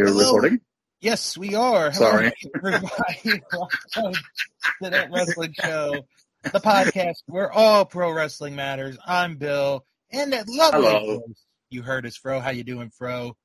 Are 0.00 0.06
Hello. 0.06 0.24
recording? 0.24 0.60
Yes, 1.00 1.36
we 1.36 1.54
are. 1.54 1.90
Hello, 1.90 2.10
Sorry. 2.10 2.32
everybody. 2.56 3.42
Welcome 3.52 4.14
to 4.82 4.90
that 4.90 5.10
wrestling 5.10 5.54
show, 5.62 6.06
the 6.42 6.60
podcast 6.60 7.22
where 7.26 7.52
all 7.52 7.84
pro 7.84 8.10
wrestling 8.12 8.54
matters. 8.56 8.96
I'm 9.06 9.36
Bill, 9.36 9.84
and 10.10 10.32
that 10.32 10.48
lovely 10.48 10.80
Hello. 10.82 11.18
voice 11.18 11.44
you 11.70 11.82
heard 11.82 12.06
is 12.06 12.16
Fro. 12.16 12.40
How 12.40 12.50
you 12.50 12.64
doing, 12.64 12.90
Fro? 12.90 13.36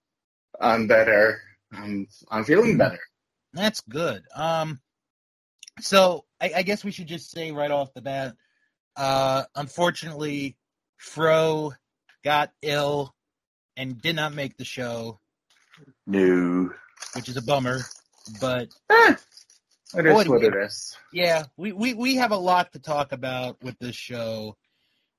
I'm 0.62 0.88
better. 0.88 1.42
I'm 1.74 2.08
I'm 2.30 2.46
feeling 2.46 2.78
better. 2.78 3.00
That's 3.54 3.82
good. 3.82 4.24
Um, 4.34 4.80
so 5.82 6.24
I, 6.42 6.52
I 6.58 6.64
guess 6.64 6.84
we 6.86 6.92
should 6.92 7.08
just 7.08 7.32
say 7.32 7.52
right 7.52 7.72
off 7.72 7.94
the 7.94 8.02
bat, 8.02 8.36
uh, 8.96 9.44
unfortunately, 9.56 10.56
Fro 10.98 11.74
got 12.24 12.52
ill 12.62 13.14
and 13.78 14.02
did 14.02 14.16
not 14.16 14.34
make 14.34 14.56
the 14.58 14.64
show, 14.66 15.20
No. 16.08 16.72
which 17.16 17.30
is 17.30 17.38
a 17.38 17.42
bummer. 17.42 17.80
But 18.42 18.70
Eh, 18.90 19.16
it 19.98 20.06
is 20.06 20.14
What 20.14 20.28
we- 20.28 20.48
it 20.48 20.54
is. 20.56 20.98
yeah, 21.14 21.44
we, 21.58 21.72
we, 21.72 21.94
we 21.94 22.16
have 22.16 22.32
a 22.32 22.38
lot 22.38 22.74
to 22.74 22.80
talk 22.80 23.12
about 23.12 23.62
with 23.64 23.78
this 23.80 23.96
show. 23.96 24.56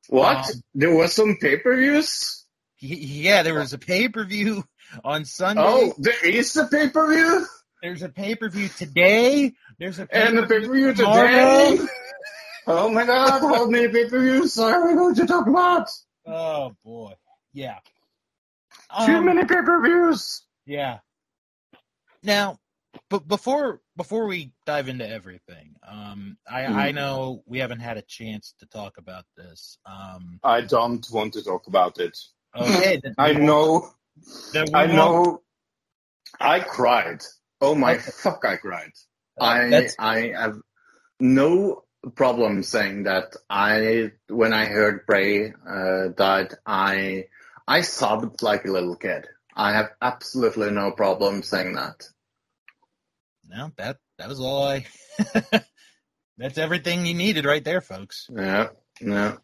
What? 0.08 0.36
Um, 0.38 0.62
there 0.74 0.94
was 0.94 1.12
some 1.12 1.36
pay 1.40 1.56
per 1.58 1.76
views? 1.76 2.44
Yeah, 2.78 3.42
there 3.42 3.54
was 3.54 3.72
a 3.72 3.78
pay 3.78 4.08
per 4.08 4.24
view 4.24 4.64
on 5.04 5.24
Sunday. 5.24 5.62
Oh, 5.64 5.94
there 5.98 6.24
is 6.24 6.56
a 6.56 6.66
pay 6.66 6.88
per 6.88 7.12
view? 7.12 7.46
There's 7.82 8.02
a 8.02 8.08
pay 8.08 8.34
per 8.34 8.48
view 8.48 8.68
today. 8.68 9.52
There's 9.78 9.98
a 9.98 10.08
And 10.10 10.38
a 10.38 10.46
pay 10.46 10.60
per 10.66 10.72
view 10.72 10.94
today? 10.94 11.78
Oh 12.68 12.88
my 12.88 13.06
god, 13.06 13.38
how 13.42 13.66
many 13.68 13.86
pay 13.86 14.08
per 14.08 14.18
views 14.20 14.58
are 14.58 14.88
we 14.88 14.94
going 14.94 15.14
to 15.14 15.24
talk 15.26 15.46
about? 15.46 15.88
Oh 16.26 16.72
boy, 16.84 17.12
yeah. 17.52 17.76
Too 19.06 19.12
Um, 19.18 19.24
many 19.26 19.44
pay 19.44 19.62
per 19.62 19.80
views. 19.84 20.42
Yeah. 20.66 20.98
Now, 22.22 22.58
but 23.10 23.26
before 23.28 23.80
before 23.96 24.26
we 24.26 24.52
dive 24.66 24.88
into 24.88 25.08
everything, 25.08 25.74
um, 25.86 26.38
I 26.50 26.62
Mhm. 26.62 26.74
I 26.74 26.90
know 26.92 27.42
we 27.46 27.58
haven't 27.58 27.80
had 27.80 27.96
a 27.98 28.02
chance 28.02 28.54
to 28.60 28.66
talk 28.66 28.98
about 28.98 29.24
this. 29.36 29.78
Um, 29.86 30.40
I 30.42 30.62
don't 30.62 31.06
want 31.10 31.34
to 31.34 31.42
talk 31.44 31.66
about 31.66 31.98
it. 32.00 32.18
okay, 32.54 33.00
then 33.02 33.14
I 33.18 33.28
we 33.32 33.34
won't- 33.36 33.44
know 33.46 33.94
then 34.52 34.64
we 34.68 34.74
I 34.74 34.84
won't- 34.86 34.96
know. 34.96 35.42
I 36.40 36.60
cried. 36.60 37.22
Oh 37.60 37.74
my 37.74 37.94
Okay. 37.94 38.10
fuck! 38.10 38.44
I 38.44 38.56
cried. 38.56 38.92
uh, 39.40 39.44
I 39.44 39.68
that's 39.70 39.94
I 39.98 40.28
have 40.32 40.58
no 41.20 41.84
problem 42.14 42.62
saying 42.62 43.04
that. 43.04 43.36
I 43.48 44.12
when 44.28 44.52
I 44.52 44.64
heard 44.66 45.06
Bray 45.06 45.52
uh, 45.52 46.08
died, 46.16 46.54
I 46.66 47.28
I 47.68 47.82
sobbed 47.82 48.42
like 48.42 48.64
a 48.64 48.70
little 48.72 48.96
kid. 48.96 49.26
I 49.56 49.72
have 49.72 49.90
absolutely 50.02 50.70
no 50.70 50.92
problem 50.92 51.42
saying 51.42 51.74
that. 51.74 52.06
no 53.48 53.72
that 53.76 53.96
that 54.18 54.28
was 54.28 54.40
all 54.40 54.64
I. 54.68 54.86
that's 56.38 56.58
everything 56.58 57.06
you 57.06 57.14
needed 57.14 57.44
right 57.46 57.64
there, 57.64 57.80
folks. 57.80 58.26
Yeah, 58.30 58.68
yeah. 59.00 59.36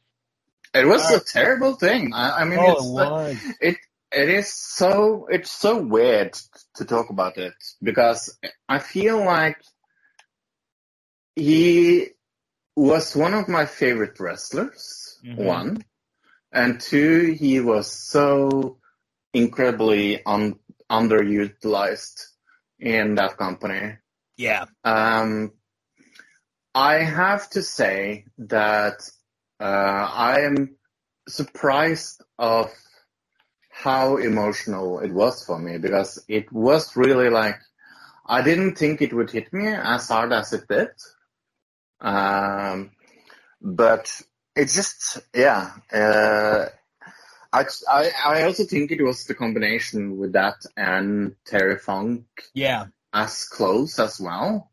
It 0.74 0.86
was 0.86 1.02
Alright. 1.02 1.22
a 1.22 1.24
terrible 1.24 1.74
thing. 1.74 2.12
I, 2.14 2.40
I 2.40 2.44
mean, 2.44 2.58
oh, 2.60 2.72
it's 2.72 2.84
it, 2.84 2.92
was. 2.92 3.36
it 3.60 3.76
it 4.12 4.28
is 4.28 4.52
so 4.52 5.26
it's 5.30 5.50
so 5.50 5.78
weird 5.80 6.38
to 6.76 6.84
talk 6.84 7.10
about 7.10 7.38
it 7.38 7.54
because 7.82 8.38
I 8.68 8.78
feel 8.78 9.24
like 9.24 9.56
he 11.34 12.08
was 12.76 13.16
one 13.16 13.34
of 13.34 13.48
my 13.48 13.64
favorite 13.66 14.18
wrestlers. 14.20 15.18
Mhm. 15.24 15.36
One 15.36 15.84
and 16.52 16.80
two, 16.80 17.32
he 17.38 17.60
was 17.60 17.90
so 17.90 18.78
incredibly 19.32 20.24
un, 20.24 20.56
underutilized 20.90 22.26
in 22.78 23.14
that 23.14 23.36
company. 23.36 23.96
Yeah. 24.36 24.66
Um, 24.84 25.52
I 26.74 26.96
have 26.96 27.48
to 27.50 27.62
say 27.62 28.24
that 28.38 29.08
uh, 29.60 29.64
I 29.64 30.40
am 30.40 30.76
surprised 31.28 32.22
of 32.38 32.72
how 33.70 34.16
emotional 34.16 35.00
it 35.00 35.12
was 35.12 35.44
for 35.44 35.58
me 35.58 35.78
because 35.78 36.22
it 36.28 36.52
was 36.52 36.96
really 36.96 37.30
like 37.30 37.58
I 38.26 38.42
didn't 38.42 38.76
think 38.76 39.02
it 39.02 39.12
would 39.12 39.30
hit 39.30 39.52
me 39.52 39.66
as 39.68 40.08
hard 40.08 40.32
as 40.32 40.52
it 40.52 40.68
did. 40.68 40.88
Um, 42.00 42.92
but 43.60 44.20
it 44.56 44.66
just 44.66 45.20
yeah. 45.34 45.72
Uh, 45.92 46.66
I, 47.52 47.64
I 47.90 48.10
I 48.24 48.42
also 48.44 48.64
think 48.64 48.90
it 48.90 49.02
was 49.02 49.24
the 49.26 49.34
combination 49.34 50.18
with 50.18 50.32
that 50.32 50.64
and 50.76 51.36
Terry 51.44 51.78
Funk 51.78 52.24
Yeah. 52.54 52.86
as 53.12 53.44
close 53.44 53.98
as 53.98 54.18
well. 54.20 54.70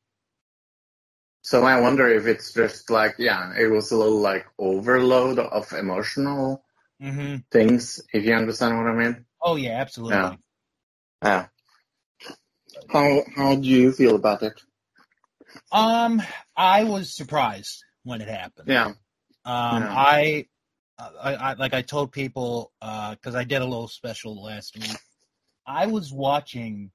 So 1.41 1.63
I 1.63 1.79
wonder 1.81 2.07
if 2.07 2.27
it's 2.27 2.53
just 2.53 2.89
like, 2.89 3.15
yeah, 3.17 3.53
it 3.57 3.67
was 3.67 3.91
a 3.91 3.97
little 3.97 4.19
like 4.19 4.45
overload 4.57 5.39
of 5.39 5.71
emotional 5.73 6.63
hmm 7.01 7.37
things, 7.51 8.01
if 8.13 8.25
you 8.25 8.33
understand 8.35 8.77
what 8.77 8.87
I 8.87 8.93
mean. 8.93 9.25
Oh 9.41 9.55
yeah, 9.55 9.79
absolutely. 9.81 10.17
Yeah. 10.17 10.35
Yeah. 11.23 11.47
How 12.89 13.23
how 13.35 13.55
do 13.55 13.67
you 13.67 13.91
feel 13.91 14.15
about 14.15 14.43
it? 14.43 14.61
Um, 15.71 16.21
I 16.55 16.83
was 16.83 17.15
surprised 17.15 17.83
when 18.03 18.21
it 18.21 18.27
happened. 18.27 18.67
Yeah. 18.69 18.87
Um, 18.87 18.95
Yeah. 19.45 19.93
I, 19.95 20.45
I, 20.99 21.33
I, 21.35 21.53
like 21.53 21.73
I 21.73 21.81
told 21.81 22.11
people, 22.11 22.71
uh, 22.81 23.15
cause 23.23 23.35
I 23.35 23.43
did 23.43 23.61
a 23.61 23.65
little 23.65 23.87
special 23.87 24.43
last 24.43 24.77
week. 24.77 24.97
I 25.65 25.85
was 25.85 26.11
watching 26.11 26.91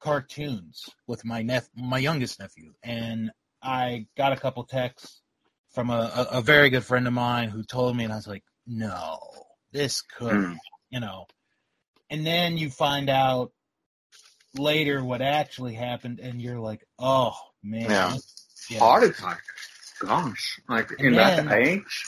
cartoons 0.00 0.88
with 1.06 1.24
my 1.24 1.42
nep- 1.42 1.68
my 1.76 1.98
youngest 1.98 2.40
nephew, 2.40 2.72
and 2.82 3.30
I 3.62 4.06
got 4.16 4.32
a 4.32 4.36
couple 4.36 4.64
texts 4.64 5.20
from 5.70 5.90
a, 5.90 6.28
a, 6.32 6.38
a 6.38 6.42
very 6.42 6.70
good 6.70 6.84
friend 6.84 7.06
of 7.06 7.12
mine 7.12 7.48
who 7.48 7.62
told 7.62 7.96
me, 7.96 8.04
and 8.04 8.12
I 8.12 8.16
was 8.16 8.26
like, 8.26 8.44
no, 8.66 9.18
this 9.72 10.02
could, 10.02 10.32
Mm. 10.34 10.56
you 10.90 11.00
know. 11.00 11.26
And 12.10 12.26
then 12.26 12.56
you 12.58 12.70
find 12.70 13.08
out 13.10 13.52
later 14.56 15.04
what 15.04 15.22
actually 15.22 15.74
happened, 15.74 16.20
and 16.20 16.40
you're 16.40 16.60
like, 16.60 16.84
oh 16.98 17.34
man, 17.62 17.90
Yeah. 17.90 18.16
Yeah. 18.70 18.78
Heart 18.80 19.04
attack. 19.04 19.40
Gosh. 20.00 20.60
Like 20.68 20.90
in 20.98 21.14
And 21.14 21.48
that 21.48 21.52
age. 21.52 22.04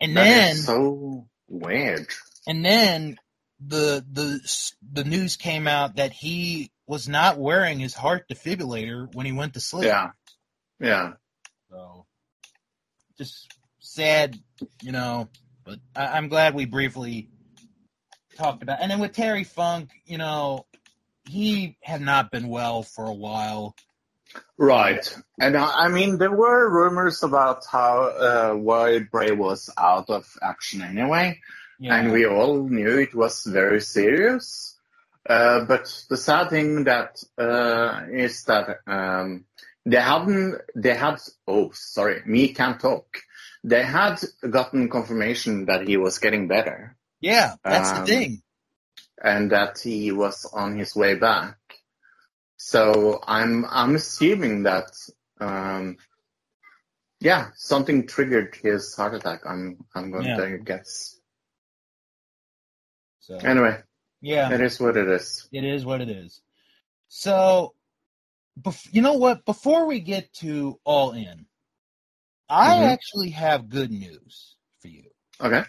And 0.00 0.16
that 0.16 0.24
then 0.24 0.56
so 0.56 1.26
weird. 1.48 2.06
And 2.46 2.64
then 2.64 3.18
the 3.60 4.04
the 4.10 4.68
the 4.92 5.04
news 5.04 5.36
came 5.36 5.66
out 5.66 5.96
that 5.96 6.12
he 6.12 6.70
was 6.86 7.08
not 7.08 7.38
wearing 7.38 7.78
his 7.78 7.94
heart 7.94 8.28
defibrillator 8.30 9.12
when 9.14 9.26
he 9.26 9.32
went 9.32 9.54
to 9.54 9.60
sleep. 9.60 9.86
Yeah. 9.86 10.10
Yeah. 10.78 11.12
So 11.70 12.06
just 13.18 13.52
sad, 13.80 14.38
you 14.82 14.92
know. 14.92 15.28
But 15.64 15.80
I, 15.94 16.06
I'm 16.06 16.28
glad 16.28 16.54
we 16.54 16.64
briefly 16.64 17.28
talked 18.36 18.62
about. 18.62 18.80
And 18.80 18.90
then 18.90 19.00
with 19.00 19.12
Terry 19.12 19.44
Funk, 19.44 19.90
you 20.04 20.18
know, 20.18 20.66
he 21.28 21.76
had 21.82 22.00
not 22.00 22.30
been 22.30 22.48
well 22.48 22.82
for 22.82 23.06
a 23.06 23.14
while. 23.14 23.74
Right. 24.58 25.04
And 25.40 25.56
I 25.56 25.86
I 25.86 25.88
mean, 25.88 26.18
there 26.18 26.34
were 26.34 26.70
rumors 26.70 27.22
about 27.22 27.64
how, 27.70 28.02
uh, 28.04 28.52
why 28.54 29.00
Bray 29.00 29.32
was 29.32 29.70
out 29.76 30.08
of 30.10 30.26
action 30.42 30.82
anyway. 30.82 31.40
Know. 31.78 31.92
and 31.92 32.10
we 32.10 32.26
all 32.26 32.62
knew 32.68 32.98
it 32.98 33.14
was 33.14 33.44
very 33.44 33.82
serious. 33.82 34.78
Uh, 35.28 35.64
but 35.64 35.92
the 36.08 36.16
sad 36.16 36.48
thing 36.48 36.84
that 36.84 37.22
uh, 37.36 38.06
is 38.10 38.44
that 38.44 38.78
um, 38.86 39.44
they 39.84 40.00
hadn't, 40.00 40.62
they 40.74 40.94
had, 40.94 41.18
oh, 41.46 41.70
sorry, 41.74 42.22
me 42.24 42.54
can't 42.54 42.80
talk. 42.80 43.18
They 43.62 43.82
had 43.82 44.20
gotten 44.48 44.88
confirmation 44.88 45.66
that 45.66 45.86
he 45.86 45.96
was 45.96 46.18
getting 46.18 46.48
better 46.48 46.96
yeah, 47.20 47.54
that's 47.64 47.90
Um, 47.90 48.00
the 48.00 48.06
thing. 48.06 48.42
and 49.22 49.50
that 49.50 49.78
he 49.80 50.12
was 50.12 50.44
on 50.52 50.78
his 50.78 50.94
way 50.94 51.14
back. 51.14 51.56
So 52.66 53.20
I'm, 53.28 53.64
I'm 53.70 53.94
assuming 53.94 54.64
that, 54.64 54.90
um, 55.40 55.98
yeah, 57.20 57.50
something 57.54 58.08
triggered 58.08 58.56
his 58.60 58.94
heart 58.96 59.14
attack. 59.14 59.42
I'm, 59.48 59.84
I'm 59.94 60.10
going 60.10 60.24
Yeah. 60.24 60.36
to 60.36 60.58
guess. 60.58 61.20
So 63.20 63.36
Anyway, 63.44 63.78
yeah. 64.20 64.54
it 64.54 64.60
is 64.60 64.80
what 64.80 64.96
it 64.96 65.08
is. 65.08 65.48
It 65.52 65.64
is 65.64 65.84
what 65.84 66.00
it 66.00 66.08
is. 66.10 66.42
So, 67.08 67.74
bef- 68.60 68.88
you 68.92 69.02
know 69.02 69.14
what? 69.14 69.44
Before 69.44 69.86
we 69.86 70.00
get 70.00 70.32
to 70.34 70.80
all 70.84 71.12
in, 71.12 71.46
I 72.48 72.78
Mhm. 72.78 72.92
actually 72.92 73.30
have 73.30 73.68
good 73.70 73.90
news 73.92 74.56
for 74.80 74.88
you 74.88 75.10
Okay. 75.40 75.64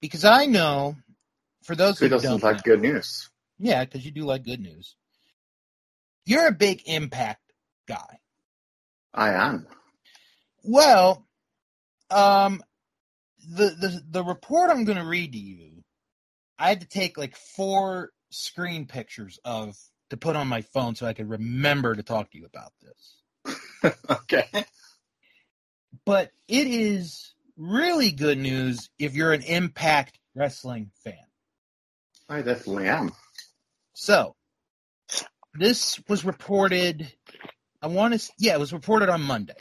because 0.00 0.24
I 0.24 0.46
know, 0.46 0.96
for 1.64 1.76
those 1.76 2.00
Who 2.00 2.08
who 2.08 2.08
doesn't 2.08 2.40
don't 2.40 2.42
like 2.42 2.62
know, 2.62 2.62
good 2.64 2.80
news? 2.80 3.30
yeah, 3.58 3.84
because 3.84 4.04
you 4.04 4.12
do 4.12 4.24
like 4.24 4.44
good 4.44 4.60
news. 4.60 4.96
You're 6.26 6.48
a 6.48 6.52
big 6.52 6.82
impact 6.86 7.52
guy. 7.88 8.20
I 9.12 9.30
am. 9.30 9.66
Well, 10.62 11.26
um, 12.10 12.62
the 13.48 13.70
the 13.70 14.02
the 14.10 14.24
report 14.24 14.70
I'm 14.70 14.84
going 14.84 14.98
to 14.98 15.04
read 15.04 15.32
to 15.32 15.38
you, 15.38 15.82
I 16.58 16.68
had 16.68 16.80
to 16.80 16.88
take 16.88 17.18
like 17.18 17.36
four 17.36 18.10
screen 18.30 18.86
pictures 18.86 19.38
of 19.44 19.76
to 20.10 20.16
put 20.16 20.36
on 20.36 20.48
my 20.48 20.62
phone 20.62 20.94
so 20.94 21.06
I 21.06 21.14
could 21.14 21.28
remember 21.28 21.94
to 21.94 22.02
talk 22.02 22.30
to 22.30 22.38
you 22.38 22.46
about 22.46 22.72
this. 22.82 23.94
okay. 24.10 24.64
But 26.04 26.30
it 26.48 26.66
is 26.66 27.34
really 27.56 28.10
good 28.10 28.38
news 28.38 28.90
if 28.98 29.14
you're 29.14 29.32
an 29.32 29.42
Impact 29.42 30.18
Wrestling 30.34 30.90
fan. 31.02 31.14
I 32.28 32.42
definitely 32.42 32.88
am. 32.88 33.12
So, 33.94 34.36
this 35.54 36.00
was 36.08 36.24
reported, 36.24 37.12
I 37.82 37.88
want 37.88 38.18
to, 38.18 38.32
yeah, 38.38 38.54
it 38.54 38.60
was 38.60 38.72
reported 38.72 39.08
on 39.08 39.22
Monday. 39.22 39.54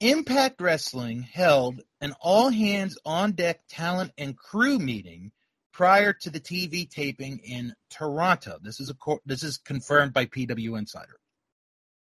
Impact 0.00 0.60
Wrestling 0.60 1.22
held 1.22 1.80
an 2.00 2.14
all 2.20 2.50
hands 2.50 2.98
on 3.04 3.32
deck 3.32 3.60
talent 3.68 4.12
and 4.18 4.36
crew 4.36 4.78
meeting 4.78 5.32
prior 5.72 6.12
to 6.12 6.30
the 6.30 6.40
TV 6.40 6.88
taping 6.88 7.38
in 7.38 7.74
Toronto. 7.90 8.58
This 8.62 8.80
is 8.80 8.90
a 8.90 9.16
this 9.24 9.42
is 9.42 9.58
confirmed 9.58 10.12
by 10.12 10.26
PW 10.26 10.78
Insider. 10.78 11.18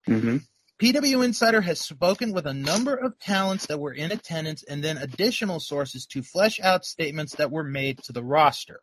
Mm-hmm. 0.08 0.38
PW 0.82 1.24
Insider 1.24 1.62
has 1.62 1.80
spoken 1.80 2.34
with 2.34 2.46
a 2.46 2.54
number 2.54 2.96
of 2.96 3.18
talents 3.20 3.68
that 3.68 3.80
were 3.80 3.94
in 3.94 4.12
attendance 4.12 4.64
and 4.64 4.84
then 4.84 4.98
additional 4.98 5.60
sources 5.60 6.06
to 6.08 6.22
flesh 6.22 6.60
out 6.60 6.86
statements 6.86 7.36
that 7.36 7.52
were 7.52 7.64
made 7.64 8.00
to 8.04 8.12
the 8.12 8.24
roster. 8.24 8.82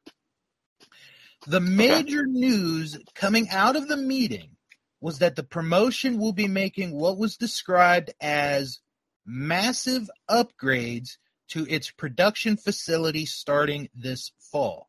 The 1.47 1.61
major 1.61 2.25
news 2.25 2.99
coming 3.15 3.49
out 3.51 3.75
of 3.75 3.89
the 3.89 3.97
meeting 3.97 4.57
was 5.01 5.19
that 5.19 5.35
the 5.35 5.43
promotion 5.43 6.19
will 6.19 6.33
be 6.33 6.47
making 6.47 6.93
what 6.93 7.19
was 7.19 7.37
described 7.37 8.13
as 8.21 8.79
massive 9.27 10.09
upgrades 10.31 11.17
to 11.49 11.67
its 11.69 11.91
production 11.91 12.57
facility 12.57 13.27
starting 13.27 13.89
this 13.95 14.31
fall. 14.39 14.89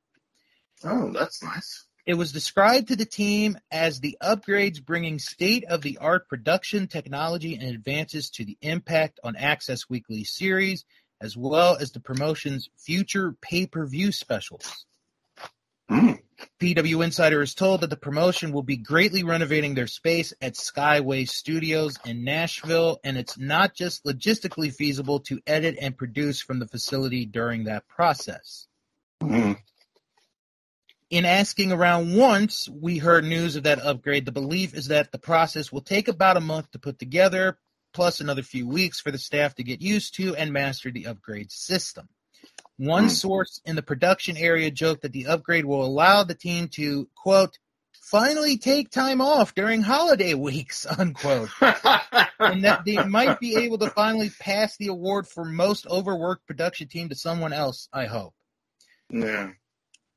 Oh, 0.84 1.12
that's 1.12 1.42
nice. 1.42 1.86
It 2.06 2.16
was 2.16 2.32
described 2.32 2.90
to 2.90 2.96
the 2.98 3.06
team 3.06 3.58
as 3.72 4.00
the 4.00 4.18
upgrades 4.22 4.84
bringing 4.84 5.20
state 5.20 5.64
of 5.66 5.82
the 5.82 5.98
art 6.00 6.28
production 6.28 6.88
technology 6.88 7.56
and 7.56 7.64
advances 7.64 8.30
to 8.32 8.46
the 8.46 8.58
impact 8.62 9.20
on 9.24 9.36
AXS 9.36 9.90
Weekly 9.90 10.26
series, 10.26 10.86
as 11.22 11.38
well 11.38 11.78
as 11.78 11.92
the 11.92 12.02
promotion's 12.02 12.70
future 12.78 13.34
pay 13.42 13.66
per 13.66 13.86
view 13.88 14.12
specials. 14.12 14.86
Mm. 15.90 16.20
PW 16.60 17.04
Insider 17.04 17.42
is 17.42 17.54
told 17.54 17.82
that 17.82 17.90
the 17.90 17.98
promotion 17.98 18.52
will 18.52 18.64
be 18.64 18.78
greatly 18.78 19.24
renovating 19.24 19.74
their 19.74 19.88
space 19.88 20.34
at 20.42 20.54
Skyway 20.54 21.28
Studios 21.28 21.98
in 22.06 22.24
Nashville, 22.24 23.00
and 23.04 23.18
it's 23.18 23.38
not 23.38 23.74
just 23.74 24.04
logistically 24.06 24.74
feasible 24.74 25.20
to 25.22 25.42
edit 25.46 25.78
and 25.82 25.98
produce 25.98 26.42
from 26.42 26.60
the 26.60 26.68
facility 26.68 27.26
during 27.26 27.66
that 27.66 27.88
process. 27.88 28.68
Mm. 29.22 29.58
In 31.10 31.26
asking 31.26 31.72
around 31.72 32.16
once, 32.16 32.68
we 32.68 32.98
heard 32.98 33.24
news 33.24 33.56
of 33.56 33.64
that 33.64 33.86
upgrade. 33.86 34.26
The 34.26 34.32
belief 34.32 34.74
is 34.74 34.88
that 34.88 35.12
the 35.12 35.20
process 35.20 35.72
will 35.72 35.82
take 35.82 36.08
about 36.08 36.38
a 36.38 36.42
month 36.42 36.72
to 36.72 36.80
put 36.80 36.98
together, 36.98 37.58
plus 37.94 38.20
another 38.20 38.42
few 38.42 38.68
weeks 38.68 39.00
for 39.00 39.12
the 39.12 39.18
staff 39.18 39.56
to 39.56 39.64
get 39.64 39.82
used 39.82 40.16
to 40.16 40.36
and 40.36 40.52
master 40.52 40.90
the 40.90 41.06
upgrade 41.06 41.52
system. 41.52 42.10
One 42.78 43.10
source 43.10 43.62
in 43.66 43.76
the 43.76 43.84
production 43.84 44.36
area 44.36 44.72
joked 44.72 45.04
that 45.04 45.12
the 45.12 45.28
upgrade 45.28 45.66
will 45.66 45.86
allow 45.86 46.24
the 46.24 46.36
team 46.36 46.68
to, 46.70 47.08
quote, 47.16 47.58
finally 47.92 48.58
take 48.58 48.90
time 48.90 49.22
off 49.22 49.56
during 49.56 49.82
holiday 49.82 50.34
weeks, 50.34 50.86
unquote. 50.98 51.50
and 52.40 52.64
that 52.64 52.84
they 52.86 53.04
might 53.06 53.40
be 53.40 53.56
able 53.56 53.78
to 53.78 53.90
finally 53.90 54.32
pass 54.40 54.76
the 54.78 54.88
award 54.88 55.28
for 55.28 55.46
most 55.46 55.88
overworked 55.88 56.46
production 56.46 56.88
team 56.88 57.10
to 57.10 57.16
someone 57.16 57.54
else, 57.54 57.88
I 57.94 58.06
hope. 58.06 58.34
Yeah. 59.10 59.52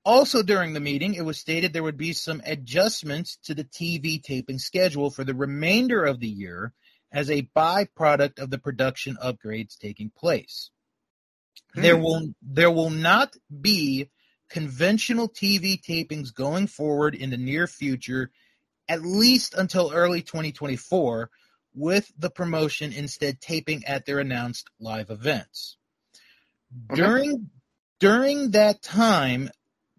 Also 0.05 0.43
during 0.43 0.73
the 0.73 0.81
meeting, 0.81 1.15
it 1.15 1.25
was 1.25 1.39
stated 1.39 1.73
there 1.73 1.83
would 1.83 1.97
be 1.97 2.13
some 2.13 2.41
adjustments 2.45 3.39
to 3.45 3.55
the 3.55 3.65
TV 3.65 4.23
taping 4.23 4.59
schedule 4.59 5.11
for 5.11 5.25
the 5.25 5.35
remainder 5.35 6.05
of 6.05 6.21
the 6.21 6.29
year 6.29 6.73
as 7.13 7.31
a 7.31 7.49
byproduct 7.57 8.39
of 8.39 8.51
the 8.51 8.59
production 8.59 9.17
upgrades 9.23 9.79
taking 9.79 10.11
place. 10.11 10.71
There 11.77 11.97
Hmm. 11.97 12.03
will 12.03 12.35
there 12.43 12.71
will 12.71 12.91
not 12.91 13.37
be 13.61 14.11
conventional 14.51 15.29
TV 15.29 15.81
tapings 15.81 16.35
going 16.35 16.67
forward 16.67 17.15
in 17.15 17.31
the 17.31 17.37
near 17.37 17.67
future, 17.67 18.31
at 18.89 19.03
least 19.03 19.55
until 19.55 19.93
early 19.93 20.23
2024, 20.23 21.31
with 21.75 22.11
the 22.19 22.31
promotion 22.31 22.93
instead 22.93 23.41
taping 23.41 23.85
at 23.85 24.07
their 24.07 24.21
announced 24.21 24.69
live 24.81 25.11
events. 25.11 25.77
Okay. 26.91 27.03
During 27.03 27.51
during 28.01 28.51
that 28.53 28.83
time 28.83 29.51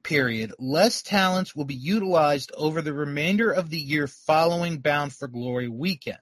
period, 0.03 0.53
less 0.59 1.01
talents 1.01 1.55
will 1.55 1.65
be 1.65 1.75
utilized 1.75 2.51
over 2.55 2.81
the 2.81 2.93
remainder 2.93 3.51
of 3.51 3.69
the 3.69 3.79
year 3.79 4.07
following 4.07 4.79
Bound 4.79 5.13
for 5.13 5.27
Glory 5.27 5.67
weekend. 5.67 6.19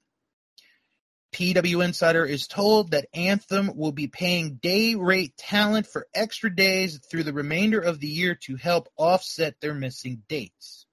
PW 1.36 1.84
Insider 1.84 2.24
is 2.24 2.48
told 2.48 2.92
that 2.92 3.10
Anthem 3.14 3.76
will 3.76 3.92
be 3.92 4.08
paying 4.08 4.56
day 4.56 4.96
rate 4.96 5.36
talent 5.36 5.86
for 5.86 6.08
extra 6.14 6.50
days 6.50 6.98
through 7.12 7.24
the 7.24 7.34
remainder 7.34 7.82
of 7.82 8.00
the 8.00 8.08
year 8.08 8.36
to 8.44 8.56
help 8.56 8.88
offset 8.96 9.60
their 9.60 9.74
missing 9.74 10.24
dates. 10.30 10.86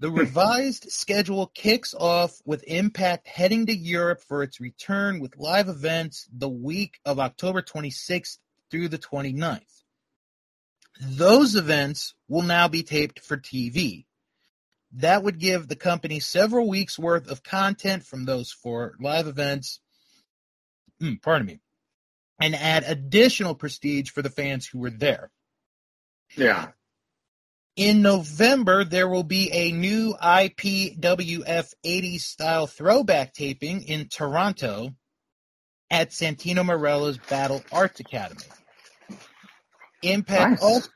The 0.00 0.10
hmm. 0.10 0.18
revised 0.18 0.92
schedule 0.92 1.46
kicks 1.54 1.94
off 1.94 2.42
with 2.44 2.62
Impact 2.64 3.26
heading 3.26 3.64
to 3.66 3.74
Europe 3.74 4.20
for 4.28 4.42
its 4.42 4.60
return 4.60 5.18
with 5.18 5.38
live 5.38 5.70
events 5.70 6.28
the 6.30 6.50
week 6.50 7.00
of 7.06 7.18
October 7.18 7.62
26th 7.62 8.36
through 8.70 8.88
the 8.88 8.98
29th. 8.98 9.62
Those 11.00 11.56
events 11.56 12.12
will 12.28 12.42
now 12.42 12.68
be 12.68 12.82
taped 12.82 13.20
for 13.20 13.38
TV. 13.38 14.04
That 14.94 15.22
would 15.22 15.38
give 15.38 15.68
the 15.68 15.76
company 15.76 16.20
several 16.20 16.68
weeks 16.68 16.98
worth 16.98 17.30
of 17.30 17.42
content 17.42 18.04
from 18.04 18.24
those 18.24 18.50
four 18.50 18.94
live 19.00 19.26
events. 19.26 19.80
Mm, 21.00 21.22
pardon 21.22 21.46
me. 21.46 21.60
And 22.40 22.54
add 22.54 22.84
additional 22.86 23.54
prestige 23.54 24.10
for 24.10 24.22
the 24.22 24.30
fans 24.30 24.66
who 24.66 24.78
were 24.78 24.90
there. 24.90 25.30
Yeah. 26.36 26.68
In 27.76 28.02
November, 28.02 28.84
there 28.84 29.08
will 29.08 29.22
be 29.22 29.50
a 29.52 29.72
new 29.72 30.14
IPWF 30.20 31.72
80s 31.84 32.20
style 32.20 32.66
throwback 32.66 33.32
taping 33.32 33.82
in 33.84 34.08
Toronto 34.08 34.94
at 35.90 36.10
Santino 36.10 36.64
Marella's 36.64 37.18
Battle 37.18 37.62
Arts 37.72 38.00
Academy. 38.00 38.40
Impact 40.02 40.50
Nice. 40.52 40.62
also 40.62 40.88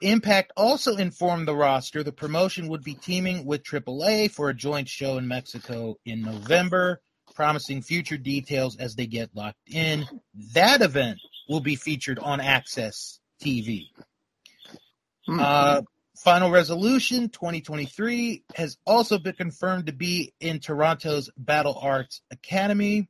Impact 0.00 0.52
also 0.56 0.96
informed 0.96 1.46
the 1.46 1.54
roster 1.54 2.02
the 2.02 2.12
promotion 2.12 2.68
would 2.68 2.82
be 2.82 2.94
teaming 2.94 3.44
with 3.44 3.62
AAA 3.62 4.30
for 4.30 4.48
a 4.48 4.54
joint 4.54 4.88
show 4.88 5.18
in 5.18 5.28
Mexico 5.28 5.96
in 6.04 6.22
November, 6.22 7.00
promising 7.34 7.82
future 7.82 8.16
details 8.16 8.76
as 8.76 8.94
they 8.94 9.06
get 9.06 9.30
locked 9.34 9.58
in. 9.66 10.06
That 10.54 10.82
event 10.82 11.18
will 11.48 11.60
be 11.60 11.76
featured 11.76 12.18
on 12.18 12.40
AXS 12.40 13.18
TV. 13.42 13.86
Hmm. 15.26 15.40
Uh, 15.40 15.82
Final 16.16 16.50
Resolution 16.50 17.30
2023 17.30 18.44
has 18.54 18.76
also 18.86 19.18
been 19.18 19.34
confirmed 19.34 19.86
to 19.86 19.92
be 19.92 20.32
in 20.40 20.60
Toronto's 20.60 21.30
Battle 21.36 21.76
Arts 21.80 22.22
Academy. 22.30 23.08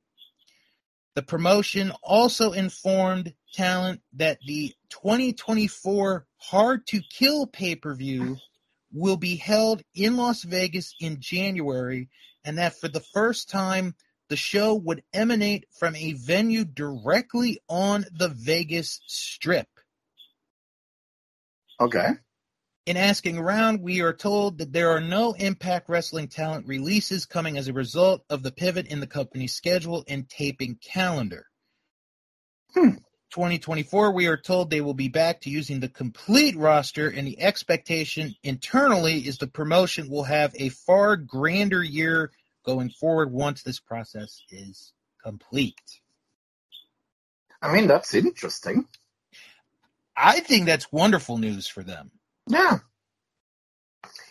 The 1.15 1.23
promotion 1.23 1.93
also 2.03 2.53
informed 2.53 3.35
talent 3.53 4.01
that 4.15 4.39
the 4.47 4.73
2024 4.89 6.27
Hard 6.43 6.87
to 6.89 7.01
Kill 7.01 7.47
pay 7.47 7.77
per 7.77 7.95
view 7.95 8.37
will 8.93 9.17
be 9.17 9.37
held 9.37 9.83
in 9.95 10.17
Las 10.17 10.43
Vegas 10.43 10.95
in 11.01 11.21
January, 11.21 12.09
and 12.45 12.59
that 12.59 12.79
for 12.79 12.89
the 12.89 13.01
first 13.01 13.49
time, 13.49 13.95
the 14.29 14.37
show 14.37 14.75
would 14.75 15.03
emanate 15.13 15.67
from 15.79 15.95
a 15.95 16.13
venue 16.15 16.65
directly 16.65 17.61
on 17.69 18.05
the 18.13 18.29
Vegas 18.29 19.01
Strip. 19.07 19.69
okay. 21.81 22.09
In 22.85 22.97
asking 22.97 23.39
around, 23.39 23.81
we 23.81 24.01
are 24.01 24.13
told 24.13 24.59
that 24.59 24.73
there 24.73 24.91
are 24.91 25.01
no 25.01 25.35
Impact 25.35 25.89
Wrestling 25.89 26.27
talent 26.27 26.67
releases 26.67 27.27
coming 27.27 27.57
as 27.57 27.69
a 27.69 27.73
result 27.73 28.25
of 28.29 28.43
the 28.43 28.51
pivot 28.51 28.89
in 28.89 28.99
the 28.99 29.07
company's 29.07 29.55
schedule 29.55 30.03
and 30.09 30.29
taping 30.29 30.77
calendar. 30.83 31.47
Hmm. 32.75 32.97
2024, 33.33 34.13
we 34.13 34.27
are 34.27 34.37
told 34.37 34.71
they 34.71 34.81
will 34.81 34.95
be 34.95 35.09
back 35.09 35.41
to 35.41 35.51
using 35.51 35.81
the 35.81 35.89
complete 35.89 36.57
roster, 36.57 37.09
and 37.09 37.27
the 37.27 37.41
expectation 37.41 38.35
internally 38.43 39.21
is 39.21 39.39
the 39.39 39.47
promotion 39.47 40.11
will 40.11 40.25
have 40.25 40.55
a 40.57 40.69
far 40.69 41.17
grander 41.17 41.83
year 41.83 42.31
going 42.65 42.91
forward 42.91 43.33
once 43.33 43.63
this 43.63 43.81
process 43.81 44.43
is 44.51 44.93
complete. 45.23 45.81
I 47.61 47.73
mean, 47.75 47.87
that's 47.87 48.15
interesting. 48.15 48.87
I 50.17 50.41
think 50.41 50.67
that's 50.67 50.93
wonderful 50.93 51.39
news 51.39 51.67
for 51.67 51.83
them. 51.83 52.11
Yeah. 52.49 52.79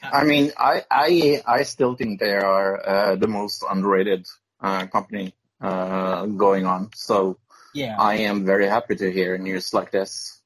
I 0.03 0.23
mean, 0.25 0.51
I 0.57 0.83
I 0.91 1.41
I 1.45 1.63
still 1.63 1.95
think 1.95 2.19
they 2.19 2.33
are 2.33 2.87
uh, 2.87 3.15
the 3.15 3.27
most 3.27 3.63
underrated 3.69 4.27
uh, 4.59 4.85
company 4.87 5.33
uh, 5.61 6.25
going 6.25 6.65
on. 6.65 6.89
So 6.93 7.37
Yeah, 7.73 7.95
I 7.99 8.15
am 8.19 8.45
very 8.45 8.67
happy 8.67 8.95
to 8.97 9.11
hear 9.11 9.37
news 9.37 9.73
like 9.73 9.91
this. 9.91 10.41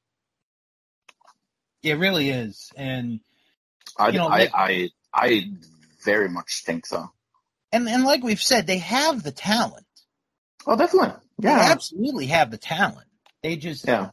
it 1.82 1.94
really 1.98 2.30
is. 2.30 2.70
And 2.76 3.20
I, 3.98 4.08
You 4.08 4.18
know, 4.18 4.26
I, 4.28 4.38
like- 4.38 4.50
I, 4.54 4.90
I 5.14 5.50
very 6.04 6.28
much 6.28 6.62
think 6.64 6.86
so. 6.86 7.10
And 7.72 7.88
and 7.88 8.04
like 8.04 8.22
we've 8.22 8.40
said, 8.42 8.66
they 8.66 8.78
have 8.78 9.22
the 9.22 9.32
talent. 9.32 9.86
Oh, 10.66 10.76
definitely. 10.76 11.14
They 11.38 11.48
Yeah, 11.48 11.68
absolutely 11.72 12.26
have 12.26 12.50
the 12.50 12.58
talent. 12.58 13.06
They 13.42 13.56
just 13.56 13.86
yeah. 13.86 14.10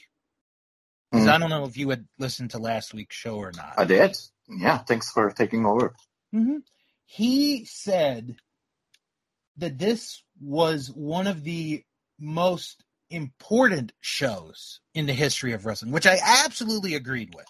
'cause 1.12 1.26
Mhm. 1.26 1.30
I 1.34 1.38
don't 1.38 1.50
know 1.50 1.66
if 1.66 1.78
you 1.78 1.90
had 1.90 2.08
listened 2.18 2.52
to 2.52 2.60
last 2.60 2.94
week's 2.94 3.16
show 3.16 3.38
or 3.38 3.52
not. 3.52 3.74
I 3.78 3.86
did. 3.86 4.18
Yeah, 4.50 4.80
thanks 4.80 5.12
for 5.12 5.32
taking 5.32 5.66
over. 5.66 5.96
Mhm. 6.34 6.64
He 7.06 7.66
said 7.66 8.38
that 9.58 9.78
this 9.78 10.24
was 10.40 10.92
one 10.92 11.28
of 11.28 11.44
the 11.44 11.84
most 12.20 12.84
important 13.10 13.94
shows 14.02 14.82
in 14.94 15.06
the 15.06 15.14
history 15.14 15.54
of 15.54 15.66
wrestling, 15.66 15.92
which 15.92 16.06
I 16.06 16.20
absolutely 16.22 16.96
agreed 16.96 17.34
with. 17.34 17.48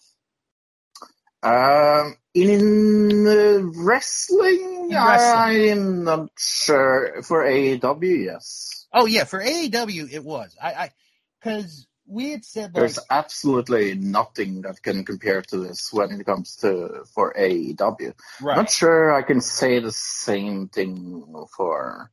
Um, 1.43 2.17
in 2.33 3.27
uh, 3.27 3.61
wrestling, 3.83 4.91
In 4.91 4.97
I'm 4.97 6.03
not 6.03 6.29
sure. 6.37 7.21
For 7.23 7.43
AEW, 7.45 8.25
yes. 8.25 8.87
Oh 8.93 9.05
yeah, 9.05 9.23
for 9.23 9.39
AEW 9.41 10.11
it 10.11 10.23
was. 10.23 10.55
I, 10.61 10.73
I, 10.73 10.91
because 11.39 11.87
we 12.07 12.31
had 12.31 12.45
said 12.45 12.73
like, 12.73 12.81
There's 12.81 12.99
absolutely 13.09 13.95
nothing 13.95 14.61
that 14.61 14.81
can 14.81 15.03
compare 15.05 15.41
to 15.43 15.57
this 15.57 15.91
when 15.91 16.11
it 16.11 16.25
comes 16.25 16.55
to 16.57 17.03
for 17.13 17.33
AEW. 17.33 18.13
right, 18.41 18.57
Not 18.57 18.69
sure 18.69 19.13
I 19.13 19.21
can 19.21 19.41
say 19.41 19.79
the 19.79 19.91
same 19.91 20.67
thing 20.69 21.25
for 21.55 22.11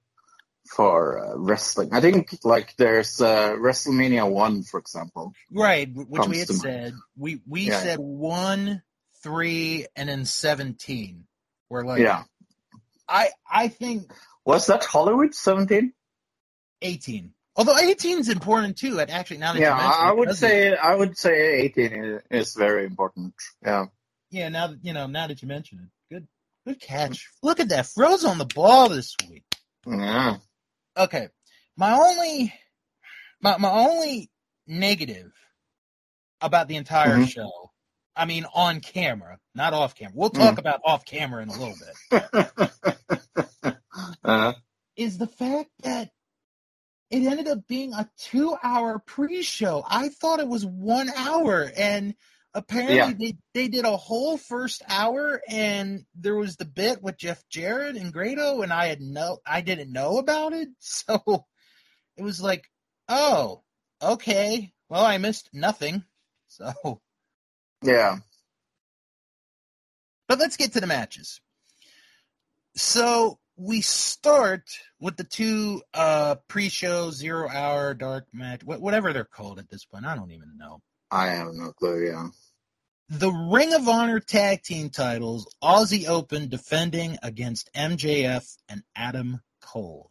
for 0.67 1.19
uh, 1.25 1.37
wrestling. 1.37 1.91
I 1.93 2.01
think 2.01 2.39
like 2.45 2.75
there's 2.77 3.21
uh, 3.21 3.55
WrestleMania 3.57 4.29
one, 4.31 4.63
for 4.63 4.81
example. 4.81 5.33
right, 5.53 5.89
which 5.95 6.27
we 6.27 6.39
had 6.39 6.49
mind. 6.49 6.61
said. 6.61 6.95
We 7.17 7.41
we 7.47 7.69
Yeah. 7.69 7.81
said 7.81 7.99
one, 7.99 8.83
three, 9.23 9.87
and 9.95 10.09
then 10.09 10.25
seventeen. 10.25 11.27
We're 11.69 11.85
like, 11.85 12.01
yeah, 12.01 12.25
I 13.09 13.31
I 13.51 13.69
think 13.69 14.11
was 14.45 14.67
that 14.67 14.85
Hollywood 14.85 15.35
17? 15.35 15.93
eighteen. 16.83 17.35
Although 17.57 17.79
18 17.79 18.19
is 18.19 18.29
important 18.29 18.77
too. 18.77 18.99
And 18.99 19.11
actually, 19.11 19.39
now 19.39 19.53
that 19.53 19.61
Yeah, 19.61 19.77
I 19.77 20.09
I 20.09 20.11
it, 20.11 20.17
would 20.17 20.37
say 20.37 20.75
I 20.77 20.95
would 20.95 21.17
say 21.17 21.61
18 21.63 21.93
is, 22.05 22.23
is 22.31 22.55
very 22.55 22.85
important. 22.85 23.35
Yeah. 23.65 23.87
yeah. 24.31 24.49
Now 24.49 24.69
that 24.69 24.79
you 24.83 24.93
know, 24.93 25.07
now 25.07 25.27
that 25.29 25.41
you 25.43 25.49
mention 25.49 25.79
it, 25.81 26.15
good 26.15 26.27
good 26.67 26.81
catch. 26.81 27.29
Look 27.43 27.61
at 27.61 27.69
that, 27.69 27.87
Fro's 27.87 28.25
on 28.25 28.39
the 28.39 28.45
ball 28.47 28.89
this 28.89 29.15
week. 29.31 29.45
Yeah. 29.87 30.37
Okay, 30.97 31.29
my 31.77 31.93
only 31.93 32.53
my 33.41 33.57
my 33.59 33.71
only 33.71 34.31
negative 34.67 35.33
about 36.41 36.69
the 36.69 36.77
entire 36.77 37.19
Mhm. 37.19 37.29
show. 37.29 37.71
I 38.17 38.25
mean, 38.27 38.47
on 38.55 38.81
camera, 38.81 39.39
not 39.55 39.75
off 39.75 39.95
camera. 39.97 40.13
We'll 40.15 40.31
talk 40.31 40.59
about 40.59 40.81
off 40.85 41.05
camera 41.05 41.43
in 41.43 41.49
a 41.49 41.53
little 41.53 41.75
bit. 42.11 43.77
uh, 44.25 44.53
Is 44.97 45.19
the 45.19 45.27
fact 45.27 45.71
that 45.83 46.11
it 47.23 47.27
ended 47.27 47.49
up 47.49 47.67
being 47.69 47.93
a 47.93 48.09
two-hour 48.19 48.99
pre-show. 49.01 49.85
I 49.89 50.09
thought 50.09 50.41
it 50.41 50.49
was 50.49 50.67
one 50.67 51.11
hour, 51.11 51.71
and 51.77 52.15
apparently 52.55 52.97
Yeah. 52.97 53.13
they 53.13 53.37
they 53.53 53.69
did 53.69 53.85
a 53.85 53.97
whole 53.97 54.37
first 54.37 54.83
hour, 54.89 55.41
and 55.49 56.05
there 56.15 56.35
was 56.37 56.57
the 56.57 56.65
bit 56.65 57.03
with 57.03 57.17
Jeff 57.19 57.47
Jarrett 57.49 57.97
and 57.97 58.13
Grado, 58.13 58.63
and 58.63 58.73
I 58.73 58.87
had 58.87 59.01
no, 59.01 59.39
I 59.47 59.61
didn't 59.61 59.93
know 59.93 60.19
about 60.19 60.53
it, 60.53 60.69
so 60.79 61.47
it 62.17 62.23
was 62.23 62.41
like, 62.41 62.69
oh, 63.09 63.63
okay, 64.03 64.73
well, 64.89 65.05
I 65.05 65.19
missed 65.19 65.51
nothing. 65.53 66.05
So, 66.49 67.01
yeah. 67.83 68.19
but 70.29 70.39
let's 70.39 70.57
get 70.57 70.73
to 70.75 70.81
the 70.81 70.87
matches. 70.87 71.41
So 72.77 73.39
we 73.57 73.81
start 73.83 74.63
with 75.01 75.17
the 75.17 75.25
two 75.25 75.83
uh 75.95 76.37
pre-show 76.49 77.11
zero 77.11 77.49
hour 77.49 77.95
dark 77.95 78.27
match, 78.33 78.63
wh- 78.63 78.81
whatever 78.81 79.13
they're 79.13 79.25
called 79.25 79.59
at 79.59 79.69
this 79.71 79.85
point. 79.85 80.07
I 80.07 80.17
don't 80.17 80.33
even 80.33 80.57
know. 80.59 80.81
I 81.11 81.29
have 81.29 81.49
no 81.53 81.73
clue. 81.73 82.07
Yeah. 82.07 82.29
The 83.11 83.31
Ring 83.31 83.75
of 83.75 83.89
Honor 83.89 84.21
tag 84.21 84.63
team 84.63 84.91
titles, 84.91 85.47
Aussie 85.63 86.09
Open 86.09 86.49
defending 86.49 87.19
against 87.23 87.71
MJF 87.75 88.57
and 88.69 88.83
Adam 88.97 89.41
Cole. 89.61 90.11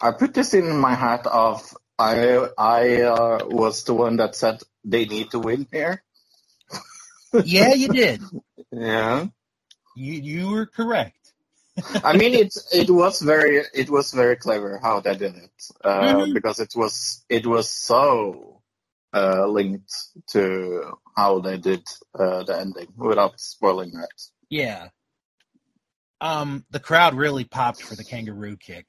I 0.00 0.12
put 0.12 0.34
this 0.34 0.54
in 0.54 0.76
my 0.78 0.94
hat 0.94 1.26
of 1.26 1.62
I 1.98 2.48
I 2.58 3.02
uh, 3.02 3.38
was 3.46 3.84
the 3.84 3.94
one 3.94 4.16
that 4.18 4.36
said 4.36 4.60
they 4.84 5.06
need 5.06 5.30
to 5.32 5.38
win 5.40 5.66
here. 5.72 6.02
Yeah, 7.42 7.74
you 7.74 7.88
did. 7.88 8.22
Yeah. 8.72 9.26
You 9.94 10.14
you 10.14 10.48
were 10.50 10.66
correct. 10.66 11.25
I 12.02 12.16
mean 12.16 12.34
it 12.34 12.54
it 12.72 12.90
was 12.90 13.20
very 13.20 13.62
it 13.74 13.90
was 13.90 14.12
very 14.12 14.36
clever 14.36 14.78
how 14.82 15.00
they 15.00 15.14
did 15.14 15.36
it 15.36 15.50
uh, 15.84 16.02
Mhm. 16.02 16.34
because 16.34 16.58
it 16.60 16.72
was 16.74 17.24
it 17.28 17.46
was 17.46 17.68
so 17.68 18.62
uh, 19.14 19.46
linked 19.46 19.92
to 20.28 20.98
how 21.16 21.40
they 21.40 21.58
did 21.58 21.82
uh, 22.18 22.42
the 22.44 22.58
ending 22.58 22.88
without 22.96 23.38
spoiling 23.40 23.92
that. 23.92 24.10
Yeah. 24.50 24.88
Um, 26.20 26.64
the 26.70 26.80
crowd 26.80 27.14
really 27.14 27.44
popped 27.44 27.82
for 27.82 27.94
the 27.94 28.04
kangaroo 28.04 28.56
kick. 28.56 28.86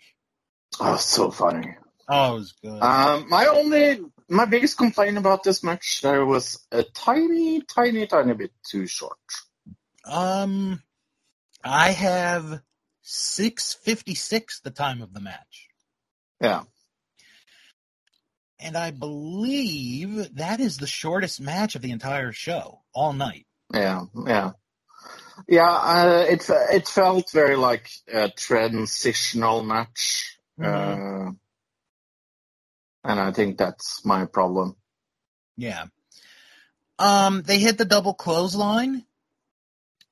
Oh, 0.80 0.96
so 0.98 1.32
funny. 1.32 1.76
Oh, 2.10 2.36
it 2.36 2.40
was 2.40 2.54
good. 2.62 2.82
Um, 2.82 3.28
my 3.30 3.48
only, 3.48 4.00
my 4.30 4.46
biggest 4.46 4.78
complaint 4.78 5.18
about 5.18 5.44
this 5.44 5.62
match, 5.64 6.02
there 6.02 6.26
was 6.26 6.66
a 6.72 6.84
tiny, 6.84 7.62
tiny, 7.62 8.08
tiny 8.08 8.34
bit 8.34 8.52
too 8.70 8.88
short. 8.88 9.18
Um, 10.06 10.82
I 11.64 11.92
have 11.92 12.62
six 13.10 13.74
fifty 13.74 14.14
six 14.16 14.60
the 14.60 14.70
time 14.70 15.02
of 15.02 15.14
the 15.14 15.22
match, 15.22 15.70
Yeah, 16.42 16.64
and 18.60 18.76
I 18.78 18.92
believe 18.92 20.36
that 20.36 20.60
is 20.60 20.78
the 20.78 20.88
shortest 20.88 21.40
match 21.40 21.76
of 21.76 21.82
the 21.82 21.92
entire 21.92 22.34
show 22.34 22.82
all 22.94 23.14
night. 23.14 23.46
yeah, 23.74 24.06
yeah, 24.26 24.52
yeah. 25.48 25.70
Uh, 25.72 26.26
it 26.28 26.50
it 26.50 26.88
felt 26.88 27.32
very 27.32 27.56
like 27.56 27.90
a 28.12 28.30
transitional 28.30 29.64
match, 29.64 30.38
Mhm. 30.60 31.30
uh, 31.30 31.32
and 33.06 33.20
I 33.22 33.32
think 33.32 33.58
that's 33.58 34.04
my 34.04 34.26
problem. 34.26 34.76
Yeah. 35.56 35.86
Um, 37.00 37.42
they 37.44 37.60
hit 37.60 37.78
the 37.78 37.86
double 37.86 38.14
clothesline 38.16 39.06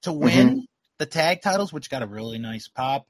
to 0.04 0.14
win 0.14 0.66
the 0.98 1.06
tag 1.06 1.42
titles, 1.42 1.74
which 1.74 1.90
got 1.90 2.04
a 2.04 2.08
really 2.08 2.38
nice 2.38 2.68
pop. 2.68 3.08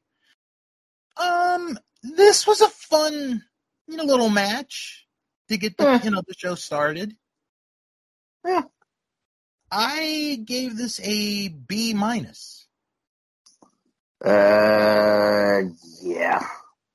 Um, 1.18 1.78
this 2.04 2.46
was 2.46 2.62
a 2.62 2.70
fun, 2.70 3.44
you 3.88 3.98
know, 3.98 4.04
little 4.04 4.30
match 4.30 5.06
to 5.50 5.58
get 5.58 5.78
the 5.78 5.84
Yeah. 5.84 6.04
you 6.04 6.12
know 6.12 6.22
the 6.28 6.34
show 6.38 6.56
started. 6.56 7.16
Yeah. 8.46 8.64
I 9.72 10.40
gave 10.44 10.78
this 10.78 11.00
a 11.04 11.48
B 11.48 11.94
minus. 11.94 12.68
Uh, 14.24 15.62
yeah. 16.02 16.46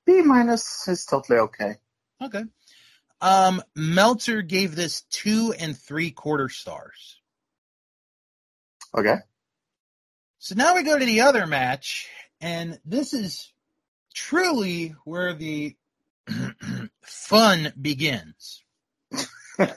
B 0.07 0.23
minus 0.23 0.89
is 0.89 1.05
totally 1.05 1.39
okay. 1.39 1.77
Okay. 2.23 2.45
Um, 3.21 3.63
Meltzer 3.77 4.43
gave 4.43 4.75
this 4.75 5.03
two 5.11 5.55
and 5.59 5.77
three 5.77 6.11
quarter 6.11 6.49
stars. 6.49 7.21
Okay. 8.97 9.17
So 10.43 10.55
now 10.55 10.75
we 10.75 10.83
go 10.83 10.99
to 10.99 11.05
the 11.05 11.21
other 11.21 11.47
match, 11.47 12.09
and 12.41 12.81
this 12.87 13.13
is 13.13 13.53
truly 14.15 14.95
where 15.05 15.35
the 15.35 15.77
fun 17.05 17.73
begins. 17.81 18.65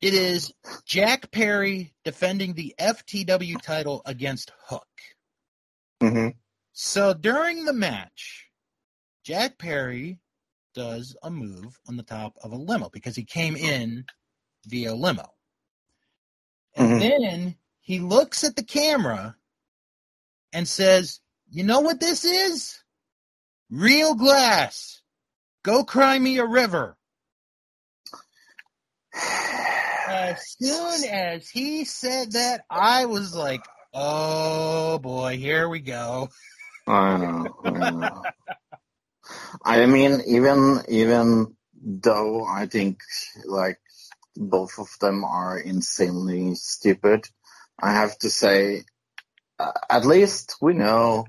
It 0.00 0.12
is 0.12 0.52
Jack 0.84 1.30
Perry 1.30 1.94
defending 2.04 2.52
the 2.52 2.74
FTW 2.78 3.62
title 3.62 4.02
against 4.04 4.52
Hook. 4.66 4.86
hmm 6.02 6.28
So 6.74 7.14
during 7.14 7.64
the 7.64 7.72
match, 7.72 8.48
Jack 9.24 9.56
Perry 9.56 10.18
does 10.74 11.16
a 11.22 11.30
move 11.30 11.78
on 11.88 11.96
the 11.96 12.02
top 12.02 12.36
of 12.42 12.52
a 12.52 12.56
limo 12.56 12.90
because 12.90 13.16
he 13.16 13.24
came 13.24 13.56
in 13.56 14.04
via 14.66 14.94
limo. 14.94 15.32
And 16.76 16.90
Mhm. 16.90 17.00
then 17.00 17.56
he 17.84 18.00
looks 18.00 18.44
at 18.44 18.56
the 18.56 18.64
camera 18.64 19.36
and 20.54 20.66
says, 20.66 21.20
You 21.50 21.64
know 21.64 21.80
what 21.80 22.00
this 22.00 22.24
is? 22.24 22.82
Real 23.70 24.14
glass. 24.14 25.02
Go 25.62 25.84
cry 25.84 26.18
me 26.18 26.38
a 26.38 26.46
river. 26.46 26.96
As 30.08 30.56
soon 30.58 31.04
as 31.10 31.48
he 31.48 31.84
said 31.84 32.32
that, 32.32 32.64
I 32.70 33.04
was 33.04 33.34
like, 33.36 33.60
Oh 33.92 34.98
boy, 34.98 35.36
here 35.36 35.68
we 35.68 35.80
go. 35.80 36.30
I 36.86 37.18
know. 37.18 37.54
I 37.64 37.90
know. 37.90 38.22
I 39.62 39.84
mean, 39.84 40.22
even 40.26 40.80
even 40.88 41.54
though 41.82 42.46
I 42.46 42.64
think 42.64 43.00
like 43.44 43.78
both 44.36 44.78
of 44.78 44.88
them 45.00 45.22
are 45.22 45.58
insanely 45.58 46.54
stupid, 46.54 47.28
I 47.80 47.92
have 47.92 48.16
to 48.18 48.30
say, 48.30 48.82
uh, 49.58 49.72
at 49.90 50.04
least 50.04 50.56
we 50.60 50.74
know 50.74 51.26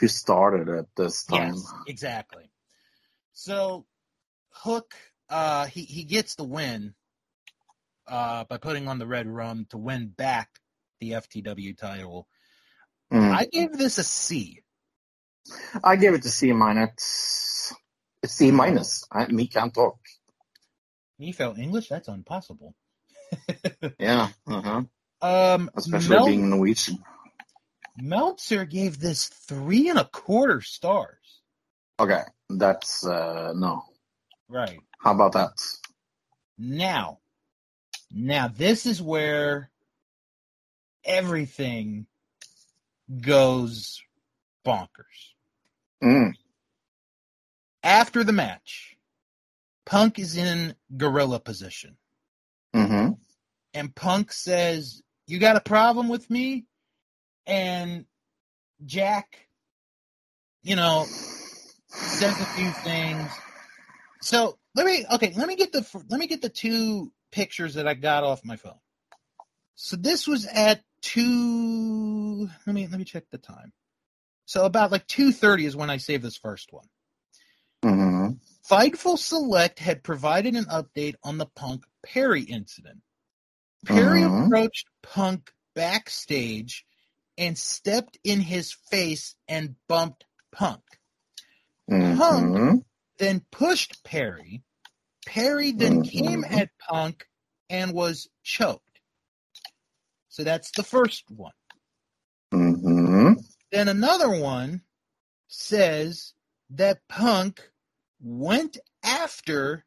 who 0.00 0.08
started 0.08 0.68
it 0.68 0.86
this 0.96 1.24
time. 1.24 1.54
Yes, 1.54 1.74
exactly. 1.86 2.50
So 3.32 3.86
Hook, 4.50 4.94
uh, 5.28 5.66
he 5.66 5.82
he 5.82 6.04
gets 6.04 6.34
the 6.34 6.44
win 6.44 6.94
uh, 8.06 8.44
by 8.44 8.58
putting 8.58 8.88
on 8.88 8.98
the 8.98 9.06
Redrum 9.06 9.68
to 9.70 9.78
win 9.78 10.08
back 10.08 10.48
the 11.00 11.12
FTW 11.12 11.76
title. 11.76 12.28
Mm. 13.12 13.32
I 13.32 13.46
gave 13.46 13.76
this 13.76 13.98
a 13.98 14.04
C. 14.04 14.62
I 15.82 15.96
give 15.96 16.14
it 16.14 16.24
a 16.24 16.28
C 16.28 16.52
minus. 16.52 17.72
A 18.22 18.28
C 18.28 18.50
minus. 18.50 19.06
I, 19.12 19.26
me 19.26 19.46
can't 19.46 19.72
talk. 19.72 19.98
You 21.18 21.32
felt 21.32 21.58
English? 21.58 21.88
That's 21.88 22.08
impossible. 22.08 22.74
Yeah. 23.98 24.28
Uh-huh. 24.46 24.82
Um, 25.26 25.70
Especially 25.76 26.16
Mel- 26.16 26.26
being 26.26 26.50
Norwegian. 26.50 26.98
Meltzer 27.98 28.64
gave 28.64 29.00
this 29.00 29.26
three 29.26 29.88
and 29.88 29.98
a 29.98 30.04
quarter 30.04 30.60
stars. 30.60 31.40
Okay. 31.98 32.22
That's 32.50 33.06
uh 33.06 33.52
no. 33.56 33.82
Right. 34.48 34.78
How 34.98 35.12
about 35.14 35.32
that? 35.32 35.50
Now, 36.58 37.18
now 38.12 38.48
this 38.48 38.86
is 38.86 39.00
where 39.02 39.70
everything 41.04 42.06
goes 43.20 44.02
bonkers. 44.64 45.32
Mm. 46.02 46.32
After 47.82 48.24
the 48.24 48.32
match, 48.32 48.96
Punk 49.84 50.18
is 50.18 50.36
in 50.36 50.74
gorilla 50.96 51.40
position, 51.40 51.96
Mm-hmm. 52.74 53.12
and 53.74 53.94
Punk 53.94 54.32
says, 54.32 55.02
"You 55.26 55.38
got 55.38 55.56
a 55.56 55.60
problem 55.60 56.08
with 56.08 56.28
me?" 56.30 56.66
And 57.46 58.06
Jack, 58.84 59.48
you 60.62 60.76
know, 60.76 61.06
says 61.88 62.40
a 62.40 62.44
few 62.44 62.70
things. 62.70 63.30
So 64.20 64.58
let 64.74 64.86
me 64.86 65.04
okay, 65.12 65.32
let 65.36 65.48
me 65.48 65.56
get 65.56 65.72
the 65.72 65.86
let 66.08 66.18
me 66.20 66.26
get 66.26 66.42
the 66.42 66.48
two 66.48 67.12
pictures 67.32 67.74
that 67.74 67.86
I 67.86 67.94
got 67.94 68.24
off 68.24 68.44
my 68.44 68.56
phone. 68.56 68.78
So 69.74 69.96
this 69.96 70.26
was 70.26 70.46
at 70.46 70.82
two. 71.02 72.48
Let 72.66 72.74
me 72.74 72.86
let 72.86 72.98
me 72.98 73.04
check 73.04 73.24
the 73.30 73.38
time. 73.38 73.72
So 74.46 74.64
about 74.64 74.92
like 74.92 75.06
two 75.06 75.32
thirty 75.32 75.66
is 75.66 75.76
when 75.76 75.90
I 75.90 75.98
saved 75.98 76.24
this 76.24 76.36
first 76.36 76.72
one. 76.72 76.86
Mm-hmm. 77.84 78.32
Fightful 78.68 79.18
Select 79.18 79.78
had 79.78 80.02
provided 80.02 80.54
an 80.56 80.64
update 80.64 81.14
on 81.22 81.38
the 81.38 81.46
Punk 81.46 81.84
Perry 82.04 82.42
incident. 82.42 83.00
Perry 83.84 84.22
Mhm. 84.22 84.46
approached 84.46 84.88
Punk 85.02 85.52
backstage 85.74 86.84
and 87.38 87.56
stepped 87.58 88.18
in 88.24 88.40
his 88.40 88.72
face 88.72 89.34
and 89.46 89.76
bumped 89.88 90.24
Punk. 90.52 90.82
Mm-hmm. 91.90 92.78
then 93.18 93.40
pushed 93.50 94.02
Perry. 94.04 94.62
Perry 95.24 95.72
then 95.72 96.02
Mhm. 96.02 96.10
came 96.10 96.44
at 96.44 96.76
Punk 96.78 97.26
and 97.70 97.92
was 97.92 98.28
choked. 98.42 99.00
So 100.28 100.44
that's 100.44 100.70
the 100.72 100.82
first 100.82 101.30
one. 101.30 101.54
Mm-hmm. 102.52 103.40
Then 103.70 103.88
another 103.88 104.28
one 104.38 104.82
says 105.48 106.34
that 106.70 107.06
Punk 107.08 107.70
went 108.20 108.78
after 109.02 109.84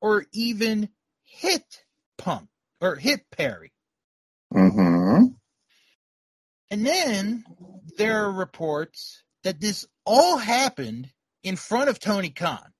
or 0.00 0.26
even 0.32 0.88
hit 1.22 1.84
Punk 2.18 2.48
or 2.82 2.96
hit 2.96 3.22
Perry. 3.30 3.72
Mm-hmm. 4.52 5.26
And 6.70 6.86
then 6.86 7.44
there 7.96 8.24
are 8.24 8.32
reports 8.32 9.22
that 9.44 9.60
this 9.60 9.86
all 10.04 10.36
happened 10.36 11.08
in 11.42 11.56
front 11.56 11.88
of 11.88 12.00
Tony 12.00 12.30
Khan. 12.30 12.72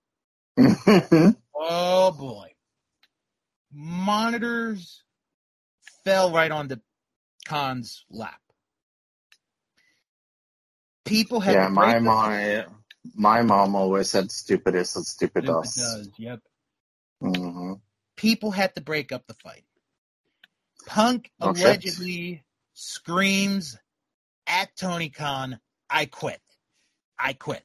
Mm-hmm. 0.59 1.31
Oh 1.55 2.11
boy. 2.13 2.49
Monitors 3.73 5.03
fell 6.05 6.33
right 6.33 6.51
onto 6.51 6.77
Khan's 7.47 8.05
lap. 8.11 8.39
People 11.05 11.41
had 11.41 11.55
yeah, 11.55 11.69
my 11.69 11.99
my 11.99 12.67
my 13.15 13.43
mom 13.43 13.75
always 13.75 14.11
said 14.11 14.31
stupid 14.31 14.75
is 14.75 14.91
stupid 14.91 15.45
the- 15.45 15.53
does. 15.53 15.75
does, 15.75 16.11
Yep. 16.19 16.41
Mm-hmm. 17.23 17.75
People 18.17 18.51
had 18.51 18.75
to 18.75 18.81
break 18.81 19.11
up 19.13 19.27
the 19.27 19.35
fight. 19.35 19.65
Punk 20.87 21.31
Oh, 21.41 21.51
allegedly 21.51 22.43
screams 22.75 23.79
at 24.47 24.75
Tony 24.77 25.09
Khan, 25.09 25.61
I 25.89 26.07
quit. 26.07 26.41
I 27.19 27.33
quit. 27.33 27.65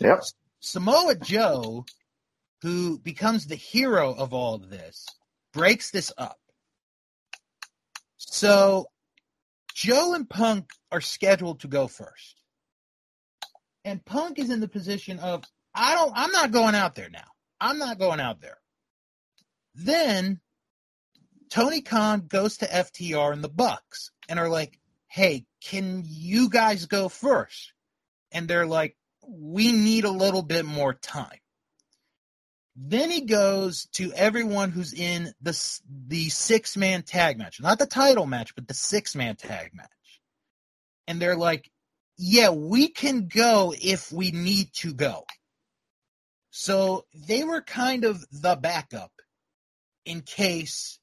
Yep. 0.00 0.22
Samoa 0.60 1.14
Joe, 1.16 1.84
who 2.62 2.98
becomes 2.98 3.46
the 3.46 3.54
hero 3.54 4.14
of 4.14 4.34
all 4.34 4.54
of 4.54 4.68
this, 4.68 5.06
breaks 5.52 5.90
this 5.90 6.12
up. 6.18 6.38
So 8.16 8.86
Joe 9.74 10.14
and 10.14 10.28
Punk 10.28 10.70
are 10.90 11.00
scheduled 11.00 11.60
to 11.60 11.68
go 11.68 11.86
first. 11.86 12.42
And 13.84 14.04
Punk 14.04 14.38
is 14.38 14.50
in 14.50 14.60
the 14.60 14.68
position 14.68 15.18
of 15.20 15.44
I 15.74 15.94
don't 15.94 16.12
I'm 16.14 16.32
not 16.32 16.50
going 16.50 16.74
out 16.74 16.94
there 16.94 17.10
now. 17.10 17.28
I'm 17.60 17.78
not 17.78 17.98
going 17.98 18.20
out 18.20 18.40
there. 18.40 18.58
Then 19.74 20.40
Tony 21.50 21.80
Khan 21.80 22.26
goes 22.26 22.58
to 22.58 22.66
FTR 22.66 23.32
and 23.32 23.42
the 23.42 23.48
Bucks 23.48 24.10
and 24.28 24.38
are 24.38 24.48
like, 24.48 24.78
"Hey, 25.06 25.46
can 25.60 26.02
you 26.04 26.48
guys 26.48 26.86
go 26.86 27.08
first? 27.08 27.72
And 28.32 28.48
they're 28.48 28.66
like, 28.66 28.96
we 29.28 29.72
need 29.72 30.04
a 30.04 30.10
little 30.10 30.42
bit 30.42 30.64
more 30.64 30.94
time. 30.94 31.38
Then 32.76 33.10
he 33.10 33.22
goes 33.22 33.86
to 33.92 34.12
everyone 34.12 34.70
who's 34.70 34.92
in 34.92 35.32
the 35.40 35.80
the 36.08 36.28
six 36.28 36.76
man 36.76 37.02
tag 37.02 37.38
match, 37.38 37.60
not 37.60 37.78
the 37.78 37.86
title 37.86 38.26
match, 38.26 38.54
but 38.54 38.68
the 38.68 38.74
six 38.74 39.14
man 39.14 39.36
tag 39.36 39.70
match, 39.72 39.88
and 41.06 41.20
they're 41.20 41.36
like, 41.38 41.70
"Yeah, 42.18 42.50
we 42.50 42.88
can 42.88 43.28
go 43.28 43.74
if 43.80 44.12
we 44.12 44.30
need 44.30 44.74
to 44.74 44.92
go." 44.92 45.24
So 46.50 47.06
they 47.14 47.44
were 47.44 47.62
kind 47.62 48.04
of 48.04 48.22
the 48.30 48.56
backup 48.56 49.12
in 50.04 50.20
case, 50.20 50.98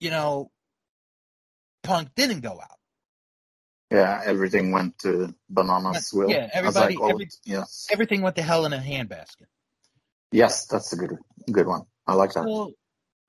you 0.00 0.10
know, 0.10 0.50
Punk 1.82 2.14
didn't 2.14 2.40
go 2.40 2.60
out. 2.60 2.78
Yeah, 3.90 4.22
everything 4.24 4.72
went 4.72 4.98
to 5.00 5.34
bananas. 5.48 6.10
Will 6.12 6.30
Yeah, 6.30 6.48
everybody- 6.52 6.96
every- 7.02 7.26
it. 7.26 7.34
Yes, 7.44 7.86
Everything 7.90 8.22
went 8.22 8.36
to 8.36 8.42
hell 8.42 8.64
in 8.66 8.72
a 8.72 8.78
handbasket. 8.78 9.46
yes, 10.32 10.66
that's 10.66 10.92
a 10.92 10.96
good 10.96 11.16
good 11.50 11.66
one. 11.66 11.82
I 12.06 12.14
like 12.14 12.32
that. 12.32 12.44
So 12.44 12.72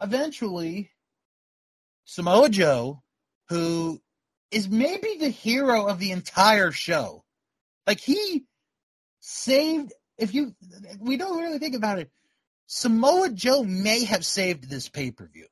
eventually, 0.01 0.91
Samoa 2.05 2.49
Joe, 2.49 3.03
who 3.49 4.01
is 4.51 4.67
maybe 4.69 5.17
the 5.19 5.29
hero 5.29 5.87
of 5.87 5.99
the 5.99 6.11
entire 6.11 6.71
show, 6.71 7.23
like 7.85 7.99
he 7.99 8.45
saved. 9.19 9.93
If 10.17 10.33
you, 10.33 10.55
we 10.99 11.17
don't 11.17 11.37
really 11.39 11.59
think 11.59 11.75
about 11.75 11.99
it. 11.99 12.09
Samoa 12.67 13.29
Joe 13.31 13.63
may 13.63 14.05
have 14.05 14.25
saved 14.25 14.69
this 14.69 14.87
pay 14.87 15.11
per 15.11 15.27
view. 15.27 15.47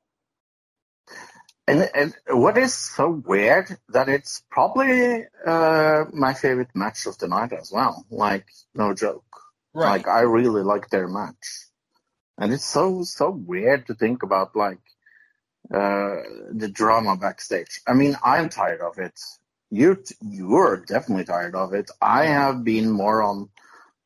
And, 1.66 1.88
and 1.94 2.14
what 2.28 2.58
is 2.58 2.74
so 2.74 3.08
weird 3.08 3.78
that 3.88 4.08
it's 4.08 4.42
probably 4.50 5.24
uh, 5.46 6.04
my 6.12 6.34
favorite 6.34 6.74
match 6.74 7.06
of 7.06 7.16
the 7.18 7.28
night 7.28 7.52
as 7.52 7.72
well. 7.72 8.04
Like 8.10 8.46
no 8.74 8.94
joke. 8.94 9.24
Like 9.72 10.06
I 10.06 10.20
really 10.20 10.62
like 10.62 10.88
their 10.90 11.08
match, 11.08 11.66
and 12.38 12.52
it's 12.52 12.64
so 12.64 13.02
so 13.02 13.30
weird 13.30 13.88
to 13.88 13.94
think 13.94 14.22
about 14.22 14.54
like 14.54 14.78
uh, 15.72 16.22
the 16.52 16.70
drama 16.72 17.16
backstage. 17.16 17.80
I 17.84 17.94
mean, 17.94 18.16
I'm 18.22 18.50
tired 18.50 18.80
of 18.80 18.98
it. 18.98 19.18
You 19.70 19.96
t- 19.96 20.14
you're 20.20 20.84
definitely 20.86 21.24
tired 21.24 21.56
of 21.56 21.74
it. 21.74 21.90
I 22.00 22.26
have 22.26 22.62
been 22.62 22.88
more 22.90 23.20
on 23.22 23.48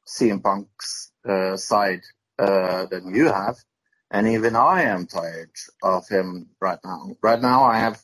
CM 0.06 0.42
Punk's 0.42 1.12
uh, 1.28 1.58
side 1.58 2.00
uh, 2.38 2.86
than 2.86 3.14
you 3.14 3.26
have, 3.26 3.56
and 4.10 4.28
even 4.28 4.56
I 4.56 4.82
am 4.82 5.06
tired 5.06 5.50
of 5.82 6.08
him 6.08 6.50
right 6.60 6.78
now. 6.84 7.16
Right 7.22 7.40
now, 7.40 7.64
I 7.64 7.78
have. 7.78 8.02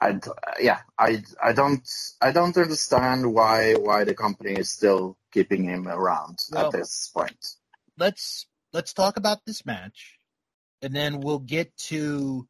I 0.00 0.18
yeah 0.60 0.80
I 0.98 1.22
I 1.42 1.52
don't 1.52 1.86
I 2.20 2.32
don't 2.32 2.56
understand 2.56 3.32
why 3.32 3.74
why 3.74 4.04
the 4.04 4.14
company 4.14 4.52
is 4.54 4.70
still 4.70 5.16
keeping 5.32 5.64
him 5.64 5.86
around 5.86 6.38
Well- 6.50 6.66
at 6.66 6.72
this 6.72 7.10
point. 7.14 7.46
let's 7.98 8.46
let's 8.72 8.92
talk 8.94 9.16
about 9.16 9.44
this 9.44 9.64
match, 9.66 10.18
and 10.80 10.94
then 10.94 11.20
we'll 11.20 11.38
get 11.38 11.76
to 11.88 12.48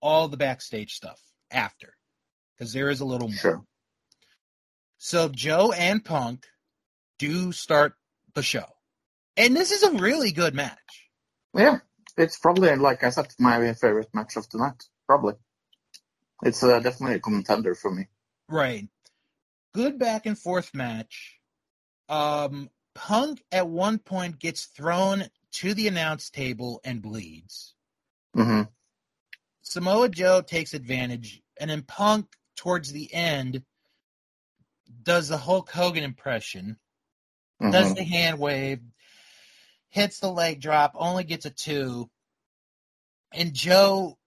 all 0.00 0.28
the 0.28 0.36
backstage 0.36 0.94
stuff 0.94 1.20
after, 1.50 1.94
because 2.58 2.72
there 2.72 2.90
is 2.90 3.00
a 3.00 3.04
little 3.04 3.28
more. 3.28 3.36
Sure. 3.36 3.64
So 4.98 5.28
Joe 5.28 5.72
and 5.72 6.04
Punk 6.04 6.46
do 7.18 7.52
start 7.52 7.94
the 8.34 8.42
show. 8.42 8.66
And 9.36 9.56
this 9.56 9.70
is 9.70 9.82
a 9.84 9.92
really 9.92 10.32
good 10.32 10.54
match. 10.54 10.76
Yeah, 11.54 11.78
it's 12.16 12.38
probably 12.38 12.74
like 12.76 13.04
I 13.04 13.10
said, 13.10 13.34
my 13.38 13.72
favorite 13.74 14.08
match 14.14 14.36
of 14.36 14.48
the 14.50 14.58
night. 14.58 14.84
Probably, 15.06 15.34
it's 16.42 16.62
uh, 16.62 16.80
definitely 16.80 17.16
a 17.16 17.20
contender 17.20 17.74
for 17.74 17.90
me. 17.90 18.08
Right. 18.48 18.88
Good 19.74 19.98
back 19.98 20.26
and 20.26 20.38
forth 20.38 20.74
match. 20.74 21.38
Um 22.08 22.70
Punk 22.94 23.42
at 23.50 23.68
one 23.68 23.98
point 23.98 24.38
gets 24.38 24.66
thrown 24.66 25.24
to 25.52 25.74
the 25.74 25.88
announce 25.88 26.28
table 26.30 26.80
and 26.84 27.00
bleeds. 27.00 27.74
hmm 28.34 28.62
Samoa 29.62 30.08
Joe 30.08 30.42
takes 30.42 30.74
advantage, 30.74 31.42
and 31.58 31.70
then 31.70 31.82
Punk 31.82 32.26
towards 32.56 32.92
the 32.92 33.12
end 33.14 33.64
does 35.02 35.28
the 35.28 35.38
Hulk 35.38 35.70
Hogan 35.70 36.04
impression, 36.04 36.78
does 37.70 37.88
hmm 37.88 37.94
the 37.94 38.04
hand 38.04 38.38
wave, 38.38 38.80
hits 39.92 40.20
the 40.20 40.30
leg 40.30 40.60
drop, 40.60 40.92
only 40.96 41.24
gets 41.24 41.46
a 41.46 41.50
two, 41.50 42.10
and 43.32 43.54
Joe 43.54 44.18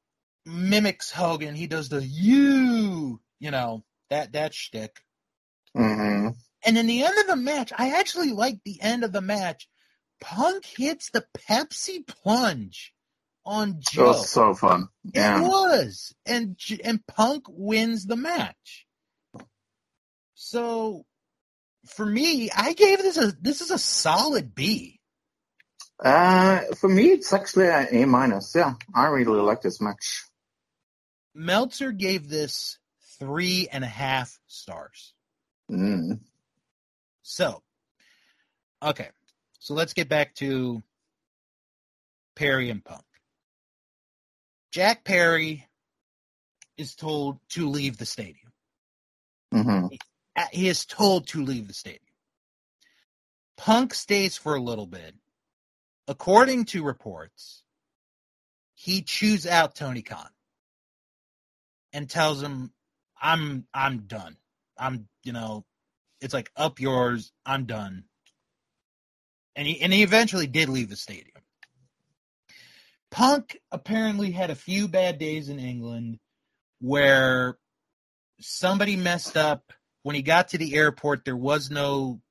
mimics 0.46 1.12
Hogan. 1.12 1.56
He 1.56 1.68
does 1.68 1.90
the 1.90 2.04
you, 2.06 3.22
you 3.40 3.52
know, 3.52 3.84
that 4.10 4.34
that 4.34 4.54
shtick. 4.54 5.02
hmm 5.76 6.30
And 6.66 6.78
in 6.78 6.88
the 6.88 7.04
end 7.04 7.18
of 7.20 7.28
the 7.28 7.36
match, 7.36 7.74
I 7.78 8.00
actually 8.00 8.32
like 8.32 8.60
the 8.66 8.82
end 8.82 9.04
of 9.04 9.12
the 9.12 9.22
match. 9.22 9.68
Punk 10.22 10.66
hits 10.66 11.12
the 11.12 11.26
Pepsi 11.50 12.08
plunge 12.08 12.94
on 13.46 13.80
It 13.80 13.82
Joe. 13.82 14.02
was 14.02 14.30
so 14.30 14.54
fun. 14.56 14.90
It 15.14 15.34
was, 15.34 16.16
and 16.26 16.58
and 16.84 17.06
Punk 17.08 17.46
wins 17.50 18.06
the 18.06 18.16
match. 18.18 18.88
So, 20.36 21.06
for 21.88 22.06
me, 22.06 22.52
I 22.52 22.74
gave 22.74 23.00
this 23.00 23.18
a 23.18 23.34
this 23.42 23.62
is 23.62 23.72
a 23.72 23.80
solid 23.80 24.56
B. 24.56 25.00
Uh, 26.04 26.62
for 26.78 26.90
me, 26.90 27.06
it's 27.12 27.32
actually 27.34 27.70
an 27.70 27.88
A 27.92 28.06
minus. 28.06 28.54
Yeah, 28.56 28.74
I 28.94 29.08
really 29.08 29.40
like 29.42 29.62
this 29.62 29.80
match. 29.82 30.26
Meltzer 31.34 31.92
gave 31.92 32.30
this 32.30 32.80
three 33.20 33.68
and 33.72 33.84
a 33.84 33.88
half 33.88 34.40
stars. 34.48 35.14
Mm. 35.72 36.20
So, 37.24 37.64
okay, 38.84 39.10
so 39.60 39.74
let's 39.74 39.94
get 39.94 40.10
back 40.10 40.36
to 40.36 40.84
Perry 42.36 42.70
and 42.70 42.84
Punk. 42.84 43.04
Jack 44.72 45.04
Perry 45.06 45.66
is 46.78 46.96
told 46.96 47.40
to 47.50 47.70
leave 47.70 47.98
the 47.98 48.06
stadium. 48.06 48.52
hmm 49.52 49.88
Uh, 50.36 50.46
He 50.52 50.68
is 50.68 50.86
told 50.86 51.28
to 51.28 51.44
leave 51.44 51.68
the 51.68 51.74
stadium. 51.74 52.02
Punk 53.58 53.94
stays 53.94 54.36
for 54.36 54.56
a 54.56 54.62
little 54.62 54.86
bit. 54.86 55.16
According 56.08 56.66
to 56.66 56.84
reports, 56.84 57.64
he 58.74 59.02
chews 59.02 59.48
out 59.48 59.76
Tony 59.76 60.02
Khan 60.02 60.30
and 61.94 62.10
tells 62.10 62.42
him, 62.42 62.72
"I'm 63.20 63.66
I'm 63.74 64.00
done. 64.02 64.38
I'm 64.78 65.08
you 65.24 65.34
know, 65.34 65.66
it's 66.22 66.34
like 66.34 66.52
up 66.56 66.80
yours. 66.80 67.32
I'm 67.46 67.66
done." 67.66 68.04
And 69.56 69.68
he 69.68 69.82
and 69.82 69.92
he 69.92 70.04
eventually 70.04 70.48
did 70.48 70.70
leave 70.70 70.90
the 70.90 70.96
stadium. 70.96 71.32
Punk 73.10 73.58
apparently 73.72 74.32
had 74.32 74.50
a 74.50 74.56
few 74.56 74.88
bad 74.88 75.18
days 75.18 75.50
in 75.50 75.58
England 75.58 76.20
where 76.82 77.58
somebody 78.42 78.96
messed 78.96 79.38
up 79.38 79.72
when 80.04 80.16
he 80.16 80.22
got 80.22 80.50
to 80.50 80.58
the 80.58 80.76
airport. 80.76 81.24
There 81.24 81.38
was 81.38 81.72
no 81.72 82.22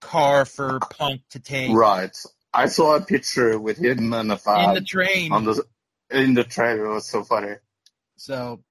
car 0.00 0.44
for 0.44 0.78
Punk 0.80 1.22
to 1.30 1.40
take 1.40 1.74
Right. 1.74 2.14
I 2.54 2.66
saw 2.66 2.96
a 2.96 3.00
picture 3.00 3.58
with 3.58 3.78
him 3.78 4.12
and 4.12 4.30
a 4.32 4.40
in 4.60 4.74
the 4.74 4.80
train. 4.80 5.32
on 5.32 5.44
the 5.44 5.64
in 6.10 6.34
the 6.34 6.44
train. 6.44 6.78
It 6.78 6.82
was 6.86 7.06
so 7.08 7.24
funny. 7.24 7.54
So, 8.16 8.62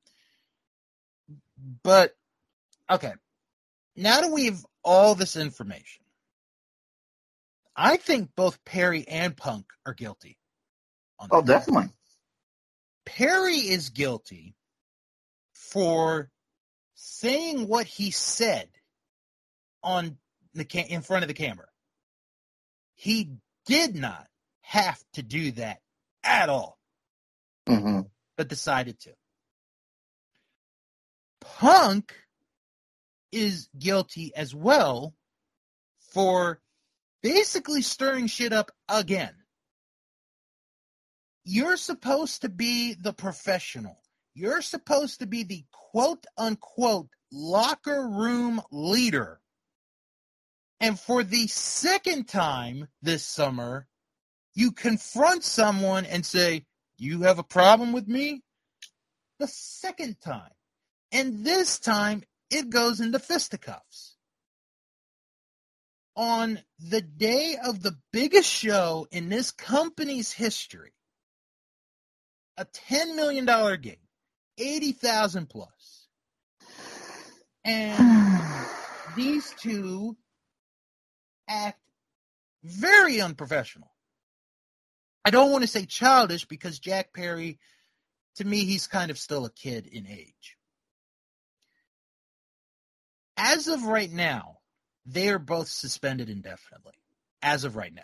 but 1.83 2.15
okay, 2.89 3.13
now 3.95 4.21
that 4.21 4.31
we 4.31 4.45
have 4.45 4.65
all 4.83 5.15
this 5.15 5.35
information, 5.35 6.03
I 7.75 7.97
think 7.97 8.29
both 8.35 8.63
Perry 8.63 9.05
and 9.07 9.35
Punk 9.35 9.65
are 9.85 9.93
guilty. 9.93 10.37
On 11.19 11.27
Oh, 11.31 11.41
definitely. 11.41 11.89
Perry 13.05 13.57
is 13.57 13.89
guilty 13.89 14.55
for 15.53 16.29
saying 16.95 17.67
what 17.67 17.85
he 17.85 18.11
said 18.11 18.69
on 19.83 20.17
the 20.53 20.63
ca- 20.63 20.87
in 20.87 21.01
front 21.01 21.23
of 21.23 21.27
the 21.27 21.33
camera. 21.33 21.67
He 22.95 23.31
did 23.65 23.95
not 23.95 24.27
have 24.61 25.01
to 25.13 25.23
do 25.23 25.51
that 25.51 25.79
at 26.23 26.49
all, 26.49 26.77
hmm 27.67 28.01
but 28.37 28.47
decided 28.47 28.99
to. 28.99 29.13
Punk 31.41 32.15
is 33.31 33.69
guilty 33.77 34.33
as 34.35 34.55
well 34.55 35.13
for 36.13 36.61
basically 37.21 37.81
stirring 37.81 38.27
shit 38.27 38.53
up 38.53 38.71
again. 38.89 39.33
You're 41.45 41.77
supposed 41.77 42.41
to 42.41 42.49
be 42.49 42.93
the 42.95 43.13
professional. 43.13 43.99
You're 44.33 44.61
supposed 44.61 45.19
to 45.19 45.27
be 45.27 45.43
the 45.43 45.63
quote 45.71 46.25
unquote 46.37 47.09
locker 47.31 48.07
room 48.07 48.61
leader. 48.71 49.39
And 50.83 50.99
for 50.99 51.23
the 51.23 51.47
second 51.47 52.27
time 52.27 52.89
this 53.01 53.23
summer, 53.23 53.87
you 54.53 54.73
confront 54.73 55.45
someone 55.45 56.05
and 56.05 56.25
say, 56.25 56.65
You 56.97 57.21
have 57.21 57.39
a 57.39 57.43
problem 57.43 57.93
with 57.93 58.05
me? 58.05 58.43
The 59.39 59.47
second 59.47 60.19
time. 60.19 60.51
And 61.13 61.45
this 61.45 61.79
time, 61.79 62.23
it 62.49 62.69
goes 62.69 62.99
into 62.99 63.17
fisticuffs. 63.19 64.17
On 66.17 66.59
the 66.79 67.01
day 67.01 67.55
of 67.63 67.81
the 67.81 67.95
biggest 68.11 68.49
show 68.49 69.07
in 69.09 69.29
this 69.29 69.51
company's 69.51 70.33
history, 70.33 70.91
a 72.57 72.65
$10 72.65 73.15
million 73.15 73.45
gig, 73.79 74.01
80,000 74.57 75.49
plus. 75.49 76.07
And 77.63 78.65
these 79.15 79.53
two 79.61 80.17
act 81.53 81.79
very 82.63 83.21
unprofessional. 83.21 83.91
I 85.25 85.29
don't 85.29 85.51
want 85.51 85.63
to 85.63 85.67
say 85.67 85.85
childish 85.85 86.45
because 86.45 86.79
Jack 86.79 87.13
Perry, 87.13 87.59
to 88.35 88.45
me, 88.45 88.65
he's 88.65 88.87
kind 88.87 89.11
of 89.11 89.17
still 89.17 89.45
a 89.45 89.51
kid 89.51 89.87
in 89.87 90.07
age. 90.07 90.57
As 93.37 93.67
of 93.67 93.83
right 93.83 94.11
now, 94.11 94.59
they 95.05 95.29
are 95.29 95.39
both 95.39 95.67
suspended 95.67 96.29
indefinitely. 96.29 96.93
As 97.41 97.63
of 97.63 97.75
right 97.75 97.93
now. 97.93 98.01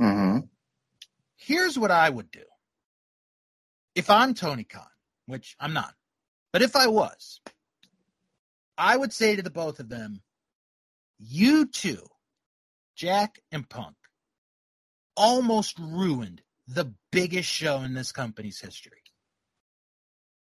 Mm-hmm. 0.00 0.38
Here's 1.36 1.78
what 1.78 1.90
I 1.90 2.08
would 2.08 2.30
do. 2.30 2.44
If 3.94 4.10
I'm 4.10 4.34
Tony 4.34 4.64
Khan, 4.64 4.84
which 5.26 5.56
I'm 5.58 5.72
not, 5.72 5.94
but 6.52 6.62
if 6.62 6.76
I 6.76 6.86
was, 6.86 7.40
I 8.78 8.96
would 8.96 9.12
say 9.12 9.36
to 9.36 9.42
the 9.42 9.50
both 9.50 9.80
of 9.80 9.88
them, 9.88 10.22
you 11.18 11.66
two, 11.66 12.06
Jack 12.96 13.40
and 13.52 13.68
Punk, 13.68 13.94
almost 15.16 15.78
ruined 15.78 16.42
the 16.66 16.92
biggest 17.12 17.48
show 17.48 17.82
in 17.82 17.94
this 17.94 18.10
company's 18.10 18.58
history. 18.58 19.02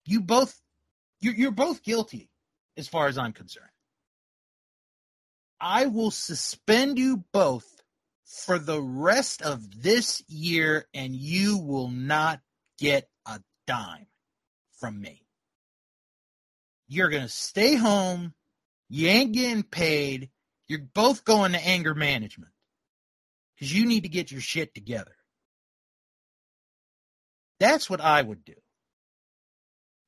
You 0.06 0.22
both, 0.22 0.60
you're, 1.20 1.36
you're 1.36 1.52
both 1.52 1.84
guilty 1.84 2.30
as 2.78 2.88
far 2.88 3.08
as 3.08 3.18
I'm 3.18 3.34
concerned. 3.34 3.68
I 5.60 5.88
will 5.88 6.12
suspend 6.12 6.98
you 6.98 7.24
both 7.34 7.66
for 8.26 8.60
the 8.60 8.82
rest 8.82 9.42
of 9.42 9.82
this 9.82 10.24
year 10.28 10.86
and 10.94 11.14
you 11.16 11.58
will 11.58 11.90
not 11.90 12.40
get 12.80 13.10
a 13.26 13.42
dime 13.66 14.08
from 14.80 15.00
me. 15.02 15.26
You're 16.88 17.10
going 17.10 17.24
to 17.24 17.30
stay 17.30 17.76
home. 17.76 18.34
You 18.90 19.10
ain't 19.10 19.34
getting 19.34 19.64
paid. 19.64 20.30
You're 20.68 20.88
both 20.94 21.24
going 21.24 21.54
to 21.54 21.66
anger 21.66 21.96
management 21.96 22.52
because 23.56 23.74
you 23.74 23.86
need 23.86 24.04
to 24.04 24.10
get 24.10 24.32
your 24.32 24.42
shit 24.42 24.74
together. 24.74 25.16
That's 27.60 27.90
what 27.90 28.02
I 28.02 28.22
would 28.22 28.46
do. 28.46 28.54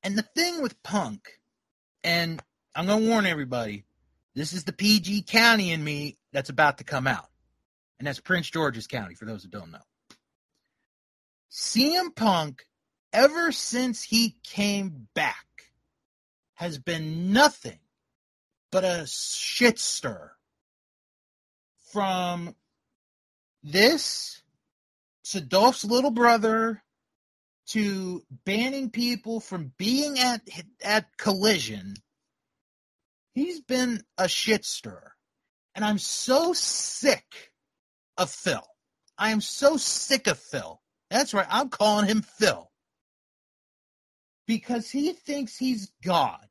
And 0.03 0.17
the 0.17 0.21
thing 0.35 0.61
with 0.61 0.81
Punk, 0.83 1.39
and 2.03 2.41
I'm 2.75 2.85
going 2.85 3.03
to 3.03 3.09
warn 3.09 3.25
everybody, 3.25 3.85
this 4.35 4.53
is 4.53 4.63
the 4.63 4.73
PG 4.73 5.23
County 5.23 5.71
in 5.71 5.83
me 5.83 6.17
that's 6.31 6.49
about 6.49 6.77
to 6.77 6.83
come 6.83 7.07
out. 7.07 7.27
And 7.97 8.07
that's 8.07 8.19
Prince 8.19 8.49
George's 8.49 8.87
County, 8.87 9.15
for 9.15 9.25
those 9.25 9.41
that 9.43 9.51
don't 9.51 9.71
know. 9.71 9.79
CM 11.51 12.15
Punk, 12.15 12.63
ever 13.11 13.51
since 13.51 14.03
he 14.03 14.37
came 14.43 15.07
back, 15.15 15.45
has 16.53 16.77
been 16.77 17.33
nothing 17.33 17.79
but 18.71 18.83
a 18.83 19.05
shit 19.07 19.79
stir. 19.79 20.31
From 21.91 22.55
this 23.63 24.41
to 25.25 25.41
Dolph's 25.41 25.85
little 25.85 26.11
brother 26.11 26.81
to 27.67 28.23
banning 28.45 28.89
people 28.89 29.39
from 29.39 29.73
being 29.77 30.19
at 30.19 30.41
at 30.83 31.17
collision. 31.17 31.95
He's 33.33 33.61
been 33.61 34.03
a 34.17 34.27
shit 34.27 34.65
and 35.75 35.85
i'm 35.85 35.99
so 35.99 36.53
sick 36.53 37.51
of 38.17 38.29
phil. 38.29 38.65
I 39.17 39.31
am 39.31 39.41
so 39.41 39.77
sick 39.77 40.27
of 40.27 40.39
phil. 40.39 40.81
That's 41.09 41.33
right. 41.33 41.47
I'm 41.49 41.69
calling 41.69 42.07
him 42.07 42.21
phil. 42.21 42.69
Because 44.47 44.89
he 44.89 45.13
thinks 45.13 45.57
he's 45.57 45.91
god 46.03 46.48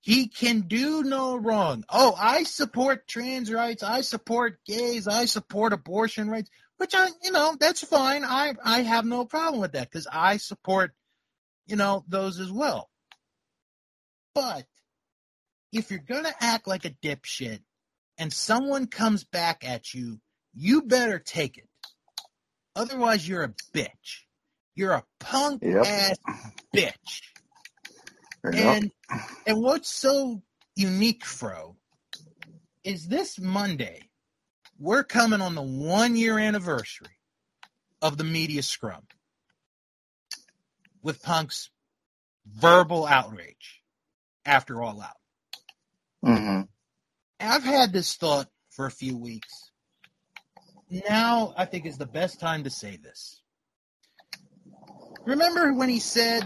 he 0.00 0.28
can 0.28 0.62
do 0.62 1.02
no 1.02 1.36
wrong. 1.36 1.84
Oh, 1.88 2.14
I 2.18 2.44
support 2.44 3.06
trans 3.06 3.52
rights. 3.52 3.82
I 3.82 4.00
support 4.00 4.58
gays. 4.64 5.06
I 5.06 5.26
support 5.26 5.72
abortion 5.72 6.30
rights, 6.30 6.50
which 6.78 6.94
I, 6.94 7.08
you 7.22 7.32
know, 7.32 7.56
that's 7.58 7.84
fine. 7.84 8.24
I, 8.24 8.54
I 8.64 8.80
have 8.82 9.04
no 9.04 9.24
problem 9.26 9.60
with 9.60 9.72
that 9.72 9.90
because 9.90 10.06
I 10.10 10.38
support, 10.38 10.92
you 11.66 11.76
know, 11.76 12.04
those 12.08 12.40
as 12.40 12.50
well. 12.50 12.88
But 14.34 14.64
if 15.72 15.90
you're 15.90 16.00
going 16.00 16.24
to 16.24 16.34
act 16.40 16.66
like 16.66 16.84
a 16.84 16.90
dipshit 16.90 17.60
and 18.16 18.32
someone 18.32 18.86
comes 18.86 19.24
back 19.24 19.64
at 19.68 19.92
you, 19.92 20.20
you 20.54 20.82
better 20.82 21.18
take 21.18 21.58
it. 21.58 21.68
Otherwise, 22.74 23.28
you're 23.28 23.42
a 23.44 23.54
bitch. 23.74 24.22
You're 24.74 24.92
a 24.92 25.04
punk 25.18 25.62
Yep. 25.62 25.84
ass 25.84 26.18
bitch. 26.74 27.20
And 28.52 28.90
and 29.46 29.62
what's 29.62 29.90
so 29.90 30.42
unique, 30.76 31.24
Fro, 31.24 31.76
is 32.84 33.08
this 33.08 33.38
Monday, 33.40 34.10
we're 34.78 35.04
coming 35.04 35.40
on 35.42 35.54
the 35.54 35.62
one 35.62 36.16
year 36.16 36.38
anniversary 36.38 37.18
of 38.02 38.18
the 38.18 38.24
media 38.24 38.62
scrum 38.62 39.02
with 41.02 41.22
Punk's 41.22 41.70
verbal 42.46 43.06
outrage 43.06 43.82
after 44.46 44.82
All 44.82 45.00
Out. 45.02 45.16
hmm 46.24 46.62
I've 47.40 47.64
had 47.64 47.92
this 47.92 48.16
thought 48.16 48.48
for 48.70 48.86
a 48.86 48.90
few 48.90 49.16
weeks. 49.16 49.72
Now 50.90 51.54
I 51.56 51.66
think 51.66 51.86
is 51.86 51.98
the 51.98 52.06
best 52.06 52.40
time 52.40 52.64
to 52.64 52.70
say 52.70 52.96
this. 52.96 53.42
Remember 55.26 55.72
when 55.74 55.88
he 55.88 56.00
said 56.00 56.42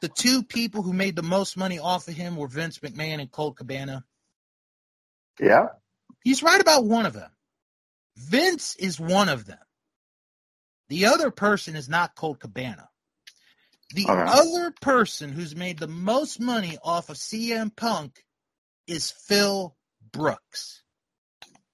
the 0.00 0.08
two 0.08 0.42
people 0.42 0.82
who 0.82 0.92
made 0.92 1.16
the 1.16 1.22
most 1.22 1.56
money 1.56 1.78
off 1.78 2.08
of 2.08 2.14
him 2.14 2.36
were 2.36 2.48
Vince 2.48 2.78
McMahon 2.78 3.20
and 3.20 3.30
Colt 3.30 3.56
Cabana? 3.56 4.04
Yeah. 5.40 5.68
He's 6.22 6.42
right 6.42 6.60
about 6.60 6.84
one 6.84 7.06
of 7.06 7.12
them. 7.12 7.30
Vince 8.16 8.76
is 8.76 8.98
one 8.98 9.28
of 9.28 9.46
them. 9.46 9.58
The 10.88 11.06
other 11.06 11.30
person 11.30 11.76
is 11.76 11.88
not 11.88 12.16
Colt 12.16 12.40
Cabana. 12.40 12.88
The 13.94 14.06
other 14.08 14.74
person 14.80 15.32
who's 15.32 15.56
made 15.56 15.78
the 15.78 15.88
most 15.88 16.40
money 16.40 16.76
off 16.82 17.08
of 17.08 17.16
CM 17.16 17.74
Punk 17.74 18.22
is 18.86 19.10
Phil 19.10 19.74
Brooks. 20.12 20.82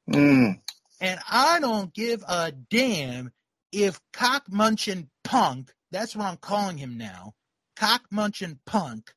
Mm. 0.09 0.61
And 1.01 1.21
I 1.29 1.59
don't 1.61 1.93
give 1.93 2.23
a 2.27 2.53
damn 2.53 3.33
if 3.73 4.01
cock 4.13 4.45
munching 4.49 5.09
punk, 5.25 5.73
that's 5.91 6.15
what 6.15 6.27
I'm 6.27 6.37
calling 6.37 6.79
him 6.79 6.97
now, 6.97 7.35
cock 7.77 8.03
munching 8.11 8.59
punk, 8.67 9.13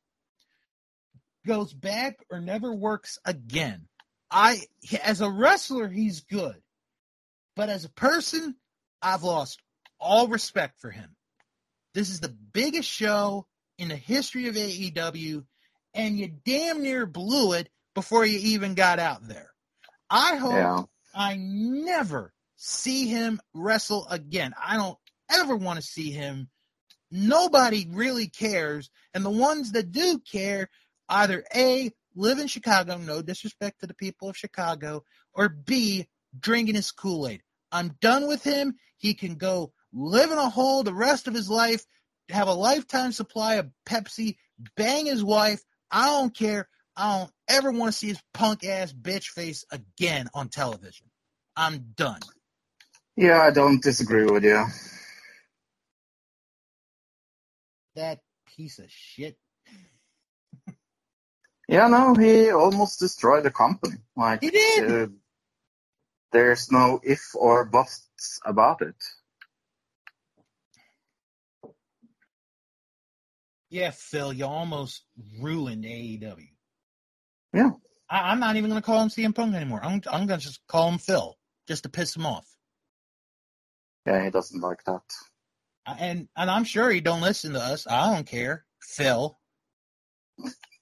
goes 1.46 1.74
back 1.74 2.17
or 2.32 2.39
never 2.39 2.74
works 2.74 3.17
again. 3.26 3.88
I, 4.30 4.60
as 5.04 5.22
a 5.22 5.30
wrestler, 5.30 5.88
he's 5.88 6.22
good. 6.22 6.56
But 7.56 7.70
as 7.70 7.86
a 7.86 7.89
person, 7.89 8.56
I've 9.02 9.24
lost 9.24 9.60
all 10.00 10.28
respect 10.28 10.80
for 10.80 10.91
him. 10.91 11.15
This 11.93 12.10
is 12.10 12.20
the 12.20 12.36
biggest 12.54 12.89
show 12.89 13.48
in 13.78 13.88
the 13.88 13.96
history 13.96 14.48
of 14.48 14.56
AEW, 14.56 15.46
and 15.93 16.17
you 16.17 16.28
damn 16.46 16.84
near 16.84 17.06
blew 17.06 17.54
it 17.54 17.70
before 17.96 18.26
you 18.26 18.38
even 18.39 18.76
got 18.76 19.00
out 19.00 19.28
there. 19.28 19.52
I 20.10 20.36
hope 20.36 20.54
Yeah. 20.54 20.84
I 21.15 21.38
never 21.38 22.34
see 22.58 23.08
him 23.08 23.39
wrestle 23.54 24.08
again. 24.08 24.54
I 24.62 24.78
don't 24.78 24.98
ever 25.32 25.56
want 25.56 25.80
to 25.80 25.86
see 25.86 26.12
him. 26.12 26.50
Nobody 27.12 27.88
really 27.89 28.28
cares. 28.28 28.89
And 29.13 29.26
the 29.26 29.30
ones 29.30 29.72
that 29.74 29.91
do 29.91 30.20
care 30.20 30.70
either 31.10 31.43
A, 31.56 31.91
live 32.15 32.39
in 32.39 32.48
Chicago, 32.48 32.98
no 32.98 33.22
disrespect 33.22 33.80
to 33.80 33.88
the 33.88 33.93
people 33.93 34.30
of 34.30 34.38
Chicago, 34.38 35.04
or 35.34 35.50
B, 35.50 36.08
drinking 36.38 36.76
his 36.76 36.91
Kool 36.91 37.28
Aid. 37.28 37.41
I'm 37.72 37.96
done 38.02 38.28
with 38.28 38.43
him. 38.43 38.76
He 38.98 39.13
can 39.13 39.36
go 39.36 39.72
live 39.93 40.32
in 40.32 40.38
a 40.38 40.50
hole 40.50 40.84
the 40.84 40.93
rest 40.93 41.28
of 41.28 41.34
his 41.34 41.50
life, 41.50 41.86
have 42.30 42.48
a 42.48 42.54
lifetime 42.54 43.12
supply 43.12 43.56
of 43.56 43.70
Pepsi, 43.88 44.38
bang 44.76 45.06
his 45.06 45.24
wife. 45.24 45.62
I 45.91 46.08
don't 46.08 46.36
care. 46.36 46.67
I 46.96 47.20
don't 47.20 47.32
ever 47.48 47.72
want 47.72 47.91
to 47.91 47.98
see 47.98 48.08
his 48.08 48.22
punk 48.34 48.65
ass 48.65 48.91
bitch 48.91 49.26
face 49.26 49.65
again 49.72 50.28
on 50.34 50.50
television. 50.50 51.08
I'm 51.56 51.93
done. 51.96 52.20
Yeah, 53.15 53.41
I 53.41 53.52
don't 53.52 53.82
disagree 53.82 54.26
with 54.26 54.43
you. 54.43 54.65
That 57.98 58.20
piece 58.46 58.78
of 58.78 58.92
shit. 58.92 59.38
Yeah, 61.68 61.88
no, 61.88 62.14
he 62.14 62.52
almost 62.52 63.00
destroyed 63.00 63.44
the 63.44 63.50
company. 63.50 63.98
Like, 64.16 64.42
He 64.42 64.52
did. 64.52 64.90
uh, 64.90 65.08
there's 66.32 66.72
no 66.72 67.00
if 67.04 67.20
or 67.34 67.66
buts 67.66 68.40
about 68.46 68.84
it. 68.84 68.96
Yeah, 73.72 73.90
Phil, 73.90 74.32
you 74.32 74.46
almost 74.46 75.02
ruined 75.42 75.84
AEW. 75.84 76.48
Yeah. 77.52 77.72
I, 78.12 78.30
I'm 78.32 78.40
not 78.40 78.58
even 78.58 78.70
going 78.70 78.80
to 78.80 78.86
call 78.86 79.02
him 79.02 79.10
CM 79.10 79.34
Punk 79.34 79.56
anymore. 79.56 79.84
I'm, 79.84 80.04
I'm 80.10 80.28
going 80.28 80.40
to 80.40 80.46
just 80.46 80.62
call 80.68 80.88
him 80.88 81.00
Phil, 81.00 81.36
just 81.68 81.82
to 81.84 81.90
piss 81.90 82.16
him 82.16 82.28
off. 82.28 82.46
Yeah, 84.06 84.24
he 84.24 84.30
doesn't 84.30 84.62
like 84.62 84.84
that. 84.84 85.02
And 85.88 86.28
and 86.36 86.52
I'm 86.52 86.65
sure 86.65 86.89
he 86.89 87.02
don't 87.02 87.21
listen 87.21 87.54
to 87.54 87.60
us. 87.60 87.88
I 87.88 88.13
don't 88.13 88.28
care, 88.28 88.65
Phil. 88.82 89.38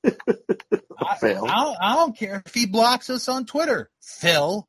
I, 0.05 1.15
Phil. 1.19 1.45
I, 1.45 1.63
don't, 1.63 1.77
I 1.81 1.95
don't 1.95 2.17
care 2.17 2.41
if 2.45 2.53
he 2.53 2.65
blocks 2.65 3.09
us 3.09 3.27
on 3.29 3.45
Twitter, 3.45 3.91
Phil. 4.01 4.67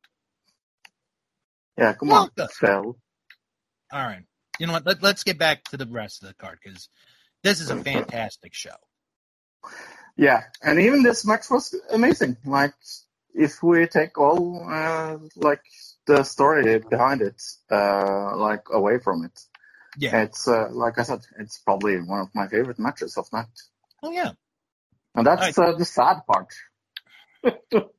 Yeah, 1.79 1.94
come 1.94 2.12
on, 2.12 2.31
us. 2.38 2.53
Phil. 2.55 2.96
All 3.92 4.03
right. 4.07 4.25
you 4.59 4.66
know 4.66 4.75
what? 4.75 4.87
Let, 4.87 5.03
let's 5.03 5.25
get 5.25 5.38
back 5.38 5.64
to 5.64 5.77
the 5.77 5.87
rest 5.87 6.22
of 6.22 6.29
the 6.29 6.35
card 6.35 6.59
because 6.62 6.88
this 7.42 7.61
is 7.61 7.70
a 7.70 7.77
fantastic 7.77 8.55
show. 8.55 8.77
Yeah, 10.16 10.42
and 10.62 10.81
even 10.81 11.03
this 11.03 11.27
match 11.27 11.51
was 11.51 11.75
amazing. 11.90 12.37
Like, 12.44 12.75
if 13.35 13.62
we 13.62 13.87
take 13.87 14.18
all 14.18 14.66
uh, 14.68 15.18
like 15.37 15.62
the 16.07 16.22
story 16.25 16.79
behind 16.79 17.20
it, 17.22 17.42
uh, 17.70 18.37
like 18.37 18.64
away 18.72 18.99
from 18.99 19.25
it, 19.25 19.40
Yeah. 19.99 20.23
it's 20.23 20.47
uh, 20.49 20.69
like 20.71 20.99
I 20.99 21.03
said, 21.05 21.21
it's 21.39 21.59
probably 21.59 21.97
one 22.01 22.21
of 22.21 22.29
my 22.35 22.49
favorite 22.49 22.79
matches 22.79 23.17
of 23.17 23.33
night, 23.33 23.47
Oh 24.03 24.11
yeah. 24.11 24.33
and 25.15 25.27
that's 25.27 25.59
uh, 25.59 25.73
the 25.73 25.85
sad 25.85 26.21
part. 26.27 26.53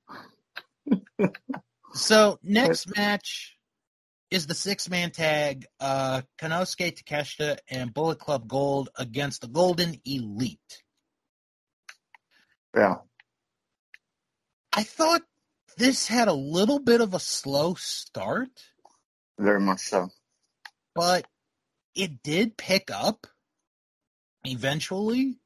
So 1.93 2.37
next 2.43 2.95
match 2.95 3.57
is 4.29 4.45
the 4.45 4.53
six 4.53 4.89
man 4.89 5.09
tag, 5.11 5.65
uh 5.79 6.21
Konosuke 6.37 6.93
Takeshita 7.01 7.57
and 7.69 7.93
Bullet 7.93 8.19
Club 8.19 8.47
Gold 8.47 8.89
against 8.95 9.41
the 9.41 9.47
Golden 9.47 9.99
Elite. 10.05 10.83
Yeah, 12.75 12.97
I 14.73 14.83
thought 14.83 15.21
this 15.77 16.07
had 16.07 16.27
a 16.27 16.33
little 16.33 16.79
bit 16.79 17.01
of 17.01 17.13
a 17.15 17.19
slow 17.19 17.73
start, 17.75 18.49
very 19.39 19.59
much 19.61 19.79
so. 19.79 20.09
but 20.93 21.25
it 21.97 22.23
did 22.23 22.57
pick 22.57 22.91
up 22.91 23.27
eventually. 24.45 25.39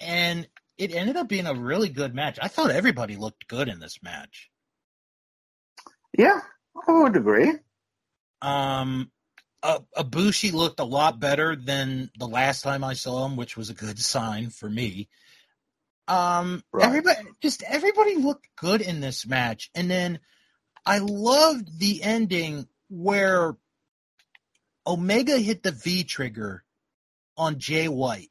And 0.00 0.48
it 0.78 0.94
ended 0.94 1.16
up 1.16 1.28
being 1.28 1.46
a 1.46 1.54
really 1.54 1.88
good 1.90 2.14
match. 2.14 2.38
I 2.42 2.48
thought 2.48 2.70
everybody 2.72 3.16
looked 3.16 3.48
good 3.48 3.68
in 3.68 3.80
this 3.80 4.00
match. 4.02 4.50
Yeah, 6.18 6.40
I 6.88 6.92
would 6.92 7.16
agree. 7.16 7.52
Um, 8.42 9.10
uh, 9.62 9.80
Ibushi 9.96 10.52
looked 10.52 10.80
a 10.80 10.84
lot 10.84 11.20
better 11.20 11.56
than 11.56 12.10
the 12.18 12.28
last 12.28 12.62
time 12.62 12.84
I 12.84 12.94
saw 12.94 13.26
him, 13.26 13.36
which 13.36 13.56
was 13.56 13.70
a 13.70 13.74
good 13.74 13.98
sign 13.98 14.50
for 14.50 14.70
me. 14.70 15.08
Um, 16.08 16.62
Right. 16.72 16.92
everybody, 16.92 17.20
just 17.42 17.62
everybody 17.64 18.16
looked 18.16 18.48
good 18.56 18.82
in 18.82 19.00
this 19.00 19.26
match, 19.26 19.70
and 19.74 19.90
then 19.90 20.20
I 20.86 20.98
loved 20.98 21.78
the 21.78 22.02
ending 22.02 22.68
where 22.90 23.56
Omega 24.86 25.38
hit 25.38 25.62
the 25.62 25.72
V 25.72 26.04
trigger 26.04 26.64
on 27.36 27.58
Jay 27.58 27.88
White, 27.88 28.30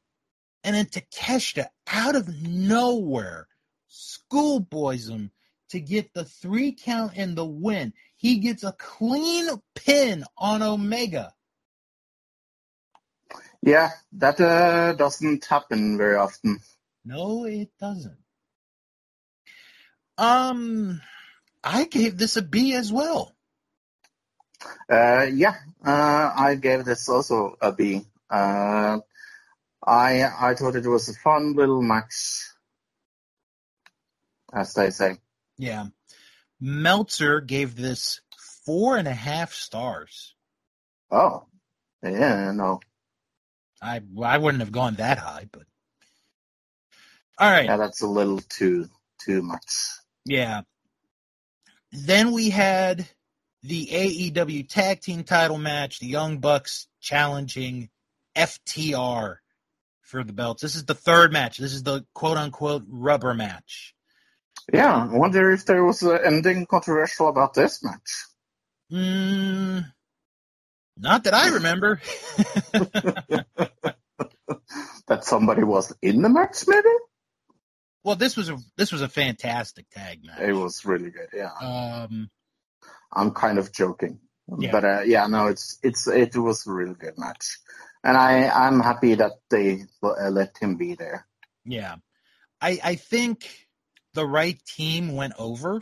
and 0.64 0.76
then 0.76 0.86
Takeshita 0.86 1.68
out 1.88 2.16
of 2.16 2.30
nowhere 2.30 3.48
schoolboys 3.88 5.10
him 5.10 5.32
to 5.70 5.80
get 5.80 6.14
the 6.14 6.26
three 6.26 6.72
count 6.72 7.14
and 7.16 7.36
the 7.36 7.46
win. 7.46 7.94
He 8.16 8.40
gets 8.40 8.64
a 8.64 8.74
clean 8.74 9.50
pin 9.74 10.24
on 10.38 10.62
Omega. 10.62 11.34
Yeah, 13.62 13.90
that 14.14 14.40
uh, 14.40 14.94
doesn't 14.94 15.46
happen 15.46 15.98
very 15.98 16.16
often. 16.16 16.60
No, 17.04 17.46
it 17.46 17.70
doesn't. 17.80 18.18
Um, 20.18 21.02
I 21.64 21.86
gave 21.86 22.18
this 22.18 22.38
a 22.38 22.42
B 22.42 22.74
as 22.74 22.94
well. 22.94 23.36
Uh, 24.90 25.28
yeah, 25.34 25.56
uh, 25.86 26.32
I 26.36 26.56
gave 26.56 26.86
this 26.86 27.08
also 27.10 27.58
a 27.62 27.72
B. 27.72 28.06
Uh, 28.30 29.00
I 29.86 30.24
I 30.24 30.56
thought 30.56 30.76
it 30.76 30.86
was 30.88 31.10
a 31.10 31.14
fun 31.14 31.54
little 31.54 31.82
match, 31.82 32.44
as 34.54 34.74
they 34.74 34.90
say. 34.90 35.18
Yeah. 35.58 35.88
Meltzer 36.60 37.42
gave 37.42 37.76
this 37.76 38.22
four 38.66 38.98
and 38.98 39.08
a 39.08 39.14
half 39.14 39.54
stars. 39.54 40.34
Oh, 41.12 41.46
yeah, 42.02 42.52
no, 42.52 42.80
I 43.82 44.02
I 44.24 44.38
wouldn't 44.38 44.62
have 44.62 44.72
gone 44.72 44.96
that 44.96 45.18
high, 45.18 45.48
but 45.52 45.64
all 47.38 47.52
right. 47.52 47.66
yeah, 47.66 47.78
that's 47.78 48.02
a 48.02 48.08
little 48.08 48.40
too 48.40 48.90
too 49.20 49.42
much. 49.42 49.90
Yeah. 50.26 50.62
Then 51.92 52.32
we 52.32 52.50
had 52.50 53.08
the 53.68 53.88
AEW 53.88 54.68
tag 54.70 55.02
team 55.02 55.24
title 55.24 55.58
match, 55.58 56.00
the 56.00 56.08
Young 56.08 56.40
Bucks 56.40 56.88
challenging 57.02 57.90
FTR 58.36 59.38
for 60.02 60.24
the 60.24 60.34
belts. 60.34 60.62
This 60.62 60.76
is 60.76 60.86
the 60.86 60.94
third 60.94 61.34
match. 61.34 61.58
This 61.58 61.74
is 61.74 61.84
the 61.84 62.06
quote 62.14 62.38
unquote 62.38 62.84
rubber 62.88 63.34
match. 63.34 63.94
Yeah, 64.74 65.08
I 65.12 65.16
wonder 65.18 65.52
if 65.52 65.66
there 65.66 65.84
was 65.84 66.02
anything 66.04 66.66
controversial 66.66 67.28
about 67.30 67.54
this 67.54 67.84
match. 67.84 68.26
Mm, 68.92 69.86
not 70.98 71.24
that 71.26 71.34
I 71.34 71.50
remember. 71.50 72.02
That 75.08 75.24
somebody 75.24 75.64
was 75.64 75.94
in 76.02 76.24
the 76.24 76.30
match, 76.30 76.64
maybe. 76.68 76.90
well, 78.04 78.16
this 78.16 78.36
was 78.36 78.50
a 78.50 78.58
this 78.76 78.92
was 78.92 79.04
a 79.04 79.08
fantastic 79.10 79.88
tag 79.92 80.22
match. 80.26 80.40
It 80.40 80.54
was 80.54 80.84
really 80.84 81.12
good. 81.12 81.28
Yeah, 81.32 81.52
Um, 81.62 82.30
I'm 83.16 83.32
kind 83.32 83.58
of 83.58 83.72
joking, 83.72 84.20
Yeah. 84.58 84.72
but 84.72 84.84
uh, 84.86 85.02
yeah, 85.06 85.28
no, 85.28 85.48
it's 85.48 85.80
it's 85.84 86.08
it 86.08 86.36
was 86.36 86.68
a 86.68 86.72
really 86.72 86.96
good 86.96 87.18
match, 87.18 87.60
and 88.04 88.18
I 88.18 88.50
I'm 88.50 88.80
happy 88.80 89.16
that 89.16 89.34
they 89.50 89.86
uh, 90.04 90.30
let 90.30 90.58
him 90.58 90.78
be 90.78 90.96
there. 90.96 91.26
yeah, 91.66 91.96
I 92.62 92.80
I 92.84 92.96
think 92.96 93.48
the 94.14 94.26
right 94.26 94.60
team 94.66 95.16
went 95.16 95.34
over. 95.40 95.82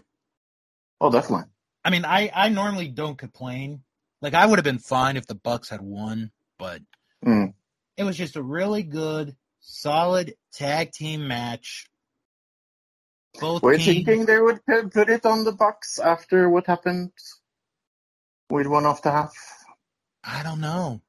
Oh, 1.01 1.11
definitely. 1.11 1.47
I 1.83 1.89
mean, 1.89 2.05
I 2.05 2.31
I 2.33 2.49
normally 2.49 2.87
don't 2.87 3.17
complain. 3.17 3.83
Like 4.21 4.33
I 4.33 4.45
would 4.45 4.57
have 4.59 4.63
been 4.63 4.79
fine 4.79 5.17
if 5.17 5.27
the 5.27 5.35
Bucks 5.35 5.69
had 5.69 5.81
won, 5.81 6.31
but 6.57 6.81
Mm. 7.25 7.53
it 7.97 8.03
was 8.03 8.17
just 8.17 8.35
a 8.35 8.43
really 8.43 8.83
good, 8.83 9.35
solid 9.59 10.35
tag 10.53 10.91
team 10.91 11.27
match. 11.27 11.87
Both 13.39 13.63
Were 13.63 13.77
thinking 13.77 14.25
they 14.25 14.39
would 14.39 14.65
put 14.65 15.09
it 15.09 15.25
on 15.25 15.43
the 15.43 15.51
Bucks 15.51 15.99
after 15.99 16.49
what 16.49 16.67
happened 16.67 17.11
with 18.49 18.67
one 18.67 18.85
of 18.85 19.01
the 19.01 19.11
half? 19.11 19.33
I 20.23 20.43
don't 20.43 20.61
know. 20.61 21.01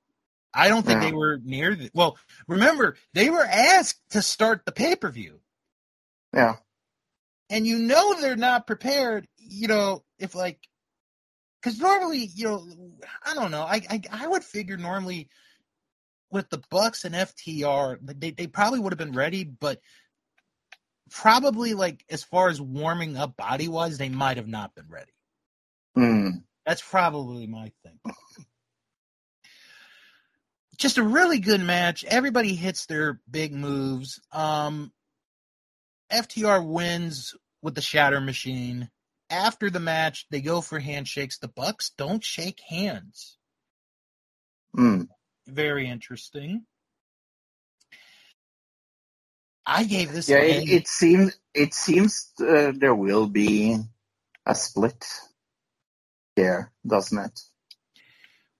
I 0.52 0.68
don't 0.68 0.84
think 0.87 1.02
Yeah. 1.02 1.10
they 1.10 1.12
were 1.12 1.38
near. 1.42 1.74
The, 1.74 1.90
well, 1.94 2.16
remember 2.46 2.96
they 3.12 3.28
were 3.30 3.44
asked 3.44 4.00
to 4.10 4.22
start 4.22 4.64
the 4.64 4.72
pay 4.72 4.96
per 4.96 5.10
view, 5.10 5.40
Yeah, 6.32 6.56
and 7.50 7.66
you 7.66 7.78
know 7.78 8.20
they're 8.20 8.37
not 8.37 8.66
prepared. 8.66 9.26
You 9.37 9.68
know, 9.68 10.04
if 10.18 10.34
like, 10.34 10.60
because 11.60 11.78
normally, 11.78 12.30
you 12.34 12.44
know, 12.44 12.66
I 13.24 13.34
don't 13.34 13.50
know. 13.50 13.62
I, 13.62 13.82
I 13.90 14.00
I 14.10 14.26
would 14.28 14.44
figure 14.44 14.76
normally 14.76 15.28
with 16.30 16.48
the 16.50 16.62
Bucks 16.70 17.04
and 17.04 17.14
FTR, 17.14 17.98
they 18.20 18.30
they 18.30 18.46
probably 18.46 18.78
would 18.80 18.92
have 18.92 18.98
been 18.98 19.12
ready, 19.12 19.44
but 19.44 19.80
probably 21.10 21.74
like 21.74 22.04
as 22.10 22.24
far 22.24 22.48
as 22.48 22.60
warming 22.60 23.16
up 23.16 23.36
body 23.36 23.68
wise, 23.68 23.98
they 23.98 24.08
might 24.08 24.36
have 24.36 24.48
not 24.48 24.74
been 24.74 24.88
ready. 24.88 25.12
mm. 25.96 26.42
That's 26.66 26.82
probably 26.82 27.46
my 27.46 27.72
thing. 27.82 28.00
Just 30.78 30.98
a 30.98 31.02
really 31.02 31.38
good 31.38 31.60
match. 31.60 32.04
Everybody 32.04 32.54
hits 32.54 32.87
their 32.87 33.20
big 33.31 33.52
moves. 33.52 34.20
Um, 34.33 34.92
FTR 36.10 36.66
wins 36.66 37.35
with 37.62 37.74
the 37.74 37.81
Shatter 37.81 38.20
Machine. 38.20 38.90
After 39.31 39.70
the 39.70 39.81
match, 39.81 40.26
they 40.31 40.40
go 40.40 40.60
for 40.60 40.79
handshakes. 40.79 41.38
The 41.38 41.48
Bucks 41.48 41.92
don't 41.96 42.24
shake 42.24 42.60
hands. 42.68 43.37
Mm. 44.76 45.08
Very 45.46 45.88
interesting. 45.88 46.64
I 49.67 49.85
gave 49.85 50.12
this. 50.12 50.29
yeah. 50.29 50.38
It, 50.38 50.69
it 50.69 50.88
seems 50.88 51.38
it 51.54 51.75
seems 51.75 52.33
uh, 52.40 52.73
there 52.75 52.94
will 52.94 53.27
be 53.27 53.79
a 54.46 54.54
split 54.54 55.04
here, 56.37 56.73
doesn't 56.87 57.19
it? 57.19 57.40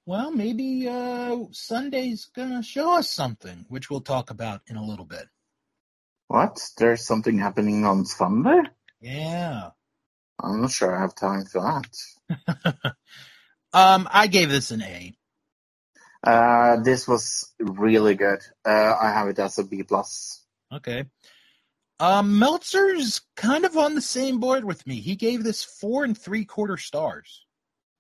well, 0.07 0.31
maybe 0.31 0.87
uh, 0.89 1.37
Sunday's 1.53 2.27
gonna 2.27 2.63
show 2.63 2.99
us 2.99 3.11
something, 3.11 3.65
which 3.69 3.91
we'll 3.91 4.01
talk 4.01 4.31
about 4.31 4.61
in 4.67 4.77
a 4.77 4.85
little 4.85 5.07
bit. 5.07 5.27
What? 6.29 6.61
There's 6.79 7.07
something 7.07 7.39
happening 7.39 7.85
on 7.85 8.05
Sunday? 8.05 8.63
Yeah. 9.01 9.71
I'm 10.43 10.63
not 10.63 10.71
sure 10.71 10.95
I 10.95 11.01
have 11.01 11.15
time 11.15 11.45
for 11.45 11.63
that. 11.63 12.97
Um, 13.75 14.09
I 14.09 14.29
gave 14.29 14.51
this 14.51 14.71
an 14.71 14.83
A. 14.83 15.17
Uh, 16.23 16.81
this 16.85 17.09
was 17.09 17.53
really 17.59 18.15
good. 18.15 18.39
Uh, 18.65 18.95
I 19.01 19.11
have 19.11 19.27
it 19.27 19.41
as 19.41 19.59
a 19.59 19.65
B 19.65 19.83
plus. 19.83 20.44
Okay. 20.77 21.05
Um, 22.01 22.39
Meltzer's 22.39 23.21
kind 23.37 23.65
of 23.65 23.77
on 23.77 23.95
the 23.95 24.03
same 24.03 24.41
board 24.41 24.65
with 24.65 24.87
me. 24.87 24.97
He 25.01 25.15
gave 25.17 25.45
this 25.45 25.63
four 25.63 26.05
and 26.05 26.17
three 26.19 26.45
quarter 26.45 26.77
stars. 26.77 27.47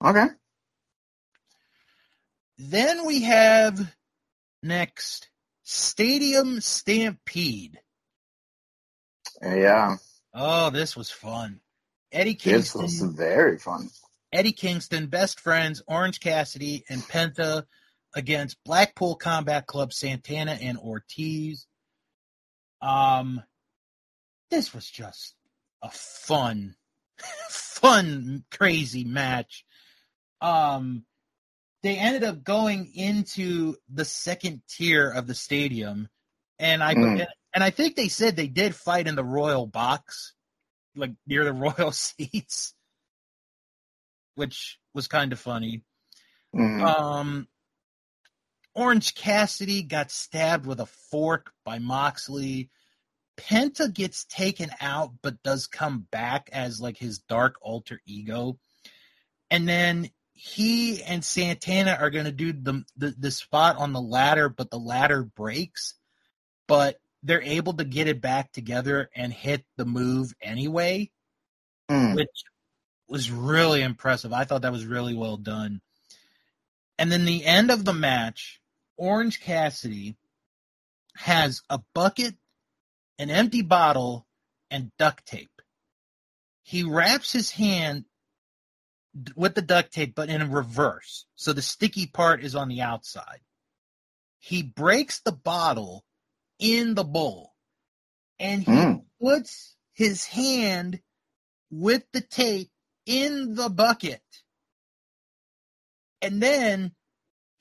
Okay. 0.04 0.26
Then 2.58 3.06
we 3.06 3.22
have 3.22 3.94
next 4.62 5.28
Stadium 5.62 6.60
Stampede. 6.60 7.78
Yeah, 9.42 9.96
Oh, 10.32 10.70
this 10.70 10.96
was 10.96 11.10
fun. 11.10 11.60
Eddie 12.10 12.34
Kingston. 12.34 12.82
this 12.82 13.00
was 13.00 13.14
very 13.14 13.58
fun. 13.58 13.88
Eddie 14.32 14.52
Kingston, 14.52 15.06
best 15.06 15.38
friends, 15.40 15.82
Orange 15.86 16.18
Cassidy, 16.20 16.84
and 16.88 17.02
Penta 17.02 17.64
against 18.14 18.62
Blackpool 18.64 19.14
Combat 19.14 19.66
Club 19.66 19.92
Santana 19.92 20.58
and 20.60 20.76
Ortiz. 20.78 21.66
Um, 22.84 23.42
this 24.50 24.74
was 24.74 24.88
just 24.88 25.34
a 25.82 25.90
fun, 25.90 26.76
fun, 27.48 28.44
crazy 28.50 29.04
match. 29.04 29.64
Um, 30.40 31.06
they 31.82 31.96
ended 31.96 32.24
up 32.24 32.44
going 32.44 32.92
into 32.94 33.76
the 33.92 34.04
second 34.04 34.62
tier 34.68 35.10
of 35.10 35.26
the 35.26 35.34
stadium, 35.34 36.08
and 36.58 36.82
I 36.82 36.94
Mm. 36.94 37.26
and 37.54 37.64
I 37.64 37.70
think 37.70 37.96
they 37.96 38.08
said 38.08 38.36
they 38.36 38.48
did 38.48 38.74
fight 38.74 39.06
in 39.06 39.14
the 39.16 39.24
royal 39.24 39.66
box, 39.66 40.34
like 40.94 41.12
near 41.26 41.44
the 41.44 41.52
royal 41.78 41.92
seats, 41.92 42.74
which 44.34 44.78
was 44.92 45.08
kind 45.08 45.32
of 45.32 45.40
funny. 45.40 45.82
Mhm. 46.54 46.80
Um, 46.86 47.48
Orange 48.74 49.14
Cassidy 49.14 49.82
got 49.82 50.10
stabbed 50.10 50.66
with 50.66 50.80
a 50.80 50.86
fork 50.86 51.52
by 51.64 51.78
Moxley. 51.78 52.70
Penta 53.36 53.92
gets 53.92 54.24
taken 54.24 54.70
out, 54.80 55.12
but 55.22 55.42
does 55.42 55.66
come 55.66 56.06
back 56.10 56.50
as 56.52 56.80
like 56.80 56.96
his 56.96 57.18
dark 57.18 57.56
alter 57.60 58.00
ego. 58.06 58.58
And 59.50 59.68
then 59.68 60.10
he 60.32 61.02
and 61.02 61.24
Santana 61.24 61.96
are 62.00 62.10
going 62.10 62.24
to 62.24 62.32
do 62.32 62.52
the, 62.52 62.84
the 62.96 63.14
the 63.18 63.30
spot 63.30 63.76
on 63.76 63.92
the 63.92 64.00
ladder, 64.00 64.48
but 64.48 64.70
the 64.70 64.78
ladder 64.78 65.22
breaks. 65.22 65.94
But 66.66 67.00
they're 67.22 67.42
able 67.42 67.74
to 67.74 67.84
get 67.84 68.08
it 68.08 68.20
back 68.20 68.52
together 68.52 69.10
and 69.14 69.32
hit 69.32 69.64
the 69.76 69.84
move 69.84 70.34
anyway 70.42 71.10
Mm. 71.90 72.16
which 72.16 72.44
was 73.08 73.30
really 73.30 73.82
impressive. 73.82 74.32
I 74.32 74.44
thought 74.44 74.62
that 74.62 74.72
was 74.72 74.86
really 74.86 75.14
well 75.14 75.36
done. 75.36 75.80
And 76.98 77.12
then 77.12 77.24
the 77.26 77.44
end 77.44 77.70
of 77.70 77.84
the 77.84 77.92
match, 77.92 78.60
Orange 78.96 79.40
Cassidy 79.40 80.16
has 81.16 81.62
a 81.70 81.80
bucket, 81.94 82.34
an 83.18 83.30
empty 83.30 83.62
bottle, 83.62 84.26
and 84.70 84.90
duct 84.98 85.26
tape. 85.26 85.50
He 86.62 86.82
wraps 86.82 87.32
his 87.32 87.50
hand 87.50 88.04
with 89.36 89.54
the 89.54 89.62
duct 89.62 89.92
tape, 89.92 90.14
but 90.14 90.28
in 90.28 90.50
reverse. 90.50 91.26
So 91.36 91.52
the 91.52 91.62
sticky 91.62 92.06
part 92.06 92.42
is 92.42 92.54
on 92.54 92.68
the 92.68 92.80
outside. 92.82 93.40
He 94.38 94.62
breaks 94.62 95.20
the 95.20 95.32
bottle 95.32 96.04
in 96.58 96.94
the 96.94 97.04
bowl 97.04 97.52
and 98.38 98.62
he 98.62 98.70
Mm. 98.72 99.06
puts 99.20 99.76
his 99.92 100.24
hand 100.24 101.00
with 101.70 102.04
the 102.12 102.20
tape 102.20 102.70
in 103.06 103.54
the 103.54 103.68
bucket. 103.68 104.22
And 106.20 106.42
then 106.42 106.94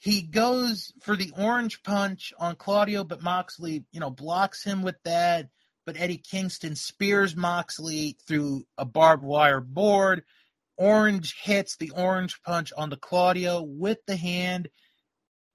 he 0.03 0.21
goes 0.21 0.91
for 0.99 1.15
the 1.15 1.31
orange 1.37 1.81
punch 1.81 2.33
on 2.37 2.57
Claudio, 2.57 3.05
but 3.05 3.23
Moxley, 3.23 3.85
you 3.93 4.01
know, 4.01 4.09
blocks 4.09 4.61
him 4.61 4.81
with 4.81 4.97
that. 5.05 5.47
But 5.85 5.95
Eddie 5.97 6.17
Kingston 6.17 6.75
spears 6.75 7.37
Moxley 7.37 8.17
through 8.27 8.65
a 8.77 8.83
barbed 8.83 9.23
wire 9.23 9.61
board. 9.61 10.25
Orange 10.75 11.33
hits 11.41 11.77
the 11.77 11.91
orange 11.91 12.41
punch 12.43 12.73
on 12.75 12.89
the 12.89 12.97
Claudio 12.97 13.61
with 13.61 13.99
the 14.05 14.17
hand, 14.17 14.67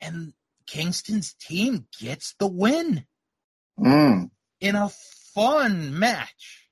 and 0.01 0.33
Kingston's 0.67 1.35
team 1.35 1.87
gets 2.01 2.35
the 2.39 2.47
win 2.49 3.07
Mm. 3.79 4.31
in 4.61 4.77
a 4.77 4.89
fun 4.89 5.99
match. 5.99 6.71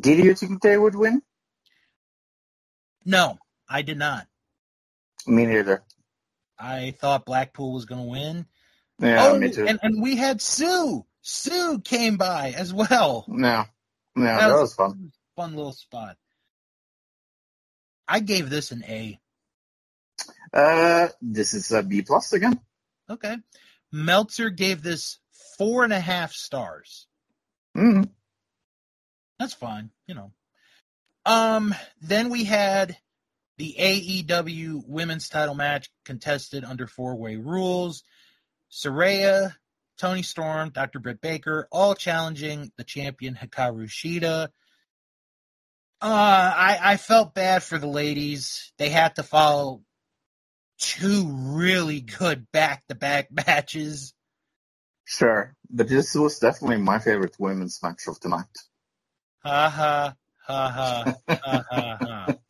Did 0.00 0.18
you 0.24 0.34
think 0.34 0.62
they 0.62 0.76
would 0.76 0.96
win? 0.96 1.22
No, 3.04 3.38
I 3.68 3.82
did 3.82 3.98
not. 3.98 4.26
Me 5.26 5.46
neither. 5.46 5.84
I 6.62 6.92
thought 6.92 7.26
Blackpool 7.26 7.72
was 7.72 7.84
going 7.84 8.02
to 8.02 8.08
win. 8.08 8.46
Yeah, 9.00 9.28
oh, 9.28 9.38
me 9.38 9.50
too. 9.50 9.66
And, 9.66 9.80
and 9.82 10.02
we 10.02 10.16
had 10.16 10.40
Sue. 10.40 11.04
Sue 11.22 11.80
came 11.80 12.16
by 12.16 12.54
as 12.56 12.72
well. 12.72 13.26
yeah, 13.28 13.64
yeah, 14.16 14.48
that 14.48 14.54
was 14.54 14.74
fun. 14.74 15.12
Fun 15.36 15.56
little 15.56 15.72
spot. 15.72 16.16
I 18.06 18.20
gave 18.20 18.50
this 18.50 18.70
an 18.70 18.84
A. 18.84 19.18
Uh, 20.52 21.08
this 21.20 21.54
is 21.54 21.72
a 21.72 21.82
B 21.82 22.02
plus 22.02 22.32
again. 22.32 22.60
Okay. 23.08 23.36
Meltzer 23.90 24.50
gave 24.50 24.82
this 24.82 25.18
four 25.58 25.84
and 25.84 25.92
a 25.92 26.00
half 26.00 26.32
stars. 26.32 27.06
Mm. 27.76 28.08
That's 29.38 29.54
fine, 29.54 29.90
you 30.06 30.14
know. 30.14 30.32
Um, 31.24 31.74
then 32.00 32.30
we 32.30 32.44
had 32.44 32.96
the 33.58 33.74
AEW 33.78 34.82
women's 34.86 35.28
title 35.28 35.54
match 35.54 35.90
contested 36.04 36.64
under 36.64 36.86
four 36.86 37.16
way 37.16 37.36
rules. 37.36 38.02
Saraya, 38.70 39.54
Toni 39.98 40.22
Storm, 40.22 40.70
Dr. 40.70 40.98
Britt 40.98 41.20
Baker, 41.20 41.68
all 41.70 41.94
challenging 41.94 42.72
the 42.76 42.84
champion 42.84 43.34
Hikaru 43.34 43.86
Shida. 43.86 44.48
Uh, 46.00 46.52
I, 46.56 46.78
I 46.82 46.96
felt 46.96 47.34
bad 47.34 47.62
for 47.62 47.78
the 47.78 47.86
ladies. 47.86 48.72
They 48.78 48.88
had 48.88 49.16
to 49.16 49.22
follow 49.22 49.82
two 50.78 51.26
really 51.28 52.00
good 52.00 52.50
back 52.50 52.82
to 52.88 52.94
back 52.94 53.28
matches. 53.30 54.14
Sure, 55.04 55.54
but 55.70 55.88
this 55.88 56.14
was 56.14 56.38
definitely 56.38 56.78
my 56.78 56.98
favorite 56.98 57.36
women's 57.38 57.80
match 57.82 58.02
of 58.08 58.18
the 58.20 58.30
night. 58.30 58.46
Ha 59.44 59.68
ha 59.68 60.14
ha 60.46 60.68
ha 60.68 61.14
ha 61.28 61.64
ha 61.70 61.98
ha. 62.00 62.34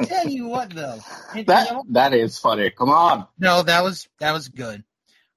I'll 0.00 0.06
tell 0.06 0.28
you 0.28 0.46
what 0.46 0.70
though. 0.70 0.98
And, 1.30 1.38
you 1.38 1.44
That 1.44 1.72
know, 1.72 1.84
that 1.90 2.12
is 2.12 2.38
funny. 2.38 2.70
Come 2.70 2.90
on. 2.90 3.26
no, 3.38 3.62
that 3.62 3.82
was 3.82 4.08
that 4.20 4.32
was 4.32 4.48
good. 4.48 4.84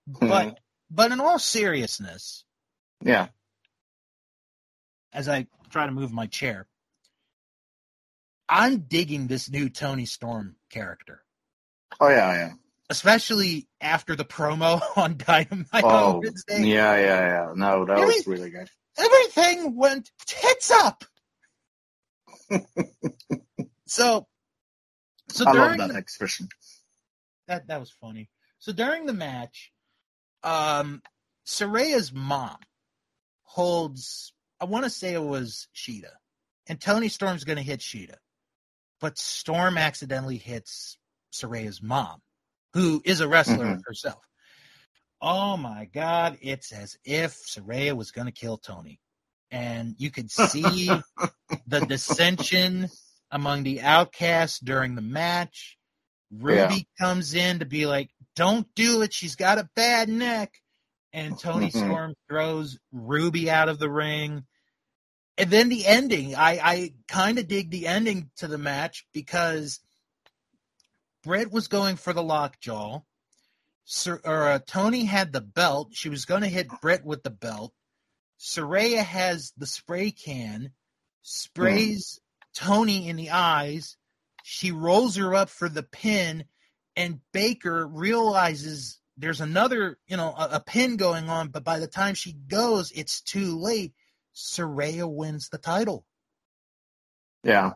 But 0.08 0.48
Mhm. 0.48 0.56
but 0.92 1.12
in 1.12 1.20
all 1.20 1.40
seriousness, 1.40 2.44
Yeah. 3.04 3.28
as 5.14 5.28
I 5.30 5.48
try 5.70 5.86
to 5.86 5.92
move 5.92 6.12
my 6.12 6.28
chair, 6.28 6.68
I'm 8.48 8.80
digging 8.82 9.28
this 9.28 9.50
new 9.50 9.70
Toni 9.70 10.06
Storm 10.06 10.56
character. 10.70 11.24
Oh 12.00 12.10
yeah, 12.10 12.34
yeah. 12.34 12.54
Especially 12.90 13.68
after 13.80 14.16
the 14.16 14.26
promo 14.26 14.82
on 14.98 15.18
Dynamite 15.18 15.84
on 15.84 16.16
Oh, 16.16 16.20
Wednesday. 16.24 16.64
yeah, 16.64 16.96
yeah, 16.98 17.20
yeah. 17.48 17.54
No, 17.56 17.86
that 17.86 18.00
Every- 18.00 18.16
was 18.16 18.28
really 18.28 18.50
good. 18.50 18.68
Everything 18.98 19.76
went 19.76 20.12
tits 20.26 20.72
up. 20.72 21.06
so 23.86 24.28
so 25.32 25.46
I 25.48 25.52
love 25.52 25.78
that 25.78 25.90
the- 25.90 25.98
expression. 25.98 26.50
that 27.48 27.68
that 27.68 27.80
was 27.80 27.92
funny. 27.92 28.30
So 28.60 28.72
during 28.74 29.06
the 29.06 29.14
match, 29.14 29.72
um, 30.44 31.02
Saraya's 31.46 32.12
mom 32.14 32.58
holds. 33.44 34.34
I 34.60 34.66
want 34.66 34.84
to 34.84 34.90
say 34.90 35.14
it 35.14 35.24
was 35.24 35.68
Shida, 35.76 36.12
and 36.68 36.80
Toni 36.82 37.08
Storm's 37.10 37.46
going 37.46 37.58
to 37.58 37.64
hit 37.64 37.80
Shida, 37.80 38.16
but 39.00 39.18
Storm 39.18 39.78
accidentally 39.78 40.38
hits 40.38 40.98
Saraya's 41.34 41.82
mom, 41.82 42.22
who 42.74 43.02
is 43.06 43.22
a 43.22 43.28
wrestler 43.28 43.66
Mhm. 43.78 43.82
herself. 43.86 44.24
Oh 45.22 45.58
my 45.58 45.86
God! 45.86 46.38
It's 46.42 46.72
as 46.72 46.98
if 47.04 47.34
Saraya 47.46 47.96
was 47.96 48.12
going 48.12 48.28
to 48.28 48.32
kill 48.34 48.58
Toni, 48.58 49.00
and 49.52 49.96
you 49.98 50.12
could 50.12 50.30
see 50.32 51.02
the 51.68 51.82
dissension 51.82 52.90
among 53.32 53.64
the 53.64 53.82
outcasts 53.82 54.60
during 54.60 54.96
the 54.96 55.02
match. 55.02 55.78
Ruby 56.32 56.88
comes 57.00 57.34
in 57.34 57.60
to 57.60 57.66
be 57.66 57.86
like, 57.86 58.12
"Don't 58.36 58.68
do 58.76 59.02
it. 59.02 59.14
She's 59.14 59.36
got 59.36 59.58
a 59.58 59.70
bad 59.76 60.10
neck." 60.10 60.62
And 61.12 61.40
Toni 61.40 61.68
Mhm. 61.72 61.86
Storm 61.88 62.16
throws 62.28 62.78
Ruby 62.92 63.50
out 63.50 63.70
of 63.70 63.80
the 63.80 63.90
ring. 63.90 64.46
And 65.38 65.50
then 65.50 65.70
the 65.70 65.86
ending, 65.86 66.36
I, 66.36 66.60
I 66.62 66.94
kind 67.08 67.40
of 67.40 67.48
dig 67.48 67.72
the 67.72 67.88
ending 67.88 68.30
to 68.38 68.48
the 68.48 68.58
match 68.58 69.08
because 69.14 69.80
Britt 71.24 71.52
was 71.52 71.68
going 71.68 71.96
for 71.96 72.12
the 72.14 72.22
lockjaw. 72.24 73.02
Sir, 73.86 74.20
or 74.24 74.44
uh, 74.50 74.60
Toni 74.68 75.06
had 75.06 75.32
the 75.34 75.42
belt. 75.42 75.90
She 75.94 76.10
was 76.10 76.26
going 76.26 76.42
to 76.42 76.48
hit 76.48 76.68
Britt 76.82 77.04
with 77.06 77.24
the 77.24 77.30
belt. 77.32 77.74
Saraya 78.40 79.04
has 79.04 79.52
the 79.58 79.66
spray 79.66 80.12
can, 80.12 80.72
sprays 81.24 82.20
Toni 82.56 83.08
in 83.08 83.16
the 83.16 83.32
eyes. 83.32 83.98
She 84.44 84.72
rolls 84.72 85.16
her 85.16 85.36
up 85.36 85.50
for 85.50 85.70
the 85.70 85.84
pin, 85.84 86.46
and 86.96 87.20
Baker 87.34 87.88
realizes 87.88 89.00
there's 89.18 89.42
another, 89.42 89.98
you 90.08 90.18
know, 90.18 90.34
a, 90.36 90.50
a 90.54 90.60
pin 90.60 90.98
going 90.98 91.30
on. 91.30 91.50
But 91.50 91.64
by 91.64 91.80
the 91.80 91.88
time 91.88 92.16
she 92.16 92.34
goes, 92.34 92.92
it's 92.92 93.22
too 93.22 93.60
late. 93.60 93.94
Saraya 94.36 95.12
wins 95.12 95.50
the 95.50 95.58
title. 95.58 96.06
Yeah. 97.44 97.74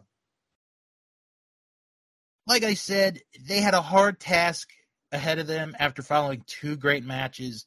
Like 2.47 2.63
I 2.63 2.73
said, 2.73 3.21
they 3.47 3.61
had 3.61 3.73
a 3.73 3.81
hard 3.81 4.19
task 4.19 4.69
ahead 5.11 5.39
of 5.39 5.47
them 5.47 5.75
after 5.79 6.01
following 6.01 6.43
two 6.47 6.75
great 6.75 7.03
matches. 7.03 7.65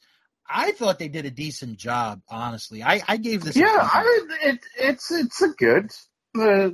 I 0.49 0.73
thought 0.73 0.99
they 0.99 1.09
did 1.09 1.27
a 1.27 1.31
decent 1.31 1.79
job, 1.79 2.21
honestly. 2.29 2.83
I, 2.83 3.03
I 3.09 3.17
gave 3.17 3.43
this. 3.43 3.57
Yeah. 3.57 3.67
I 3.71 4.27
it 4.43 4.61
it's 4.79 5.11
it's 5.11 5.43
a 5.43 5.49
good 5.49 5.91
uh, 6.37 6.71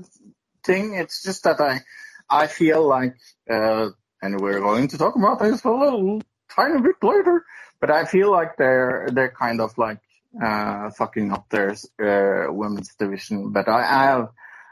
thing. 0.65 0.95
It's 0.95 1.23
just 1.23 1.45
that 1.45 1.61
I 1.61 1.81
I 2.29 2.47
feel 2.47 2.87
like 2.87 3.17
uh, 3.51 3.91
and 4.23 4.41
we're 4.41 4.61
going 4.61 4.89
to 4.89 4.99
talk 4.99 5.17
about 5.17 5.41
this 5.41 5.65
a 5.65 5.71
little 5.71 6.23
tiny 6.55 6.81
bit 6.81 6.97
later. 7.03 7.45
But 7.81 7.91
I 7.91 8.05
feel 8.05 8.31
like 8.31 8.57
they're 8.57 9.09
they're 9.13 9.33
kind 9.33 9.61
of 9.61 9.77
like 9.77 9.99
uh, 10.43 10.91
fucking 10.91 11.33
up 11.33 11.49
their 11.51 11.73
uh, 12.01 12.53
women's 12.53 12.95
division. 12.95 13.53
But 13.53 13.69
I, 13.69 13.81
I 13.81 14.05
have 14.05 14.29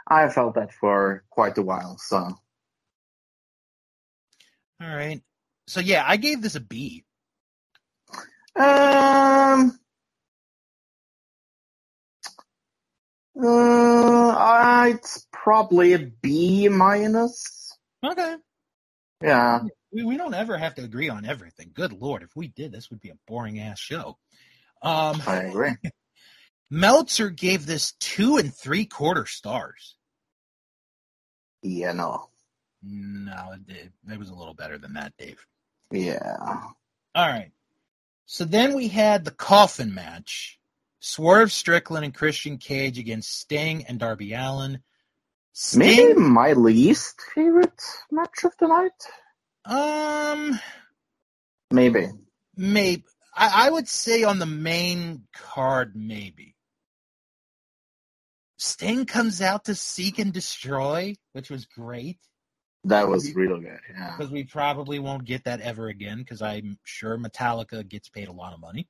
I 0.07 0.21
have 0.23 0.35
felt 0.35 0.55
that 0.55 0.73
for 0.73 1.25
quite 1.31 1.59
a 1.59 1.63
while. 1.63 1.99
So 1.99 2.17
All 2.17 2.39
right. 4.81 5.21
So 5.67 5.81
yeah, 5.81 6.05
I 6.07 6.17
gave 6.17 6.41
this 6.41 6.55
a 6.55 6.61
B. 6.61 7.05
um. 8.57 9.79
Uh, 13.37 14.87
it's 14.91 15.27
probably 15.33 15.93
a 15.93 15.99
B 15.99 16.69
minus. 16.69 17.77
Okay. 18.05 18.37
Yeah, 19.23 19.61
We, 19.93 20.05
we 20.05 20.17
don't 20.17 20.35
ever 20.35 20.57
have 20.57 20.75
to 20.77 20.85
agree 20.85 21.11
on 21.11 21.27
everything. 21.27 21.73
Good 21.75 21.93
lord, 21.93 22.23
if 22.23 22.35
we 22.35 22.49
did, 22.49 22.73
this 22.73 22.89
would 22.91 23.01
be 23.01 23.11
a 23.11 23.19
boring 23.27 23.61
ass 23.61 23.79
show. 23.79 24.17
Um, 24.83 25.23
I 25.27 25.43
agree. 25.45 25.73
Meltzer 26.71 27.29
gave 27.31 27.67
this 27.67 27.93
two 28.01 28.37
and 28.39 28.55
three 28.55 28.87
quarter 28.87 29.27
stars. 29.27 29.97
Yeah, 31.63 31.93
no. 31.93 32.29
No, 32.83 33.53
it, 33.53 33.67
did. 33.67 33.93
it 34.11 34.19
was 34.19 34.31
a 34.31 34.35
little 34.35 34.55
better 34.55 34.79
than 34.79 34.95
that, 34.95 35.13
Dave. 35.19 35.45
Yeah. 35.91 36.37
All 37.15 37.29
right. 37.29 37.51
So 38.25 38.45
then 38.45 38.75
we 38.75 38.89
had 38.89 39.25
the 39.25 39.33
coffin 39.33 39.93
match. 39.93 40.60
Swerve 41.01 41.51
Strickland 41.51 42.05
and 42.05 42.15
Christian 42.15 42.59
Cage 42.59 42.99
against 42.99 43.41
Sting 43.41 43.85
and 43.87 43.99
Darby 43.99 44.35
Allin. 44.35 44.81
Maybe 45.75 46.15
my 46.15 46.53
least 46.53 47.21
favorite 47.35 47.81
match 48.11 48.45
of 48.45 48.53
the 48.61 48.69
night. 48.69 48.93
um, 49.65 50.61
Maybe. 51.73 52.09
maybe 52.57 53.05
I, 53.35 53.67
I 53.67 53.71
would 53.71 53.89
say 53.89 54.23
on 54.25 54.39
the 54.39 54.47
main 54.47 55.25
card, 55.35 55.93
maybe. 55.97 56.55
Sting 58.59 59.07
comes 59.07 59.41
out 59.41 59.65
to 59.67 59.75
seek 59.75 60.19
and 60.19 60.33
destroy, 60.33 61.15
which 61.33 61.49
was 61.51 61.65
great 61.65 62.19
That 62.85 63.09
was 63.09 63.35
real 63.35 63.59
good. 63.59 63.81
Yeah. 63.91 64.15
because 64.17 64.31
we 64.31 64.45
probably 64.45 64.99
won't 64.99 65.25
get 65.25 65.45
that 65.45 65.61
ever 65.63 65.89
again 65.89 66.19
because 66.19 66.43
I'm 66.43 66.79
sure 66.85 67.17
Metallica 67.19 67.87
gets 67.89 68.09
paid 68.09 68.29
a 68.29 68.33
lot 68.33 68.53
of 68.53 68.61
money. 68.61 68.87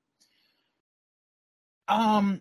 Um, 1.91 2.41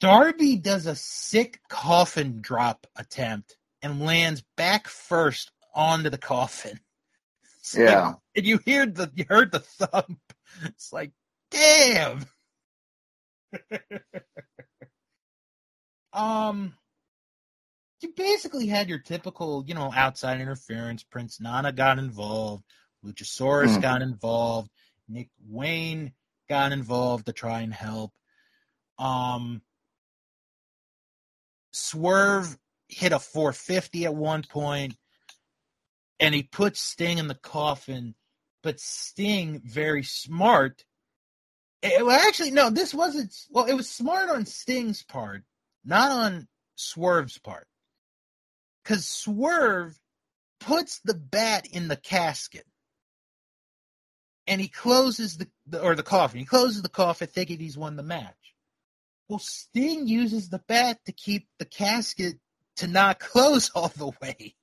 Darby 0.00 0.56
does 0.56 0.86
a 0.86 0.94
sick 0.96 1.60
coffin 1.68 2.40
drop 2.40 2.86
attempt 2.96 3.56
and 3.82 4.00
lands 4.04 4.42
back 4.56 4.86
first 4.88 5.50
onto 5.74 6.10
the 6.10 6.18
coffin. 6.18 6.78
It's 7.60 7.74
like- 7.76 7.84
Yeah. 7.88 8.14
and 8.36 8.46
you 8.46 8.58
hear 8.58 8.86
the 8.86 9.10
you 9.14 9.24
heard 9.28 9.52
the 9.52 9.60
thump. 9.60 10.20
It's 10.64 10.92
like, 10.92 11.12
damn. 11.50 12.24
um, 16.12 16.74
you 18.00 18.12
basically 18.16 18.66
had 18.66 18.88
your 18.88 18.98
typical, 18.98 19.64
you 19.66 19.74
know, 19.74 19.92
outside 19.94 20.40
interference. 20.40 21.02
Prince 21.02 21.40
Nana 21.40 21.72
got 21.72 21.98
involved. 21.98 22.64
Luchasaurus 23.04 23.74
Hmm. 23.76 23.80
got 23.80 24.02
involved. 24.02 24.70
Nick 25.08 25.28
Wayne 25.46 26.12
got 26.48 26.72
involved 26.72 27.26
to 27.26 27.32
try 27.32 27.60
and 27.60 27.72
help. 27.72 28.12
Um, 28.98 29.62
Swerve 31.72 32.56
hit 32.88 33.12
a 33.12 33.18
450 33.18 34.06
at 34.06 34.14
one 34.14 34.42
point, 34.42 34.96
and 36.18 36.34
he 36.34 36.42
put 36.42 36.76
Sting 36.76 37.18
in 37.18 37.28
the 37.28 37.34
coffin. 37.34 38.14
But 38.62 38.80
Sting, 38.80 39.60
very 39.64 40.02
smart. 40.02 40.84
It, 41.82 42.04
well, 42.04 42.18
actually, 42.18 42.50
no, 42.50 42.70
this 42.70 42.92
wasn't. 42.92 43.34
Well, 43.50 43.66
it 43.66 43.74
was 43.74 43.88
smart 43.88 44.30
on 44.30 44.46
Sting's 44.46 45.02
part, 45.02 45.42
not 45.84 46.10
on 46.10 46.48
Swerve's 46.74 47.38
part. 47.38 47.66
Because 48.82 49.06
Swerve 49.06 49.98
puts 50.60 51.00
the 51.04 51.14
bat 51.14 51.66
in 51.66 51.88
the 51.88 51.96
casket. 51.96 52.64
And 54.46 54.60
he 54.60 54.68
closes 54.68 55.36
the, 55.36 55.48
the 55.70 55.82
or 55.82 55.94
the 55.94 56.02
coffin. 56.02 56.40
He 56.40 56.46
closes 56.46 56.82
the 56.82 56.88
coffin 56.88 57.28
thinking 57.28 57.58
he's 57.58 57.78
won 57.78 57.96
the 57.96 58.02
match. 58.02 58.34
Well, 59.28 59.38
Sting 59.38 60.06
uses 60.06 60.48
the 60.48 60.62
bat 60.68 60.98
to 61.06 61.12
keep 61.12 61.48
the 61.58 61.64
casket 61.64 62.34
to 62.76 62.86
not 62.86 63.18
close 63.20 63.70
all 63.70 63.88
the 63.88 64.12
way. 64.22 64.54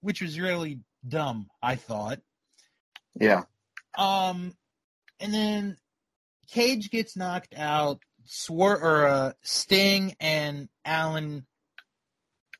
Which 0.00 0.22
was 0.22 0.38
really 0.38 0.80
dumb, 1.06 1.48
I 1.62 1.76
thought. 1.76 2.20
Yeah. 3.20 3.42
Um, 3.96 4.54
and 5.18 5.34
then 5.34 5.76
Cage 6.48 6.90
gets 6.90 7.16
knocked 7.16 7.54
out. 7.56 8.00
Swer 8.26 8.80
or 8.80 9.06
uh, 9.06 9.32
Sting 9.42 10.14
and 10.20 10.68
Allin, 10.84 11.46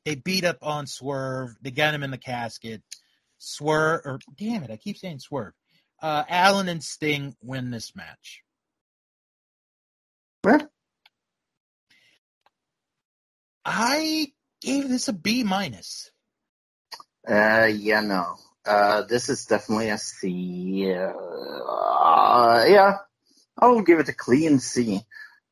they 0.03 0.15
beat 0.15 0.43
up 0.43 0.57
on 0.63 0.87
Swerve. 0.87 1.55
They 1.61 1.71
got 1.71 1.93
him 1.93 2.03
in 2.03 2.09
the 2.09 2.17
casket. 2.17 2.81
Swerve, 3.37 4.01
or 4.03 4.19
damn 4.35 4.63
it, 4.63 4.71
I 4.71 4.77
keep 4.77 4.97
saying 4.97 5.19
Swerve. 5.19 5.53
Uh, 6.01 6.23
Allin 6.29 6.69
and 6.69 6.83
Sting 6.83 7.35
win 7.41 7.71
this 7.71 7.95
match. 7.95 8.41
Yeah. 10.45 10.59
I 13.65 14.31
gave 14.61 14.89
this 14.89 15.07
a 15.09 15.13
B 15.13 15.43
minus. 15.43 16.11
Uh, 17.27 17.69
yeah, 17.71 18.01
no. 18.01 18.35
Uh, 18.65 19.03
this 19.03 19.29
is 19.29 19.45
definitely 19.45 19.89
a 19.89 19.97
C. 19.97 20.91
Uh, 20.93 22.65
yeah, 22.67 22.97
I 23.57 23.67
will 23.67 23.81
give 23.83 23.99
it 23.99 24.09
a 24.09 24.13
clean 24.13 24.59
C. 24.59 25.01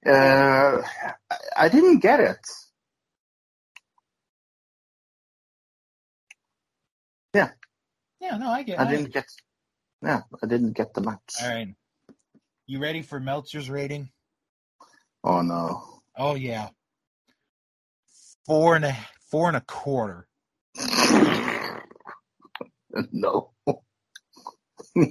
Uh, 0.06 0.82
I- 1.30 1.38
I 1.56 1.70
didn't 1.70 2.00
get 2.00 2.20
it. 2.20 2.40
Yeah, 7.34 7.52
Yeah, 8.22 8.38
no, 8.38 8.50
I 8.50 8.64
get. 8.64 8.80
I 8.80 8.90
didn't 8.90 9.12
get. 9.14 9.26
Yeah, 10.04 10.22
I 10.44 10.48
didn't 10.48 10.74
get 10.74 10.94
the 10.94 11.02
match. 11.02 11.36
All 11.42 11.50
right, 11.50 11.76
you 12.66 12.80
ready 12.80 13.02
for 13.02 13.20
Meltzer's 13.20 13.70
rating? 13.70 14.10
Oh 15.24 15.42
no. 15.42 16.02
Oh 16.16 16.36
yeah, 16.36 16.70
four 18.46 18.76
and 18.76 18.86
a 18.86 18.96
four 19.32 19.48
and 19.48 19.58
a 19.58 19.62
quarter. 19.62 20.28
no. 23.12 23.52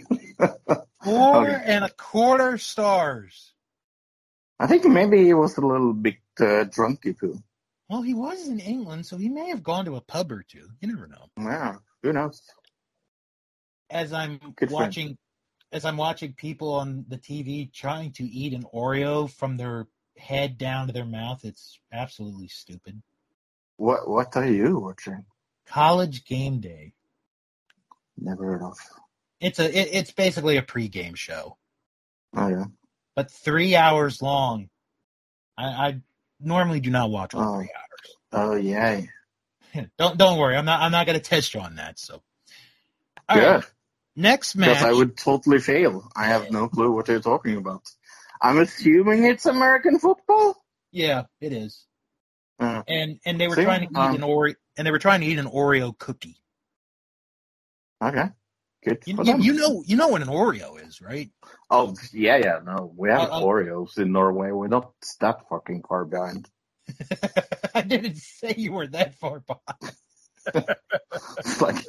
Four 1.05 1.49
Okay. 1.49 1.62
and 1.66 1.84
a 1.84 1.91
quarter 1.91 2.59
stars. 2.59 3.53
I 4.59 4.66
think 4.66 4.84
maybe 4.84 5.22
he 5.24 5.34
was 5.34 5.57
a 5.57 5.61
little 5.61 5.93
bit 5.93 6.16
uh, 6.41 6.64
drunky 6.66 7.18
too. 7.18 7.39
Well, 7.89 8.03
he 8.03 8.14
was 8.14 8.49
in 8.49 8.59
England, 8.59 9.07
so 9.07 9.16
he 9.16 9.28
may 9.28 9.49
have 9.51 9.62
gone 9.62 9.84
to 9.84 9.95
a 9.95 10.01
pub 10.01 10.32
or 10.32 10.43
two. 10.43 10.68
You 10.80 10.89
never 10.89 11.07
know. 11.07 11.26
Yeah, 11.39 11.76
who 12.03 12.12
knows? 12.12 12.43
As 13.91 14.12
I'm 14.12 14.41
Good 14.57 14.70
watching, 14.70 15.16
as 15.72 15.84
I'm 15.84 15.97
watching 15.97 16.32
people 16.32 16.74
on 16.74 17.05
the 17.09 17.18
TV 17.18 17.72
trying 17.72 18.12
to 18.12 18.24
eat 18.24 18.53
an 18.53 18.64
Oreo 18.74 19.30
from 19.30 19.57
their 19.57 19.87
head 20.18 20.59
down 20.59 20.87
to 20.87 20.93
their 20.93 21.05
mouth, 21.05 21.45
it's 21.45 21.78
absolutely 21.93 22.49
stupid. 22.49 23.03
What 23.76 24.09
What 24.09 24.37
are 24.37 24.47
you 24.51 24.78
watching? 24.80 25.24
College 25.66 26.24
game 26.24 26.61
day. 26.61 26.95
Never 28.18 28.45
heard 28.45 28.62
of. 28.62 28.78
It's 29.41 29.59
a. 29.59 29.66
It, 29.66 29.89
it's 29.93 30.11
basically 30.12 30.57
a 30.57 30.62
pregame 30.62 31.16
show, 31.16 31.59
Oh 32.34 32.49
yeah. 32.49 32.64
but 33.14 33.30
three 33.30 33.76
hours 33.76 34.22
long. 34.22 34.70
I, 35.59 35.64
I 35.64 36.01
normally 36.41 36.80
do 36.80 36.91
not 36.91 37.11
watch 37.11 37.34
all 37.34 37.43
Oh. 37.43 37.57
three 37.59 37.70
hours. 37.76 38.16
Oh 38.32 38.55
yeah. 38.57 39.03
don't 39.99 40.16
don't 40.16 40.39
worry. 40.39 40.57
I'm 40.57 40.64
not. 40.64 40.80
I'm 40.80 40.93
not 40.93 41.07
going 41.07 41.18
to 41.18 41.24
test 41.24 41.55
you 41.55 41.61
on 41.61 41.76
that. 41.76 41.99
So. 41.99 42.22
All 43.28 43.37
Good. 43.37 43.45
right. 43.45 43.64
Next 44.16 44.56
match. 44.56 44.70
Because. 44.70 44.84
I 44.84 44.92
would 44.92 45.16
totally 45.16 45.58
fail. 45.60 46.10
I 46.16 46.26
have 46.26 46.50
no 46.50 46.68
clue 46.68 46.90
what 46.90 47.08
you're 47.08 47.20
talking 47.20 47.56
about. 47.56 47.82
I'm 48.40 48.58
assuming 48.58 49.24
it's 49.24 49.46
American 49.46 49.98
football. 49.98 50.56
Yeah, 50.90 51.24
it 51.40 51.52
is. 51.52 51.84
Uh, 52.58 52.82
And 52.88 53.20
and 53.26 53.38
they 53.38 53.48
were 53.48 53.56
See, 53.56 53.64
trying 53.64 53.86
to 53.86 53.92
eat 53.92 53.98
um, 53.98 54.14
an 54.14 54.20
Oreo 54.22 54.54
and 54.76 54.86
they 54.86 54.90
were 54.90 54.98
trying 54.98 55.20
to 55.20 55.26
eat 55.26 55.38
an 55.38 55.46
Oreo 55.46 55.96
cookie. 55.96 56.38
okay. 58.02 58.30
Good 58.84 59.02
You, 59.06 59.16
you, 59.24 59.38
you 59.42 59.52
know 59.54 59.82
you 59.84 59.96
know 59.96 60.08
what 60.08 60.22
an 60.22 60.28
Oreo 60.28 60.80
is, 60.86 61.00
right? 61.02 61.30
Oh 61.70 61.94
yeah, 62.12 62.36
yeah. 62.36 62.60
No, 62.64 62.92
we 62.96 63.10
have 63.10 63.22
Uh, 63.30 63.32
uh, 63.32 63.40
Oreos 63.42 63.98
in 63.98 64.12
Norway. 64.12 64.50
We're 64.52 64.68
not 64.68 64.92
that 65.20 65.48
fucking 65.50 65.82
far 65.88 66.04
behind. 66.04 66.48
I 67.74 67.82
didn't 67.82 68.16
say 68.16 68.54
you 68.56 68.72
were 68.72 68.86
that 68.88 69.16
far 69.16 69.40
behind. 69.40 69.96
It's 71.38 71.60
like, 71.60 71.84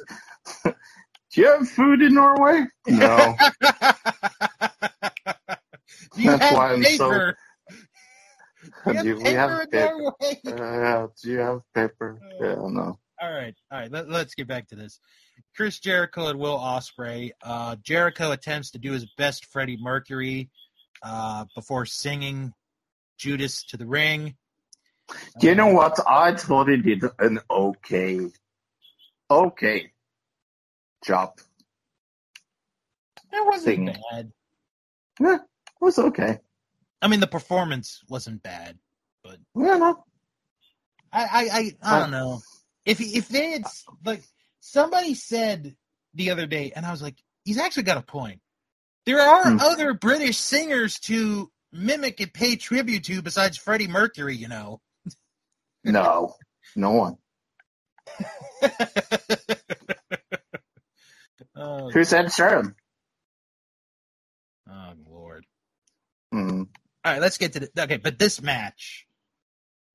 do 1.38 1.44
you 1.44 1.50
have 1.50 1.68
food 1.68 2.02
in 2.02 2.14
Norway? 2.14 2.64
No. 2.88 3.36
That's 6.16 6.42
have 6.42 6.56
why 6.56 6.72
I'm 6.72 6.82
so- 6.82 7.32
Do 8.84 8.92
you 8.92 8.94
have 8.94 9.04
Do 9.04 9.16
paper 9.16 9.22
we 9.22 9.30
have 9.34 9.50
in 9.60 9.66
paper? 9.68 9.94
Norway? 9.98 10.40
Uh, 10.46 11.06
do 11.22 11.30
you 11.30 11.38
have 11.38 11.60
paper? 11.74 12.20
Yeah, 12.40 12.54
no. 12.56 12.98
all 13.22 13.32
right, 13.32 13.54
all 13.70 13.78
right. 13.78 13.90
Let, 13.90 14.10
us 14.10 14.34
get 14.34 14.48
back 14.48 14.66
to 14.68 14.74
this. 14.74 14.98
Chris 15.54 15.78
Jericho 15.78 16.26
and 16.26 16.40
Will 16.40 16.58
Ospreay. 16.58 17.30
Uh, 17.40 17.76
Jericho 17.82 18.32
attempts 18.32 18.72
to 18.72 18.78
do 18.78 18.90
his 18.92 19.06
best 19.16 19.46
Freddie 19.46 19.78
Mercury 19.80 20.50
uh, 21.04 21.44
before 21.54 21.86
singing 21.86 22.52
Judas 23.16 23.62
to 23.66 23.76
the 23.76 23.86
ring. 23.86 24.34
Do 25.38 25.46
you 25.46 25.54
know 25.54 25.68
what? 25.68 26.00
I 26.08 26.34
thought 26.34 26.68
he 26.68 26.78
did 26.78 27.04
an 27.20 27.38
okay, 27.48 28.18
okay 29.30 29.92
job. 31.04 31.38
It 33.32 33.46
wasn't 33.46 33.64
Singing. 33.76 33.96
bad. 34.10 34.32
Yeah, 35.20 35.34
it 35.36 35.40
was 35.80 35.98
okay. 35.98 36.38
I 37.02 37.08
mean, 37.08 37.20
the 37.20 37.26
performance 37.26 38.02
wasn't 38.08 38.42
bad, 38.42 38.78
but 39.22 39.36
Yeah, 39.56 39.76
no. 39.76 40.04
I, 41.12 41.22
I, 41.24 41.48
I, 41.52 41.72
I 41.96 42.00
don't 42.00 42.10
know. 42.10 42.40
If 42.84 43.00
if 43.00 43.28
they 43.28 43.50
had 43.52 43.64
like 44.04 44.22
somebody 44.60 45.14
said 45.14 45.76
the 46.14 46.30
other 46.30 46.46
day, 46.46 46.72
and 46.74 46.84
I 46.86 46.90
was 46.90 47.02
like, 47.02 47.16
he's 47.44 47.58
actually 47.58 47.84
got 47.84 47.96
a 47.98 48.02
point. 48.02 48.40
There 49.06 49.20
are 49.20 49.50
Hmm. 49.50 49.58
other 49.60 49.94
British 49.94 50.36
singers 50.38 50.98
to 51.00 51.50
mimic 51.72 52.20
and 52.20 52.32
pay 52.32 52.56
tribute 52.56 53.04
to 53.04 53.22
besides 53.22 53.56
Freddie 53.56 53.88
Mercury, 53.88 54.36
you 54.36 54.48
know. 54.48 54.80
No, 55.84 56.34
no 56.76 56.90
one. 56.92 57.16
oh, 61.58 61.90
Who 61.90 62.04
said 62.04 62.32
Sharon? 62.32 62.74
oh, 64.70 64.92
Lord. 65.10 65.46
Mm. 66.32 66.68
All 67.04 67.12
right, 67.12 67.20
let's 67.20 67.38
get 67.38 67.54
to 67.54 67.60
the 67.60 67.82
okay. 67.82 67.96
But 67.96 68.18
this 68.18 68.42
match, 68.42 69.06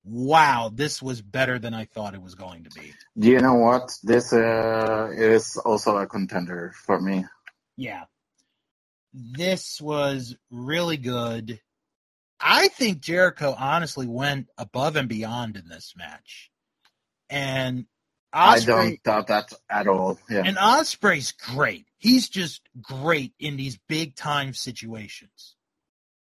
wow, 0.03 0.71
this 0.73 1.01
was 1.01 1.21
better 1.21 1.59
than 1.59 1.73
I 1.73 1.85
thought 1.85 2.15
it 2.15 2.21
was 2.21 2.35
going 2.35 2.63
to 2.63 2.69
be. 2.71 2.93
Do 3.17 3.29
you 3.29 3.39
know 3.39 3.55
what? 3.55 3.91
This 4.03 4.33
uh, 4.33 5.09
is 5.15 5.57
also 5.57 5.97
a 5.97 6.07
contender 6.07 6.73
for 6.85 6.99
me. 6.99 7.25
Yeah. 7.77 8.05
This 9.13 9.79
was 9.79 10.35
really 10.49 10.97
good. 10.97 11.59
I 12.39 12.67
think 12.69 12.99
Jericho 12.99 13.55
honestly 13.57 14.07
went 14.07 14.47
above 14.57 14.95
and 14.95 15.07
beyond 15.07 15.55
in 15.55 15.67
this 15.69 15.93
match. 15.95 16.51
And 17.29 17.85
I 18.33 18.59
don't 18.59 19.01
doubt 19.03 19.27
that 19.27 19.53
at 19.69 19.87
all. 19.87 20.19
Yeah. 20.29 20.41
and 20.45 20.57
Ospreay's 20.57 21.31
great. 21.31 21.85
He's 21.97 22.29
just 22.29 22.61
great 22.81 23.33
in 23.39 23.55
these 23.57 23.77
big 23.87 24.15
time 24.15 24.53
situations. 24.53 25.55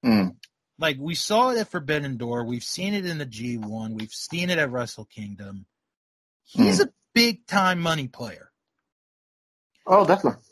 Mm. 0.05 0.37
Like 0.79 0.97
we 0.99 1.15
saw 1.15 1.51
it 1.51 1.59
at 1.59 1.69
Forbidden 1.69 2.17
Door, 2.17 2.45
we've 2.45 2.65
seen 2.65 2.95
it 2.95 3.05
in 3.05 3.19
the 3.19 3.27
G1, 3.27 3.99
we've 3.99 4.13
seen 4.13 4.49
it 4.49 4.59
at 4.59 4.71
Wrestle 4.71 5.05
Kingdom. 5.05 5.67
He's 6.45 6.81
a 6.81 6.89
big 7.15 7.47
time 7.47 7.81
money 7.81 8.09
player. 8.09 8.51
Oh, 9.87 10.07
definitely. 10.07 10.43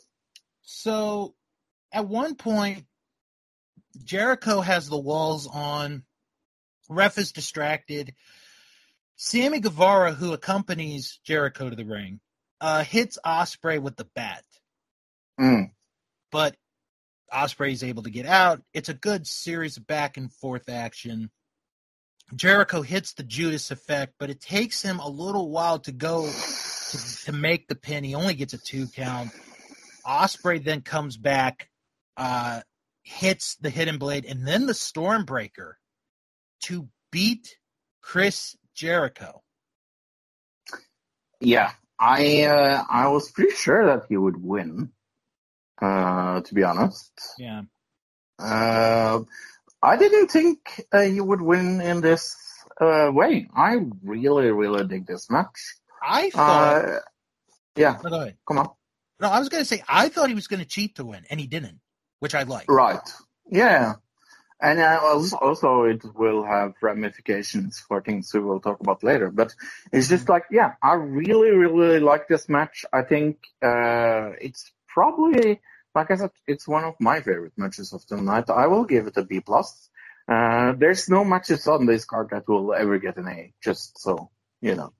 So 0.61 1.33
at 1.91 2.07
one 2.07 2.35
point, 2.35 2.85
Jericho 4.03 4.61
has 4.61 4.89
the 4.89 4.97
walls 4.97 5.47
on. 5.47 6.03
Ref 6.89 7.17
is 7.17 7.31
distracted. 7.31 8.13
Sammy 9.17 9.59
Guevara, 9.59 10.13
who 10.13 10.33
accompanies 10.33 11.19
Jericho 11.23 11.69
to 11.69 11.75
the 11.75 11.85
ring, 11.85 12.19
uh, 12.61 12.83
hits 12.83 13.17
Ospreay 13.25 13.81
with 13.81 13.97
the 13.97 14.05
bat, 14.15 14.43
Mm. 15.39 15.71
but 16.31 16.55
Ospreay 17.33 17.71
is 17.73 17.83
able 17.83 18.03
to 18.03 18.09
get 18.09 18.25
out. 18.25 18.63
It's 18.73 18.89
a 18.89 18.93
good 18.93 19.27
series 19.27 19.77
of 19.77 19.85
back 19.87 20.17
and 20.17 20.31
forth 20.31 20.69
action. 20.69 21.29
Jericho 22.35 22.81
hits 22.81 23.13
the 23.13 23.23
Judas 23.23 23.71
effect, 23.71 24.13
but 24.19 24.29
it 24.29 24.39
takes 24.39 24.81
him 24.81 24.99
a 24.99 25.07
little 25.09 25.49
while 25.49 25.79
to 25.79 25.91
go 25.91 26.29
to, 26.29 27.25
to 27.25 27.31
make 27.31 27.67
the 27.67 27.75
pin. 27.75 28.03
He 28.03 28.15
only 28.15 28.33
gets 28.35 28.53
a 28.53 28.57
two 28.57 28.87
count. 28.87 29.31
Ospreay 30.05 30.63
then 30.63 30.81
comes 30.81 31.17
back, 31.17 31.69
uh, 32.17 32.61
hits 33.03 33.55
the 33.55 33.69
hidden 33.69 33.97
blade, 33.97 34.25
and 34.25 34.47
then 34.47 34.65
the 34.67 34.73
Stormbreaker 34.73 35.73
to 36.61 36.89
beat 37.11 37.57
Chris 38.01 38.55
Jericho. 38.77 39.41
Yeah, 41.41 41.71
I 41.99 42.43
uh, 42.43 42.83
I 42.89 43.07
was 43.09 43.31
pretty 43.31 43.55
sure 43.55 43.87
that 43.87 44.05
he 44.07 44.15
would 44.17 44.41
win. 44.41 44.91
Uh, 45.81 46.41
to 46.41 46.53
be 46.55 46.63
honest, 46.63 47.11
Yeah. 47.37 47.61
uh, 48.39 49.19
I 49.83 49.97
didn't 49.97 50.29
think 50.31 50.85
uh, 50.91 51.01
he 51.01 51.21
would 51.21 51.41
win 51.41 51.81
in 51.81 52.01
this 52.01 52.35
uh, 52.81 53.11
way. 53.13 53.47
I 53.55 53.77
really, 54.03 54.49
really 54.51 54.87
dig 54.87 55.05
this 55.05 55.29
match. 55.29 55.75
I 56.01 56.31
thought. 56.31 56.85
Uh, 56.85 56.99
yeah, 57.75 57.97
come 58.47 58.57
on. 58.57 58.69
No, 59.19 59.29
I 59.29 59.37
was 59.39 59.49
going 59.49 59.61
to 59.61 59.67
say 59.67 59.83
I 59.87 60.09
thought 60.09 60.29
he 60.29 60.35
was 60.35 60.47
going 60.47 60.61
to 60.61 60.65
cheat 60.67 60.95
to 60.95 61.05
win, 61.05 61.25
and 61.29 61.39
he 61.39 61.45
didn't, 61.45 61.79
which 62.19 62.33
I 62.33 62.43
like. 62.43 62.69
Right. 62.71 63.07
Yeah. 63.51 63.95
And 64.59 64.79
uh, 64.79 64.99
also, 65.03 65.37
also 65.37 65.83
it 65.83 66.03
will 66.15 66.43
have 66.43 66.73
ramifications 66.81 67.79
for 67.79 68.01
things 68.01 68.33
we 68.33 68.39
will 68.39 68.59
talk 68.59 68.79
about 68.79 69.03
later. 69.03 69.29
But 69.29 69.53
it's 69.91 70.07
just 70.07 70.29
like, 70.29 70.45
yeah, 70.49 70.73
I 70.81 70.93
really, 70.93 71.51
really 71.51 71.99
like 71.99 72.27
this 72.27 72.49
match. 72.49 72.83
I 72.91 73.03
think 73.03 73.37
uh, 73.61 74.31
it's 74.41 74.71
probably, 74.87 75.61
like 75.93 76.09
I 76.09 76.15
said, 76.15 76.31
it's 76.47 76.67
one 76.67 76.85
of 76.85 76.95
my 76.99 77.21
favorite 77.21 77.53
matches 77.55 77.93
of 77.93 78.05
the 78.07 78.17
night. 78.17 78.49
I 78.49 78.65
will 78.67 78.85
give 78.85 79.05
it 79.05 79.17
a 79.17 79.23
B 79.23 79.41
plus. 79.41 79.89
Uh, 80.27 80.73
there's 80.73 81.07
no 81.07 81.23
matches 81.23 81.67
on 81.67 81.85
this 81.85 82.03
card 82.05 82.29
that 82.31 82.47
will 82.47 82.73
ever 82.73 82.97
get 82.97 83.17
an 83.17 83.27
A. 83.27 83.53
Just 83.63 83.99
so 83.99 84.31
you 84.59 84.75
know. 84.75 84.91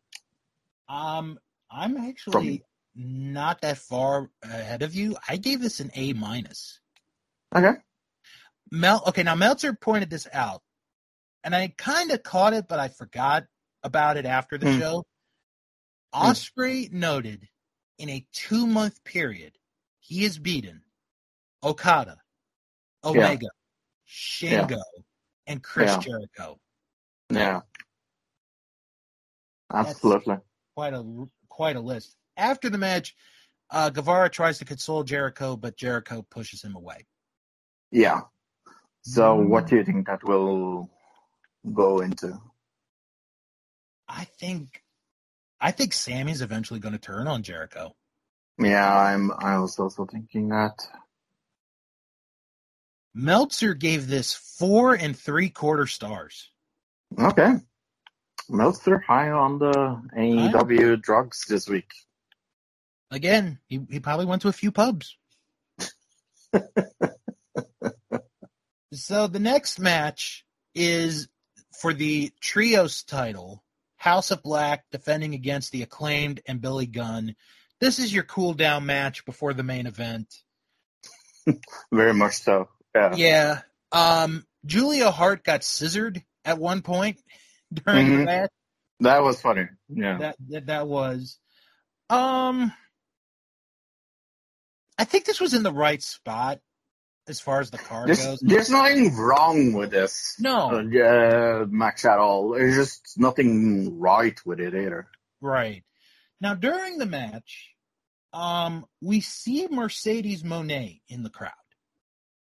Um, 0.87 1.39
I'm 1.69 1.97
actually 1.97 2.63
not 2.95 3.61
that 3.61 3.77
far 3.77 4.29
ahead 4.41 4.83
of 4.83 4.95
you. 4.95 5.17
I 5.27 5.37
gave 5.37 5.61
this 5.61 5.79
an 5.79 5.91
A 5.95 6.13
minus. 6.13 6.79
Okay. 7.53 7.79
Mel, 8.71 9.01
okay, 9.07 9.23
now 9.23 9.35
Meltzer 9.35 9.73
pointed 9.73 10.09
this 10.09 10.27
out, 10.33 10.61
and 11.43 11.55
I 11.55 11.73
kind 11.77 12.11
of 12.11 12.23
caught 12.23 12.53
it, 12.53 12.67
but 12.67 12.79
I 12.79 12.87
forgot 12.89 13.45
about 13.83 14.17
it 14.17 14.25
after 14.25 14.57
the 14.57 14.71
Hmm. 14.73 14.79
show. 14.79 15.05
Hmm. 16.13 16.25
Ospreay 16.25 16.91
noted 16.91 17.47
in 17.97 18.09
a 18.09 18.25
two 18.31 18.65
month 18.67 19.03
period, 19.03 19.57
he 19.99 20.23
has 20.23 20.37
beaten 20.39 20.83
Okada, 21.63 22.17
Omega, 23.03 23.47
Shingo, 24.07 24.81
and 25.47 25.63
Chris 25.63 25.91
Yeah. 25.91 25.99
Jericho. 25.99 26.59
Yeah. 27.29 27.61
Absolutely. 29.71 30.37
Quite 30.75 30.93
a 30.93 31.27
quite 31.49 31.75
a 31.75 31.81
list. 31.81 32.15
After 32.37 32.69
the 32.69 32.77
match, 32.77 33.15
uh, 33.69 33.89
Guevara 33.89 34.29
tries 34.29 34.59
to 34.59 34.65
console 34.65 35.03
Jericho, 35.03 35.57
but 35.57 35.75
Jericho 35.75 36.21
pushes 36.21 36.63
him 36.63 36.75
away. 36.75 37.05
Yeah. 37.91 38.21
So 39.07 39.37
Mm. 39.37 39.47
what 39.47 39.67
do 39.67 39.77
you 39.77 39.85
think 39.85 40.05
that 40.07 40.21
will 40.23 40.89
go 41.73 42.01
into? 42.01 42.41
I 44.07 44.25
think, 44.25 44.83
I 45.61 45.71
think 45.71 45.93
Sammy's 45.93 46.41
eventually 46.41 46.81
going 46.81 46.91
to 46.93 46.99
turn 46.99 47.27
on 47.27 47.41
Jericho. 47.41 47.95
Yeah, 48.57 48.93
I'm. 48.93 49.31
I 49.31 49.59
was 49.59 49.79
also 49.79 50.05
thinking 50.05 50.49
that. 50.49 50.77
Meltzer 53.13 53.73
gave 53.73 54.07
this 54.07 54.33
four 54.33 54.93
and 54.93 55.17
three 55.17 55.49
quarter 55.49 55.87
stars. 55.87 56.51
Okay. 57.17 57.53
Meltzer 58.49 58.99
high 58.99 59.29
on 59.29 59.57
the 59.59 60.01
AEW 60.17 61.01
drugs 61.01 61.45
this 61.47 61.69
week. 61.69 61.91
Again, 63.09 63.59
he, 63.67 63.79
he 63.89 63.99
probably 64.01 64.25
went 64.25 64.41
to 64.41 64.49
a 64.49 64.53
few 64.53 64.71
pubs. 64.71 65.17
so 68.97 69.27
the 69.27 69.39
next 69.39 69.79
match 69.79 70.45
is 70.75 71.27
for 71.79 71.93
the 71.93 72.31
trios 72.41 73.03
title. 73.03 73.63
House 73.97 74.29
of 74.31 74.43
Black 74.43 74.85
defending 74.91 75.33
against 75.33 75.71
the 75.71 75.81
acclaimed 75.81 76.41
and 76.47 76.61
Billy 76.61 76.85
Gunn. 76.85 77.35
This 77.79 77.99
is 77.99 78.13
your 78.13 78.23
cool 78.23 78.53
down 78.53 78.85
match 78.85 79.25
before 79.25 79.53
the 79.53 79.63
main 79.63 79.87
event. 79.87 80.33
Very 81.91 82.13
much 82.13 82.35
so. 82.35 82.69
Yeah. 82.95 83.15
Yeah. 83.15 83.61
Um, 83.91 84.45
Julia 84.65 85.09
Hart 85.11 85.43
got 85.43 85.63
scissored 85.63 86.21
at 86.45 86.57
one 86.59 86.81
point 86.81 87.19
during 87.73 88.09
the 88.09 88.15
Mhm. 88.17 88.25
match. 88.25 88.51
That 88.99 89.23
was 89.23 89.39
funny. 89.41 89.65
Yeah. 89.89 90.17
That, 90.17 90.35
that 90.49 90.65
that 90.67 90.87
was. 90.87 91.39
Um, 92.09 92.71
I 94.97 95.03
think 95.03 95.25
this 95.25 95.39
was 95.39 95.53
in 95.53 95.61
the 95.63 95.71
right 95.71 96.01
spot 96.01 96.59
as 97.27 97.39
far 97.39 97.59
as 97.59 97.69
the 97.69 97.77
car 97.77 98.05
There's, 98.05 98.25
goes. 98.25 98.39
there's 98.39 98.69
nothing 98.69 99.15
wrong 99.15 99.73
with 99.73 99.91
this 99.91 100.35
No, 100.39 100.69
uh, 100.79 101.65
match 101.69 102.05
at 102.05 102.19
all. 102.19 102.51
There's 102.51 102.75
just 102.75 103.17
nothing 103.19 103.99
right 103.99 104.39
with 104.45 104.59
it 104.59 104.73
either. 104.73 105.07
right. 105.41 105.83
Now 106.39 106.53
during 106.53 106.99
the 106.99 107.05
match, 107.07 107.71
um, 108.31 108.85
we 109.01 109.21
see 109.21 109.67
Mercedes 109.71 110.43
Moné 110.43 111.01
in 111.09 111.23
the 111.23 111.29
crowd, 111.31 111.51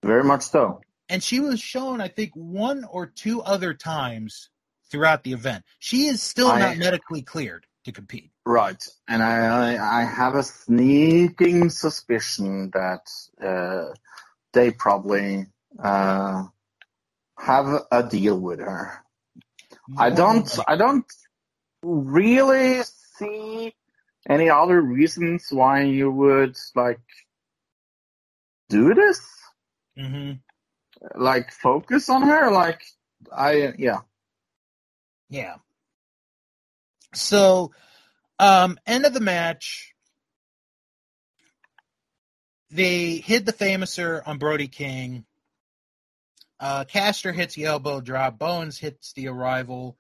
Very 0.02 0.24
much 0.24 0.42
so. 0.42 0.80
and 1.08 1.22
she 1.22 1.38
was 1.40 1.60
shown, 1.60 2.00
I 2.00 2.08
think, 2.08 2.32
one 2.34 2.84
or 2.84 3.06
two 3.06 3.42
other 3.42 3.74
times 3.74 4.50
throughout 4.90 5.22
the 5.22 5.32
event. 5.32 5.64
She 5.78 6.06
is 6.06 6.20
still 6.22 6.48
I- 6.48 6.58
not 6.60 6.76
medically 6.78 7.22
cleared 7.22 7.64
to 7.84 7.92
compete. 7.92 8.32
Right, 8.44 8.82
and 9.08 9.22
I 9.22 9.74
I 9.76 10.00
I 10.00 10.04
have 10.04 10.34
a 10.34 10.42
sneaking 10.42 11.70
suspicion 11.70 12.70
that 12.74 13.08
uh, 13.40 13.92
they 14.56 14.70
probably 14.70 15.46
uh, 15.78 16.44
have 17.38 17.66
a 17.92 18.02
deal 18.02 18.40
with 18.40 18.58
her. 18.60 19.04
I 19.98 20.08
don't 20.10 20.48
I 20.66 20.76
don't 20.76 21.04
really 21.82 22.82
see 23.18 23.74
any 24.28 24.48
other 24.50 24.80
reasons 24.80 25.46
why 25.50 25.82
you 25.82 26.10
would 26.10 26.56
like 26.74 27.00
do 28.70 28.94
this, 28.94 29.20
Mhm. 29.98 30.40
like 31.14 31.52
focus 31.52 32.08
on 32.08 32.22
her. 32.22 32.50
Like 32.50 32.82
I 33.30 33.74
yeah 33.78 34.00
Yeah. 35.28 35.56
So, 37.14 37.72
um, 38.38 38.78
end 38.86 39.06
of 39.06 39.12
the 39.14 39.20
match, 39.20 39.94
they 42.76 43.16
hit 43.16 43.46
the 43.46 43.52
famouser 43.52 44.22
on 44.26 44.38
Brody 44.38 44.68
King. 44.68 45.24
Uh, 46.60 46.84
Caster 46.84 47.32
hits 47.32 47.54
the 47.54 47.64
elbow 47.64 48.00
drop. 48.00 48.38
Bowens 48.38 48.78
hits 48.78 49.12
the 49.14 49.28
arrival. 49.28 49.96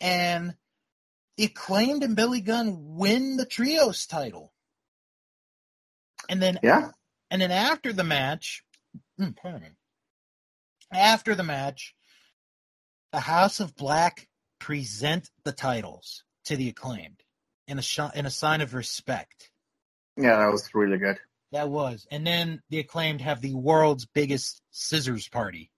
And 0.00 0.54
the 1.36 1.44
acclaimed 1.44 2.02
and 2.02 2.16
Billy 2.16 2.40
Gunn 2.40 2.96
win 2.96 3.36
the 3.36 3.46
trios 3.46 4.06
title. 4.06 4.52
And 6.28 6.40
then 6.40 6.58
yeah 6.62 6.90
and 7.30 7.42
then 7.42 7.50
after 7.50 7.92
the 7.92 8.04
match, 8.04 8.62
mm, 9.20 9.36
pardon 9.36 9.62
me. 9.62 9.68
After 10.92 11.34
the 11.34 11.42
match, 11.42 11.94
the 13.12 13.20
House 13.20 13.58
of 13.60 13.74
Black 13.74 14.28
present 14.60 15.28
the 15.44 15.52
titles 15.52 16.22
to 16.44 16.56
the 16.56 16.68
acclaimed 16.68 17.22
in 17.66 17.78
a 17.78 17.82
sh- 17.82 18.14
in 18.14 18.26
a 18.26 18.30
sign 18.30 18.60
of 18.60 18.74
respect. 18.74 19.50
yeah 20.16 20.36
that 20.36 20.52
was 20.52 20.70
really 20.74 20.98
good. 20.98 21.18
That 21.52 21.68
was, 21.68 22.06
and 22.10 22.26
then 22.26 22.60
the 22.70 22.80
acclaimed 22.80 23.20
have 23.20 23.40
the 23.40 23.54
world's 23.54 24.04
biggest 24.06 24.60
scissors 24.72 25.28
party, 25.28 25.70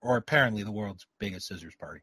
or 0.00 0.16
apparently 0.16 0.62
the 0.62 0.72
world's 0.72 1.06
biggest 1.18 1.46
scissors 1.48 1.74
party. 1.78 2.00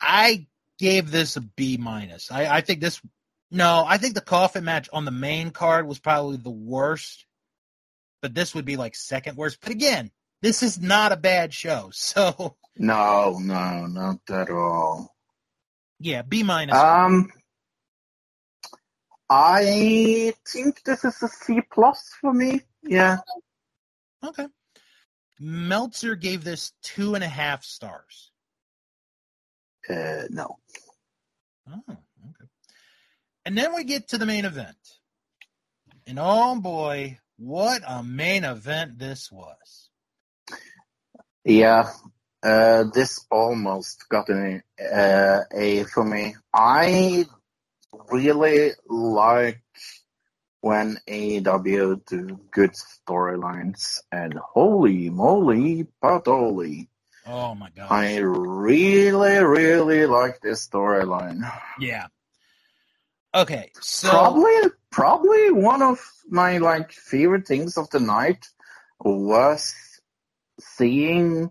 I 0.00 0.46
gave 0.78 1.10
this 1.10 1.36
a 1.36 1.40
B 1.40 1.76
minus. 1.76 2.30
I, 2.30 2.56
I 2.56 2.60
think 2.60 2.80
this. 2.80 3.00
No, 3.50 3.84
I 3.86 3.98
think 3.98 4.14
the 4.14 4.20
coffin 4.20 4.64
match 4.64 4.88
on 4.92 5.04
the 5.04 5.10
main 5.12 5.50
card 5.50 5.86
was 5.86 6.00
probably 6.00 6.38
the 6.38 6.50
worst, 6.50 7.24
but 8.20 8.34
this 8.34 8.54
would 8.54 8.64
be 8.64 8.76
like 8.76 8.96
second 8.96 9.36
worst. 9.36 9.58
But 9.60 9.70
again, 9.70 10.10
this 10.42 10.62
is 10.62 10.80
not 10.80 11.12
a 11.12 11.16
bad 11.16 11.54
show, 11.54 11.90
so 11.92 12.56
No 12.76 13.38
no 13.40 13.86
not 13.86 14.18
at 14.28 14.50
all. 14.50 15.14
yeah, 16.00 16.22
B 16.22 16.42
minus. 16.42 16.76
Um, 16.76 17.30
I 19.28 20.34
think 20.46 20.82
this 20.84 21.04
is 21.04 21.22
a 21.22 21.28
C 21.28 21.60
plus 21.72 22.10
for 22.20 22.32
me. 22.32 22.60
Yeah. 22.82 23.18
Okay. 24.22 24.46
Meltzer 25.40 26.14
gave 26.14 26.44
this 26.44 26.72
two 26.82 27.14
and 27.14 27.24
a 27.24 27.28
half 27.28 27.64
stars. 27.64 28.30
Uh, 29.88 30.24
no. 30.30 30.58
Oh, 31.68 31.82
okay. 31.88 32.48
And 33.44 33.56
then 33.56 33.74
we 33.74 33.84
get 33.84 34.08
to 34.08 34.18
the 34.18 34.26
main 34.26 34.44
event. 34.44 34.76
And 36.06 36.18
oh 36.20 36.58
boy, 36.60 37.18
what 37.36 37.82
a 37.86 38.02
main 38.02 38.44
event 38.44 38.98
this 38.98 39.32
was. 39.32 39.90
Yeah. 41.44 41.90
Uh, 42.42 42.84
this 42.92 43.24
almost 43.30 44.06
got 44.10 44.28
an 44.28 44.62
uh, 44.80 45.40
A 45.54 45.84
for 45.84 46.04
me. 46.04 46.36
I 46.52 47.24
really 48.10 48.70
like 48.88 49.62
when 50.60 50.98
AEW 51.08 52.04
do 52.06 52.40
good 52.50 52.72
storylines, 52.72 54.00
and 54.10 54.34
holy 54.34 55.10
moly, 55.10 55.86
patoli. 56.02 56.88
Oh 57.26 57.54
my 57.54 57.70
god. 57.70 57.90
I 57.90 58.16
really, 58.18 59.38
really 59.38 60.06
like 60.06 60.40
this 60.40 60.66
storyline. 60.68 61.40
yeah. 61.78 62.06
Okay, 63.34 63.72
so 63.80 64.08
probably 64.08 64.70
probably 64.90 65.50
one 65.50 65.82
of 65.82 65.98
my 66.28 66.58
like 66.58 66.92
favorite 66.92 67.46
things 67.46 67.76
of 67.76 67.90
the 67.90 67.98
night 68.00 68.46
was 69.00 69.74
seeing 70.60 71.50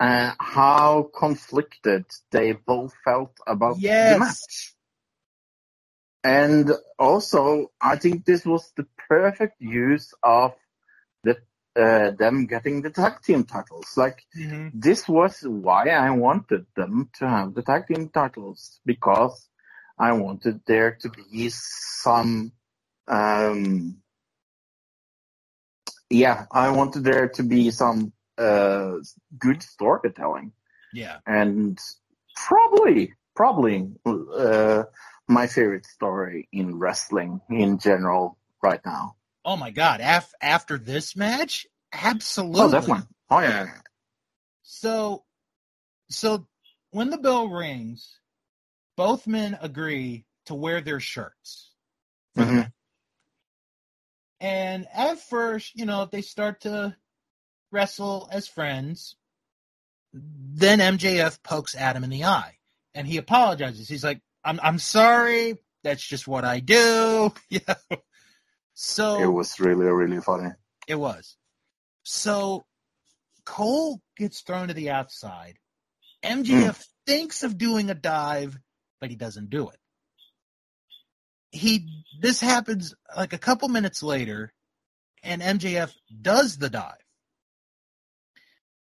uh, 0.00 0.32
how 0.40 1.10
conflicted 1.16 2.06
they 2.30 2.52
both 2.52 2.94
felt 3.04 3.36
about 3.46 3.76
Yes. 3.78 4.12
the 4.14 4.18
match. 4.18 4.74
And 6.22 6.70
also, 6.98 7.70
I 7.80 7.96
think 7.96 8.24
this 8.24 8.44
was 8.44 8.72
the 8.76 8.86
perfect 9.08 9.60
use 9.60 10.12
of 10.22 10.54
the 11.24 11.38
uh, 11.76 12.10
them 12.10 12.46
getting 12.46 12.82
the 12.82 12.90
tag 12.90 13.22
team 13.22 13.44
titles. 13.44 13.96
Like 13.96 14.26
Mhm. 14.36 14.70
this 14.74 15.08
was 15.08 15.42
why 15.42 15.88
I 15.88 16.10
wanted 16.10 16.66
them 16.76 17.10
to 17.18 17.28
have 17.28 17.54
the 17.54 17.62
tag 17.62 17.86
team 17.86 18.08
titles 18.08 18.80
because 18.84 19.48
I 19.98 20.12
wanted 20.12 20.62
there 20.66 20.92
to 21.02 21.10
be 21.10 21.48
some, 21.50 22.52
um, 23.06 24.02
yeah, 26.08 26.46
I 26.50 26.70
wanted 26.70 27.04
there 27.04 27.28
to 27.28 27.42
be 27.42 27.70
some 27.70 28.12
uh, 28.38 28.96
good 29.38 29.62
storytelling 29.62 30.52
yeah. 30.94 31.18
and 31.26 31.78
probably, 32.34 33.12
probably 33.36 33.92
uh, 34.06 34.84
my 35.30 35.46
favorite 35.46 35.86
story 35.86 36.48
in 36.52 36.78
wrestling 36.78 37.40
in 37.48 37.78
general 37.78 38.36
right 38.62 38.80
now. 38.84 39.16
Oh 39.44 39.56
my 39.56 39.70
god, 39.70 40.00
af- 40.02 40.34
after 40.42 40.76
this 40.76 41.16
match? 41.16 41.66
Absolutely. 41.92 42.60
Oh, 42.62 42.70
definitely. 42.70 43.04
Oh 43.30 43.40
yeah. 43.40 43.68
So, 44.62 45.24
so 46.08 46.46
when 46.90 47.10
the 47.10 47.18
bell 47.18 47.48
rings, 47.48 48.18
both 48.96 49.26
men 49.26 49.58
agree 49.60 50.26
to 50.46 50.54
wear 50.54 50.80
their 50.80 51.00
shirts. 51.00 51.72
Mhm. 52.36 52.70
And 54.40 54.86
at 54.92 55.20
first, 55.20 55.74
you 55.76 55.84
know, 55.86 56.06
they 56.06 56.22
start 56.22 56.62
to 56.62 56.96
wrestle 57.70 58.28
as 58.32 58.48
friends. 58.48 59.16
Then 60.12 60.80
MJF 60.80 61.42
pokes 61.42 61.74
Adam 61.74 62.04
in 62.04 62.10
the 62.10 62.24
eye, 62.24 62.58
and 62.94 63.06
he 63.06 63.16
apologizes. 63.18 63.88
He's 63.88 64.02
like, 64.04 64.20
"I'm 64.44 64.60
I'm 64.62 64.78
sorry. 64.78 65.58
That's 65.82 66.06
just 66.06 66.28
what 66.28 66.44
I 66.44 66.60
do." 66.60 67.32
You 67.48 67.60
know. 67.66 67.98
So 68.74 69.20
It 69.20 69.26
was 69.26 69.60
really, 69.60 69.86
really 69.86 70.20
funny. 70.20 70.50
It 70.88 70.94
was. 70.94 71.36
So 72.02 72.64
Cole 73.44 74.00
gets 74.16 74.40
thrown 74.40 74.68
to 74.68 74.74
the 74.74 74.90
outside. 74.90 75.58
MJF 76.24 76.76
hmm. 76.76 76.82
thinks 77.06 77.42
of 77.42 77.58
doing 77.58 77.90
a 77.90 77.94
dive, 77.94 78.58
but 79.00 79.10
he 79.10 79.16
doesn't 79.16 79.50
do 79.50 79.68
it. 79.68 79.78
He 81.50 82.04
this 82.20 82.40
happens 82.40 82.94
like 83.16 83.32
a 83.32 83.38
couple 83.38 83.68
minutes 83.68 84.02
later, 84.02 84.52
and 85.22 85.42
MJF 85.42 85.92
does 86.20 86.56
the 86.56 86.70
dive. 86.70 86.94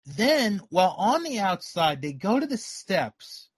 Then, 0.06 0.62
while 0.70 0.96
on 0.98 1.24
the 1.24 1.40
outside, 1.40 2.02
they 2.02 2.14
go 2.14 2.40
to 2.40 2.48
the 2.48 2.58
steps, 2.58 3.50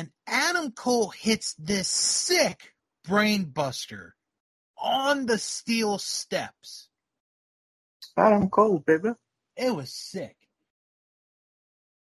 and 0.00 0.10
Adam 0.26 0.72
Cole 0.72 1.10
hits 1.10 1.54
this 1.58 1.86
sick 1.86 2.74
brainbuster 3.06 4.12
on 4.78 5.26
the 5.26 5.36
steel 5.36 5.98
steps. 5.98 6.88
Adam 8.16 8.48
Cole, 8.48 8.78
baby. 8.78 9.10
It 9.56 9.74
was 9.74 9.92
sick. 9.92 10.36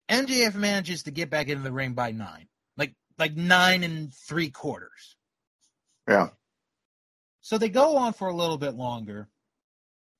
MJF 0.09 0.55
manages 0.55 1.03
to 1.03 1.11
get 1.11 1.29
back 1.29 1.49
into 1.49 1.63
the 1.63 1.73
ring 1.73 1.93
by 1.93 2.11
nine, 2.11 2.47
like 2.77 2.93
like 3.17 3.35
nine 3.35 3.83
and 3.83 4.13
three 4.13 4.49
quarters. 4.49 5.17
Yeah. 6.07 6.29
So 7.41 7.57
they 7.57 7.67
go 7.67 7.97
on 7.97 8.13
for 8.13 8.29
a 8.29 8.35
little 8.35 8.57
bit 8.57 8.75
longer, 8.75 9.27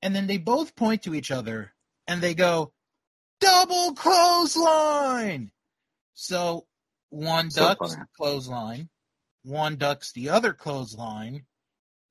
and 0.02 0.14
then 0.14 0.28
they 0.28 0.38
both 0.38 0.76
point 0.76 1.04
to 1.04 1.16
each 1.16 1.32
other 1.32 1.74
and 2.10 2.20
they 2.20 2.34
go, 2.34 2.74
"Double 3.40 3.94
clothesline!" 3.94 5.52
So 6.14 6.68
one 7.14 7.52
So 7.52 7.62
ducks 7.62 7.96
clothesline, 8.18 8.90
one 9.44 9.76
ducks 9.78 10.12
the 10.14 10.30
other 10.30 10.54
clothesline. 10.54 11.46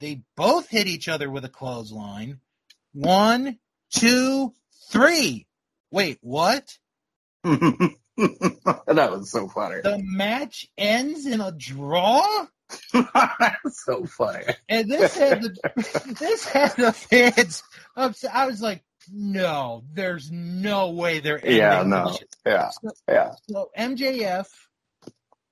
They 0.01 0.23
both 0.37 0.69
hit 0.69 0.87
each 0.87 1.09
other 1.09 1.31
with 1.31 1.45
a 1.45 1.49
clothesline. 1.49 2.41
One, 2.93 3.59
two, 3.91 4.53
three. 4.91 5.47
Wait, 5.91 6.19
what? 6.21 6.79
that 7.45 7.97
was 8.87 9.31
so 9.31 9.49
funny. 9.49 9.81
The 9.83 10.01
match 10.03 10.69
ends 10.79 11.27
in 11.27 11.41
a 11.41 11.53
draw? 11.53 12.47
That's 12.93 13.85
so 13.85 14.05
funny. 14.05 14.45
And 14.69 14.91
this 14.91 15.17
had 15.17 15.43
the 15.43 16.17
this 16.19 16.45
had 16.45 16.75
the 16.77 16.93
fans 16.93 17.63
upset. 17.97 18.35
I 18.35 18.47
was 18.47 18.63
like, 18.63 18.83
no, 19.13 19.83
there's 19.93 20.31
no 20.31 20.91
way 20.91 21.21
they're 21.21 21.39
ending 21.39 21.57
Yeah, 21.59 21.83
no. 21.83 22.17
Yeah, 22.47 22.71
So, 22.71 22.91
yeah. 23.09 23.33
so 23.49 23.71
MJF 23.77 24.47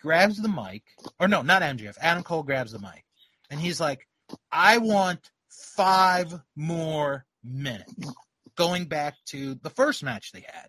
grabs 0.00 0.40
the 0.40 0.48
mic, 0.48 0.82
or 1.18 1.28
no, 1.28 1.42
not 1.42 1.62
MJF. 1.62 1.96
Adam 2.00 2.22
Cole 2.22 2.42
grabs 2.42 2.72
the 2.72 2.78
mic, 2.80 3.04
and 3.50 3.60
he's 3.60 3.80
like, 3.80 4.06
"I 4.50 4.78
want 4.78 5.30
five 5.48 6.34
more 6.56 7.26
minutes." 7.44 8.16
Going 8.56 8.86
back 8.86 9.14
to 9.26 9.54
the 9.56 9.70
first 9.70 10.02
match 10.02 10.32
they 10.32 10.44
had, 10.46 10.68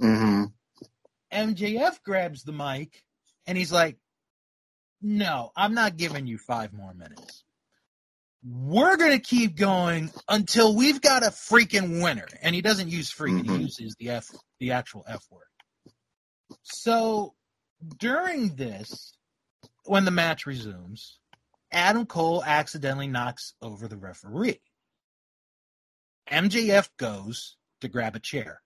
hmm 0.00 0.44
MJF 1.32 2.02
grabs 2.04 2.42
the 2.44 2.52
mic, 2.52 3.04
and 3.46 3.56
he's 3.58 3.72
like, 3.72 3.98
"No, 5.02 5.50
I'm 5.56 5.74
not 5.74 5.96
giving 5.96 6.26
you 6.26 6.38
five 6.38 6.72
more 6.72 6.94
minutes. 6.94 7.44
We're 8.44 8.96
gonna 8.96 9.18
keep 9.20 9.56
going 9.56 10.12
until 10.28 10.74
we've 10.76 11.00
got 11.00 11.22
a 11.24 11.28
freaking 11.30 12.02
winner." 12.02 12.28
And 12.42 12.54
he 12.54 12.62
doesn't 12.62 12.90
use 12.90 13.12
freaking; 13.12 13.44
Mhm. 13.44 13.56
he 13.56 13.62
uses 13.62 13.96
the 13.98 14.10
f, 14.10 14.30
the 14.60 14.72
actual 14.72 15.04
f 15.08 15.24
word. 15.30 15.44
So 16.62 17.34
during 17.98 18.56
this, 18.56 19.12
when 19.84 20.04
the 20.04 20.10
match 20.10 20.46
resumes, 20.46 21.18
Adam 21.72 22.06
Cole 22.06 22.42
accidentally 22.44 23.06
knocks 23.08 23.54
over 23.60 23.88
the 23.88 23.96
referee. 23.96 24.60
MJF 26.30 26.88
goes 26.98 27.56
to 27.80 27.88
grab 27.88 28.16
a 28.16 28.20
chair. 28.20 28.60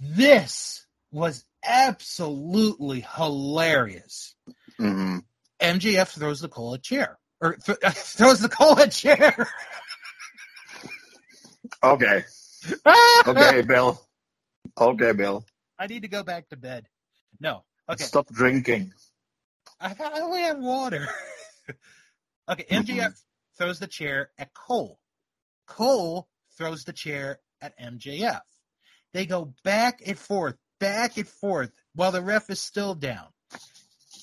This 0.00 0.86
was 1.10 1.44
absolutely 1.64 3.06
hilarious. 3.16 4.34
hmm 4.78 5.18
MJF 5.60 6.08
throws 6.08 6.40
the 6.40 6.48
Cole 6.48 6.74
a 6.74 6.78
chair. 6.78 7.18
Or 7.40 7.54
th- 7.56 7.78
throws 7.92 8.40
the 8.40 8.48
Cole 8.48 8.78
a 8.78 8.88
chair. 8.88 9.48
Okay. 11.82 12.24
Okay, 13.26 13.62
Bill. 13.62 14.00
Okay, 14.80 15.12
Bill. 15.12 15.44
I 15.78 15.88
need 15.88 16.02
to 16.02 16.08
go 16.08 16.22
back 16.22 16.48
to 16.50 16.56
bed. 16.56 16.86
No. 17.40 17.64
Okay. 17.90 18.04
Stop 18.04 18.28
drinking. 18.28 18.92
I 19.80 19.94
I 19.98 20.20
only 20.20 20.42
have 20.42 20.58
water. 20.58 21.08
okay, 22.48 22.64
MJF 22.70 22.86
mm-hmm. 22.86 23.12
throws 23.58 23.78
the 23.78 23.86
chair 23.86 24.30
at 24.38 24.54
Cole. 24.54 24.98
Cole 25.66 26.28
throws 26.56 26.84
the 26.84 26.92
chair 26.92 27.40
at 27.60 27.78
MJF. 27.78 28.40
They 29.12 29.26
go 29.26 29.54
back 29.64 30.02
and 30.06 30.18
forth, 30.18 30.56
back 30.80 31.16
and 31.16 31.28
forth 31.28 31.70
while 31.94 32.12
the 32.12 32.22
ref 32.22 32.50
is 32.50 32.60
still 32.60 32.94
down. 32.94 33.26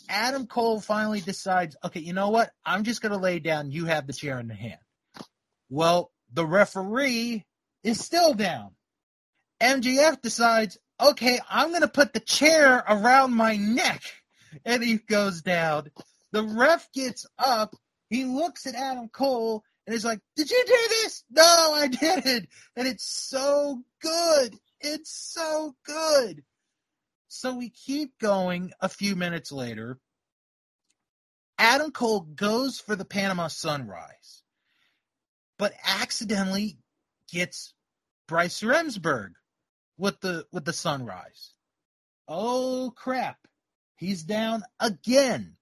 Adam 0.10 0.48
Cole 0.48 0.82
finally 0.82 1.22
decides, 1.22 1.76
okay, 1.84 2.00
you 2.00 2.14
know 2.14 2.30
what? 2.30 2.52
I'm 2.66 2.84
just 2.84 3.02
going 3.02 3.12
to 3.12 3.20
lay 3.20 3.40
down. 3.40 3.72
You 3.72 3.86
have 3.86 4.08
the 4.08 4.14
chair 4.14 4.40
in 4.40 4.48
the 4.48 4.56
hand. 4.56 4.80
Well, 5.70 6.12
the 6.34 6.46
referee 6.46 7.46
is 7.84 8.00
still 8.00 8.34
down. 8.34 8.72
MJF 9.62 10.22
decides, 10.22 10.80
okay, 11.00 11.40
I'm 11.50 11.70
going 11.70 11.82
to 11.82 11.88
put 11.88 12.14
the 12.14 12.20
chair 12.20 12.84
around 12.88 13.34
my 13.34 13.56
neck. 13.56 14.02
And 14.66 14.84
he 14.84 14.98
goes 14.98 15.42
down. 15.42 15.92
The 16.32 16.44
ref 16.44 16.92
gets 16.94 17.26
up. 17.38 17.76
He 18.10 18.26
looks 18.26 18.66
at 18.66 18.76
Adam 18.76 19.10
Cole 19.10 19.64
and 19.86 19.96
is 19.96 20.06
like, 20.06 20.20
Did 20.36 20.50
you 20.50 20.64
do 20.66 20.78
this? 20.90 21.24
No, 21.30 21.44
I 21.44 21.88
didn't. 21.88 22.48
And 22.76 22.88
it's 22.88 23.06
so 23.06 23.84
good. 24.02 24.58
It's 24.82 25.12
so 25.12 25.76
good. 25.86 26.44
So 27.28 27.56
we 27.56 27.70
keep 27.70 28.18
going 28.20 28.72
a 28.82 28.90
few 28.90 29.16
minutes 29.16 29.52
later. 29.52 30.00
Adam 31.60 31.92
Cole 31.92 32.22
goes 32.22 32.80
for 32.80 32.96
the 32.96 33.06
Panama 33.06 33.48
Sunrise, 33.48 34.44
but 35.58 35.74
accidentally 35.86 36.80
gets 37.32 37.74
Bryce 38.28 38.62
Remsburg 38.62 39.32
with 40.00 40.20
the 40.22 40.48
with 40.52 40.66
the 40.66 40.74
sunrise. 40.74 41.52
Oh 42.28 42.92
crap. 42.96 43.38
He's 43.96 44.24
down 44.24 44.64
again. 44.80 45.58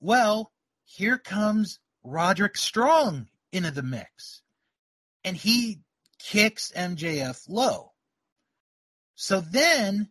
Well, 0.00 0.52
here 0.84 1.18
comes 1.18 1.80
Roderick 2.04 2.56
Strong 2.56 3.26
into 3.52 3.72
the 3.72 3.82
mix. 3.82 4.42
And 5.24 5.36
he 5.36 5.80
kicks 6.20 6.72
MJF 6.74 7.48
low. 7.48 7.92
So 9.16 9.40
then 9.40 10.08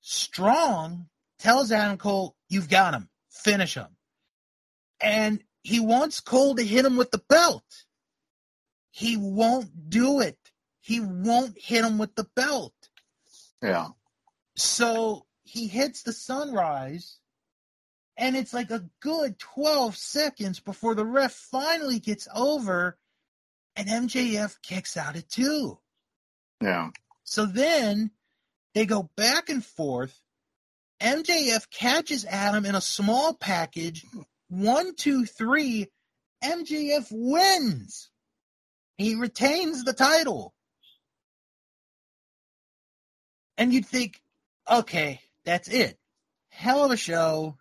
Strong 0.00 1.06
tells 1.38 1.70
Adam 1.70 1.98
Cole, 1.98 2.34
You've 2.48 2.70
got 2.70 2.94
him. 2.94 3.10
Finish 3.30 3.74
him. 3.74 3.96
And 5.00 5.42
he 5.62 5.80
wants 5.80 6.20
Cole 6.20 6.54
to 6.54 6.64
hit 6.64 6.84
him 6.84 6.96
with 6.96 7.10
the 7.10 7.22
belt. 7.28 7.64
He 8.90 9.16
won't 9.16 9.90
do 9.90 10.20
it. 10.20 10.38
He 10.84 11.00
won't 11.00 11.58
hit 11.58 11.82
him 11.82 11.96
with 11.96 12.14
the 12.14 12.26
belt. 12.36 12.74
Yeah. 13.62 13.88
So 14.54 15.24
he 15.42 15.66
hits 15.66 16.02
the 16.02 16.12
sunrise, 16.12 17.20
and 18.18 18.36
it's 18.36 18.52
like 18.52 18.70
a 18.70 18.84
good 19.00 19.38
12 19.38 19.96
seconds 19.96 20.60
before 20.60 20.94
the 20.94 21.06
ref 21.06 21.32
finally 21.32 22.00
gets 22.00 22.28
over, 22.34 22.98
and 23.74 23.88
MJF 23.88 24.60
kicks 24.60 24.98
out 24.98 25.16
at 25.16 25.30
two. 25.30 25.78
Yeah. 26.60 26.90
So 27.22 27.46
then 27.46 28.10
they 28.74 28.84
go 28.84 29.08
back 29.16 29.48
and 29.48 29.64
forth. 29.64 30.20
MJF 31.00 31.70
catches 31.70 32.26
Adam 32.26 32.66
in 32.66 32.74
a 32.74 32.82
small 32.82 33.32
package. 33.32 34.04
One, 34.48 34.94
two, 34.96 35.24
three. 35.24 35.90
MJF 36.44 37.06
wins. 37.10 38.10
He 38.98 39.14
retains 39.14 39.84
the 39.84 39.94
title. 39.94 40.53
And 43.56 43.72
you'd 43.72 43.86
think, 43.86 44.20
okay, 44.70 45.20
that's 45.44 45.68
it. 45.68 45.98
Hell 46.48 46.84
of 46.84 46.90
a 46.90 46.96
show. 46.96 47.56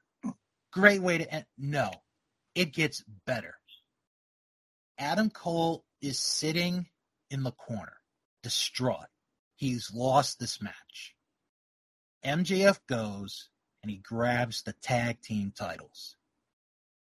Great 0.72 1.02
way 1.02 1.20
to 1.20 1.34
end. 1.34 1.46
No, 1.58 1.92
it 2.56 2.74
gets 2.74 3.04
better. 3.26 3.56
Adam 4.98 5.30
Cole 5.30 5.84
is 6.02 6.20
sitting 6.20 6.88
in 7.30 7.44
the 7.44 7.52
corner, 7.52 7.98
distraught. 8.42 9.08
He's 9.56 9.92
lost 9.94 10.40
this 10.40 10.62
match. 10.62 11.16
MJF 12.26 12.80
goes 12.88 13.50
and 13.82 13.92
he 13.92 13.98
grabs 13.98 14.64
the 14.64 14.74
tag 14.74 15.22
team 15.22 15.52
titles. 15.56 16.16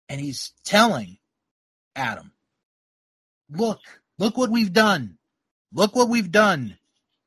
And 0.07 0.19
he's 0.19 0.53
telling 0.63 1.17
Adam, 1.95 2.31
look, 3.49 3.79
look 4.17 4.37
what 4.37 4.49
we've 4.49 4.73
done. 4.73 5.17
Look 5.73 5.95
what 5.95 6.09
we've 6.09 6.31
done. 6.31 6.77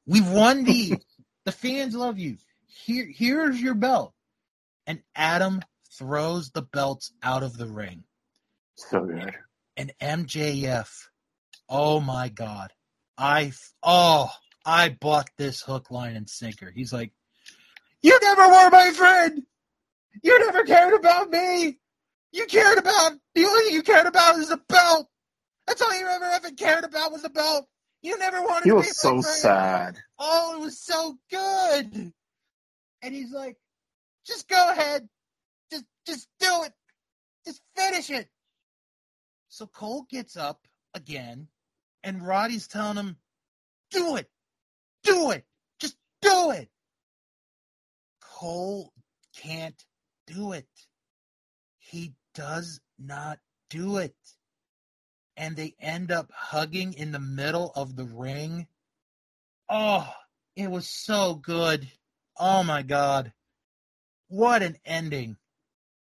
We've 0.07 0.29
won 0.29 0.65
these. 0.65 0.97
The 1.45 1.53
fans 1.53 1.95
love 1.95 2.19
you. 2.19 2.37
Here, 2.67 3.07
here's 3.09 3.61
your 3.61 3.75
belt. 3.75 4.15
And 4.87 5.03
Adam 5.15 5.61
throws 5.97 6.51
the 6.51 6.63
belts 6.63 7.13
out 7.23 7.43
of 7.43 7.57
the 7.57 7.67
ring. 7.67 8.05
So 8.77 9.05
good. 9.05 9.35
And 9.77 9.93
MJF, 10.01 10.89
oh 11.69 12.01
my 12.01 12.29
God. 12.29 12.73
I, 13.17 13.53
oh, 13.83 14.31
I 14.65 14.89
bought 14.89 15.31
this 15.37 15.61
hook, 15.61 15.91
line, 15.91 16.17
and 16.17 16.29
sinker. 16.29 16.73
He's 16.75 16.93
like, 16.93 17.13
You 18.03 18.19
never 18.21 18.49
were 18.49 18.71
my 18.71 18.91
friend. 18.93 19.43
You 20.23 20.39
never 20.47 20.65
cared 20.65 20.95
about 20.95 21.31
me. 21.31 21.79
You 22.33 22.47
cared 22.47 22.79
about, 22.79 23.13
the 23.35 23.45
only 23.45 23.65
thing 23.65 23.75
you 23.75 23.83
cared 23.83 24.07
about 24.07 24.39
is 24.39 24.49
the 24.49 24.61
belt. 24.69 25.09
That's 25.67 25.83
all 25.83 25.97
you 25.97 26.07
ever 26.07 26.25
ever 26.25 26.51
cared 26.51 26.85
about 26.85 27.13
was 27.13 27.23
the 27.23 27.31
belt. 27.31 27.67
You 28.03 28.19
never 28.19 28.43
wanted 28.43 28.65
He 28.65 28.71
to 28.71 28.75
be 28.75 28.79
was 28.79 29.01
so 29.01 29.21
sad. 29.21 29.97
Oh, 30.19 30.57
it 30.57 30.61
was 30.61 30.81
so 30.81 31.17
good. 31.31 32.13
And 33.03 33.15
he's 33.15 33.33
like, 33.33 33.57
just 34.27 34.49
go 34.49 34.71
ahead. 34.71 35.09
Just 35.71 35.85
just 36.07 36.29
do 36.41 36.65
it. 36.65 36.73
Just 37.47 37.63
finish 37.77 38.11
it. 38.11 38.29
So 39.49 39.67
Cole 39.67 40.07
gets 40.11 40.37
up 40.37 40.67
again, 40.95 41.49
and 42.03 42.27
Roddy's 42.27 42.69
telling 42.69 42.97
him, 42.97 43.17
do 43.91 44.17
it. 44.17 44.29
Do 45.05 45.31
it. 45.31 45.45
Just 45.79 45.97
do 46.21 46.51
it. 46.51 46.69
Cole 48.21 48.93
can't 49.37 49.85
do 50.27 50.53
it. 50.53 50.67
He 51.79 52.15
does 52.35 52.81
not 52.99 53.39
do 53.71 53.99
it. 53.99 54.15
And 55.37 55.57
they 55.57 55.75
end 55.81 56.11
up 56.13 56.31
hugging 56.33 56.93
in 56.93 57.13
the 57.13 57.19
middle 57.21 57.73
of 57.75 57.97
the 57.97 58.05
ring. 58.05 58.67
Oh, 59.69 60.07
it 60.57 60.71
was 60.71 60.87
so 60.87 61.35
good. 61.35 61.89
Oh 62.39 62.63
my 62.63 62.83
God. 62.83 63.33
What 64.29 64.63
an 64.63 64.77
ending 64.85 65.37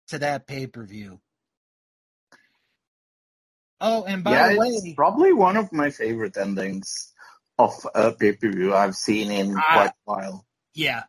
to 0.07 0.19
that 0.19 0.47
pay 0.47 0.67
per 0.67 0.83
view. 0.83 1.19
Oh, 3.79 4.03
and 4.03 4.23
by 4.23 4.31
yeah, 4.31 4.47
the 4.49 4.59
it's 4.61 4.83
way, 4.83 4.93
probably 4.95 5.33
one 5.33 5.57
of 5.57 5.71
my 5.73 5.89
favorite 5.89 6.37
endings 6.37 7.11
of 7.57 7.73
a 7.95 8.11
pay 8.11 8.33
per 8.33 8.49
view 8.51 8.73
I've 8.75 8.95
seen 8.95 9.31
in 9.31 9.55
Ah. 9.57 9.61
quite 9.73 9.89
a 9.89 9.93
while. 10.05 10.45
yeah. 10.73 11.03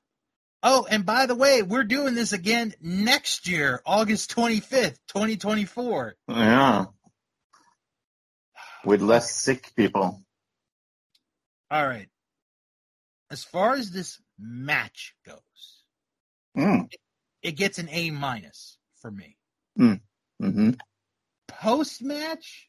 Oh, 0.64 0.86
and 0.88 1.04
by 1.04 1.26
the 1.26 1.34
way, 1.34 1.62
we're 1.62 1.82
doing 1.82 2.14
this 2.14 2.32
again 2.32 2.72
next 2.80 3.48
year, 3.48 3.82
August 3.84 4.30
25th, 4.36 4.96
2024. 5.08 6.14
Yeah. 6.28 6.84
With 8.84 9.00
less 9.02 9.30
sick 9.34 9.72
people. 9.76 10.22
All 11.70 11.86
right. 11.86 12.08
As 13.30 13.44
far 13.44 13.74
as 13.74 13.90
this 13.90 14.20
match 14.38 15.14
goes, 15.24 15.38
Mm. 16.56 16.92
it 17.42 17.52
gets 17.52 17.78
an 17.78 17.88
A 17.90 18.10
minus 18.10 18.76
for 19.00 19.10
me. 19.10 19.38
hmm 19.76 20.70
Post 21.48 22.02
match, 22.02 22.68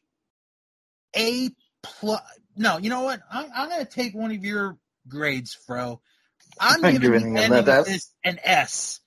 A 1.16 1.50
plus. 1.82 2.22
No, 2.56 2.78
you 2.78 2.88
know 2.88 3.02
what? 3.02 3.20
I'm, 3.30 3.50
I'm 3.54 3.68
going 3.68 3.84
to 3.84 3.90
take 3.90 4.14
one 4.14 4.30
of 4.30 4.44
your 4.44 4.78
grades, 5.08 5.54
Fro. 5.54 6.00
I'm 6.60 6.80
giving 6.92 7.00
giving 7.00 7.34
the 7.34 7.42
ending 7.42 7.68
of 7.68 7.84
this 7.84 8.14
an 8.24 8.38
S. 8.42 9.00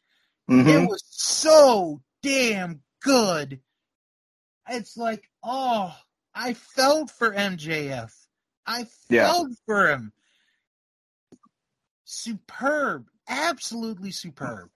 hmm 0.48 0.68
It 0.70 0.88
was 0.88 1.04
so 1.08 2.02
damn 2.22 2.82
good. 3.02 3.62
It's 4.70 4.98
like, 4.98 5.24
oh, 5.44 5.96
I 6.40 6.54
felt 6.54 7.10
for 7.10 7.32
MJF. 7.34 8.14
I 8.68 8.86
Yeah. 9.10 9.24
felt 9.24 9.50
for 9.66 9.90
him. 9.90 10.14
Superb. 12.06 13.10
Absolutely 13.28 14.12
superb. 14.12 14.70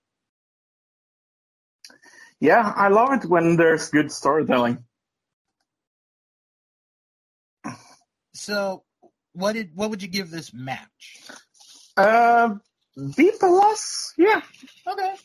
Yeah, 2.40 2.74
I 2.76 2.88
love 2.88 3.14
it 3.14 3.30
when 3.30 3.58
there's 3.58 3.90
good 3.90 4.12
storytelling. 4.12 4.84
So, 8.34 8.84
what 9.34 9.54
did 9.54 9.76
what 9.76 9.92
would 9.92 10.02
you 10.02 10.08
give 10.08 10.32
this 10.32 10.52
match? 10.54 11.28
Uh, 11.96 12.56
B 13.16 13.32
plus, 13.40 14.14
yeah. 14.18 14.42
Okay. 14.88 15.16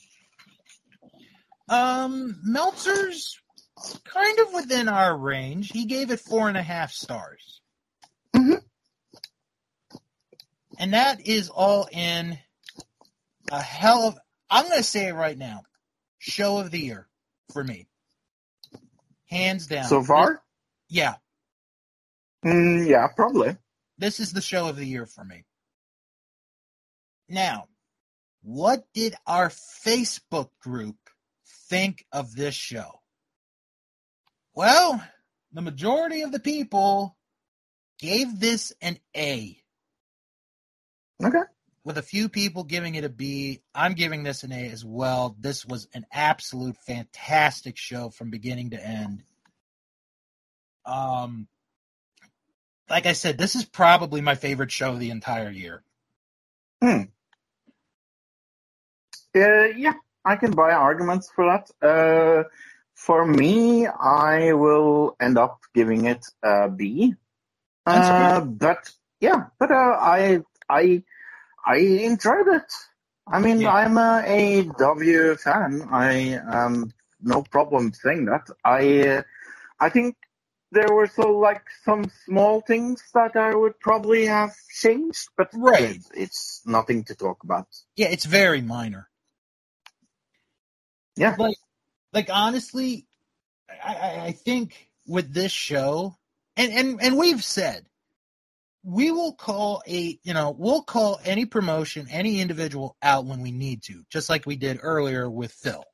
Um, 1.68 2.38
Meltzer's 2.44 3.40
kind 4.04 4.38
of 4.40 4.52
within 4.54 4.88
our 4.88 5.16
range. 5.16 5.70
He 5.72 5.84
gave 5.86 6.10
it 6.10 6.20
four 6.20 6.48
and 6.48 6.56
a 6.56 6.62
half 6.62 6.92
stars. 6.92 7.60
Mhm. 8.34 8.62
And 10.78 10.92
that 10.94 11.26
is 11.26 11.48
all 11.48 11.88
in 11.90 12.38
a 13.50 13.62
hell 13.62 14.08
of, 14.08 14.18
I'm 14.50 14.66
going 14.66 14.78
to 14.78 14.82
say 14.84 15.08
it 15.08 15.14
right 15.14 15.36
now, 15.38 15.62
show 16.18 16.58
of 16.58 16.70
the 16.70 16.80
year 16.80 17.08
for 17.52 17.64
me. 17.64 17.88
Hands 19.28 19.66
down. 19.66 19.84
So 19.84 20.02
far, 20.02 20.42
Yeah, 20.88 21.16
mm, 22.44 22.88
yeah, 22.88 23.08
probably. 23.08 23.56
this 23.98 24.20
is 24.20 24.32
the 24.32 24.40
show 24.42 24.68
of 24.68 24.76
the 24.76 24.84
year 24.84 25.06
for 25.06 25.24
me. 25.24 25.44
Now, 27.28 27.68
what 28.42 28.84
did 28.92 29.16
our 29.26 29.48
Facebook 29.48 30.50
group 30.60 30.96
think 31.68 32.06
of 32.12 32.34
this 32.36 32.54
show? 32.54 33.00
Well, 34.56 35.06
the 35.52 35.60
majority 35.60 36.22
of 36.22 36.32
the 36.32 36.40
people 36.40 37.14
gave 37.98 38.40
this 38.40 38.72
an 38.80 38.98
A, 39.14 39.62
Okay. 41.22 41.42
with 41.84 41.98
a 41.98 42.02
few 42.02 42.30
people 42.30 42.64
giving 42.64 42.94
it 42.94 43.04
a 43.04 43.10
B. 43.10 43.60
I'm 43.74 43.92
giving 43.92 44.22
this 44.22 44.44
an 44.44 44.52
A 44.52 44.70
as 44.70 44.82
well. 44.82 45.36
This 45.38 45.64
was 45.66 45.88
an 45.92 46.06
absolute 46.10 46.76
fantastic 46.78 47.76
show 47.76 48.08
from 48.08 48.30
beginning 48.30 48.70
to 48.70 48.82
end. 48.82 49.22
Um, 50.86 51.48
like 52.88 53.04
I 53.04 53.12
said, 53.12 53.36
this 53.36 53.56
is 53.56 53.64
probably 53.66 54.22
my 54.22 54.36
favorite 54.36 54.72
show 54.72 54.92
of 54.92 55.00
the 55.00 55.10
entire 55.10 55.50
year. 55.50 55.82
Uh, 56.82 57.04
yeah, 59.34 59.94
I 60.24 60.36
can 60.36 60.52
buy 60.52 60.72
arguments 60.72 61.30
for 61.34 61.44
that. 61.44 61.70
Uh, 61.86 62.44
for 62.96 63.24
me, 63.26 63.86
I 63.86 64.52
will 64.54 65.16
end 65.20 65.38
up 65.38 65.60
giving 65.74 66.06
it 66.06 66.26
a 66.42 66.68
B. 66.68 67.14
Uh, 67.86 68.40
but 68.40 68.90
yeah, 69.20 69.44
but 69.60 69.70
uh, 69.70 69.74
I 70.00 70.40
I 70.68 71.04
I 71.64 71.76
enjoyed 71.76 72.48
it. 72.48 72.72
I 73.28 73.38
mean, 73.38 73.60
Yeah. 73.62 73.72
I'm 73.74 73.96
a 73.98 74.24
AW 74.80 75.36
fan. 75.36 75.86
I 75.90 76.34
um 76.36 76.92
no 77.20 77.42
problem 77.42 77.92
saying 77.92 78.24
that. 78.26 78.48
I 78.64 79.08
uh, 79.08 79.22
I 79.78 79.90
think 79.90 80.16
there 80.72 80.92
were 80.92 81.06
so 81.06 81.38
like 81.38 81.62
some 81.84 82.10
small 82.24 82.60
things 82.60 83.02
that 83.14 83.36
I 83.36 83.54
would 83.54 83.78
probably 83.80 84.26
have 84.26 84.54
changed, 84.80 85.28
but 85.36 85.50
Right. 85.54 86.00
it's, 86.14 86.62
nothing 86.66 87.04
to 87.04 87.14
talk 87.14 87.44
about. 87.44 87.68
Yeah, 87.94 88.08
it's 88.08 88.24
very 88.24 88.60
minor. 88.62 89.08
Yeah. 91.16 91.36
Like, 91.38 91.56
like 92.12 92.28
honestly, 92.32 93.06
I, 93.70 94.20
I, 94.26 94.32
think 94.32 94.90
with 95.06 95.32
this 95.32 95.52
show, 95.52 96.16
and, 96.56 96.72
and, 96.72 97.02
and 97.02 97.18
we've 97.18 97.42
said, 97.42 97.86
we 98.82 99.10
will 99.10 99.32
call 99.34 99.82
a, 99.86 100.18
you 100.22 100.32
know, 100.32 100.54
we'll 100.56 100.82
call 100.82 101.18
any 101.24 101.44
promotion, 101.44 102.06
any 102.08 102.40
individual 102.40 102.96
out 103.02 103.24
when 103.26 103.40
we 103.40 103.50
need 103.50 103.82
to, 103.84 104.04
just 104.10 104.30
like 104.30 104.46
we 104.46 104.56
did 104.56 104.78
earlier 104.80 105.28
with 105.28 105.52
Phil. 105.52 105.84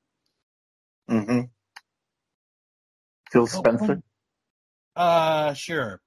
hmm 1.08 1.40
Phil 3.30 3.46
Spencer. 3.46 4.02
Uh, 4.94 5.54
sure. 5.54 6.02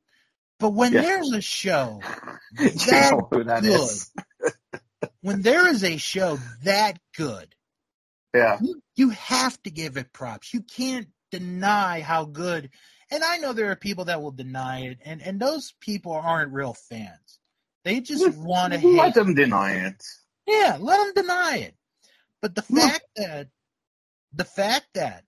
But 0.60 0.70
when 0.70 0.94
Yeah. 0.94 1.02
there's 1.02 1.32
a 1.34 1.42
show, 1.42 2.02
that 2.54 3.12
know 3.12 3.28
who 3.32 3.44
that 3.44 3.64
good. 3.64 3.82
is. 3.82 4.12
when 5.22 5.42
there 5.42 5.68
is 5.68 5.84
a 5.84 5.98
show 5.98 6.38
that 6.64 7.00
good, 7.18 7.56
Yeah. 8.36 8.58
you, 8.62 8.82
you 8.96 9.10
have 9.12 9.62
to 9.64 9.72
give 9.72 9.98
it 9.98 10.14
props. 10.14 10.54
You 10.54 10.62
can't 10.62 11.08
deny 11.32 12.02
how 12.02 12.26
good. 12.26 12.70
And 13.12 13.24
I 13.24 13.38
know 13.38 13.54
there 13.54 13.72
are 13.72 13.76
people 13.76 14.06
that 14.06 14.22
will 14.22 14.32
deny 14.32 14.88
it, 14.88 15.00
and, 15.06 15.22
and 15.22 15.40
those 15.40 15.74
people 15.80 16.14
aren't 16.14 16.54
real 16.54 16.74
fans. 16.74 17.40
They 17.84 18.02
just 18.02 18.36
want 18.38 18.74
to. 18.74 18.88
Let 18.88 19.14
them 19.14 19.36
deny 19.36 19.74
it. 19.74 20.04
Yeah, 20.48 20.78
let 20.80 20.98
them 20.98 21.14
deny 21.24 21.58
it. 21.58 21.76
But 22.42 22.56
the 22.56 22.64
fact 22.64 23.06
that 23.16 23.50
the 24.34 24.44
fact 24.44 24.88
that 24.96 25.24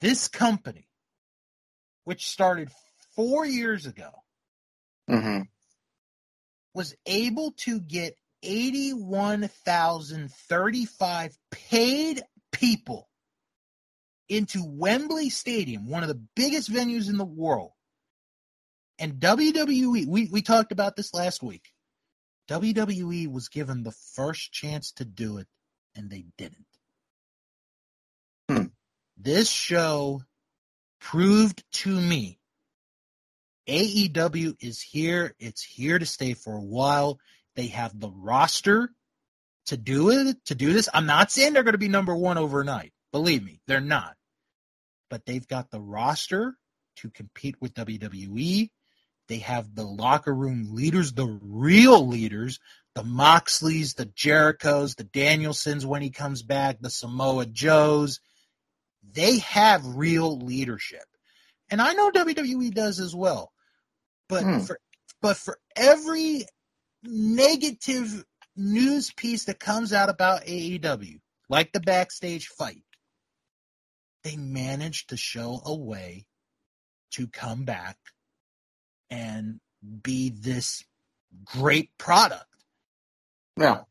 this 0.00 0.28
company, 0.28 0.88
which 2.04 2.28
started 2.28 2.70
four 3.14 3.44
years 3.46 3.86
ago, 3.86 4.10
hmm 5.08 5.42
was 6.74 6.94
able 7.04 7.52
to 7.58 7.78
get 7.80 8.16
81,035 8.42 11.38
paid 11.50 12.22
people 12.62 13.08
into 14.28 14.62
Wembley 14.64 15.28
Stadium, 15.28 15.88
one 15.88 16.02
of 16.02 16.08
the 16.08 16.22
biggest 16.36 16.70
venues 16.72 17.10
in 17.10 17.18
the 17.18 17.24
world. 17.24 17.72
And 18.98 19.14
WWE, 19.14 20.06
we, 20.06 20.28
we 20.30 20.42
talked 20.42 20.70
about 20.70 20.94
this 20.94 21.12
last 21.12 21.42
week. 21.42 21.72
WWE 22.48 23.30
was 23.30 23.48
given 23.48 23.82
the 23.82 23.94
first 24.14 24.52
chance 24.52 24.92
to 24.92 25.04
do 25.04 25.38
it, 25.38 25.48
and 25.96 26.08
they 26.08 26.24
didn't. 26.38 26.66
Hmm. 28.48 28.66
This 29.16 29.50
show 29.50 30.22
proved 31.00 31.64
to 31.72 31.88
me 31.88 32.38
AEW 33.68 34.56
is 34.60 34.80
here. 34.80 35.34
It's 35.38 35.62
here 35.62 35.98
to 35.98 36.06
stay 36.06 36.34
for 36.34 36.54
a 36.54 36.62
while. 36.62 37.18
They 37.54 37.68
have 37.68 37.98
the 37.98 38.10
roster 38.10 38.90
to 39.66 39.76
do 39.76 40.10
it, 40.10 40.36
to 40.46 40.54
do 40.54 40.72
this. 40.72 40.88
I'm 40.92 41.06
not 41.06 41.30
saying 41.30 41.52
they're 41.52 41.62
going 41.62 41.72
to 41.72 41.78
be 41.78 41.88
number 41.88 42.14
one 42.14 42.38
overnight. 42.38 42.92
Believe 43.12 43.44
me, 43.44 43.60
they're 43.66 43.80
not. 43.80 44.16
But 45.10 45.26
they've 45.26 45.46
got 45.46 45.70
the 45.70 45.80
roster 45.80 46.56
to 46.96 47.10
compete 47.10 47.56
with 47.60 47.74
WWE. 47.74 48.70
They 49.28 49.38
have 49.38 49.74
the 49.74 49.84
locker 49.84 50.34
room 50.34 50.74
leaders, 50.74 51.12
the 51.12 51.38
real 51.42 52.06
leaders, 52.06 52.58
the 52.94 53.02
Moxleys, 53.02 53.94
the 53.94 54.06
Jerichos, 54.06 54.96
the 54.96 55.04
Danielsons 55.04 55.86
when 55.86 56.02
he 56.02 56.10
comes 56.10 56.42
back, 56.42 56.78
the 56.80 56.90
Samoa 56.90 57.46
Joes. 57.46 58.20
They 59.12 59.38
have 59.38 59.96
real 59.96 60.38
leadership. 60.38 61.04
And 61.70 61.80
I 61.80 61.92
know 61.92 62.10
WWE 62.10 62.72
does 62.74 63.00
as 63.00 63.14
well. 63.14 63.52
But 64.28 64.42
Hmm. 64.44 64.60
for 64.60 64.78
but 65.20 65.36
for 65.36 65.58
every 65.76 66.44
negative 67.02 68.24
news 68.56 69.12
piece 69.12 69.44
that 69.44 69.58
comes 69.60 69.92
out 69.92 70.08
about 70.08 70.44
AEW, 70.44 71.20
like 71.48 71.72
the 71.72 71.80
backstage 71.80 72.48
fight, 72.48 72.84
they 74.24 74.36
managed 74.36 75.08
to 75.10 75.16
show 75.16 75.60
a 75.64 75.74
way 75.74 76.26
to 77.12 77.26
come 77.26 77.64
back 77.64 77.96
and 79.10 79.60
be 80.02 80.30
this 80.30 80.84
great 81.44 81.90
product. 81.98 82.46
Yeah. 83.58 83.82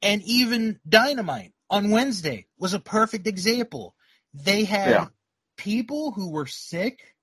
And 0.00 0.22
even 0.22 0.80
Dynamite 0.88 1.52
on 1.70 1.90
Wednesday 1.90 2.46
was 2.58 2.74
a 2.74 2.80
perfect 2.80 3.26
example. 3.26 3.94
They 4.34 4.64
had 4.64 4.90
Yeah. 4.90 5.08
people 5.56 6.12
who 6.12 6.30
were 6.30 6.46
sick. 6.46 7.16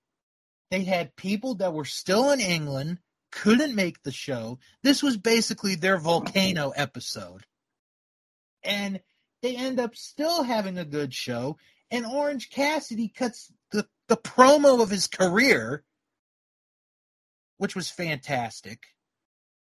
They 0.72 0.84
had 0.84 1.16
people 1.16 1.56
that 1.56 1.74
were 1.74 1.86
still 1.86 2.32
in 2.32 2.39
England, 2.39 3.00
couldn't 3.32 3.76
make 3.76 4.02
the 4.04 4.12
show. 4.12 4.60
This 4.84 5.04
was 5.04 5.18
basically 5.18 5.76
their 5.76 5.98
volcano 5.98 6.70
episode. 6.70 7.46
And 8.64 9.00
they 9.42 9.56
end 9.56 9.80
up 9.80 9.96
still 9.96 10.44
having 10.44 10.78
a 10.78 10.86
good 10.86 11.14
show. 11.14 11.58
And 11.92 12.06
Orange 12.06 12.50
Cassidy 12.50 13.10
cuts 13.10 13.52
the, 13.72 13.88
the 14.08 14.18
promo 14.18 14.82
of 14.82 14.90
his 14.90 15.08
career, 15.08 15.84
which 17.58 17.76
was 17.76 17.90
fantastic. 17.90 18.80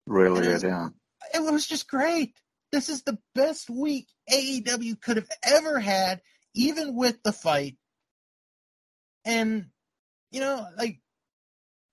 Really 0.06 0.42
good, 0.42 0.64
yeah. 0.64 0.90
It 1.34 1.42
was 1.42 1.68
just 1.68 1.88
great. 1.88 2.36
this 2.72 2.90
is 2.90 3.04
the 3.04 3.18
best 3.34 3.70
week 3.70 4.08
AEW 4.32 5.02
could 5.02 5.18
have 5.18 5.30
ever 5.44 5.80
had, 5.80 6.22
even 6.54 6.96
with 6.96 7.22
the 7.24 7.32
fight. 7.32 7.78
And, 9.24 9.68
you 10.32 10.40
know, 10.40 10.66
like, 10.78 11.00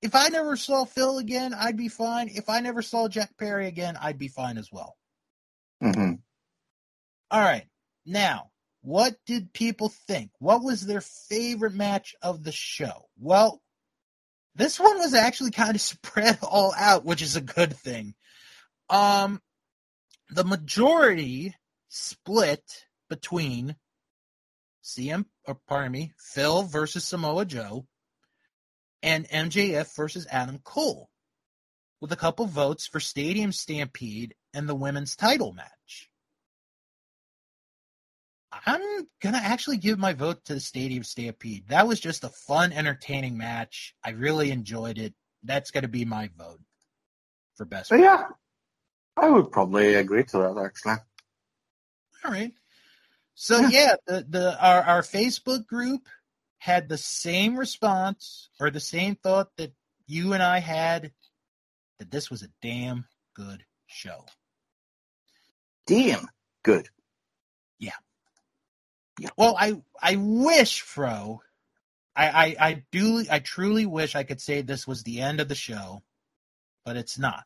if 0.02 0.14
I 0.14 0.28
never 0.28 0.56
saw 0.56 0.84
Phil 0.84 1.18
again, 1.18 1.54
I'd 1.54 1.76
be 1.76 1.88
fine. 1.88 2.28
If 2.28 2.48
I 2.48 2.60
never 2.60 2.82
saw 2.82 3.08
Jack 3.08 3.36
Perry 3.38 3.68
again, 3.68 3.96
I'd 4.00 4.18
be 4.18 4.28
fine 4.28 4.58
as 4.58 4.68
well. 4.70 4.96
hmm 5.80 6.14
All 7.30 7.40
right. 7.40 7.66
Now, 8.04 8.50
what 8.82 9.16
did 9.26 9.52
people 9.52 9.92
think? 10.08 10.30
What 10.40 10.62
was 10.62 10.84
their 10.84 11.00
favorite 11.00 11.74
match 11.74 12.14
of 12.20 12.42
the 12.42 12.50
show? 12.52 13.06
Well, 13.18 13.62
this 14.56 14.78
one 14.78 14.98
was 14.98 15.14
actually 15.14 15.52
kind 15.52 15.74
of 15.76 15.80
spread 15.80 16.38
all 16.42 16.74
out, 16.76 17.04
which 17.04 17.22
is 17.22 17.36
a 17.36 17.40
good 17.40 17.74
thing. 17.76 18.14
Um, 18.90 19.40
the 20.30 20.44
majority 20.44 21.54
split 21.88 22.62
between 23.08 23.76
CM, 24.82 25.26
or 25.46 25.58
pardon 25.68 25.92
me, 25.92 26.12
Phil 26.18 26.64
versus 26.64 27.04
Samoa 27.04 27.44
Joe, 27.44 27.86
and 29.02 29.28
MJF 29.28 29.94
versus 29.96 30.26
Adam 30.30 30.58
Cole, 30.62 31.08
with 32.00 32.12
a 32.12 32.16
couple 32.16 32.46
votes 32.46 32.86
for 32.86 33.00
Stadium 33.00 33.52
Stampede 33.52 34.34
and 34.54 34.68
the 34.68 34.74
women's 34.74 35.16
title 35.16 35.52
match. 35.52 36.08
I'm 38.66 39.06
gonna 39.22 39.38
actually 39.42 39.78
give 39.78 39.98
my 39.98 40.12
vote 40.12 40.44
to 40.44 40.54
the 40.54 40.60
Stadium 40.60 41.04
Stampede. 41.04 41.68
That 41.68 41.86
was 41.88 42.00
just 42.00 42.22
a 42.24 42.28
fun, 42.28 42.72
entertaining 42.72 43.38
match. 43.38 43.94
I 44.04 44.10
really 44.10 44.50
enjoyed 44.50 44.98
it. 44.98 45.14
That's 45.42 45.70
gonna 45.70 45.88
be 45.88 46.04
my 46.04 46.28
vote 46.36 46.60
for 47.56 47.64
best. 47.64 47.90
Yeah, 47.90 48.24
I 49.16 49.28
would 49.30 49.50
probably 49.52 49.94
agree 49.94 50.24
to 50.24 50.38
that 50.38 50.62
actually. 50.62 50.96
All 52.24 52.30
right. 52.30 52.52
So 53.34 53.58
Yeah. 53.60 53.68
yeah, 53.70 53.94
the, 54.06 54.26
the 54.28 54.64
our, 54.64 54.82
our 54.82 55.02
Facebook 55.02 55.66
group 55.66 56.06
had 56.62 56.88
the 56.88 56.96
same 56.96 57.58
response 57.58 58.48
or 58.60 58.70
the 58.70 58.78
same 58.78 59.16
thought 59.16 59.48
that 59.56 59.72
you 60.06 60.32
and 60.32 60.40
I 60.40 60.60
had 60.60 61.10
that 61.98 62.08
this 62.08 62.30
was 62.30 62.44
a 62.44 62.48
damn 62.62 63.04
good 63.34 63.64
show. 63.88 64.24
Damn 65.88 66.28
good. 66.62 66.88
Yeah. 67.80 67.90
yeah. 69.18 69.30
Well, 69.36 69.56
I 69.58 69.82
I 70.00 70.14
wish, 70.14 70.82
Fro, 70.82 71.42
I, 72.14 72.28
I 72.28 72.56
I 72.68 72.82
do 72.92 73.24
I 73.28 73.40
truly 73.40 73.84
wish 73.84 74.14
I 74.14 74.22
could 74.22 74.40
say 74.40 74.62
this 74.62 74.86
was 74.86 75.02
the 75.02 75.20
end 75.20 75.40
of 75.40 75.48
the 75.48 75.56
show, 75.56 76.04
but 76.84 76.96
it's 76.96 77.18
not. 77.18 77.44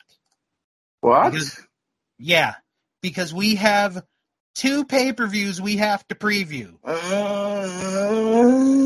What? 1.01 1.33
Because- 1.33 1.59
Yeah, 2.19 2.57
because 3.01 3.33
we 3.33 3.55
have 3.55 4.05
two 4.55 4.85
pay 4.85 5.15
per 5.15 5.27
views 5.27 5.59
we 5.59 5.79
have 5.79 6.07
to 6.09 6.15
preview. 6.15 6.77
Uh, 6.85 8.86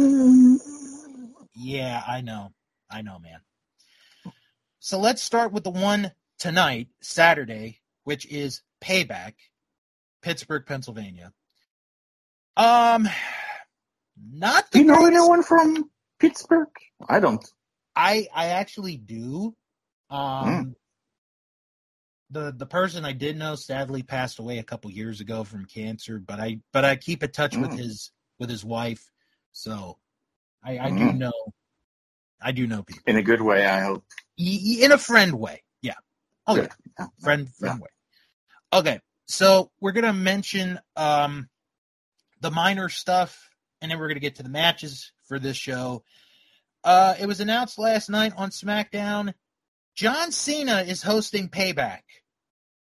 Yeah, 1.62 2.02
I 2.06 2.22
know. 2.22 2.52
I 2.90 3.02
know, 3.02 3.18
man. 3.18 3.40
So 4.78 4.98
let's 4.98 5.20
start 5.20 5.52
with 5.52 5.62
the 5.62 5.70
one 5.70 6.12
tonight, 6.38 6.88
Saturday, 7.02 7.80
which 8.04 8.24
is 8.26 8.62
Payback, 8.82 9.34
Pittsburgh, 10.22 10.64
Pennsylvania. 10.64 11.32
Um, 12.56 13.06
not 14.32 14.70
Do 14.70 14.78
you 14.78 14.86
know 14.86 15.06
anyone 15.06 15.42
from 15.42 15.90
Pittsburgh? 16.18 16.68
I 17.08 17.20
don't. 17.20 17.44
I 17.94 18.26
I 18.34 18.46
actually 18.46 18.96
do. 18.96 19.54
Um, 20.08 20.48
Hmm. 20.48 20.70
the 22.30 22.52
the 22.56 22.66
person 22.66 23.04
I 23.04 23.12
did 23.12 23.36
know 23.36 23.54
sadly 23.54 24.02
passed 24.02 24.38
away 24.38 24.58
a 24.58 24.62
couple 24.64 24.90
years 24.90 25.20
ago 25.20 25.44
from 25.44 25.66
cancer, 25.66 26.18
but 26.18 26.40
I 26.40 26.60
but 26.72 26.86
I 26.86 26.96
keep 26.96 27.22
in 27.22 27.30
touch 27.32 27.58
with 27.58 27.72
Hmm. 27.72 27.80
his 27.80 28.12
with 28.38 28.48
his 28.48 28.64
wife, 28.64 29.10
so 29.52 29.98
I 30.64 30.78
I 30.78 30.90
do 30.90 31.12
Hmm. 31.12 31.18
know 31.18 31.32
I 32.40 32.52
do 32.52 32.66
know 32.66 32.82
people 32.82 33.02
In 33.06 33.16
a 33.16 33.22
good 33.22 33.40
way, 33.42 33.66
I 33.66 33.80
hope. 33.80 34.04
In 34.38 34.92
a 34.92 34.98
friend 34.98 35.34
way. 35.38 35.62
Yeah. 35.82 35.94
Oh 36.46 36.56
Good. 36.56 36.70
yeah, 36.98 37.06
friend 37.20 37.48
friend 37.58 37.80
way. 37.80 37.88
Okay, 38.72 39.00
so 39.26 39.70
we're 39.80 39.92
gonna 39.92 40.12
mention 40.12 40.78
um 40.96 41.48
the 42.40 42.50
minor 42.50 42.88
stuff, 42.88 43.50
and 43.80 43.90
then 43.90 43.98
we're 43.98 44.08
gonna 44.08 44.20
get 44.20 44.36
to 44.36 44.42
the 44.42 44.48
matches 44.48 45.12
for 45.28 45.38
this 45.38 45.56
show. 45.56 46.04
Uh, 46.82 47.14
it 47.20 47.26
was 47.26 47.40
announced 47.40 47.78
last 47.78 48.08
night 48.08 48.32
on 48.36 48.50
SmackDown. 48.50 49.34
John 49.94 50.32
Cena 50.32 50.80
is 50.80 51.02
hosting 51.02 51.50
Payback. 51.50 52.00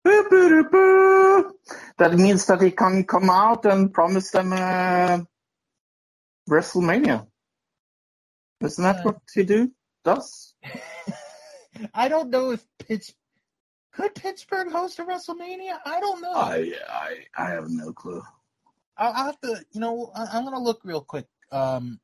Boo, 0.04 0.26
boo, 0.28 0.48
doo, 0.48 0.64
boo. 0.70 1.52
That 1.98 2.14
means 2.14 2.46
that 2.46 2.60
he 2.62 2.72
can 2.72 3.04
come 3.04 3.30
out 3.30 3.64
and 3.66 3.92
promise 3.94 4.30
them 4.30 4.52
uh, 4.52 5.20
WrestleMania. 6.50 7.26
Isn't 8.60 8.84
that 8.84 9.00
Uh, 9.00 9.02
what 9.02 9.18
he 9.34 9.44
do? 9.44 9.72
Does? 10.04 10.54
I 11.94 12.08
don't 12.08 12.30
know 12.30 12.52
if 12.52 12.64
Pitts 12.78 13.14
could 13.92 14.14
Pittsburgh 14.14 14.70
host 14.70 14.98
a 14.98 15.04
WrestleMania. 15.04 15.78
I 15.84 16.00
don't 16.00 16.20
know. 16.20 16.34
I, 16.34 16.72
I 16.88 17.16
I 17.36 17.50
have 17.50 17.68
no 17.68 17.92
clue. 17.92 18.22
I'll, 18.96 19.12
I'll 19.12 19.26
have 19.26 19.40
to, 19.40 19.64
you 19.72 19.80
know, 19.80 20.10
I, 20.14 20.26
I'm 20.32 20.44
gonna 20.44 20.60
look 20.60 20.80
real 20.84 21.00
quick. 21.00 21.26
Um, 21.50 22.00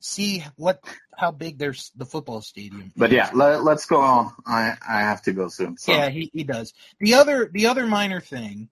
see 0.00 0.44
what 0.56 0.82
how 1.16 1.30
big 1.30 1.58
there's 1.58 1.90
the 1.96 2.06
football 2.06 2.40
stadium. 2.40 2.92
But 2.96 3.10
is. 3.10 3.16
yeah, 3.16 3.30
let, 3.34 3.64
let's 3.64 3.86
go 3.86 4.00
on. 4.00 4.32
I 4.46 4.74
I 4.86 5.00
have 5.00 5.22
to 5.22 5.32
go 5.32 5.48
soon. 5.48 5.76
So. 5.76 5.92
yeah, 5.92 6.08
he, 6.10 6.30
he 6.32 6.44
does. 6.44 6.72
The 7.00 7.14
other 7.14 7.50
the 7.52 7.66
other 7.66 7.86
minor 7.86 8.20
thing 8.20 8.68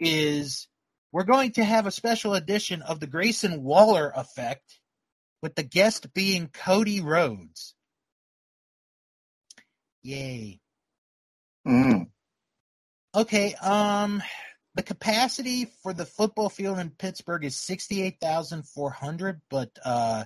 is 0.00 0.68
we're 1.12 1.24
going 1.24 1.52
to 1.52 1.64
have 1.64 1.86
a 1.86 1.90
special 1.90 2.34
edition 2.34 2.82
of 2.82 3.00
the 3.00 3.06
Grayson 3.06 3.62
Waller 3.62 4.12
effect, 4.14 4.80
with 5.42 5.54
the 5.54 5.62
guest 5.62 6.12
being 6.12 6.48
Cody 6.48 7.00
Rhodes. 7.00 7.74
Yay. 10.02 10.60
Mm. 11.66 12.08
Okay, 13.14 13.54
um 13.54 14.22
the 14.74 14.82
capacity 14.82 15.66
for 15.82 15.92
the 15.92 16.04
football 16.06 16.48
field 16.48 16.78
in 16.78 16.90
Pittsburgh 16.90 17.44
is 17.44 17.56
68,400, 17.56 19.40
but 19.50 19.70
uh 19.84 20.24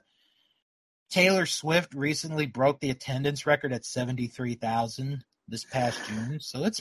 Taylor 1.11 1.47
Swift 1.47 1.95
recently 1.95 2.47
broke 2.47 2.81
the 2.81 2.91
attendance 2.91 3.47
record 3.47 3.73
at 3.73 3.85
73,000 3.85 5.23
this 5.47 5.65
past 5.65 6.01
June. 6.09 6.39
So 6.41 6.65
it's? 6.65 6.81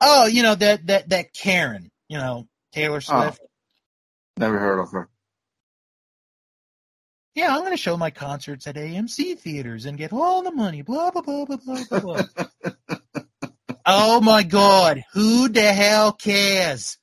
Oh, 0.00 0.26
you 0.26 0.42
know 0.42 0.54
that 0.54 0.86
that 0.86 1.08
that 1.08 1.32
Karen, 1.32 1.90
you 2.08 2.18
know, 2.18 2.46
Taylor 2.72 2.96
oh. 2.96 3.00
Swift. 3.00 3.40
Never 4.36 4.58
heard 4.58 4.80
of 4.80 4.90
her. 4.92 5.08
Yeah, 7.34 7.54
I'm 7.54 7.60
going 7.60 7.72
to 7.72 7.76
show 7.76 7.96
my 7.96 8.10
concerts 8.10 8.66
at 8.66 8.76
AMC 8.76 9.38
theaters 9.38 9.84
and 9.84 9.98
get 9.98 10.12
all 10.12 10.42
the 10.42 10.50
money. 10.50 10.82
Blah 10.82 11.10
blah 11.10 11.22
blah 11.22 11.44
blah 11.44 11.56
blah 11.56 11.84
blah. 11.88 12.00
blah. 12.00 12.46
oh 13.86 14.20
my 14.20 14.42
God, 14.42 15.04
who 15.12 15.48
the 15.48 15.72
hell 15.72 16.12
cares? 16.12 16.98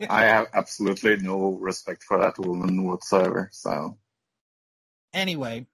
I 0.08 0.24
have 0.24 0.46
absolutely 0.54 1.16
no 1.16 1.50
respect 1.60 2.04
for 2.04 2.18
that 2.20 2.38
woman 2.38 2.86
whatsoever. 2.86 3.50
So 3.52 3.98
Anyway, 5.12 5.66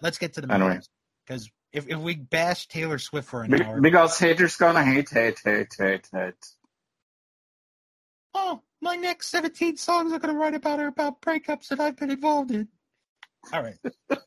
let's 0.00 0.18
get 0.18 0.34
to 0.34 0.40
the 0.40 0.52
Anyway. 0.52 0.80
because 1.26 1.50
if 1.74 1.88
if 1.88 1.98
we 1.98 2.14
bash 2.14 2.68
Taylor 2.68 2.98
Swift 2.98 3.28
for 3.28 3.42
an 3.42 3.50
Be- 3.50 3.62
hour, 3.62 3.80
because 3.80 4.18
haters 4.18 4.56
gonna 4.56 4.84
hate, 4.84 5.10
hate, 5.10 5.40
hate, 5.44 5.74
hate, 5.76 6.08
hate. 6.12 6.46
oh, 8.32 8.62
my 8.80 8.96
next 8.96 9.28
17 9.30 9.76
songs 9.76 10.12
are 10.12 10.18
going 10.18 10.34
to 10.34 10.38
write 10.38 10.54
about 10.54 10.78
her 10.78 10.86
about 10.86 11.20
breakups 11.20 11.68
that 11.68 11.80
I've 11.80 11.96
been 11.96 12.10
involved 12.10 12.50
in. 12.50 12.68
All 13.52 13.62
right, 13.62 13.78
all 14.10 14.18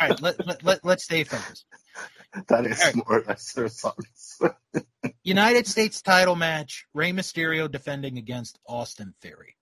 right, 0.00 0.20
let, 0.22 0.46
let, 0.46 0.62
let, 0.62 0.84
let's 0.84 1.04
stay 1.04 1.24
focused. 1.24 1.64
That 2.48 2.66
is 2.66 2.78
Alright. 2.78 2.96
more 2.96 3.18
or 3.18 3.24
less 3.26 3.54
her 3.56 3.68
songs. 3.68 4.40
United 5.24 5.66
States 5.66 6.00
title 6.02 6.36
match: 6.36 6.86
Rey 6.94 7.12
Mysterio 7.12 7.70
defending 7.70 8.16
against 8.16 8.58
Austin 8.66 9.14
Theory. 9.20 9.56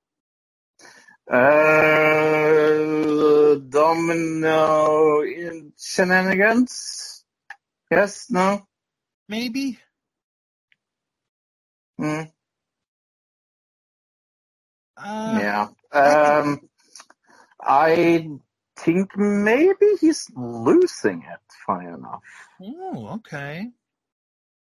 Uh, 1.31 2.79
Dominik 3.69 5.73
shenanigans? 5.79 7.25
Yes? 7.91 8.31
No? 8.31 8.67
Maybe. 9.29 9.79
Hmm. 11.99 12.23
Uh, 14.97 15.39
yeah. 15.41 15.69
Um, 15.93 16.61
I 17.61 18.29
think 18.77 19.17
maybe 19.17 19.97
he's 20.01 20.29
losing 20.35 21.23
it, 21.23 21.41
funny 21.67 21.89
enough. 21.89 22.23
Oh, 22.61 23.09
okay. 23.17 23.71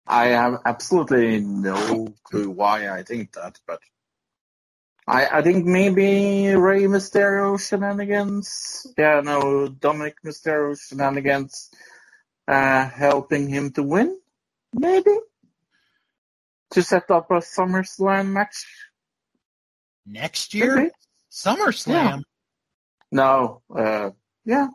I 0.07 0.27
have 0.29 0.61
absolutely 0.67 1.41
no 1.41 2.09
clue 2.25 2.51
why 2.51 2.91
I 2.91 3.03
think 3.05 3.33
that, 3.33 3.59
but 3.67 3.81
I 5.11 5.41
I 5.41 5.43
think 5.43 5.67
maybe 5.67 6.55
Rey 6.55 6.85
Mysterio 6.85 7.61
shenanigans. 7.61 8.87
Yeah, 8.99 9.23
no, 9.23 9.69
Dominik 9.69 10.15
Mysterio 10.25 10.79
shenanigans, 10.81 11.71
uh, 12.49 12.89
helping 12.89 13.49
him 13.49 13.73
to 13.73 13.83
win. 13.85 14.19
maybe 14.75 15.13
to 16.73 16.83
set 16.83 17.11
up 17.11 17.31
a 17.31 17.37
SummerSlam 17.37 18.29
match. 18.33 18.67
Next 20.07 20.55
year, 20.55 20.77
Maybe. 20.77 20.91
SummerSlam. 21.33 22.23
No, 23.13 23.63
uh, 23.77 24.11
yeah, 24.45 24.69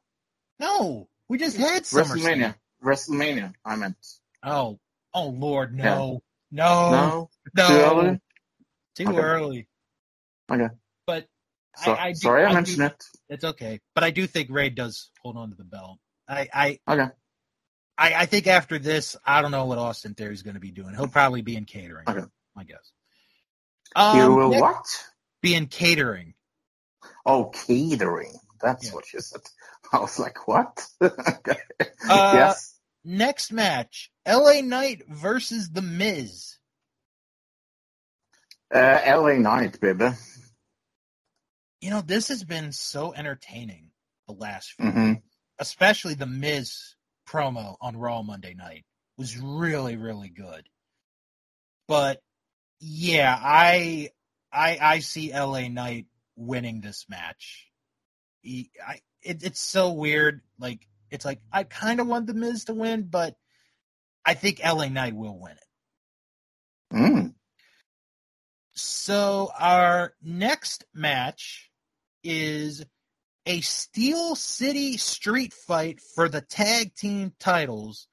No, 0.60 1.10
we 1.30 1.38
just 1.38 1.58
had 1.58 1.84
SummerSlam. 1.84 2.16
WrestleMania. 2.18 2.56
WrestleMania. 2.84 3.54
I 3.66 3.76
meant. 3.78 3.98
Oh, 4.44 4.80
oh 5.14 5.30
Lord, 5.30 5.76
no, 5.76 6.22
no, 6.52 6.90
no, 6.92 7.30
no, 7.54 7.68
too 7.68 7.74
early. 7.74 8.22
Too 8.96 9.08
Okay. 9.10 9.22
early. 9.22 9.68
Okay. 10.52 10.68
But 11.08 11.28
So, 11.78 11.92
I, 11.94 12.08
I 12.08 12.12
do, 12.12 12.16
sorry, 12.18 12.46
I, 12.46 12.50
do- 12.50 12.54
mentioned 12.56 12.82
it. 12.84 13.04
It's 13.30 13.44
okay, 13.44 13.80
but 13.96 14.04
I 14.04 14.12
do 14.12 14.28
think 14.28 14.50
Rey 14.52 14.70
does 14.70 15.10
hold 15.22 15.38
on 15.38 15.50
to 15.50 15.56
the 15.56 15.64
belt. 15.64 16.00
I, 16.28 16.48
I, 16.54 16.80
Okay. 16.88 17.12
I, 17.98 18.14
I 18.14 18.26
think 18.26 18.48
after 18.48 18.78
this, 18.80 19.16
I 19.26 19.42
don't 19.42 19.52
know 19.52 19.66
what 19.66 19.78
Austin 19.78 20.14
Theory's 20.16 20.42
going 20.44 20.54
to 20.56 20.60
be 20.60 20.72
doing. 20.72 20.94
He'll 20.96 21.08
probably 21.08 21.42
be 21.42 21.56
in 21.56 21.66
catering. 21.66 22.06
Okay. 22.08 22.26
I 22.58 22.64
guess. 22.64 22.92
Um, 23.96 24.18
you 24.18 24.36
will 24.36 24.60
what? 24.62 24.86
be 25.42 25.56
in 25.56 25.68
catering. 25.68 26.34
Oh, 27.26 27.46
catering. 27.68 28.34
That's 28.62 28.86
Yeah. 28.88 28.94
what 28.94 29.12
you 29.14 29.20
said. 29.22 29.42
I 29.94 30.00
was 30.00 30.18
like, 30.20 30.48
what? 30.48 30.86
okay. 31.02 31.58
Uh, 32.10 32.32
yes. 32.34 32.76
Next 33.04 33.52
match: 33.52 34.12
L.A. 34.26 34.62
Knight 34.62 35.04
versus 35.08 35.70
The 35.70 35.82
Miz. 35.82 36.58
Uh, 38.74 39.00
LA 39.06 39.34
Knight, 39.34 39.80
baby. 39.80 40.10
You 41.86 41.92
know, 41.92 42.02
this 42.02 42.30
has 42.30 42.44
been 42.44 42.72
so 42.72 43.14
entertaining 43.14 43.92
the 44.28 44.34
last 44.34 44.72
few, 44.72 44.90
hmm 44.90 45.14
especially 45.60 46.16
the 46.16 46.26
Miz 46.26 46.96
promo 47.30 47.76
on 47.80 47.96
Raw 47.96 48.24
Monday 48.24 48.56
night 48.56 48.86
was 49.20 49.38
really, 49.38 49.96
really 49.96 50.30
good. 50.30 50.68
But 51.88 52.24
yeah, 52.80 53.38
I, 53.40 54.10
I, 54.52 54.80
I 54.82 55.00
see 55.00 55.32
L.A. 55.32 55.70
Knight 55.70 56.08
winning 56.36 56.82
this 56.82 57.06
match. 57.08 57.68
He, 58.42 58.72
I, 58.86 59.02
it, 59.22 59.44
it's 59.44 59.62
so 59.62 59.92
weird. 59.92 60.42
Like, 60.60 60.88
it's 61.12 61.24
like 61.24 61.40
I 61.54 61.66
kind 61.66 62.00
of 62.00 62.08
want 62.08 62.26
the 62.26 62.34
Miz 62.34 62.66
to 62.66 62.74
win, 62.74 63.04
but 63.04 63.36
I 64.26 64.34
think 64.34 64.60
L.A. 64.60 64.90
Knight 64.90 65.16
will 65.16 65.40
win 65.40 65.54
it. 65.54 66.96
Mm. 66.98 67.34
So 68.74 69.52
our 69.58 70.16
next 70.24 70.84
match 70.92 71.70
is 72.26 72.84
a 73.46 73.62
Steel 73.62 74.36
City 74.36 74.98
street 74.98 75.54
fight 75.54 76.02
for 76.02 76.28
the 76.28 76.42
tag 76.42 76.96
team 76.96 77.32
titles. 77.40 78.08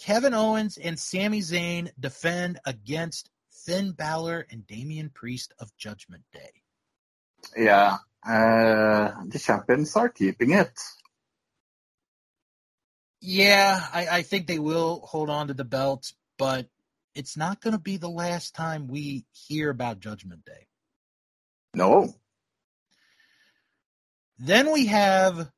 Kevin 0.00 0.34
Owens 0.34 0.76
and 0.76 0.98
Sami 0.98 1.40
Zayn 1.40 1.90
defend 1.98 2.60
against 2.66 3.30
Finn 3.64 3.92
Balor 3.92 4.46
and 4.50 4.66
Damian 4.66 5.08
Priest 5.08 5.54
of 5.58 5.74
Judgment 5.78 6.24
Day. 6.32 6.50
Yeah. 7.56 7.96
Uh, 8.26 9.12
the 9.26 9.38
champions 9.38 9.96
are 9.96 10.08
keeping 10.08 10.52
it. 10.52 10.72
Yeah, 13.20 13.80
I, 13.92 14.06
I 14.06 14.22
think 14.22 14.46
they 14.46 14.58
will 14.58 15.00
hold 15.00 15.30
on 15.30 15.48
to 15.48 15.54
the 15.54 15.64
belts, 15.64 16.14
but 16.36 16.66
it's 17.14 17.36
not 17.36 17.62
going 17.62 17.72
to 17.72 17.80
be 17.80 17.96
the 17.96 18.08
last 18.08 18.54
time 18.54 18.86
we 18.86 19.24
hear 19.32 19.70
about 19.70 20.00
Judgment 20.00 20.44
Day. 20.44 20.66
No. 21.74 22.14
Then 24.44 24.72
we 24.72 24.86
have 24.86 25.50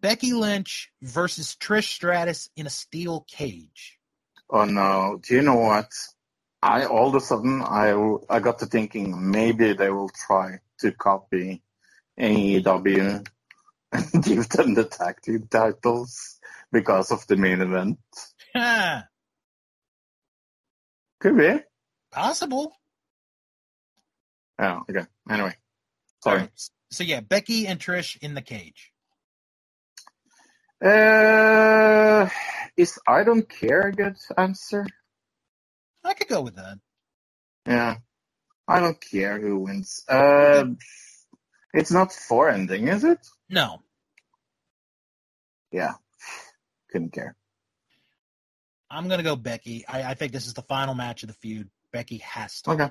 Becky 0.00 0.32
Lynch 0.32 0.90
versus 1.02 1.54
Trish 1.60 1.88
Stratus 1.88 2.48
in 2.56 2.66
a 2.66 2.70
steel 2.70 3.26
cage. 3.28 3.98
Oh 4.48 4.64
no. 4.64 5.20
Do 5.22 5.34
you 5.34 5.42
know 5.42 5.56
what? 5.56 5.92
I 6.62 6.86
all 6.86 7.08
of 7.08 7.14
a 7.16 7.20
sudden 7.20 7.60
I 7.60 7.92
I 8.30 8.40
got 8.40 8.60
to 8.60 8.66
thinking 8.66 9.30
maybe 9.30 9.74
they 9.74 9.90
will 9.90 10.08
try 10.26 10.60
to 10.78 10.90
copy 10.92 11.62
AEW 12.18 13.28
and 13.92 14.22
give 14.24 14.48
them 14.48 14.72
the 14.72 14.84
tag 14.84 15.20
team 15.22 15.46
titles 15.50 16.38
because 16.72 17.10
of 17.10 17.26
the 17.26 17.36
main 17.36 17.60
event. 17.60 17.98
Could 21.20 21.36
be. 21.36 21.60
Possible. 22.10 22.72
Oh, 24.58 24.80
Okay. 24.88 25.04
Anyway. 25.28 25.54
Sorry. 26.24 26.48
So 26.90 27.04
yeah, 27.04 27.20
Becky 27.20 27.66
and 27.66 27.78
Trish 27.78 28.16
in 28.20 28.34
the 28.34 28.42
cage. 28.42 28.92
Uh, 30.84 32.28
is 32.76 32.98
I 33.06 33.22
don't 33.22 33.48
care 33.48 33.88
a 33.88 33.92
good 33.92 34.16
answer? 34.36 34.86
I 36.02 36.14
could 36.14 36.28
go 36.28 36.40
with 36.40 36.56
that. 36.56 36.78
Yeah. 37.66 37.96
I 38.66 38.80
don't 38.80 39.00
care 39.00 39.38
who 39.38 39.58
wins. 39.58 40.02
Uh, 40.08 40.64
it's 41.74 41.90
not 41.90 42.12
four 42.12 42.48
ending, 42.48 42.88
is 42.88 43.04
it? 43.04 43.18
No. 43.48 43.82
Yeah. 45.70 45.94
Couldn't 46.90 47.12
care. 47.12 47.36
I'm 48.90 49.08
gonna 49.08 49.22
go 49.22 49.36
Becky. 49.36 49.84
I, 49.86 50.10
I 50.10 50.14
think 50.14 50.32
this 50.32 50.46
is 50.46 50.54
the 50.54 50.62
final 50.62 50.94
match 50.94 51.22
of 51.22 51.28
the 51.28 51.34
feud. 51.34 51.68
Becky 51.92 52.18
has 52.18 52.62
to. 52.62 52.70
Okay. 52.70 52.88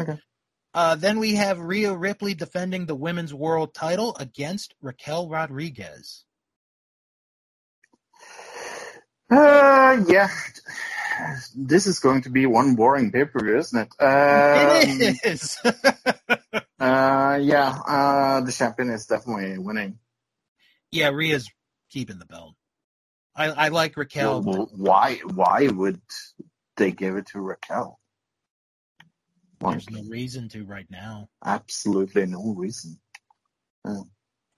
Okay. 0.00 0.18
Uh, 0.74 0.94
then 0.94 1.18
we 1.18 1.34
have 1.34 1.58
Rhea 1.60 1.94
Ripley 1.94 2.34
defending 2.34 2.86
the 2.86 2.94
women's 2.94 3.34
world 3.34 3.74
title 3.74 4.16
against 4.18 4.74
Raquel 4.80 5.28
Rodriguez. 5.28 6.24
Uh, 9.30 10.02
yeah. 10.08 10.28
This 11.54 11.86
is 11.86 12.00
going 12.00 12.22
to 12.22 12.30
be 12.30 12.46
one 12.46 12.74
boring 12.74 13.12
pay 13.12 13.24
per 13.24 13.40
view, 13.40 13.58
isn't 13.58 13.78
it? 13.78 14.02
Um, 14.02 15.00
it 15.00 15.18
is. 15.24 15.58
Uh, 16.80 17.38
yeah. 17.40 17.78
Uh, 17.86 18.40
the 18.40 18.50
champion 18.50 18.90
is 18.90 19.06
definitely 19.06 19.56
winning. 19.56 20.00
yeah, 20.90 21.10
Rhea's 21.10 21.48
keeping 21.90 22.18
the 22.18 22.26
belt. 22.26 22.56
I, 23.36 23.50
I 23.50 23.68
like 23.68 23.96
Raquel. 23.96 24.42
Well, 24.42 24.68
why? 24.74 25.20
Why 25.32 25.68
would 25.68 26.00
they 26.76 26.90
give 26.90 27.14
it 27.16 27.26
to 27.26 27.40
Raquel? 27.40 28.00
There's 29.70 29.90
no 29.90 30.02
reason 30.08 30.48
to 30.50 30.64
right 30.64 30.86
now. 30.90 31.28
absolutely 31.44 32.26
no 32.26 32.54
reason. 32.56 32.98
Mm. 33.86 34.08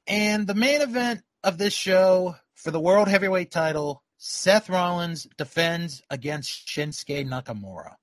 And 0.06 0.46
the 0.46 0.54
main 0.54 0.80
event 0.82 1.22
of 1.42 1.58
this 1.58 1.72
show 1.74 2.36
for 2.54 2.70
the 2.70 2.80
World 2.80 3.08
Heavyweight 3.08 3.50
title, 3.50 4.02
Seth 4.18 4.68
Rollins 4.68 5.26
defends 5.36 6.02
against 6.10 6.66
Shinsuke 6.68 7.26
Nakamura. 7.26 7.94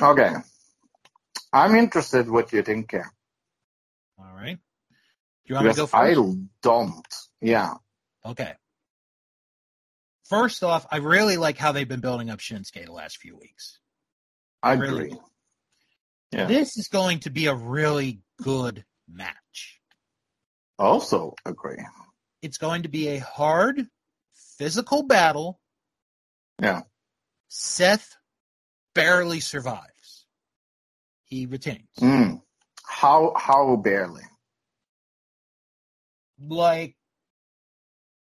Okay. 0.00 0.32
I'm 1.52 1.74
interested 1.76 2.28
what 2.28 2.52
you 2.52 2.62
think 2.62 2.90
here. 2.90 3.10
All 4.18 4.32
right. 4.34 4.56
Do 4.56 4.94
you 5.46 5.54
want 5.54 5.66
me 5.66 5.72
to 5.72 5.76
go 5.78 5.86
Because 5.86 5.94
I 6.00 6.14
first? 6.14 6.38
don't. 6.62 7.14
Yeah. 7.40 7.74
Okay. 8.24 8.52
First 10.28 10.62
off, 10.62 10.86
I 10.90 10.98
really 10.98 11.38
like 11.38 11.56
how 11.56 11.72
they've 11.72 11.88
been 11.88 12.00
building 12.00 12.28
up 12.28 12.38
Shinsuke 12.40 12.84
the 12.84 12.92
last 12.92 13.16
few 13.16 13.36
weeks. 13.36 13.78
I 14.62 14.72
Really? 14.74 15.06
agree. 15.06 15.18
Yeah. 16.32 16.46
This 16.46 16.76
is 16.76 16.88
going 16.88 17.20
to 17.20 17.30
be 17.30 17.46
a 17.46 17.54
really 17.54 18.20
good 18.42 18.84
match. 19.08 19.80
Also 20.78 21.34
agree. 21.44 21.84
It's 22.42 22.58
going 22.58 22.82
to 22.82 22.88
be 22.88 23.08
a 23.08 23.18
hard 23.18 23.86
physical 24.58 25.02
battle. 25.02 25.58
Yeah. 26.60 26.82
Seth 27.48 28.16
barely 28.94 29.40
survives. 29.40 30.26
He 31.24 31.46
retains. 31.46 31.88
Mm. 32.00 32.42
How 32.84 33.32
how 33.36 33.76
barely? 33.76 34.22
Like 36.40 36.96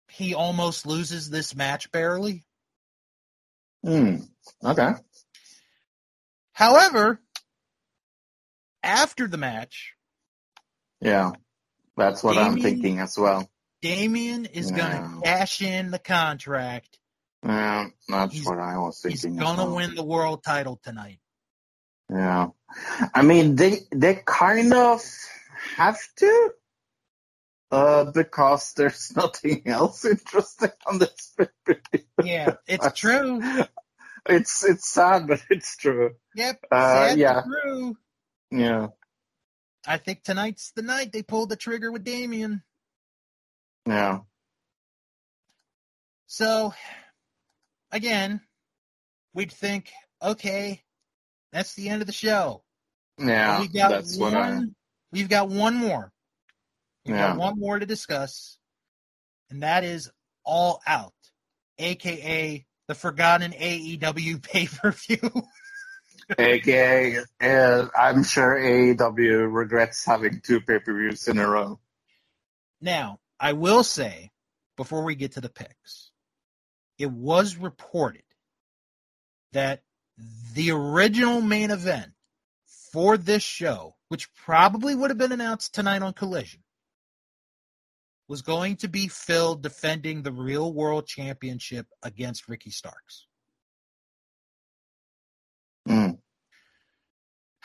he 0.08 0.34
almost 0.34 0.86
loses 0.86 1.30
this 1.30 1.54
match 1.54 1.92
barely. 1.92 2.44
Mm. 3.84 4.26
Okay. 4.64 4.92
However, 6.52 7.20
after 8.82 9.26
the 9.28 9.36
match, 9.36 9.94
Yeah. 11.00 11.32
That's 11.96 12.22
what 12.22 12.38
I'm 12.38 12.60
thinking 12.60 13.00
as 13.00 13.18
well. 13.18 13.48
Damian 13.82 14.46
is 14.46 14.70
going 14.70 14.80
to 14.92 15.20
cash 15.24 15.60
in 15.62 15.90
the 15.90 15.98
contract. 15.98 16.96
Yeah, 17.44 17.88
that's 18.08 18.32
He's- 18.34 18.46
what 18.46 18.58
I 18.58 18.78
was 18.78 19.00
thinking. 19.00 19.32
He's 19.32 19.40
going 19.40 19.56
to 19.58 19.74
win 19.74 19.94
the 19.96 20.04
world 20.04 20.44
title 20.44 20.80
tonight. 20.82 21.18
Yeah. 22.08 22.48
I 23.14 23.22
mean, 23.22 23.56
they 23.56 23.80
they 23.90 24.22
kind 24.24 24.72
of 24.72 25.02
have 25.76 25.98
to, 26.18 26.50
uh, 27.72 28.04
because 28.12 28.72
there's 28.74 29.12
nothing 29.16 29.62
else 29.66 30.04
interesting 30.04 30.70
on 30.86 30.98
this. 30.98 31.36
Yeah, 32.22 32.54
it's 32.66 32.92
true. 32.98 33.40
It's 34.28 34.64
it's 34.64 34.88
sad, 34.88 35.26
but 35.28 35.40
it's 35.50 35.76
true. 35.76 36.14
Yep. 36.34 36.64
Uh, 36.70 37.14
yeah. 37.16 37.34
but 37.34 37.44
true. 37.62 37.96
Yeah. 38.50 38.88
I 39.86 39.96
think 39.98 40.22
tonight's 40.22 40.72
the 40.72 40.82
night 40.82 41.12
they 41.12 41.22
pulled 41.22 41.48
the 41.48 41.56
trigger 41.56 41.90
with 41.92 42.04
Damian. 42.04 42.62
Yeah. 43.86 44.20
So, 46.26 46.74
again, 47.90 48.40
we'd 49.34 49.52
think, 49.52 49.90
okay, 50.22 50.82
that's 51.52 51.74
the 51.74 51.88
end 51.88 52.02
of 52.02 52.06
the 52.06 52.12
show. 52.12 52.62
Yeah, 53.18 53.60
we've 53.60 53.72
got 53.72 53.90
that's 53.90 54.16
one. 54.16 54.32
what 54.34 54.42
I. 54.42 54.60
We've 55.10 55.28
got 55.28 55.48
one 55.48 55.74
more. 55.74 56.12
We've 57.06 57.16
Yeah. 57.16 57.28
got 57.28 57.38
one 57.38 57.58
more 57.58 57.78
to 57.78 57.86
discuss, 57.86 58.58
and 59.50 59.62
that 59.62 59.84
is 59.84 60.10
All 60.44 60.82
Out, 60.86 61.14
aka 61.78 62.64
the 62.86 62.94
forgotten 62.94 63.52
AEW 63.52 64.42
pay 64.42 64.66
per 64.66 64.92
view. 64.92 65.18
AKA, 66.36 67.18
uh, 67.40 67.86
I'm 67.98 68.22
sure 68.22 68.58
AEW 68.58 69.52
regrets 69.52 70.04
having 70.04 70.40
two 70.40 70.60
pay 70.60 70.78
per 70.78 70.96
views 70.96 71.26
in 71.28 71.38
a 71.38 71.48
row. 71.48 71.78
now, 72.80 73.18
I 73.40 73.52
will 73.52 73.84
say 73.84 74.30
before 74.76 75.04
we 75.04 75.14
get 75.14 75.32
to 75.32 75.40
the 75.40 75.48
picks, 75.48 76.10
it 76.98 77.10
was 77.10 77.56
reported 77.56 78.22
that 79.52 79.82
the 80.54 80.72
original 80.72 81.40
main 81.40 81.70
event 81.70 82.12
for 82.92 83.16
this 83.16 83.42
show, 83.42 83.94
which 84.08 84.32
probably 84.34 84.94
would 84.94 85.10
have 85.10 85.18
been 85.18 85.32
announced 85.32 85.74
tonight 85.74 86.02
on 86.02 86.12
Collision, 86.12 86.62
was 88.26 88.42
going 88.42 88.76
to 88.76 88.88
be 88.88 89.08
Phil 89.08 89.54
defending 89.54 90.22
the 90.22 90.32
real 90.32 90.72
world 90.72 91.06
championship 91.06 91.86
against 92.02 92.48
Ricky 92.48 92.70
Starks. 92.70 93.26
Mm. 95.88 96.18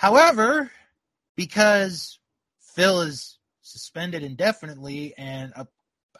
However, 0.03 0.69
because 1.37 2.19
Phil 2.59 3.03
is 3.03 3.39
suspended 3.61 4.21
indefinitely, 4.21 5.13
and 5.17 5.53
uh, 5.55 5.63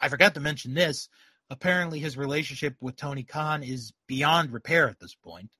I 0.00 0.08
forgot 0.08 0.32
to 0.34 0.40
mention 0.40 0.72
this, 0.72 1.10
apparently 1.50 1.98
his 1.98 2.16
relationship 2.16 2.76
with 2.80 2.96
Tony 2.96 3.24
Khan 3.24 3.62
is 3.62 3.92
beyond 4.06 4.54
repair 4.54 4.88
at 4.88 4.98
this 5.00 5.14
point. 5.14 5.50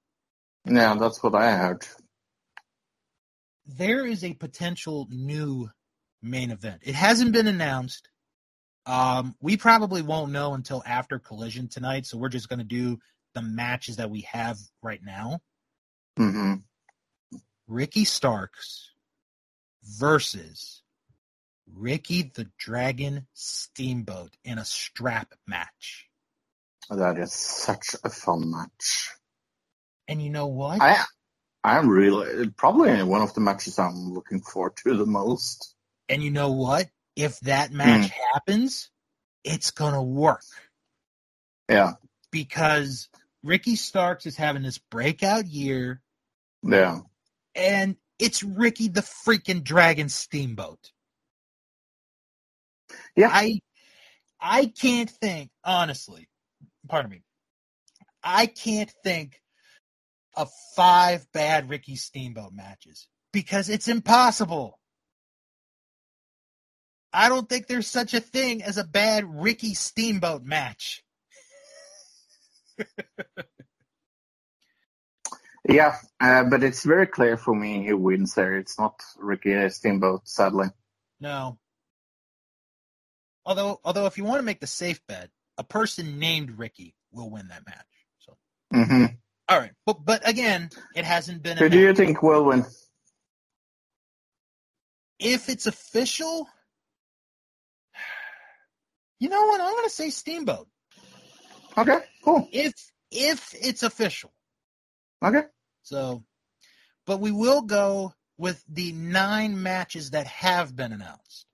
Yeah, 0.64 0.94
that's 0.94 1.22
what 1.22 1.34
I 1.34 1.54
heard. 1.54 1.86
There 3.66 4.06
is 4.06 4.24
a 4.24 4.32
potential 4.32 5.06
new 5.10 5.68
main 6.22 6.50
event. 6.50 6.80
It 6.82 6.94
hasn't 6.94 7.32
been 7.32 7.46
announced. 7.46 8.08
Um, 8.86 9.34
we 9.42 9.58
probably 9.58 10.00
won't 10.00 10.32
know 10.32 10.54
until 10.54 10.82
after 10.86 11.18
Collision 11.18 11.68
tonight, 11.68 12.06
so 12.06 12.16
we're 12.16 12.30
just 12.30 12.48
going 12.48 12.60
to 12.60 12.64
do 12.64 12.98
the 13.34 13.42
matches 13.42 13.96
that 13.96 14.08
we 14.08 14.22
have 14.22 14.56
right 14.82 15.00
now. 15.04 15.40
hmm 16.16 16.54
Ricky 17.66 18.04
Starks 18.04 18.90
versus 19.82 20.82
Ricky 21.72 22.30
the 22.34 22.48
Dragon 22.58 23.26
Steamboat 23.32 24.36
in 24.44 24.58
a 24.58 24.64
strap 24.64 25.32
match. 25.46 26.06
Oh, 26.90 26.96
that 26.96 27.18
is 27.18 27.32
such 27.32 27.96
a 28.04 28.10
fun 28.10 28.50
match. 28.50 29.10
And 30.06 30.20
you 30.20 30.30
know 30.30 30.48
what? 30.48 30.82
I, 30.82 31.02
I'm 31.62 31.88
really 31.88 32.50
probably 32.50 33.02
one 33.02 33.22
of 33.22 33.32
the 33.32 33.40
matches 33.40 33.78
I'm 33.78 34.12
looking 34.12 34.40
forward 34.40 34.76
to 34.84 34.96
the 34.96 35.06
most. 35.06 35.74
and 36.08 36.22
you 36.22 36.30
know 36.30 36.52
what? 36.52 36.88
If 37.16 37.40
that 37.40 37.72
match 37.72 38.10
hmm. 38.10 38.20
happens, 38.34 38.90
it's 39.44 39.70
going 39.70 39.94
to 39.94 40.02
work 40.02 40.42
Yeah, 41.70 41.92
because 42.30 43.08
Ricky 43.42 43.76
Starks 43.76 44.26
is 44.26 44.36
having 44.36 44.62
this 44.62 44.78
breakout 44.78 45.46
year 45.46 46.02
yeah, 46.64 47.00
and 47.54 47.96
it's 48.18 48.42
Ricky 48.42 48.88
the 48.88 49.00
freaking 49.00 49.62
Dragon 49.62 50.08
Steamboat. 50.08 50.90
yeah. 53.16 53.28
I 53.32 53.60
I 54.40 54.66
can't 54.66 55.10
think 55.10 55.50
honestly. 55.64 56.28
Pardon 56.88 57.10
me. 57.10 57.22
I 58.22 58.46
can't 58.46 58.92
think 59.02 59.40
of 60.36 60.50
five 60.74 61.26
bad 61.32 61.68
Ricky 61.68 61.96
Steamboat 61.96 62.52
matches 62.52 63.08
because 63.32 63.68
it's 63.68 63.88
impossible. 63.88 64.78
I 67.12 67.28
don't 67.28 67.48
think 67.48 67.66
there's 67.68 67.86
such 67.86 68.12
a 68.12 68.20
thing 68.20 68.62
as 68.62 68.76
a 68.76 68.84
bad 68.84 69.24
Ricky 69.24 69.74
Steamboat 69.74 70.42
match. 70.42 71.04
Yeah, 75.68 75.96
uh, 76.20 76.44
but 76.44 76.62
it's 76.62 76.84
very 76.84 77.06
clear 77.06 77.36
for 77.36 77.54
me 77.54 77.86
who 77.86 77.96
wins 77.96 78.34
there. 78.34 78.58
It's 78.58 78.78
not 78.78 79.00
Ricky 79.18 79.68
Steamboat, 79.70 80.28
sadly. 80.28 80.68
No. 81.20 81.58
Although 83.46 83.80
although 83.84 84.06
if 84.06 84.18
you 84.18 84.24
want 84.24 84.40
to 84.40 84.44
make 84.44 84.60
the 84.60 84.66
safe 84.66 85.00
bet, 85.06 85.30
a 85.56 85.64
person 85.64 86.18
named 86.18 86.58
Ricky 86.58 86.94
will 87.12 87.30
win 87.30 87.48
that 87.48 87.66
match. 87.66 87.86
So 88.18 88.36
hmm 88.72 89.04
all 89.48 89.58
right. 89.58 89.72
But 89.86 90.04
but 90.04 90.28
again, 90.28 90.70
it 90.94 91.04
hasn't 91.04 91.42
been 91.42 91.56
Who 91.58 91.68
do 91.68 91.78
you 91.78 91.94
think 91.94 92.22
will 92.22 92.44
win? 92.44 92.64
if 95.18 95.48
it's 95.48 95.66
official, 95.66 96.48
you 99.20 99.28
know 99.30 99.46
what? 99.46 99.60
I'm 99.60 99.72
going 99.72 99.84
to 99.84 99.90
say 99.90 100.10
Steamboat. 100.10 100.68
Okay, 101.78 101.98
cool. 102.22 102.48
If 102.52 102.74
if 103.10 103.54
it's 103.54 103.82
official. 103.82 104.33
Okay. 105.24 105.44
So, 105.82 106.24
but 107.06 107.20
we 107.20 107.30
will 107.32 107.62
go 107.62 108.14
with 108.36 108.62
the 108.68 108.92
nine 108.92 109.62
matches 109.62 110.10
that 110.10 110.26
have 110.26 110.74
been 110.74 110.92
announced. 110.92 111.46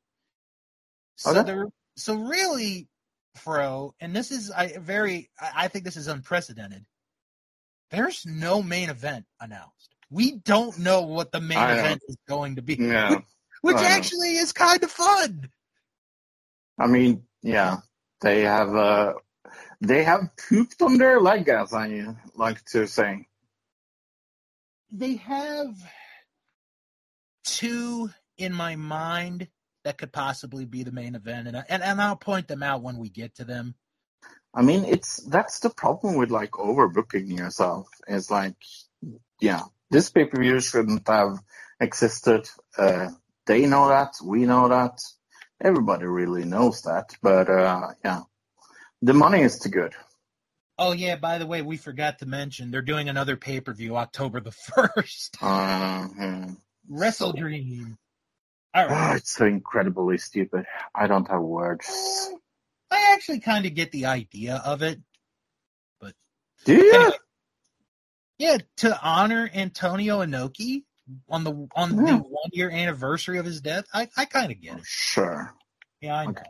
So 1.17 1.31
Okay. 1.31 1.43
there, 1.43 1.67
so 1.97 2.15
really, 2.15 2.89
Fro, 3.37 3.95
and 4.01 4.15
this 4.17 4.31
is 4.31 4.51
I 4.51 4.79
very 4.79 5.31
I 5.41 5.69
think 5.69 5.85
this 5.85 5.97
is 5.97 6.09
unprecedented. 6.09 6.85
There's 7.91 8.25
no 8.25 8.63
main 8.63 8.89
event 8.91 9.27
announced. 9.41 9.95
We 10.11 10.33
don't 10.33 10.79
know 10.79 11.03
what 11.03 11.31
the 11.33 11.41
main 11.41 11.59
I 11.59 11.75
know. 11.75 11.81
event 11.81 12.03
is 12.09 12.17
going 12.29 12.57
to 12.57 12.63
be, 12.63 12.77
Yeah. 12.77 13.21
which 13.63 13.77
know. 13.77 13.83
actually 13.83 14.37
is 14.37 14.53
kind 14.53 14.83
of 14.83 14.91
fun. 14.91 15.51
I 16.79 16.87
mean, 16.87 17.25
yeah, 17.43 17.79
they 18.21 18.43
have 18.43 18.75
uh, 18.75 19.15
they 19.81 20.03
have 20.05 20.31
pooped 20.49 20.81
on 20.83 20.99
their 20.99 21.21
leg, 21.21 21.49
as 21.49 21.73
I 21.75 22.15
like 22.35 22.65
to 22.67 22.87
say. 22.87 23.27
They 24.93 25.17
have 25.17 25.75
two 27.45 28.11
in 28.39 28.53
my 28.55 28.77
mind 28.77 29.49
that 29.85 29.99
could 29.99 30.13
possibly 30.13 30.67
be 30.67 30.83
the 30.85 30.93
main 30.93 31.15
event, 31.15 31.49
and 31.49 31.57
I- 31.57 31.65
and 31.69 31.83
and 31.83 32.01
I'll 32.03 32.17
point 32.17 32.49
them 32.49 32.63
out 32.63 32.83
when 32.83 32.99
we 32.99 33.09
get 33.11 33.37
to 33.37 33.45
them. 33.45 33.75
I 34.55 34.63
mean, 34.63 34.85
it's 34.85 35.23
that's 35.25 35.61
the 35.61 35.71
problem 35.71 36.17
with 36.17 36.31
like 36.31 36.53
overbooking 36.53 37.37
yourself. 37.39 37.89
It's 38.09 38.31
like, 38.31 38.57
yeah, 39.41 39.63
this 39.91 40.11
pay 40.11 40.27
per 40.27 40.41
view 40.41 40.61
shouldn't 40.61 41.07
have 41.09 41.39
existed. 41.81 42.49
Uh, 42.77 43.11
they 43.47 43.67
know 43.67 43.89
that, 43.89 44.15
we 44.25 44.47
know 44.47 44.69
that, 44.69 44.99
everybody 45.63 46.07
really 46.07 46.45
knows 46.45 46.83
that. 46.83 47.17
But 47.23 47.49
uh, 47.49 47.89
yeah, 48.05 48.23
the 49.03 49.15
money 49.15 49.43
is 49.43 49.59
too 49.59 49.71
good. 49.71 49.95
Oh 50.81 50.93
yeah, 50.93 51.17
by 51.17 51.37
the 51.37 51.47
way, 51.47 51.61
we 51.61 51.77
forgot 51.77 52.21
to 52.21 52.27
mention 52.27 52.71
they're 52.71 52.81
doing 52.81 53.11
another 53.11 53.37
pay 53.37 53.61
per 53.61 53.75
view 53.75 53.99
October 53.99 54.41
the 54.41 54.51
first. 54.75 55.37
Uh, 55.41 56.07
hmm. 56.07 56.45
WrestleDream. 56.91 57.99
All 58.73 58.87
right, 58.87 59.13
Oh, 59.13 59.17
it's 59.17 59.33
so 59.33 59.45
incredibly 59.45 60.17
stupid. 60.17 60.65
I 60.95 61.07
don't 61.07 61.29
have 61.29 61.43
words. 61.43 61.87
I 62.91 63.13
actually 63.13 63.41
kind 63.41 63.67
of 63.67 63.75
get 63.75 63.93
the 63.93 64.07
idea 64.07 64.63
of 64.65 64.83
it. 64.83 65.01
Do 66.65 66.75
you? 66.75 66.95
Anyway, 66.95 67.17
yeah, 68.39 68.59
to 68.79 68.99
honor 69.03 69.51
Antonio 69.53 70.21
Inoki 70.21 70.85
on 71.29 71.45
the 71.45 71.69
on 71.75 71.97
the 71.97 72.17
one 72.17 72.51
year 72.53 72.71
anniversary 72.71 73.39
of 73.39 73.45
his 73.45 73.61
death, 73.61 73.85
I 73.93 74.09
I 74.17 74.25
kind 74.25 74.53
of 74.53 74.61
get 74.61 74.79
it. 74.79 74.85
Sure. 74.85 75.55
Yeah, 76.01 76.17
I 76.17 76.25
know. 76.25 76.31
Okay. 76.31 76.43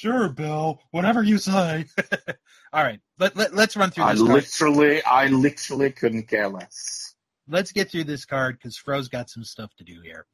Sure, 0.00 0.30
Bill. 0.30 0.80
Whatever 0.92 1.22
you 1.22 1.36
say. 1.36 1.84
All 2.72 2.82
right, 2.82 3.00
let, 3.18 3.36
let 3.36 3.54
let's 3.54 3.76
run 3.76 3.90
through 3.90 4.04
I 4.04 4.12
this 4.14 4.22
card. 4.22 4.32
literally, 4.32 5.02
I 5.02 5.26
literally 5.26 5.92
couldn't 5.92 6.22
care 6.22 6.48
less. 6.48 7.14
Let's 7.46 7.72
get 7.72 7.90
through 7.90 8.04
this 8.04 8.24
card 8.24 8.56
because 8.56 8.78
Fro's 8.78 9.08
got 9.08 9.28
some 9.28 9.44
stuff 9.44 9.70
to 9.76 9.84
do 9.84 10.00
here. 10.02 10.24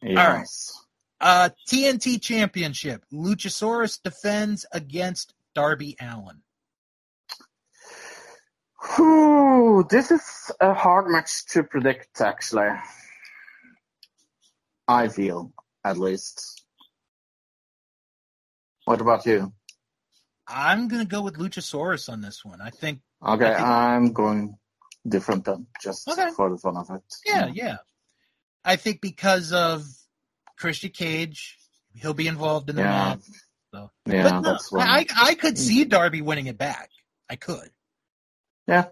Yes. 0.00 0.72
Uh, 1.20 1.50
TNT 1.68 2.22
Championship. 2.22 3.04
Luchasaurus 3.12 4.00
defends 4.02 4.64
against 4.72 5.34
Darby 5.54 5.94
Allin. 6.00 6.40
Whew, 8.96 9.86
this 9.90 10.10
is 10.10 10.50
a 10.58 10.72
hard 10.72 11.10
match 11.10 11.44
to 11.48 11.62
predict, 11.64 12.18
actually. 12.22 12.70
I 14.88 15.08
feel, 15.08 15.52
at 15.84 15.98
least. 15.98 16.61
What 18.84 19.00
about 19.00 19.26
you? 19.26 19.52
I'm 20.46 20.88
gonna 20.88 21.04
go 21.04 21.22
with 21.22 21.36
Luchasaurus 21.38 22.08
on 22.12 22.20
this 22.20 22.44
one. 22.44 22.60
I 22.60 22.70
think. 22.70 23.00
Okay, 23.24 23.46
I 23.52 23.54
think- 23.54 23.66
I'm 23.66 24.12
going 24.12 24.58
different 25.06 25.44
then, 25.44 25.66
just 25.82 26.08
Okay. 26.08 26.30
for 26.36 26.50
the 26.50 26.58
fun 26.58 26.76
of 26.76 26.90
it. 26.90 27.02
Yeah, 27.24 27.46
yeah. 27.46 27.76
I 28.64 28.76
think 28.76 29.00
because 29.00 29.52
of 29.52 29.84
Christian 30.56 30.90
Cage, 30.90 31.58
he'll 31.94 32.14
be 32.14 32.28
involved 32.28 32.70
in 32.70 32.76
the 32.76 32.82
Yeah. 32.82 32.88
match. 33.14 33.20
So. 33.72 33.90
Yeah, 34.06 34.22
but 34.24 34.40
no, 34.40 34.52
that's 34.52 34.70
what. 34.70 34.86
I 34.86 35.06
I 35.16 35.34
could 35.34 35.58
see 35.58 35.84
Darby 35.84 36.20
winning 36.22 36.46
it 36.46 36.58
back. 36.58 36.90
I 37.30 37.36
could. 37.36 37.70
Yeah. 38.66 38.86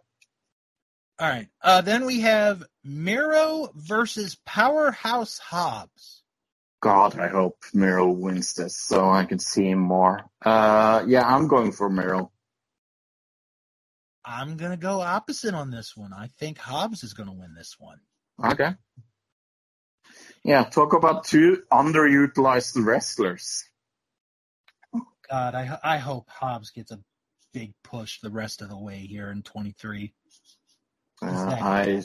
All 1.19 1.29
right. 1.29 1.49
Uh, 1.61 1.83
then 1.83 2.07
we 2.07 2.21
have 2.21 2.65
Miro 2.83 3.71
versus 3.75 4.37
Powerhouse 4.47 5.39
Hobbs. 5.39 6.20
God, 6.81 7.19
I 7.19 7.29
hope 7.29 7.59
Miro 7.75 8.11
wins 8.11 8.55
this 8.55 8.77
so 8.77 9.11
I 9.11 9.25
can 9.27 9.39
see 9.39 9.69
him 9.69 9.81
more. 9.81 10.25
Uh, 10.43 11.05
yeah, 11.07 11.27
I'm 11.27 11.47
going 11.47 11.73
for 11.73 11.91
Miro. 11.91 12.33
I'm 14.25 14.57
gonna 14.57 14.77
go 14.77 15.01
opposite 15.01 15.55
on 15.55 15.71
this 15.71 15.97
one. 15.97 16.13
I 16.13 16.29
think 16.39 16.59
Hobbs 16.59 17.05
is 17.05 17.15
gonna 17.15 17.35
win 17.35 17.55
this 17.55 17.77
one. 17.79 18.01
Okay. 18.43 18.75
Yeah, 20.43 20.65
talk 20.65 20.95
about 20.95 21.25
two 21.25 21.63
underutilized 21.71 22.83
wrestlers. 22.85 23.65
God, 25.29 25.55
I 25.55 25.79
I 25.83 25.99
hope 25.99 26.29
Hobbs 26.31 26.71
gets 26.71 26.93
a 26.93 27.01
big 27.53 27.73
push 27.85 28.21
the 28.21 28.31
rest 28.31 28.63
of 28.63 28.69
the 28.69 28.79
way 28.79 28.99
here 28.99 29.31
in 29.31 29.43
23. 29.43 30.15
Uh, 31.23 31.27
I 31.29 32.03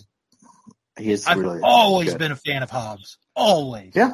he's 0.98 1.28
I've 1.28 1.38
really 1.38 1.62
always 1.64 2.10
good. 2.10 2.20
been 2.20 2.32
a 2.32 2.36
fan 2.36 2.64
of 2.64 2.70
Hobbs. 2.70 3.18
Always. 3.36 3.94
Yeah. 3.96 4.14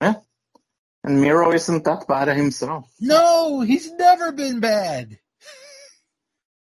And 0.00 1.20
Miro 1.20 1.52
isn't 1.52 1.84
that 1.84 2.08
bad 2.08 2.28
himself. 2.36 2.90
No, 2.98 3.60
he's 3.60 3.92
never 3.92 4.32
been 4.32 4.58
bad. 4.58 5.18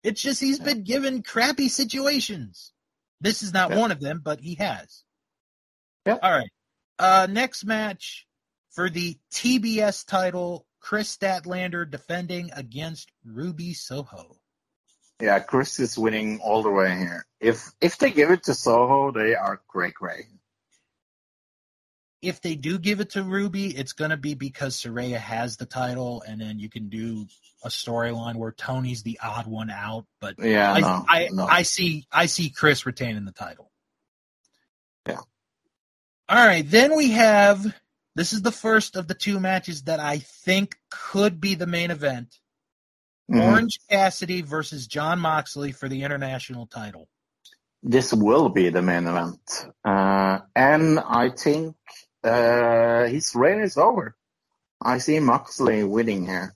It's 0.02 0.20
just 0.20 0.40
he's 0.40 0.58
been 0.60 0.84
given 0.84 1.22
crappy 1.22 1.68
situations. 1.68 2.72
This 3.20 3.42
is 3.42 3.52
not 3.54 3.70
Yeah. 3.70 3.78
one 3.78 3.90
of 3.90 4.00
them, 4.00 4.20
but 4.22 4.40
he 4.40 4.54
has. 4.56 5.02
Yeah. 6.06 6.18
All 6.22 6.30
right. 6.30 6.50
Uh, 6.98 7.26
next 7.30 7.64
match 7.64 8.26
for 8.70 8.90
the 8.90 9.18
TBS 9.32 10.04
title, 10.06 10.66
Kris 10.80 11.16
Statlander 11.16 11.90
defending 11.90 12.50
against 12.52 13.10
Ruby 13.24 13.72
Soho. 13.74 14.38
Yeah, 15.20 15.40
Kris 15.40 15.80
is 15.80 15.98
winning 15.98 16.38
all 16.40 16.62
the 16.62 16.70
way 16.70 16.96
here. 16.96 17.26
If 17.40 17.72
if 17.80 17.98
they 17.98 18.10
give 18.10 18.30
it 18.30 18.44
to 18.44 18.54
Soho, 18.54 19.10
they 19.10 19.34
are 19.34 19.60
great, 19.66 19.94
great. 19.94 20.26
If 22.20 22.40
they 22.40 22.56
do 22.56 22.78
give 22.78 23.00
it 23.00 23.10
to 23.10 23.22
Ruby, 23.22 23.68
it's 23.68 23.92
going 23.92 24.10
to 24.10 24.16
be 24.16 24.34
because 24.34 24.76
Saraya 24.76 25.18
has 25.18 25.56
the 25.56 25.66
title, 25.66 26.22
and 26.26 26.40
then 26.40 26.58
you 26.58 26.68
can 26.68 26.88
do 26.88 27.26
a 27.62 27.68
storyline 27.68 28.36
where 28.36 28.50
Toni's 28.52 29.02
the 29.02 29.20
odd 29.22 29.46
one 29.46 29.70
out. 29.70 30.04
But 30.20 30.34
Yeah, 30.38 30.72
I, 30.72 30.80
no, 30.80 31.04
I, 31.08 31.28
no. 31.30 31.46
I 31.46 31.62
see 31.62 32.06
I 32.10 32.26
see 32.26 32.50
Kris 32.50 32.86
retaining 32.86 33.24
the 33.24 33.32
title. 33.32 33.70
Yeah. 35.06 35.20
All 36.28 36.46
right, 36.46 36.68
then 36.68 36.96
we 36.96 37.12
have 37.12 37.64
this 38.16 38.32
is 38.32 38.42
the 38.42 38.52
first 38.52 38.96
of 38.96 39.06
the 39.06 39.14
two 39.14 39.38
matches 39.38 39.82
that 39.84 40.00
I 40.00 40.18
think 40.18 40.76
could 40.90 41.40
be 41.40 41.54
the 41.54 41.66
main 41.68 41.92
event. 41.92 42.36
Mhm. 43.30 43.42
Orange 43.42 43.78
Cassidy 43.88 44.42
versus 44.42 44.86
Jon 44.86 45.20
Moxley 45.20 45.70
for 45.70 45.88
the 45.88 46.02
international 46.02 46.66
title. 46.66 47.08
This 47.82 48.12
will 48.12 48.48
be 48.48 48.70
the 48.70 48.82
main 48.82 49.06
event, 49.06 49.66
uh, 49.84 50.40
and 50.56 50.98
I 50.98 51.30
think 51.30 51.76
uh, 52.24 53.06
his 53.06 53.34
reign 53.34 53.60
is 53.60 53.76
over. 53.76 54.16
I 54.80 54.98
see 54.98 55.18
Moxley 55.20 55.84
winning 55.84 56.26
here. 56.26 56.54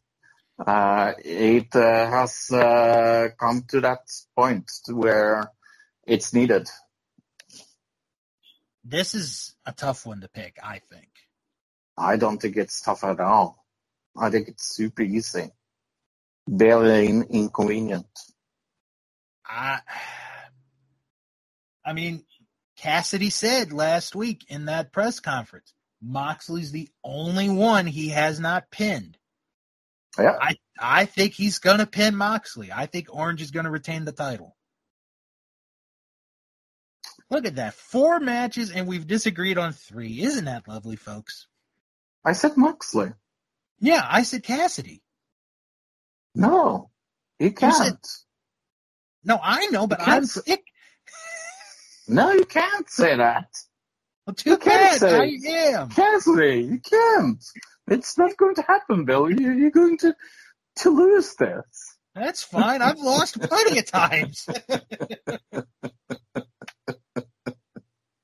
Uh, 0.64 1.12
it 1.18 1.74
uh, 1.74 2.08
has 2.10 2.50
uh, 2.52 3.28
come 3.38 3.64
to 3.68 3.80
that 3.80 4.00
point 4.36 4.70
where 4.88 5.50
it's 6.06 6.32
needed. 6.32 6.68
This 8.84 9.14
is 9.14 9.54
a 9.66 9.72
tough 9.72 10.06
one 10.06 10.20
to 10.20 10.28
pick, 10.28 10.58
I 10.62 10.78
think. 10.78 11.08
I 11.96 12.16
don't 12.16 12.40
think 12.40 12.56
it's 12.56 12.80
tough 12.80 13.04
at 13.04 13.20
all. 13.20 13.64
I 14.16 14.30
think 14.30 14.48
it's 14.48 14.74
super 14.76 15.02
easy. 15.02 15.50
Barely 16.46 17.08
in- 17.08 17.26
inconvenient. 17.30 18.06
I 19.46 19.80
I 21.84 21.92
mean, 21.92 22.24
Cassidy 22.82 23.30
said 23.30 23.72
last 23.72 24.16
week 24.16 24.44
in 24.48 24.64
that 24.64 24.92
press 24.92 25.20
conference, 25.20 25.72
Moxley's 26.02 26.72
the 26.72 26.88
only 27.04 27.48
one 27.48 27.86
he 27.86 28.08
has 28.08 28.40
not 28.40 28.70
pinned. 28.70 29.16
Yeah. 30.18 30.36
I 30.40 30.56
I 30.78 31.04
think 31.06 31.32
he's 31.32 31.58
gonna 31.60 31.86
pin 31.86 32.16
Moxley. 32.16 32.70
I 32.72 32.86
think 32.86 33.06
Orange 33.10 33.40
is 33.40 33.52
gonna 33.52 33.70
retain 33.70 34.04
the 34.04 34.12
title. 34.12 34.56
Look 37.30 37.46
at 37.46 37.54
that. 37.56 37.74
Four 37.74 38.20
matches 38.20 38.70
and 38.72 38.86
we've 38.86 39.06
disagreed 39.06 39.58
on 39.58 39.72
three. 39.72 40.20
Isn't 40.20 40.44
that 40.46 40.66
lovely, 40.68 40.96
folks? 40.96 41.46
I 42.24 42.32
said 42.32 42.56
Moxley. 42.56 43.12
Yeah, 43.80 44.04
I 44.06 44.22
said 44.24 44.42
Cassidy. 44.42 45.02
No, 46.34 46.90
he 47.38 47.52
can't. 47.52 47.74
said- 47.74 47.98
No, 49.24 49.38
I 49.42 49.66
know, 49.66 49.86
but 49.86 50.00
I'm 50.00 50.26
sick. 50.26 50.62
No, 52.12 52.32
you 52.32 52.44
can't 52.44 52.88
say 52.90 53.16
that. 53.16 53.48
Well, 54.26 54.34
too 54.34 54.50
you 54.50 54.56
can't 54.58 55.00
say- 55.00 55.18
I 55.18 55.78
am. 55.80 55.88
Cassidy, 55.90 56.62
you 56.64 56.78
can't. 56.80 57.42
It's 57.88 58.16
not 58.16 58.36
going 58.36 58.54
to 58.56 58.62
happen, 58.62 59.04
Bill. 59.04 59.30
You- 59.30 59.52
You're 59.52 59.70
going 59.70 59.98
to 59.98 60.14
to 60.76 60.90
lose 60.90 61.34
this. 61.36 61.96
That's 62.14 62.42
fine. 62.44 62.82
I've 62.82 62.98
lost 62.98 63.40
plenty 63.40 63.78
of 63.78 63.86
times. 63.86 64.46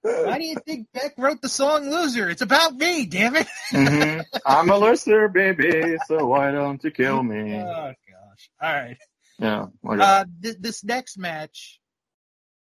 Why 0.03 0.39
do 0.39 0.45
you 0.45 0.57
think 0.65 0.89
Beck 0.95 1.15
wrote 1.19 1.43
the 1.43 1.49
song 1.49 1.91
Loser? 1.91 2.31
It's 2.31 2.41
about 2.43 2.75
me, 2.75 3.05
damn 3.07 3.37
it. 3.37 3.47
Mhm. 3.73 4.25
I'm 4.47 4.71
a 4.71 4.77
loser, 4.79 5.29
baby, 5.29 5.97
so 6.07 6.27
why 6.27 6.51
don't 6.51 6.83
you 6.83 6.91
kill 6.91 7.23
me? 7.23 7.57
Oh, 7.57 7.93
gosh. 8.09 8.51
All 8.63 8.73
right. 8.73 8.97
Yeah. 9.39 9.67
okay. 9.87 10.03
Uh, 10.03 10.25
th- 10.43 10.57
this 10.61 10.83
next 10.85 11.19
match 11.19 11.78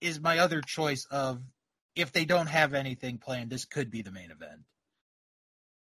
is 0.06 0.19
my 0.19 0.40
other 0.40 0.61
choice 0.61 1.06
of 1.10 1.41
if 1.95 2.11
they 2.11 2.26
don't 2.26 2.48
have 2.48 2.73
anything 2.73 3.18
planned, 3.18 3.49
this 3.49 3.65
could 3.65 3.90
be 3.90 4.02
the 4.02 4.11
main 4.11 4.32
event. 4.32 4.61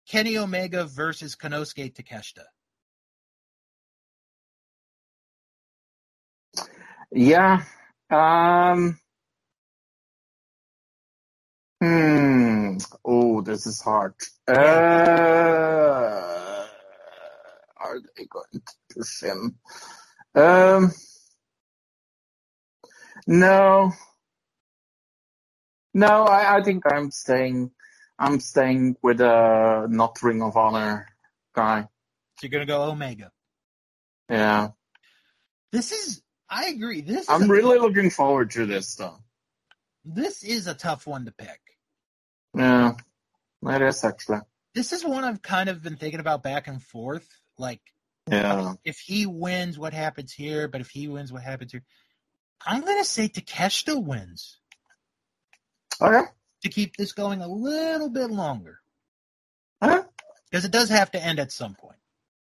Kenny 0.08 0.38
Omega 0.38 0.84
versus 0.84 1.36
Konosuke 1.36 1.94
Takeshita. 1.94 2.44
Yeah. 7.12 7.62
Um. 8.10 8.98
Hmm. 11.80 12.78
Oh, 13.04 13.42
this 13.42 13.66
is 13.66 13.80
hard. 13.80 14.14
Uh, 14.48 14.52
are 17.76 18.00
they 18.16 18.24
going 18.24 18.46
to 18.54 18.60
push 18.94 19.22
him? 19.22 19.58
Um. 20.34 20.92
No. 23.26 23.92
No, 25.98 26.24
I, 26.24 26.58
I 26.58 26.62
think 26.62 26.84
I'm 26.90 27.10
staying. 27.10 27.72
I'm 28.20 28.38
staying 28.38 28.96
with 29.02 29.20
a 29.20 29.86
not 29.90 30.22
Ring 30.22 30.42
of 30.42 30.56
Honor 30.56 31.08
guy. 31.54 31.82
So 31.82 31.88
you're 32.42 32.50
going 32.50 32.66
to 32.66 32.72
go 32.72 32.82
Omega. 32.84 33.32
Yeah. 34.30 34.68
This 35.72 35.90
is, 35.90 36.22
I 36.48 36.66
agree. 36.66 37.00
This 37.00 37.28
I'm 37.28 37.50
really 37.50 37.78
looking 37.78 38.10
forward 38.10 38.52
to 38.52 38.64
this 38.64 38.94
though. 38.94 39.16
this 40.04 40.44
is 40.44 40.68
a 40.68 40.74
tough 40.74 41.04
one 41.06 41.24
to 41.24 41.32
pick. 41.32 41.60
Yeah. 42.54 42.92
It 43.66 43.82
is 43.82 44.04
actually. 44.04 44.38
This 44.74 44.92
is 44.92 45.04
one 45.04 45.24
I've 45.24 45.42
kind 45.42 45.68
of 45.68 45.82
been 45.82 45.96
thinking 45.96 46.20
about 46.20 46.44
back 46.44 46.68
and 46.68 46.80
forth. 46.80 47.26
Like, 47.58 47.80
Yeah. 48.30 48.74
if 48.84 48.98
he 49.00 49.26
wins, 49.26 49.76
what 49.78 49.92
happens 49.94 50.32
here? 50.32 50.68
But 50.68 50.80
if 50.80 50.90
he 50.90 51.08
wins, 51.08 51.32
what 51.32 51.42
happens 51.42 51.72
here? 51.72 51.82
I'm 52.64 52.82
going 52.82 52.98
to 52.98 53.04
say 53.04 53.28
Takeshita 53.28 54.00
wins 54.00 54.57
Okay. 56.00 56.22
to 56.62 56.68
keep 56.68 56.96
this 56.96 57.12
going 57.12 57.40
a 57.42 57.48
little 57.48 58.08
bit 58.08 58.30
longer. 58.30 58.80
Okay. 59.82 60.06
Because 60.50 60.64
it 60.64 60.70
does 60.70 60.88
have 60.90 61.10
to 61.12 61.22
end 61.22 61.38
at 61.38 61.52
some 61.52 61.74
point. 61.74 61.98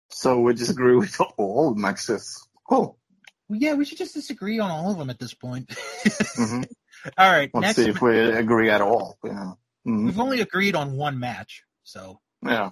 So 0.10 0.40
we 0.41 0.53
disagree 0.53 0.95
with 0.95 1.19
all 1.38 1.73
matches. 1.76 2.48
Cool. 2.68 2.98
Well, 3.48 3.60
yeah, 3.60 3.73
we 3.73 3.86
should 3.86 3.98
just 3.98 4.14
disagree 4.14 4.60
on 4.60 4.72
all 4.72 4.91
of 4.91 4.98
them 4.98 5.10
at 5.10 5.19
this 5.19 5.34
point. 5.34 5.72
hmm 6.36 6.61
all 7.18 7.32
right, 7.32 7.49
Let's 7.53 7.64
next. 7.64 7.76
see 7.78 7.90
if 7.90 8.02
we 8.02 8.19
agree 8.19 8.69
at 8.69 8.82
all. 8.82 9.18
Yeah. 9.23 9.53
Mhm. 9.88 10.06
We've 10.06 10.19
only 10.19 10.41
agreed 10.41 10.76
on 10.76 10.95
one 10.98 11.19
match, 11.19 11.64
so 11.84 12.19
Yeah. 12.44 12.72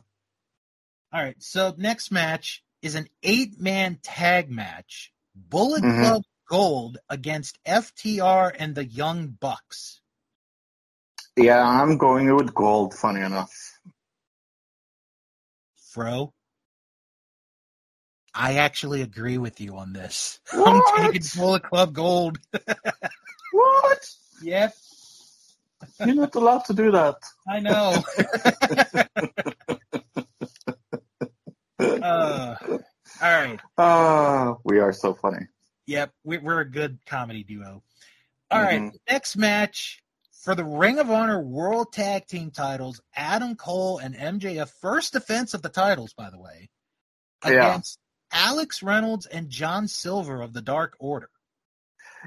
all 1.12 1.24
right. 1.24 1.42
So 1.42 1.74
next 1.78 2.12
match 2.12 2.64
is 2.82 2.96
an 2.96 3.08
eight-man 3.24 4.00
tag 4.04 4.50
match: 4.52 5.12
Bullet 5.36 5.84
Mhm. 5.84 6.00
Club 6.02 6.24
Gold 6.50 6.98
against 7.10 7.58
FTR 7.66 8.54
and 8.58 8.74
the 8.76 8.86
Young 8.86 9.28
Bucks. 9.30 10.02
Yeah, 11.38 11.66
I'm 11.66 11.98
going 11.98 12.34
with 12.36 12.54
gold, 12.54 12.94
funny 12.94 13.22
enough. 13.22 13.54
Fro, 15.92 16.34
I 18.34 18.56
actually 18.58 19.02
agree 19.02 19.38
with 19.38 19.60
you 19.62 19.76
on 19.78 19.94
this. 19.94 20.40
What? 20.52 20.68
I'm 20.98 21.12
taking 21.12 21.28
Bullet 21.36 21.64
Club 21.64 21.94
Gold. 21.94 22.40
What? 23.52 24.08
yep, 24.44 24.76
You're 26.00 26.14
not 26.14 26.36
allowed 26.36 26.66
to 26.66 26.74
do 26.74 26.92
that. 26.92 27.16
I 27.48 27.60
know. 27.60 28.04
uh, 31.80 32.56
all 32.62 32.80
right. 33.22 33.60
Ah, 33.78 34.56
we 34.64 34.78
are 34.80 34.94
so 34.94 35.16
funny. 35.16 35.48
Yep, 35.88 36.12
we- 36.24 36.38
we're 36.38 36.60
a 36.60 36.70
good 36.70 37.00
comedy 37.08 37.44
duo. 37.44 37.82
All 38.52 38.62
right, 38.62 38.92
next 39.10 39.36
match 39.36 40.04
for 40.40 40.56
the 40.56 40.64
Ring 40.64 41.00
of 41.00 41.10
Honor 41.12 41.42
World 41.42 41.92
Tag 41.92 42.26
Team 42.28 42.52
titles, 42.52 43.02
Adam 43.16 43.56
Cole 43.56 43.98
and 44.00 44.16
MJF, 44.16 44.70
first 44.82 45.14
defense 45.14 45.54
of 45.54 45.62
the 45.62 45.70
titles, 45.70 46.14
by 46.14 46.30
the 46.30 46.40
way, 46.40 46.70
Yeah. 47.46 47.68
against 47.68 48.00
Alex 48.32 48.82
Reynolds 48.82 49.26
and 49.26 49.50
John 49.50 49.88
Silver 49.88 50.42
of 50.42 50.54
the 50.54 50.62
Dark 50.62 50.96
Order. 51.00 51.30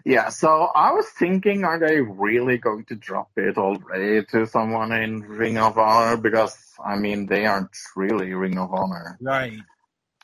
Yeah, 0.05 0.31
so 0.31 0.71
I 0.75 0.93
was 0.93 1.07
thinking, 1.11 1.65
are 1.65 1.79
they 1.79 2.01
really 2.01 2.57
going 2.59 2.85
to 2.87 2.97
drop 2.97 3.31
it 3.37 3.59
already 3.59 4.25
to 4.27 4.47
someone 4.47 4.91
in 4.93 5.21
Ring 5.21 5.59
of 5.59 5.79
Honor? 5.79 6.17
Because, 6.17 6.57
I 6.85 6.97
mean, 6.97 7.27
they 7.27 7.45
aren't 7.47 7.77
really 7.95 8.33
Ring 8.35 8.59
of 8.59 8.73
Honor 8.73 9.19
Right. 9.21 9.59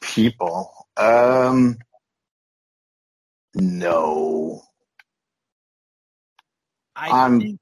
people. 0.01 0.89
Um, 0.97 1.78
no. 3.55 4.62
I 6.97 7.10
Um, 7.10 7.40
think 7.40 7.60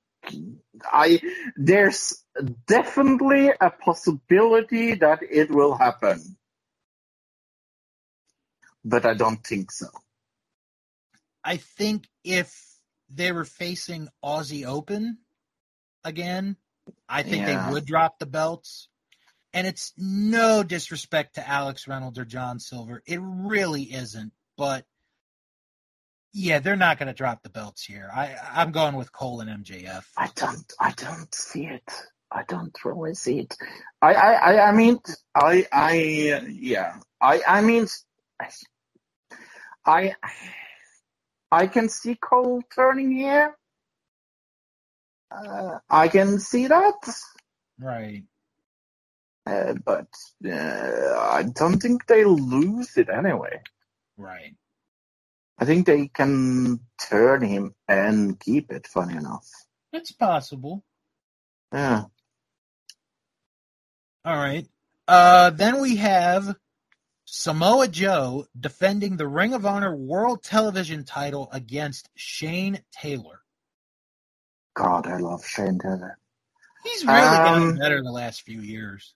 I, 0.84 1.20
there's 1.56 2.22
definitely 2.66 3.50
a 3.60 3.70
possibility 3.70 4.94
that 4.94 5.20
it 5.22 5.50
will 5.50 5.74
happen. 5.76 6.36
But 8.84 9.04
I 9.04 9.14
don't 9.14 9.44
think 9.44 9.72
so. 9.72 9.88
I 11.42 11.56
think 11.56 12.08
if 12.24 12.54
they 13.08 13.32
were 13.32 13.44
facing 13.44 14.08
Aussie 14.24 14.66
Open 14.66 15.18
again, 16.04 16.56
I 17.08 17.22
think 17.22 17.46
Yeah. 17.46 17.66
they 17.66 17.72
would 17.72 17.86
drop 17.86 18.18
the 18.18 18.26
belts. 18.26 18.88
And 19.52 19.66
it's 19.66 19.92
no 19.96 20.62
disrespect 20.62 21.36
to 21.36 21.48
Alex 21.48 21.88
Reynolds 21.88 22.18
or 22.18 22.24
John 22.24 22.58
Silver. 22.60 23.02
It 23.06 23.20
really 23.22 23.84
isn't. 23.92 24.32
But 24.56 24.84
yeah, 26.38 26.58
they're 26.58 26.76
not 26.76 26.98
going 26.98 27.06
to 27.08 27.14
drop 27.14 27.42
the 27.42 27.48
belts 27.48 27.82
here. 27.82 28.10
I, 28.14 28.36
I'm 28.52 28.70
going 28.70 28.94
with 28.94 29.10
Cole 29.10 29.40
and 29.40 29.64
MJF. 29.64 30.04
I 30.18 30.28
don't, 30.36 30.70
I 30.78 30.92
don't 30.92 31.34
see 31.34 31.64
it. 31.64 31.90
I 32.30 32.42
don't 32.46 32.76
really 32.84 33.14
see 33.14 33.38
it. 33.40 33.56
I, 34.02 34.12
I, 34.12 34.32
I, 34.32 34.68
I 34.68 34.72
mean, 34.72 34.98
I, 35.34 35.66
I, 35.72 36.42
yeah, 36.50 36.96
I, 37.20 37.40
I 37.46 37.62
mean, 37.62 37.86
I, 39.86 40.14
I 41.50 41.66
can 41.68 41.88
see 41.88 42.16
Cole 42.16 42.62
turning 42.74 43.12
here. 43.12 43.56
Uh, 45.30 45.78
I 45.88 46.08
can 46.08 46.38
see 46.38 46.66
that, 46.66 46.94
Right. 47.80 48.24
uh, 49.46 49.74
but 49.84 50.08
uh, 50.46 51.18
I 51.18 51.44
don't 51.54 51.78
think 51.80 52.06
they 52.06 52.24
lose 52.24 52.96
it 52.98 53.08
anyway. 53.08 53.62
Right. 54.18 54.54
I 55.58 55.64
think 55.64 55.86
they 55.86 56.08
can 56.08 56.80
turn 57.08 57.42
him 57.42 57.74
and 57.88 58.38
keep 58.38 58.70
it. 58.72 58.86
Funny 58.86 59.16
enough, 59.16 59.48
It's 59.92 60.12
possible. 60.12 60.84
yeah. 61.72 62.04
All 64.24 64.36
right. 64.36 64.66
Uh, 65.08 65.50
then 65.50 65.80
we 65.80 65.96
have 65.96 66.56
Samoa 67.26 67.88
Joe 67.88 68.46
defending 68.58 69.16
the 69.16 69.28
Ring 69.28 69.54
of 69.54 69.64
Honor 69.64 69.94
World 69.94 70.42
Television 70.42 71.04
title 71.04 71.48
against 71.52 72.08
Shane 72.16 72.82
Taylor. 72.92 73.40
God, 74.74 75.06
I 75.06 75.18
love 75.18 75.44
Shane 75.46 75.78
Taylor. 75.78 76.18
He's 76.84 77.04
really 77.04 77.14
gotten 77.14 77.70
Um, 77.70 77.76
better 77.76 78.02
the 78.02 78.10
last 78.10 78.42
few 78.42 78.60
years. 78.60 79.14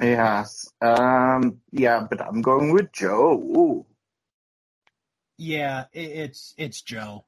Yes. 0.00 0.66
Um. 0.80 1.60
Yeah, 1.72 2.06
but 2.08 2.20
I'm 2.20 2.42
going 2.42 2.72
with 2.72 2.92
Joe. 2.92 3.32
Ooh. 3.34 3.86
Yeah, 5.36 5.84
it, 5.92 6.00
it's 6.00 6.54
it's 6.56 6.82
Joe. 6.82 7.24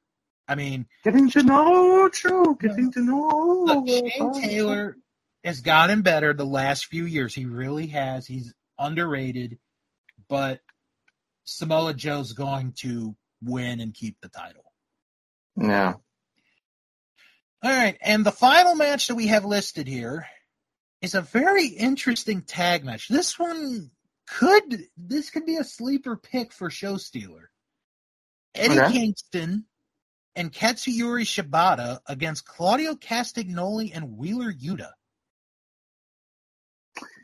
I 0.48 0.54
mean, 0.54 0.86
Getting 1.04 1.30
to 1.30 1.42
know 1.42 2.08
Joe. 2.08 2.54
Getting 2.54 2.92
to 2.92 3.00
know. 3.00 3.64
look, 3.66 3.88
Shane 3.88 4.32
Taylor 4.40 4.96
has 5.42 5.60
gotten 5.60 6.02
better 6.02 6.32
the 6.32 6.44
last 6.44 6.86
few 6.86 7.04
years. 7.04 7.34
He 7.34 7.46
really 7.46 7.88
has. 7.88 8.26
He's 8.26 8.54
underrated, 8.78 9.58
but 10.28 10.60
Samoa 11.44 11.94
Joe's 11.94 12.32
going 12.32 12.72
to 12.78 13.16
win 13.42 13.80
and 13.80 13.94
keep 13.94 14.20
the 14.20 14.28
title. 14.28 14.64
Yeah. 15.56 15.94
All 17.62 17.70
right, 17.72 17.96
and 18.00 18.24
the 18.24 18.32
final 18.32 18.74
match 18.74 19.08
that 19.08 19.14
we 19.14 19.28
have 19.28 19.44
listed 19.44 19.88
here 19.88 20.26
is 21.02 21.14
a 21.14 21.22
very 21.22 21.66
interesting 21.66 22.42
tag 22.42 22.84
match. 22.84 23.08
This 23.08 23.38
one 23.38 23.90
could 24.26 24.84
this 24.96 25.30
could 25.30 25.46
be 25.46 25.56
a 25.56 25.64
sleeper 25.64 26.16
pick 26.16 26.52
for 26.52 26.70
Show 26.70 26.96
Stealer. 26.96 27.50
Eddie 28.56 28.80
Okay. 28.80 28.92
Kingston 28.92 29.64
and 30.34 30.52
Katsuyori 30.52 31.24
Shibata 31.24 32.00
against 32.06 32.44
Claudio 32.46 32.94
Castagnoli 32.94 33.90
and 33.94 34.16
Wheeler 34.16 34.52
Yuta. 34.52 34.90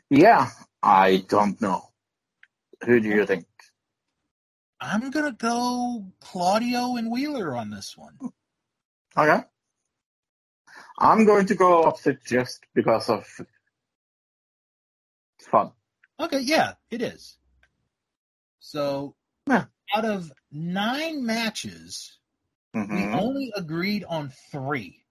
Yeah. 0.09 0.49
I 0.81 1.23
don't 1.27 1.59
know. 1.61 1.89
Who 2.85 2.99
do 2.99 3.07
you 3.07 3.25
think? 3.25 3.45
I'm 4.81 5.09
gonna 5.11 5.31
go 5.31 6.05
Claudio 6.19 6.97
and 6.97 7.09
Wheeler 7.09 7.55
on 7.55 7.69
this 7.69 7.95
one. 7.97 8.17
Okay. 9.17 9.43
I'm 10.99 11.25
going 11.25 11.45
to 11.47 11.55
go 11.55 11.83
opposite 11.83 12.23
just 12.25 12.65
because 12.73 13.09
of 13.09 13.25
it's 15.39 15.47
fun. 15.47 15.71
Okay, 16.19 16.41
yeah, 16.41 16.73
it 16.91 17.01
is. 17.01 17.37
So 18.59 19.15
Yeah. 19.47 19.65
Out 19.95 20.05
of 20.05 20.31
nine 20.51 21.25
matches, 21.25 22.17
we 22.73 22.81
hmm 22.81 23.15
only 23.15 23.51
agreed 23.55 24.03
on 24.03 24.31
three. 24.51 25.03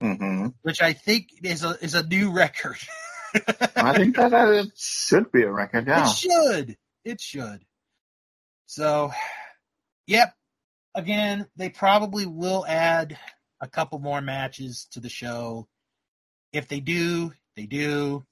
hmm 0.00 0.48
which 0.62 0.80
I 0.82 0.92
think 0.92 1.28
is 1.42 1.64
a 1.64 1.76
is 1.82 1.94
a 1.94 2.06
new 2.06 2.30
record. 2.44 2.78
I 3.76 3.92
think 3.94 4.16
that 4.16 4.32
uh, 4.32 4.50
it 4.52 4.72
should 4.76 5.30
be 5.32 5.42
a 5.42 5.50
record. 5.52 5.86
Yeah. 5.86 6.08
It 6.10 6.16
should. 6.16 6.76
It 7.04 7.20
should. 7.20 7.64
So, 8.66 9.12
yep. 10.06 10.34
Again, 10.94 11.46
they 11.56 11.68
probably 11.68 12.26
will 12.26 12.64
add 12.66 13.18
a 13.60 13.68
couple 13.68 13.98
more 13.98 14.20
matches 14.20 14.86
to 14.92 15.00
the 15.00 15.08
show. 15.10 15.68
If 16.52 16.68
they 16.68 16.80
do, 16.80 17.32
they 17.56 17.66
do. 17.66 18.24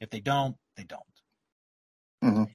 If 0.00 0.10
they 0.10 0.20
don't, 0.20 0.56
they 0.76 0.84
don't. 0.84 1.02
Mhm. 2.22 2.54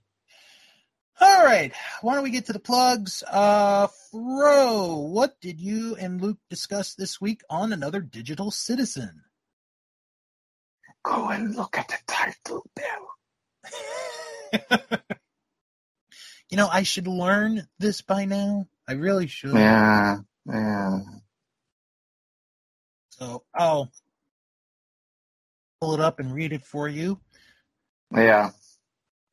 All 1.19 1.43
right. 1.43 1.73
Why 2.01 2.13
don't 2.13 2.23
we 2.23 2.29
get 2.29 2.45
to 2.45 2.53
the 2.53 2.59
plugs? 2.59 3.23
Uh, 3.23 3.87
Fro, 4.11 4.95
what 5.11 5.39
did 5.41 5.59
you 5.59 5.95
and 5.95 6.21
Luke 6.21 6.37
discuss 6.49 6.93
this 6.93 7.19
week 7.19 7.41
on 7.49 7.73
another 7.73 8.01
digital 8.01 8.51
citizen? 8.51 9.23
Go 11.03 11.29
and 11.29 11.55
look 11.55 11.77
at 11.77 11.87
the 11.87 11.97
title, 12.05 12.65
Bill. 12.75 13.07
you 16.49 16.57
know, 16.57 16.67
I 16.71 16.83
should 16.83 17.07
learn 17.07 17.67
this 17.79 18.01
by 18.01 18.25
now. 18.25 18.67
I 18.87 18.93
really 18.93 19.27
should. 19.27 19.55
Yeah. 19.55 20.17
Yeah. 20.45 20.99
So 23.11 23.43
I'll 23.55 23.91
pull 25.81 25.95
it 25.95 25.99
up 25.99 26.19
and 26.19 26.33
read 26.33 26.53
it 26.53 26.65
for 26.65 26.87
you. 26.87 27.19
Yeah. 28.13 28.51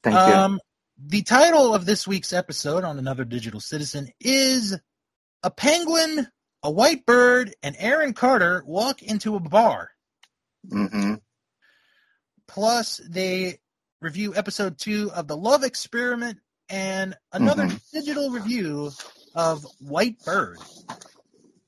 Thank 0.02 0.16
you. 0.16 0.58
The 0.98 1.22
title 1.22 1.74
of 1.74 1.86
this 1.86 2.06
week's 2.06 2.32
episode 2.32 2.84
on 2.84 2.98
Another 2.98 3.24
Digital 3.24 3.60
Citizen 3.60 4.10
is 4.20 4.78
A 5.42 5.50
Penguin, 5.50 6.28
a 6.62 6.70
White 6.70 7.04
Bird, 7.04 7.54
and 7.62 7.74
Aaron 7.78 8.12
Carter 8.14 8.62
walk 8.66 9.02
into 9.02 9.36
a 9.36 9.40
bar. 9.40 9.90
hmm 10.68 11.14
Plus, 12.46 13.00
they 13.08 13.58
review 14.00 14.34
episode 14.36 14.78
two 14.78 15.10
of 15.12 15.26
The 15.26 15.36
Love 15.36 15.64
Experiment 15.64 16.38
and 16.68 17.16
another 17.32 17.64
Mhm. 17.64 17.90
digital 17.90 18.30
review 18.30 18.92
of 19.34 19.64
White 19.80 20.22
Bird. 20.24 20.58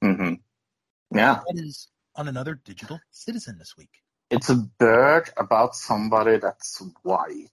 Mm-hmm. 0.04 0.34
Yeah. 1.16 1.42
That 1.46 1.56
is 1.58 1.88
on 2.14 2.28
Another 2.28 2.54
Digital 2.54 3.00
Citizen 3.10 3.58
this 3.58 3.76
week. 3.76 3.90
It's 4.30 4.50
a 4.50 4.56
bird 4.56 5.30
about 5.36 5.74
somebody 5.74 6.38
that's 6.38 6.80
white. 7.02 7.50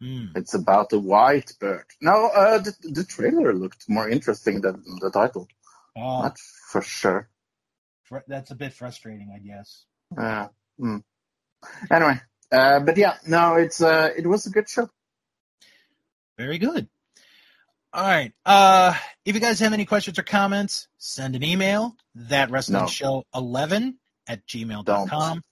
Hmm. 0.00 0.26
It's 0.36 0.54
about 0.54 0.92
a 0.92 0.98
white 0.98 1.52
bird. 1.58 1.84
No, 2.00 2.28
uh, 2.28 2.58
the, 2.58 2.74
the 2.82 3.04
trailer 3.04 3.52
looked 3.52 3.88
more 3.88 4.08
interesting 4.08 4.60
than 4.60 4.84
the 5.00 5.10
title. 5.10 5.48
Oh, 5.96 6.22
That's 6.22 6.42
for 6.70 6.82
sure. 6.82 7.28
fr- 8.04 8.18
that's 8.28 8.50
a 8.52 8.54
bit 8.54 8.72
frustrating, 8.72 9.32
I 9.34 9.38
guess. 9.40 9.84
Uh, 10.16 10.48
mm. 10.80 11.02
Anyway, 11.90 12.20
uh, 12.52 12.80
but 12.80 12.96
yeah, 12.96 13.16
no, 13.26 13.54
it's 13.56 13.80
uh, 13.82 14.10
it 14.16 14.24
was 14.26 14.46
a 14.46 14.50
good 14.50 14.68
show. 14.68 14.88
Very 16.38 16.58
good. 16.58 16.88
All 17.92 18.06
right. 18.06 18.32
Uh, 18.46 18.94
if 19.24 19.34
you 19.34 19.40
guys 19.40 19.58
have 19.58 19.72
any 19.72 19.84
questions 19.86 20.18
or 20.18 20.22
comments, 20.22 20.86
send 20.98 21.34
an 21.34 21.42
email 21.42 21.96
that 22.14 22.50
wrestling 22.50 22.82
No. 22.82 22.86
show 22.86 23.24
11 23.34 23.98
at 24.28 24.46
gmail.com. 24.46 25.42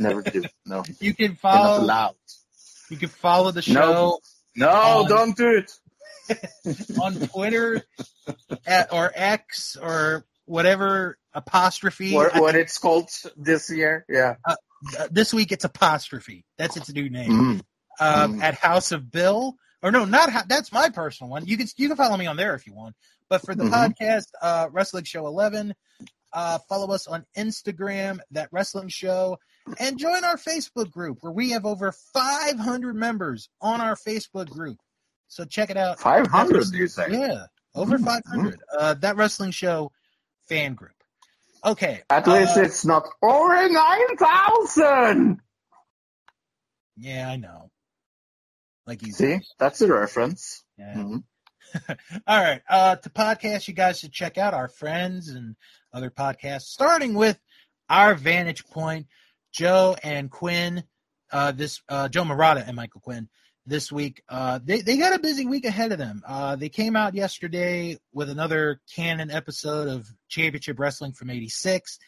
Never 0.00 0.20
do. 0.22 0.44
No, 0.66 0.82
You 1.00 1.14
can 1.14 1.24
you're 1.24 1.28
not 1.30 1.38
follow 1.38 1.80
allowed. 1.82 2.16
You 2.90 2.96
can 2.96 3.08
follow 3.08 3.50
the 3.50 3.62
show. 3.62 4.18
No, 4.56 4.68
On- 4.68 5.08
don't 5.08 5.36
do 5.36 5.56
it. 5.58 5.70
on 7.02 7.14
Twitter 7.28 7.82
at, 8.66 8.92
or 8.92 9.10
X 9.14 9.76
or 9.80 10.26
whatever 10.44 11.16
apostrophe. 11.32 12.12
What, 12.14 12.34
what 12.38 12.54
it's 12.54 12.78
called 12.78 13.08
this 13.36 13.70
year? 13.70 14.04
Yeah. 14.08 14.34
Uh, 14.46 14.56
this 15.10 15.32
week 15.32 15.52
it's 15.52 15.64
apostrophe. 15.64 16.44
That's 16.58 16.76
its 16.76 16.92
new 16.92 17.08
name. 17.08 17.30
Mm. 17.30 17.60
Uh, 18.00 18.26
Mm. 18.28 18.42
At 18.42 18.54
House 18.54 18.92
of 18.92 19.10
Bill, 19.10 19.56
or 19.82 19.90
no, 19.90 20.04
not 20.04 20.30
Ho- 20.32 20.42
that's 20.46 20.70
my 20.70 20.88
personal 20.90 21.30
one. 21.30 21.46
You 21.46 21.56
can 21.56 21.66
you 21.76 21.88
can 21.88 21.96
follow 21.96 22.16
me 22.16 22.26
on 22.26 22.36
there 22.36 22.54
if 22.54 22.66
you 22.66 22.74
want. 22.74 22.94
But 23.28 23.42
for 23.42 23.54
the 23.54 23.64
Mhm. 23.64 23.70
podcast, 23.98 24.26
uh, 24.40 24.68
Wrestling 24.70 25.04
Show 25.04 25.26
Eleven, 25.26 25.74
uh, 26.32 26.58
follow 26.68 26.92
us 26.94 27.06
on 27.08 27.24
Instagram, 27.36 28.20
that 28.32 28.50
Wrestling 28.52 28.88
Show, 28.88 29.38
and 29.78 29.98
join 29.98 30.24
our 30.24 30.36
Facebook 30.36 30.90
group 30.90 31.18
where 31.20 31.32
we 31.32 31.50
have 31.50 31.64
over 31.66 31.92
500 31.92 32.94
members 32.94 33.48
on 33.60 33.80
our 33.80 33.94
Facebook 33.96 34.48
group. 34.48 34.78
So 35.28 35.44
check 35.44 35.70
it 35.70 35.76
out. 35.76 36.00
500, 36.00 36.66
you 36.72 36.86
say? 36.88 37.06
Yeah, 37.10 37.44
over 37.74 37.98
Mm, 37.98 38.04
500. 38.04 38.60
Uh, 38.78 38.94
that 38.94 39.16
Wrestling 39.16 39.50
Show 39.50 39.92
fan 40.48 40.74
group. 40.74 40.92
Okay. 41.64 42.02
At 42.08 42.26
least 42.26 42.56
uh, 42.56 42.62
it's 42.62 42.84
not 42.86 43.08
over 43.22 43.68
9,000! 43.68 45.40
Yeah, 46.96 47.28
I 47.30 47.36
know. 47.36 47.70
Like 48.86 49.02
you 49.04 49.12
See? 49.12 49.40
That's 49.58 49.80
a 49.82 49.88
reference. 49.92 50.64
Yeah. 50.78 50.94
Mhm. 50.94 51.22
All 52.26 52.42
right. 52.42 52.62
Uh, 52.68 52.96
to 52.96 53.10
podcast, 53.10 53.68
you 53.68 53.74
guys 53.74 53.98
should 53.98 54.12
check 54.12 54.38
out 54.38 54.54
our 54.54 54.68
friends 54.68 55.28
and 55.28 55.54
other 55.92 56.10
podcasts, 56.10 56.62
starting 56.62 57.12
with 57.14 57.38
our 57.90 58.14
Vantage 58.14 58.64
Point, 58.66 59.06
Joe 59.52 59.96
and 60.02 60.30
Quinn. 60.30 60.84
Uh, 61.30 61.52
this 61.52 61.82
uh, 61.88 62.08
Joe 62.08 62.24
Murata 62.24 62.64
and 62.66 62.76
Michael 62.76 63.00
Quinn 63.00 63.28
this 63.66 63.92
week. 63.92 64.22
Uh, 64.28 64.58
they 64.64 64.80
they 64.80 64.96
got 64.96 65.14
a 65.14 65.18
busy 65.18 65.46
week 65.46 65.64
ahead 65.64 65.92
of 65.92 65.98
them. 65.98 66.22
Uh, 66.26 66.56
they 66.56 66.68
came 66.68 66.96
out 66.96 67.14
yesterday 67.14 67.98
with 68.12 68.30
another 68.30 68.80
canon 68.94 69.30
episode 69.30 69.88
of 69.88 70.08
Championship 70.28 70.78
Wrestling 70.78 71.12
from 71.12 71.30
'86. 71.30 71.98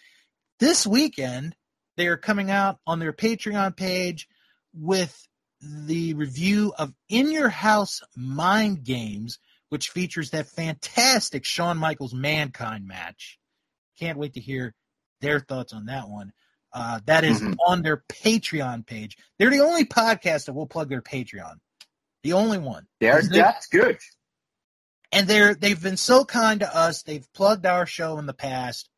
This 0.59 0.87
weekend, 0.87 1.55
they 1.97 2.07
are 2.07 2.17
coming 2.17 2.51
out 2.51 2.79
on 2.87 2.99
their 2.99 3.13
Patreon 3.13 3.77
page 3.77 4.27
with 4.75 5.29
the 5.63 6.15
review 6.15 6.73
of 6.79 6.93
In 7.09 7.31
Your 7.31 7.51
House 7.51 8.01
Mind 8.17 8.85
Games, 8.85 9.39
which 9.69 9.91
features 9.91 10.31
that 10.31 10.47
fantastic 10.49 11.45
Shawn 11.45 11.77
Michaels 11.77 12.15
Mankind 12.15 12.87
match. 12.87 13.39
Can't 13.99 14.19
wait 14.19 14.35
to 14.35 14.41
hear 14.41 14.75
their 15.21 15.41
thoughts 15.41 15.75
on 15.75 15.87
that 15.87 16.09
one. 16.09 16.33
Uh, 16.73 17.01
that 17.07 17.25
is 17.25 17.41
Mhm. 17.41 17.57
on 17.67 17.83
their 17.83 17.99
Patreon 18.09 18.87
page. 18.87 19.17
They're 19.39 19.51
the 19.51 19.61
only 19.61 19.85
podcast 19.85 20.47
that 20.47 20.53
will 20.53 20.67
plug 20.69 20.89
their 20.89 21.03
Patreon. 21.03 21.59
The 22.23 22.35
only 22.35 22.59
one. 22.59 22.87
They're 23.01 23.19
Is 23.19 23.29
there- 23.29 23.43
that 23.43 23.67
good. 23.71 23.99
And 25.13 25.27
they're 25.27 25.55
they've 25.55 25.81
been 25.83 25.97
so 25.97 26.25
kind 26.25 26.61
to 26.61 26.73
us. 26.77 27.03
They've 27.03 27.27
plugged 27.33 27.67
our 27.67 27.87
show 27.87 28.19
in 28.19 28.27
the 28.27 28.35
past. 28.35 28.89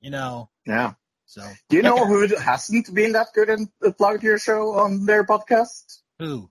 You 0.00 0.10
know, 0.10 0.48
Yeah. 0.64 0.94
so 1.26 1.42
Do 1.68 1.76
you 1.76 1.82
know 1.82 2.06
who 2.06 2.26
hasn't 2.36 2.94
been 2.94 3.12
that 3.12 3.28
good 3.34 3.50
and 3.50 3.68
plugged 3.98 4.22
your 4.22 4.38
show 4.38 4.78
on 4.78 5.04
their 5.04 5.24
podcast? 5.24 5.98
who? 6.18 6.50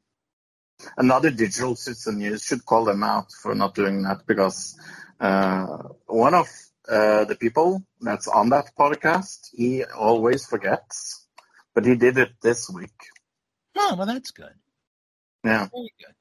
Another 0.98 1.32
digital 1.32 1.76
citizen. 1.76 2.22
You 2.22 2.38
should 2.38 2.66
call 2.66 2.86
them 2.86 3.04
out 3.04 3.32
for 3.32 3.56
not 3.56 3.74
doing 3.74 4.04
that 4.04 4.26
because 4.28 4.78
uh, 5.20 5.66
one 6.06 6.34
of 6.36 6.48
uh, 6.90 7.26
the 7.26 7.36
people 7.36 7.84
that's 8.02 8.28
on 8.28 8.50
that 8.50 8.72
podcast, 8.78 9.50
he 9.54 9.84
always 9.84 10.46
forgets, 10.46 11.26
but 11.76 11.86
he 11.86 11.96
did 11.96 12.18
it 12.18 12.32
this 12.42 12.70
week. 12.70 12.94
Oh, 13.78 13.96
well 13.98 14.08
that's 14.08 14.32
good. 14.32 14.54
Yeah, 15.44 15.68
Very 15.74 15.94
good. 16.00 16.16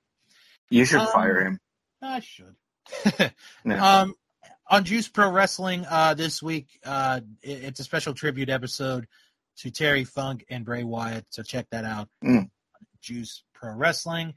you 0.71 0.85
should 0.85 1.01
Um, 1.01 1.09
fire 1.13 1.41
him. 1.45 1.61
I 2.03 2.21
should. 2.21 2.55
Yeah. 3.65 4.01
Um, 4.01 4.15
on 4.71 4.85
Juice 4.85 5.09
Pro 5.09 5.31
Wrestling 5.31 5.85
uh, 5.89 6.15
this 6.15 6.43
week, 6.43 6.69
uh, 6.85 7.21
it- 7.43 7.65
it's 7.65 7.81
a 7.81 7.85
special 7.85 8.15
tribute 8.15 8.49
episode 8.51 9.09
to 9.59 9.71
Terry 9.71 10.05
Funk 10.05 10.45
and 10.51 10.65
Bray 10.65 10.85
Wyatt. 10.85 11.27
So 11.31 11.43
check 11.43 11.67
that 11.71 11.85
out. 11.85 12.09
Mm. 12.25 12.51
Juice 13.03 13.43
Pro 13.55 13.73
Wrestling. 13.75 14.35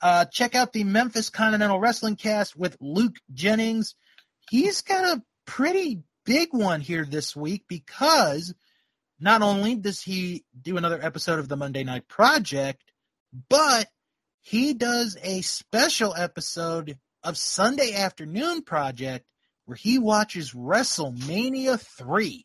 Uh, 0.00 0.24
check 0.26 0.54
out 0.54 0.72
the 0.72 0.84
Memphis 0.84 1.30
Continental 1.30 1.80
Wrestling 1.80 2.16
Cast 2.16 2.56
with 2.56 2.76
Luke 2.80 3.16
Jennings. 3.34 3.94
He's 4.50 4.82
got 4.82 5.04
a 5.18 5.22
pretty 5.46 6.02
big 6.24 6.48
one 6.52 6.80
here 6.80 7.04
this 7.04 7.34
week 7.36 7.64
because 7.68 8.54
not 9.20 9.42
only 9.42 9.76
does 9.76 10.00
he 10.02 10.44
do 10.60 10.76
another 10.76 11.00
episode 11.02 11.38
of 11.38 11.48
the 11.48 11.56
Monday 11.56 11.84
Night 11.84 12.06
Project, 12.08 12.82
but 13.48 13.86
he 14.42 14.74
does 14.74 15.16
a 15.22 15.40
special 15.42 16.14
episode 16.14 16.98
of 17.22 17.36
Sunday 17.36 17.94
Afternoon 17.94 18.62
Project 18.62 19.24
where 19.64 19.76
he 19.76 19.98
watches 19.98 20.52
WrestleMania 20.52 21.80
3. 21.80 22.44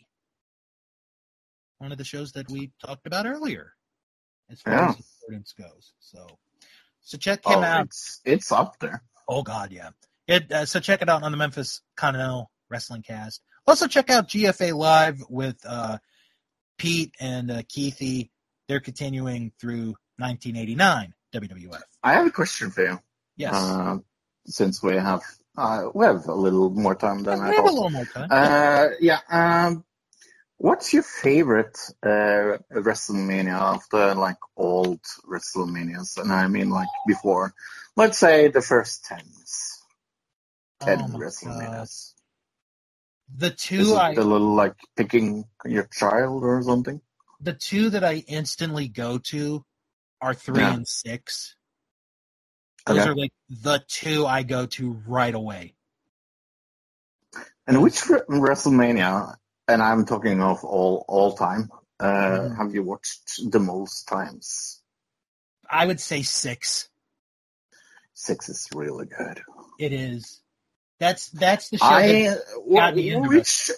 One 1.80 1.92
of 1.92 1.98
the 1.98 2.04
shows 2.04 2.34
that 2.34 2.50
we 2.50 2.72
talked 2.86 3.08
about 3.08 3.26
earlier 3.26 3.74
as 4.50 4.62
far 4.62 4.74
Yeah. 4.74 4.90
as 4.90 4.96
importance 5.22 5.54
goes. 5.54 5.94
So 6.00 6.28
so 7.04 7.18
check 7.18 7.44
him 7.46 7.60
Oh, 7.60 7.64
out. 7.64 7.86
it's, 7.88 8.22
it's 8.26 8.52
up 8.52 8.78
there. 8.80 9.04
Oh 9.28 9.42
God, 9.42 9.72
yeah. 9.72 9.90
It, 10.28 10.52
uh, 10.52 10.66
so 10.66 10.80
check 10.80 11.02
it 11.02 11.10
out 11.10 11.24
on 11.24 11.32
the 11.32 11.38
Memphis 11.38 11.82
Continental 11.98 12.51
Wrestling 12.72 13.04
Cast. 13.04 13.42
Also 13.68 13.86
check 13.88 14.10
out 14.10 14.30
GFA 14.30 14.74
Live 14.76 15.22
with 15.30 15.58
uh, 15.68 15.98
Pete 16.78 17.14
and 17.20 17.52
uh, 17.52 17.62
Keithy. 17.64 18.30
They're 18.68 18.80
continuing 18.80 19.52
through 19.60 19.96
1989 20.18 21.14
WWF. 21.34 21.82
I 22.04 22.14
have 22.14 22.26
a 22.28 22.32
question 22.32 22.72
for 22.72 22.84
you. 22.84 23.00
Yes, 23.36 23.54
Uh, 23.54 23.98
since 24.48 24.82
we 24.82 24.96
have 24.96 25.22
uh, 25.58 25.90
we 25.94 26.06
have 26.06 26.26
a 26.28 26.34
little 26.34 26.70
more 26.70 26.96
time 26.96 27.24
than 27.24 27.40
we 27.40 27.46
I 27.46 27.54
have 27.54 27.66
a 27.66 27.68
thought. 27.68 27.74
little 27.74 27.90
more 27.90 28.06
time. 28.06 28.28
Uh, 28.32 28.88
yeah. 29.02 29.20
Um, 29.30 29.84
what's 30.58 30.94
your 30.94 31.04
favorite 31.04 31.78
uh, 32.04 32.58
WrestleMania 32.74 33.60
after 33.76 34.16
like 34.16 34.38
old 34.56 35.02
WrestleManias? 35.30 36.18
And 36.18 36.32
I 36.32 36.48
mean 36.48 36.70
like 36.70 36.88
before, 37.06 37.54
let's 37.98 38.18
say 38.18 38.48
the 38.48 38.62
first 38.62 39.04
tens, 39.06 39.84
ten 40.80 41.02
Oh. 41.02 41.18
WrestleManias. 41.18 42.14
The 43.38 43.52
two 43.52 43.96
I 43.96 44.12
a 44.14 44.22
little 44.24 44.54
like 44.56 44.76
picking 44.96 45.46
your 45.66 45.88
child 45.94 46.44
or 46.44 46.62
something? 46.64 47.02
the 47.40 47.54
two 47.54 47.90
that 47.90 48.04
I 48.04 48.18
instantly 48.28 48.88
go 48.88 49.18
to 49.18 49.66
are 50.22 50.34
three 50.36 50.62
Yeah. 50.62 50.74
and 50.76 50.88
six. 50.88 51.56
Those 52.86 53.00
Okay. 53.00 53.10
are 53.10 53.16
like 53.16 53.32
the 53.50 53.84
two 53.88 54.28
I 54.28 54.44
go 54.44 54.66
to 54.68 54.92
right 55.08 55.34
away. 55.34 55.76
And 57.68 57.82
which 57.82 58.02
WrestleMania? 58.02 59.36
And 59.68 59.82
I'm 59.82 60.06
talking 60.06 60.42
of 60.42 60.64
all 60.64 61.06
all 61.08 61.36
time. 61.38 61.72
Uh, 62.00 62.06
Mhm. 62.06 62.58
Have 62.58 62.74
you 62.76 62.84
watched 62.84 63.40
the 63.52 63.60
most 63.60 64.08
times? 64.08 64.82
I 65.70 65.86
would 65.86 66.00
say 66.02 66.22
six. 66.24 66.90
Six 68.14 68.50
is 68.50 68.68
really 68.76 69.06
good. 69.06 69.42
It 69.80 69.94
is. 69.94 70.41
That's 71.02 71.30
that's 71.30 71.70
the 71.70 71.80
show. 71.80 71.86
I 71.88 72.12
that, 72.12 72.42
wh- 72.70 72.76
got 72.76 72.96
me 72.96 73.16
which 73.16 73.72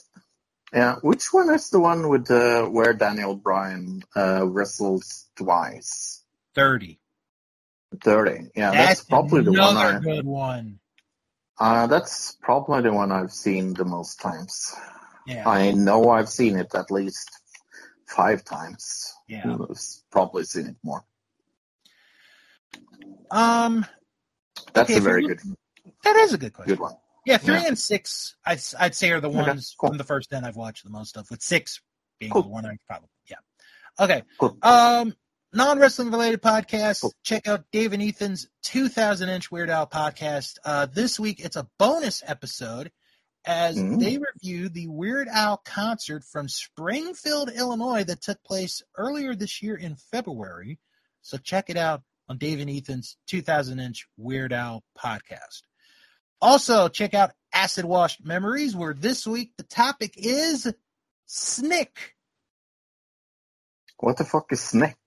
yeah 0.73 0.95
which 1.01 1.31
one 1.31 1.53
is 1.53 1.69
the 1.69 1.79
one 1.79 2.09
with 2.09 2.29
uh, 2.29 2.65
where 2.65 2.93
Daniel 2.93 3.33
Bryan 3.33 4.03
uh, 4.13 4.45
wrestles 4.45 5.29
twice? 5.37 6.21
Thirty. 6.53 6.99
Thirty. 8.03 8.49
Yeah, 8.57 8.71
that's, 8.71 8.99
That's, 8.99 9.01
probably 9.05 9.41
the 9.43 9.53
one. 9.53 9.77
I, 9.77 9.99
good 9.99 10.25
one. 10.25 10.79
uh, 11.57 11.87
that's 11.87 12.35
probably 12.41 12.81
the 12.81 12.91
one 12.91 13.13
I've 13.13 13.31
seen 13.31 13.73
the 13.73 13.85
most 13.85 14.19
times. 14.19 14.75
Yeah, 15.25 15.47
I 15.47 15.71
know 15.71 16.09
I've 16.09 16.27
seen 16.27 16.57
it 16.57 16.75
at 16.75 16.91
least 16.91 17.31
five 18.05 18.43
times. 18.43 19.13
yeah. 19.29 19.45
I've 19.45 19.77
probably 20.11 20.43
seen 20.43 20.67
it 20.67 20.75
more. 20.83 21.05
Um, 23.31 23.85
That's 24.73 24.89
Okay, 24.89 24.99
a 24.99 25.01
very 25.01 25.25
good 25.25 25.39
that 26.03 26.15
is 26.17 26.33
a 26.33 26.37
good 26.37 26.51
question. 26.51 26.75
good 26.75 26.81
one. 26.81 26.95
Yeah, 27.25 27.37
three 27.37 27.55
Yeah. 27.55 27.67
and 27.67 27.79
six, 27.79 28.35
I'd 28.45 28.61
I'd 28.79 28.95
say 28.95 29.11
are 29.11 29.21
the 29.21 29.29
Okay, 29.29 29.37
ones 29.37 29.75
cool. 29.79 29.89
from 29.89 29.97
the 29.97 30.03
first 30.03 30.29
ten 30.29 30.43
I've 30.43 30.55
watched 30.55 30.83
the 30.83 30.89
most 30.89 31.15
of. 31.17 31.29
With 31.31 31.41
six 31.41 31.81
being 32.19 32.31
Cool. 32.31 32.43
the 32.43 32.49
one 32.49 32.65
I 32.65 32.77
probably 32.87 33.09
yeah. 33.29 33.37
Okay. 33.99 34.23
Cool. 34.39 34.57
Um, 34.61 35.13
non 35.53 35.79
wrestling 35.79 36.11
related 36.11 36.41
podcast. 36.41 37.09
Check 37.23 37.47
out 37.47 37.65
Dave 37.71 37.93
and 37.93 38.01
Ethan's 38.03 38.47
2,000 38.63 39.29
inch 39.29 39.51
Weird 39.51 39.69
Al 39.69 39.87
podcast. 39.87 40.57
Uh, 40.65 40.85
this 40.87 41.19
week 41.19 41.39
it's 41.39 41.55
a 41.55 41.67
bonus 41.79 42.21
episode 42.25 42.91
as 43.45 43.77
Mm. 43.77 43.99
they 43.99 44.17
review 44.17 44.69
the 44.69 44.87
Weird 44.87 45.27
Al 45.27 45.57
concert 45.57 46.23
from 46.23 46.47
Springfield, 46.49 47.49
Illinois 47.49 48.03
that 48.05 48.21
took 48.21 48.41
place 48.43 48.81
earlier 48.97 49.35
this 49.35 49.61
year 49.61 49.75
in 49.75 49.95
February. 49.95 50.79
So 51.21 51.37
check 51.37 51.69
it 51.69 51.77
out 51.77 52.03
on 52.29 52.37
Dave 52.37 52.59
and 52.61 52.69
Ethan's 52.69 53.17
2000 53.27 53.79
inch 53.79 54.07
Weird 54.17 54.53
Al 54.53 54.83
podcast. 54.97 55.61
Also, 56.48 56.90
check 56.90 57.14
out 57.14 57.32
Acid 57.53 57.86
Washed 57.86 58.26
Memories, 58.26 58.76
where 58.76 58.94
this 58.94 59.26
week 59.26 59.53
the 59.56 59.64
topic 59.64 60.15
is 60.18 60.72
Snick. 61.26 62.15
What 63.99 64.18
the 64.18 64.26
fuck 64.26 64.52
is 64.52 64.60
Snick? 64.61 64.98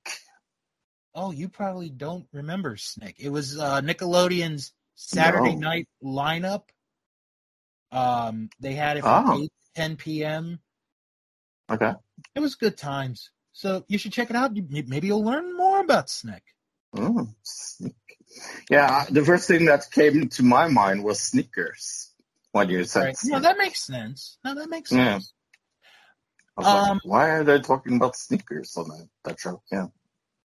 Oh, 1.15 1.33
you 1.33 1.51
probably 1.51 1.91
don't 1.91 2.27
remember 2.33 2.79
Snick. 2.79 3.17
It 3.19 3.29
was 3.29 3.59
uh, 3.59 3.83
Nickelodeon's 3.83 4.73
Saturday 4.95 5.55
No. 5.57 5.69
night 5.69 5.89
lineup. 6.03 6.63
Um, 7.93 8.49
they 8.59 8.73
had 8.73 8.97
it 8.97 9.03
Oh. 9.07 9.43
8 9.43 9.45
to 9.45 9.51
10 9.75 9.97
p.m. 9.97 10.59
Okay. 11.71 11.93
It 12.35 12.41
was 12.41 12.55
good 12.55 12.79
times. 12.79 13.31
So 13.53 13.85
you 13.89 13.99
should 13.99 14.15
check 14.15 14.31
it 14.31 14.37
out. 14.37 14.53
Maybe 14.55 15.07
you'll 15.09 15.23
learn 15.25 15.55
more 15.55 15.81
about 15.81 16.09
Snick. 16.09 16.45
Mm, 16.95 17.35
sneak. 17.43 17.95
Yeah, 18.71 19.05
the 19.11 19.25
first 19.25 19.49
thing 19.49 19.67
that 19.67 19.91
came 19.91 20.29
to 20.31 20.43
my 20.43 20.69
mind 20.69 21.05
was 21.05 21.21
Snickers 21.21 22.13
when 22.53 22.69
you 22.71 22.85
said. 22.85 23.05
Right? 23.05 23.17
No, 23.25 23.41
that 23.41 23.59
makes 23.59 23.85
sense. 23.85 24.39
No, 24.45 24.55
that 24.55 24.69
makes 24.71 24.93
Yeah. 24.93 25.15
sense. 25.15 25.33
I 26.57 26.61
was 26.61 26.67
like, 26.67 26.91
um, 26.91 27.01
why 27.05 27.29
are 27.31 27.45
they 27.45 27.61
talking 27.61 27.97
about 27.97 28.17
Snickers 28.17 28.77
on 28.77 28.89
that, 28.89 29.09
that 29.25 29.41
show? 29.41 29.63
Yeah. 29.71 29.89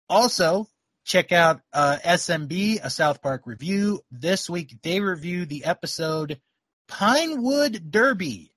Also, 0.09 0.67
check 1.05 1.31
out 1.31 1.61
uh, 1.71 1.97
SMB, 2.03 2.79
a 2.83 2.89
South 2.89 3.21
Park 3.21 3.43
review. 3.45 4.01
This 4.11 4.49
week, 4.49 4.77
they 4.81 5.01
review 5.01 5.45
the 5.45 5.65
episode 5.65 6.39
Pinewood 6.87 7.91
Derby. 7.91 8.51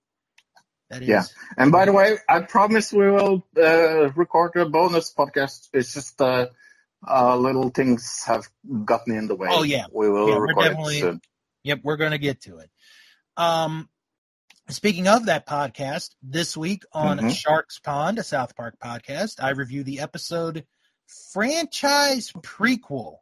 That 0.88 1.02
is, 1.02 1.08
Yeah. 1.08 1.24
And 1.58 1.70
by 1.70 1.84
the 1.84 1.92
way, 1.92 2.16
I 2.28 2.40
promise 2.40 2.90
we 2.92 3.10
will 3.10 3.46
uh, 3.56 4.10
record 4.12 4.56
a 4.56 4.66
bonus 4.66 5.12
podcast. 5.12 5.68
It's 5.74 5.92
just 5.92 6.20
uh, 6.22 6.46
uh, 7.08 7.36
little 7.36 7.70
things 7.70 8.22
have 8.26 8.48
gotten 8.84 9.14
in 9.16 9.26
the 9.26 9.34
way. 9.34 9.48
Oh, 9.50 9.62
yeah. 9.62 9.86
We 9.92 10.08
will 10.08 10.28
Yeah, 10.28 10.36
record 10.38 10.64
definitely- 10.64 10.98
it 10.98 11.00
soon. 11.00 11.20
Yep, 11.64 11.80
we're 11.84 11.96
going 11.96 12.10
to 12.12 12.18
get 12.18 12.40
to 12.42 12.58
it. 12.58 12.70
Um, 13.36 13.88
speaking 14.68 15.06
of 15.08 15.26
that 15.26 15.46
podcast, 15.46 16.10
this 16.22 16.56
week 16.56 16.84
on 16.92 17.18
Mhm. 17.18 17.30
Stark's 17.32 17.78
Pond, 17.78 18.18
a 18.18 18.22
South 18.24 18.56
Park 18.56 18.76
podcast, 18.82 19.42
I 19.42 19.50
review 19.50 19.84
the 19.84 20.00
episode 20.00 20.66
Franchise 21.32 22.32
Prequel. 22.32 23.18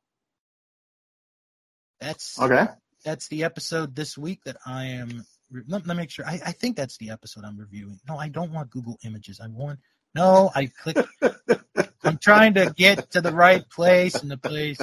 That's 2.01 2.39
Okay. 2.41 2.67
that's 3.05 3.29
the 3.29 3.45
episode 3.45 3.95
this 3.95 4.17
week 4.17 4.43
that 4.45 4.57
I 4.65 4.87
am. 4.87 5.25
Let, 5.51 5.87
let 5.87 5.87
me 5.87 5.95
make 5.95 6.11
sure. 6.11 6.27
I, 6.27 6.41
I 6.47 6.53
think 6.53 6.77
that's 6.77 6.97
the 6.97 7.11
episode 7.11 7.45
I'm 7.45 7.59
reviewing. 7.59 8.01
No, 8.09 8.17
I 8.17 8.29
don't 8.29 8.53
want 8.53 8.71
Google 8.71 8.99
Images. 9.05 9.41
I 9.41 9.49
want. 9.49 9.81
No, 10.15 10.51
I 10.55 10.67
click. 10.67 10.97
I'm 12.03 12.19
trying 12.19 12.55
to 12.55 12.73
get 12.77 13.13
to 13.13 13.21
the 13.21 13.33
right 13.33 13.69
place 13.69 14.17
and 14.17 14.31
the 14.31 14.37
place. 14.37 14.79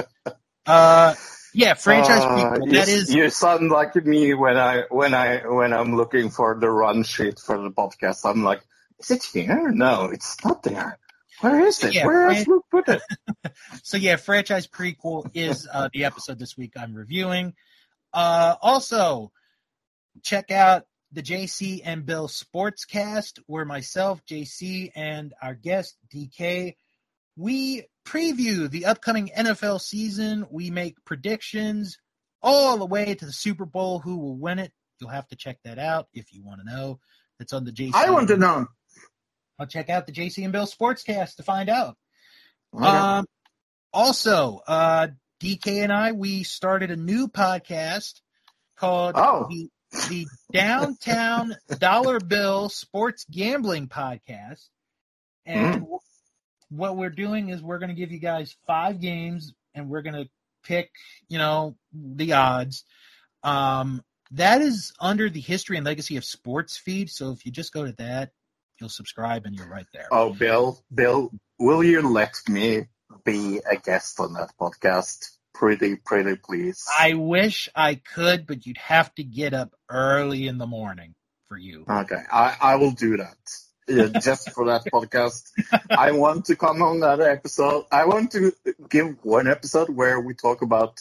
Uh, 0.65 1.15
yeah, 1.53 1.73
franchise 1.73 2.23
Uh, 2.23 2.29
prequel. 2.29 2.65
you, 2.65 2.71
That 2.73 2.87
is. 2.87 3.13
You 3.13 3.29
sound 3.29 3.69
like 3.71 3.95
me 3.95 4.33
when 4.33 4.57
I 4.57 4.83
when 4.89 5.13
I 5.13 5.37
when 5.47 5.73
I'm 5.73 5.95
looking 5.95 6.29
for 6.29 6.57
the 6.59 6.69
run 6.69 7.03
sheet 7.03 7.39
for 7.39 7.57
the 7.57 7.71
podcast. 7.71 8.29
I'm 8.29 8.43
like, 8.43 8.61
is 8.99 9.11
it 9.11 9.23
here? 9.23 9.71
No, 9.71 10.05
it's 10.05 10.37
not 10.45 10.63
there. 10.63 10.99
Where 11.41 11.59
is 11.61 11.83
it? 11.83 11.93
Yeah, 11.93 12.05
Where 12.05 12.29
else 12.29 12.47
we 12.47 12.59
put 12.71 12.87
it? 12.89 13.01
So 13.83 13.95
yeah, 13.97 14.17
franchise 14.17 14.67
prequel 14.67 15.29
is 15.33 15.67
uh, 15.71 15.89
the 15.93 16.05
episode 16.05 16.39
this 16.39 16.57
week 16.57 16.73
I'm 16.75 16.93
reviewing. 16.93 17.53
Uh, 18.13 18.55
also, 18.61 19.31
check 20.23 20.51
out 20.51 20.83
the 21.11 21.23
JC 21.23 21.81
and 21.83 22.05
Bill 22.05 22.27
Sportscast, 22.27 23.39
where 23.47 23.65
myself, 23.65 24.21
JC, 24.29 24.91
and 24.95 25.33
our 25.41 25.53
guest 25.55 25.95
DK, 26.13 26.75
we 27.35 27.83
preview 28.05 28.69
the 28.69 28.85
upcoming 28.85 29.31
NFL 29.35 29.79
season. 29.81 30.45
We 30.49 30.69
make 30.69 30.95
predictions 31.05 31.97
all 32.41 32.77
the 32.77 32.85
way 32.85 33.15
to 33.15 33.25
the 33.25 33.31
Super 33.31 33.65
Bowl. 33.65 33.99
Who 33.99 34.17
will 34.17 34.37
win 34.37 34.59
it? 34.59 34.71
You'll 34.99 35.11
have 35.11 35.27
to 35.29 35.35
check 35.35 35.59
that 35.63 35.77
out 35.79 36.07
if 36.13 36.33
you 36.33 36.43
want 36.43 36.61
to 36.61 36.65
know. 36.69 36.99
It's 37.39 37.53
on 37.53 37.63
the 37.65 37.71
JC. 37.71 37.91
I 37.93 38.09
want 38.09 38.27
to 38.29 38.37
know. 38.37 38.67
I'll 39.59 39.67
check 39.67 39.89
out 39.89 40.05
the 40.07 40.11
JC 40.13 40.43
and 40.43 40.51
Bill 40.51 40.65
Sportscast 40.67 41.35
to 41.35 41.43
find 41.43 41.69
out. 41.69 41.95
Okay. 42.75 42.85
Um, 42.85 43.25
also, 43.93 44.61
uh, 44.67 45.07
DK 45.41 45.83
and 45.83 45.93
I, 45.93 46.11
we 46.11 46.43
started 46.43 46.91
a 46.91 46.95
new 46.95 47.27
podcast 47.27 48.19
called 48.75 49.15
Oh. 49.17 49.47
the, 49.49 49.69
the 49.91 50.27
Downtown 50.51 51.55
Dollar 51.79 52.19
Bill 52.19 52.69
Sports 52.69 53.25
Gambling 53.29 53.87
Podcast. 53.87 54.67
And 55.45 55.81
Hmm. 55.81 55.95
what 56.69 56.97
we're 56.97 57.09
doing 57.09 57.49
is 57.49 57.61
we're 57.61 57.79
going 57.79 57.89
to 57.89 57.95
give 57.95 58.11
you 58.11 58.19
guys 58.19 58.55
five 58.65 58.99
games 58.99 59.53
and 59.73 59.89
we're 59.89 60.01
going 60.01 60.15
to 60.15 60.29
pick, 60.63 60.91
you 61.29 61.37
know, 61.37 61.77
the 61.93 62.33
odds. 62.33 62.83
Um, 63.43 64.03
that 64.31 64.61
is 64.61 64.91
under 64.99 65.29
the 65.29 65.39
history 65.39 65.77
and 65.77 65.85
legacy 65.85 66.17
of 66.17 66.25
sports 66.25 66.75
feed. 66.77 67.09
So 67.09 67.31
if 67.31 67.45
you 67.45 67.51
just 67.51 67.71
go 67.71 67.85
to 67.85 67.93
that, 67.93 68.31
you'll 68.79 68.89
subscribe 68.89 69.45
and 69.45 69.55
you're 69.55 69.69
right 69.69 69.87
there. 69.93 70.07
oh, 70.11 70.33
Bill, 70.33 70.83
Bill, 70.93 71.31
will 71.57 71.83
you 71.83 72.01
let 72.07 72.35
me 72.49 72.87
be 73.23 73.59
a 73.69 73.77
guest 73.77 74.19
on 74.19 74.33
that 74.33 74.51
podcast? 74.59 75.36
Pretty, 75.57 75.95
pretty, 75.95 76.35
please. 76.35 76.85
I 76.99 77.15
wish 77.15 77.67
I 77.75 77.95
could, 77.95 78.45
but 78.45 78.67
you'd 78.67 78.77
have 78.77 79.13
to 79.15 79.23
get 79.23 79.55
up 79.55 79.73
early 79.89 80.47
in 80.47 80.59
the 80.59 80.67
morning 80.67 81.15
for 81.49 81.57
you. 81.57 81.83
Okay, 81.89 82.21
I, 82.31 82.55
I 82.61 82.75
will 82.75 82.91
do 82.91 83.17
that. 83.17 83.37
Yeah, 83.87 84.19
just 84.21 84.51
for 84.51 84.67
that 84.67 84.85
podcast. 84.85 85.49
I 85.89 86.11
want 86.11 86.45
to 86.45 86.55
come 86.55 86.83
on 86.83 86.99
that 86.99 87.21
episode. 87.21 87.85
I 87.91 88.05
want 88.05 88.33
to 88.33 88.53
give 88.87 89.17
one 89.23 89.47
episode 89.47 89.89
where 89.89 90.19
we 90.19 90.35
talk 90.35 90.61
about 90.61 90.99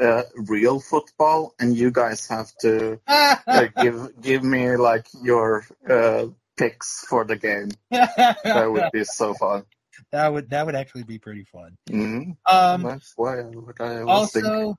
uh, 0.00 0.22
real 0.36 0.80
football, 0.80 1.54
and 1.60 1.76
you 1.76 1.90
guys 1.90 2.26
have 2.28 2.50
to 2.62 2.98
uh, 3.06 3.66
give 3.82 4.22
give 4.22 4.42
me 4.42 4.74
like 4.76 5.06
your 5.22 5.66
uh, 5.86 6.28
picks 6.56 7.04
for 7.06 7.26
the 7.26 7.36
game. 7.36 7.68
That 7.90 8.72
would 8.72 8.90
be 8.90 9.04
so 9.04 9.34
fun. 9.34 9.64
That 10.12 10.32
would 10.32 10.50
that 10.50 10.66
would 10.66 10.74
actually 10.74 11.04
be 11.04 11.18
pretty 11.18 11.44
fun. 11.44 11.76
hmm 11.90 12.32
Um, 12.46 12.82
That's 12.82 13.12
why 13.16 13.36
what 13.42 13.80
I 13.80 14.04
was 14.04 14.30
thinking. 14.32 14.50
also, 14.50 14.76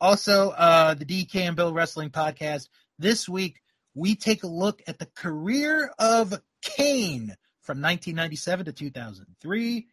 also, 0.00 0.50
uh, 0.50 0.94
the 0.94 1.04
DK 1.04 1.34
and 1.46 1.56
Bill 1.56 1.72
Wrestling 1.72 2.10
Podcast. 2.10 2.68
This 2.98 3.28
week, 3.28 3.60
we 3.94 4.14
take 4.16 4.42
a 4.44 4.48
look 4.48 4.82
at 4.86 4.98
the 4.98 5.06
career 5.14 5.92
of 5.98 6.32
Kane 6.62 7.34
from 7.62 7.80
1997 7.82 8.66
to 8.66 8.72
2003. 8.72 9.88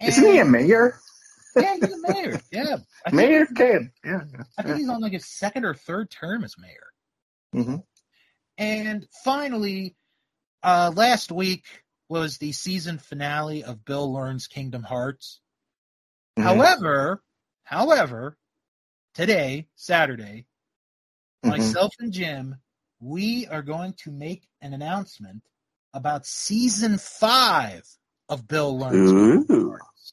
Isn't 0.00 0.26
he 0.32 0.38
a 0.38 0.44
mayor? 0.44 0.98
Yeah, 1.56 1.74
he's 1.76 1.92
a 1.92 2.12
mayor. 2.12 2.40
Yeah, 2.52 2.76
I 3.06 3.12
Mayor 3.12 3.46
Kane. 3.46 3.90
Yeah. 4.04 4.20
I 4.58 4.62
think 4.62 4.76
he's 4.78 4.88
on 4.88 5.00
like 5.00 5.12
his 5.12 5.26
second 5.26 5.64
or 5.64 5.74
third 5.74 6.10
term 6.10 6.44
as 6.44 6.56
mayor. 6.58 6.86
hmm 7.64 7.76
And 8.58 9.06
finally, 9.24 9.96
uh, 10.62 10.92
last 10.94 11.32
week 11.32 11.64
was 12.08 12.38
the 12.38 12.52
season 12.52 12.98
finale 12.98 13.62
of 13.64 13.84
Bill 13.84 14.12
Learns 14.12 14.46
Kingdom 14.46 14.82
Hearts. 14.82 15.40
Mm-hmm. 16.38 16.48
However, 16.48 17.22
however, 17.64 18.38
today, 19.14 19.68
Saturday, 19.76 20.46
Mhm. 21.44 21.50
myself 21.50 21.94
and 22.00 22.12
Jim, 22.12 22.56
we 23.00 23.46
are 23.46 23.62
going 23.62 23.92
to 23.94 24.10
make 24.10 24.48
an 24.60 24.72
announcement 24.74 25.42
about 25.94 26.26
season 26.26 26.98
five 26.98 27.86
of 28.28 28.46
Bill 28.48 28.76
Learns 28.78 29.12
Kingdom 29.12 29.46
Ooh. 29.50 29.70
Hearts. 29.70 30.12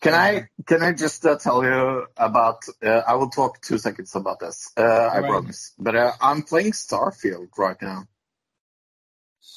Can 0.00 0.14
I 0.14 0.48
can 0.66 0.82
I 0.82 0.92
just 0.92 1.24
uh, 1.24 1.36
tell 1.36 1.62
you 1.62 2.06
about? 2.16 2.64
Uh, 2.82 3.02
I 3.06 3.14
will 3.14 3.30
talk 3.30 3.60
two 3.60 3.78
seconds 3.78 4.16
about 4.16 4.40
this. 4.40 4.68
Uh, 4.76 4.82
I 4.82 5.20
Right. 5.20 5.30
promise. 5.30 5.72
But 5.78 5.94
uh, 5.94 6.12
I'm 6.20 6.42
playing 6.42 6.72
Starfield 6.72 7.56
right 7.56 7.80
now. 7.80 8.06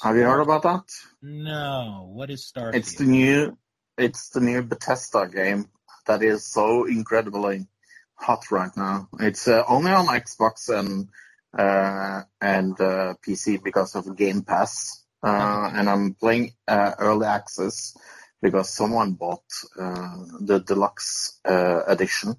Have 0.02 0.16
you 0.18 0.24
heard 0.24 0.42
about 0.42 0.64
that? 0.64 0.84
No. 1.22 2.10
What 2.14 2.30
is 2.30 2.52
Starfield? 2.52 2.76
It's 2.76 2.96
the 2.96 3.06
new 3.06 3.58
it's 3.98 4.30
the 4.30 4.42
new 4.42 4.62
Bethesda 4.62 5.28
game 5.28 5.70
that 6.06 6.22
is 6.22 6.46
so 6.46 6.86
incredibly 6.86 7.68
hot 8.16 8.52
right 8.52 8.76
now. 8.76 9.08
It's 9.20 9.48
uh, 9.48 9.64
only 9.68 9.92
on 9.92 10.08
Xbox 10.08 10.70
and 10.70 11.10
uh, 11.58 12.24
and 12.42 12.80
uh, 12.80 13.16
PC 13.26 13.64
because 13.64 13.96
of 13.96 14.18
Game 14.18 14.42
Pass, 14.42 15.06
uh, 15.24 15.72
and 15.74 15.90
I'm 15.90 16.14
playing 16.14 16.52
uh, 16.68 16.92
early 17.00 17.28
access 17.28 17.96
because 18.42 18.70
someone 18.70 19.14
bought 19.14 19.46
uh, 19.80 20.18
the 20.42 20.60
deluxe 20.60 21.40
uh, 21.46 21.84
edition. 21.88 22.36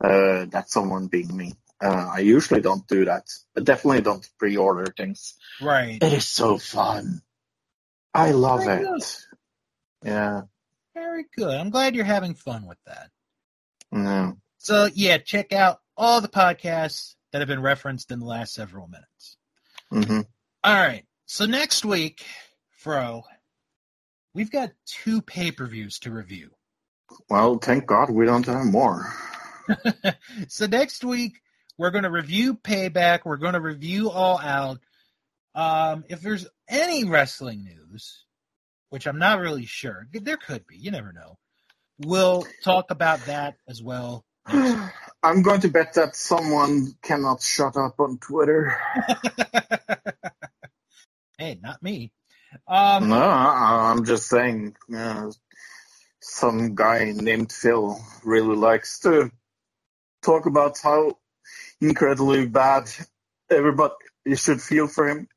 Uh, 0.00 0.46
that 0.46 0.70
someone 0.70 1.08
being 1.08 1.36
me. 1.36 1.52
Uh, 1.82 2.10
I 2.14 2.18
usually 2.20 2.60
don't 2.60 2.86
do 2.88 3.04
that. 3.04 3.24
I 3.56 3.60
definitely 3.60 4.00
don't 4.00 4.28
pre-order 4.38 4.92
things. 4.96 5.34
right. 5.62 6.02
It 6.02 6.12
is 6.12 6.26
so 6.26 6.58
fun. 6.58 7.22
I 8.12 8.32
love 8.32 8.64
Very 8.64 8.82
it. 8.82 8.86
good. 8.86 9.02
Yeah. 10.04 10.42
Very 10.94 11.24
good. 11.36 11.54
I'm 11.54 11.70
glad 11.70 11.94
you're 11.94 12.04
having 12.04 12.34
fun 12.34 12.66
with 12.66 12.78
that. 12.86 13.10
No. 13.92 14.38
So 14.58 14.88
yeah, 14.92 15.18
check 15.18 15.52
out 15.52 15.78
all 15.96 16.20
the 16.20 16.28
podcasts 16.28 17.14
that 17.32 17.38
have 17.40 17.48
been 17.48 17.62
referenced 17.62 18.10
in 18.10 18.18
the 18.18 18.26
last 18.26 18.54
several 18.54 18.88
minutes. 18.88 19.36
hmm 19.90 20.22
All 20.64 20.74
right. 20.74 21.04
So 21.26 21.46
next 21.46 21.84
week, 21.84 22.24
Fro, 22.70 23.22
we've 24.34 24.50
got 24.50 24.72
two 24.86 25.22
pay-per-views 25.22 26.00
to 26.00 26.10
review. 26.10 26.50
Well, 27.30 27.58
thank 27.58 27.86
God 27.86 28.10
we 28.10 28.26
don't 28.26 28.46
have 28.46 28.66
more. 28.66 29.12
so 30.48 30.66
next 30.66 31.04
week 31.04 31.40
we're 31.78 31.90
going 31.90 32.04
to 32.04 32.10
review 32.10 32.54
Payback. 32.54 33.20
We're 33.24 33.36
going 33.36 33.54
to 33.54 33.60
review 33.60 34.10
All 34.10 34.38
Out. 34.38 34.80
Um, 35.54 36.04
if 36.08 36.20
there's 36.20 36.46
any 36.68 37.04
wrestling 37.04 37.64
news, 37.64 38.24
which 38.90 39.06
I'm 39.06 39.18
not 39.18 39.40
really 39.40 39.64
sure, 39.64 40.06
there 40.12 40.36
could 40.36 40.66
be. 40.66 40.76
You 40.76 40.90
never 40.90 41.12
know. 41.12 41.38
We'll 42.00 42.46
talk 42.62 42.90
about 42.90 43.24
that 43.26 43.56
as 43.68 43.82
well. 43.82 44.24
I'm 44.46 45.42
going 45.42 45.60
to 45.62 45.68
bet 45.68 45.94
that 45.94 46.16
someone 46.16 46.94
cannot 47.02 47.42
shut 47.42 47.76
up 47.76 47.98
on 47.98 48.18
Twitter. 48.18 48.78
hey, 51.38 51.58
not 51.62 51.82
me. 51.82 52.12
Um, 52.66 53.08
no, 53.08 53.20
I'm 53.20 54.04
just 54.04 54.28
saying. 54.28 54.76
Uh, 54.94 55.30
some 56.20 56.74
guy 56.74 57.12
named 57.14 57.52
Phil 57.52 57.98
really 58.24 58.56
likes 58.56 59.00
to 59.00 59.30
talk 60.22 60.46
about 60.46 60.78
how 60.82 61.16
incredibly 61.80 62.46
bad 62.46 62.90
everybody 63.50 63.94
you 64.24 64.36
should 64.36 64.60
feel 64.60 64.86
for 64.88 65.08
him. 65.08 65.28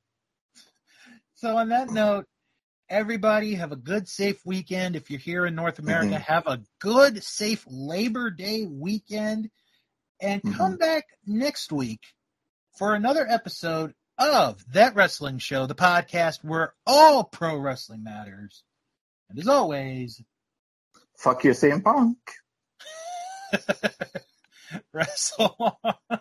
So 1.35 1.57
on 1.57 1.69
that 1.69 1.89
note, 1.89 2.25
everybody 2.89 3.55
have 3.55 3.71
a 3.71 3.75
good, 3.77 4.07
safe 4.07 4.39
weekend. 4.45 4.95
If 4.95 5.09
you're 5.09 5.19
here 5.19 5.45
in 5.45 5.55
North 5.55 5.79
America, 5.79 6.15
Mhm. 6.15 6.21
have 6.21 6.47
a 6.47 6.61
good, 6.79 7.23
safe 7.23 7.65
Labor 7.67 8.29
Day 8.29 8.65
weekend, 8.65 9.49
and 10.19 10.41
come 10.55 10.77
back 10.77 11.05
next 11.25 11.71
week 11.71 12.01
for 12.77 12.93
another 12.93 13.27
episode 13.27 13.95
of 14.17 14.63
That 14.73 14.93
Wrestling 14.93 15.39
Show, 15.39 15.65
the 15.65 15.73
podcast 15.73 16.43
where 16.43 16.75
all 16.85 17.23
pro 17.23 17.57
wrestling 17.57 18.03
matters. 18.03 18.63
And 19.29 19.39
as 19.39 19.47
always, 19.47 20.21
Fuck 21.17 21.43
you, 21.43 21.51
CM 21.51 21.81
Punk. 21.83 22.17
wrestle 24.93 25.75
on. 25.83 26.19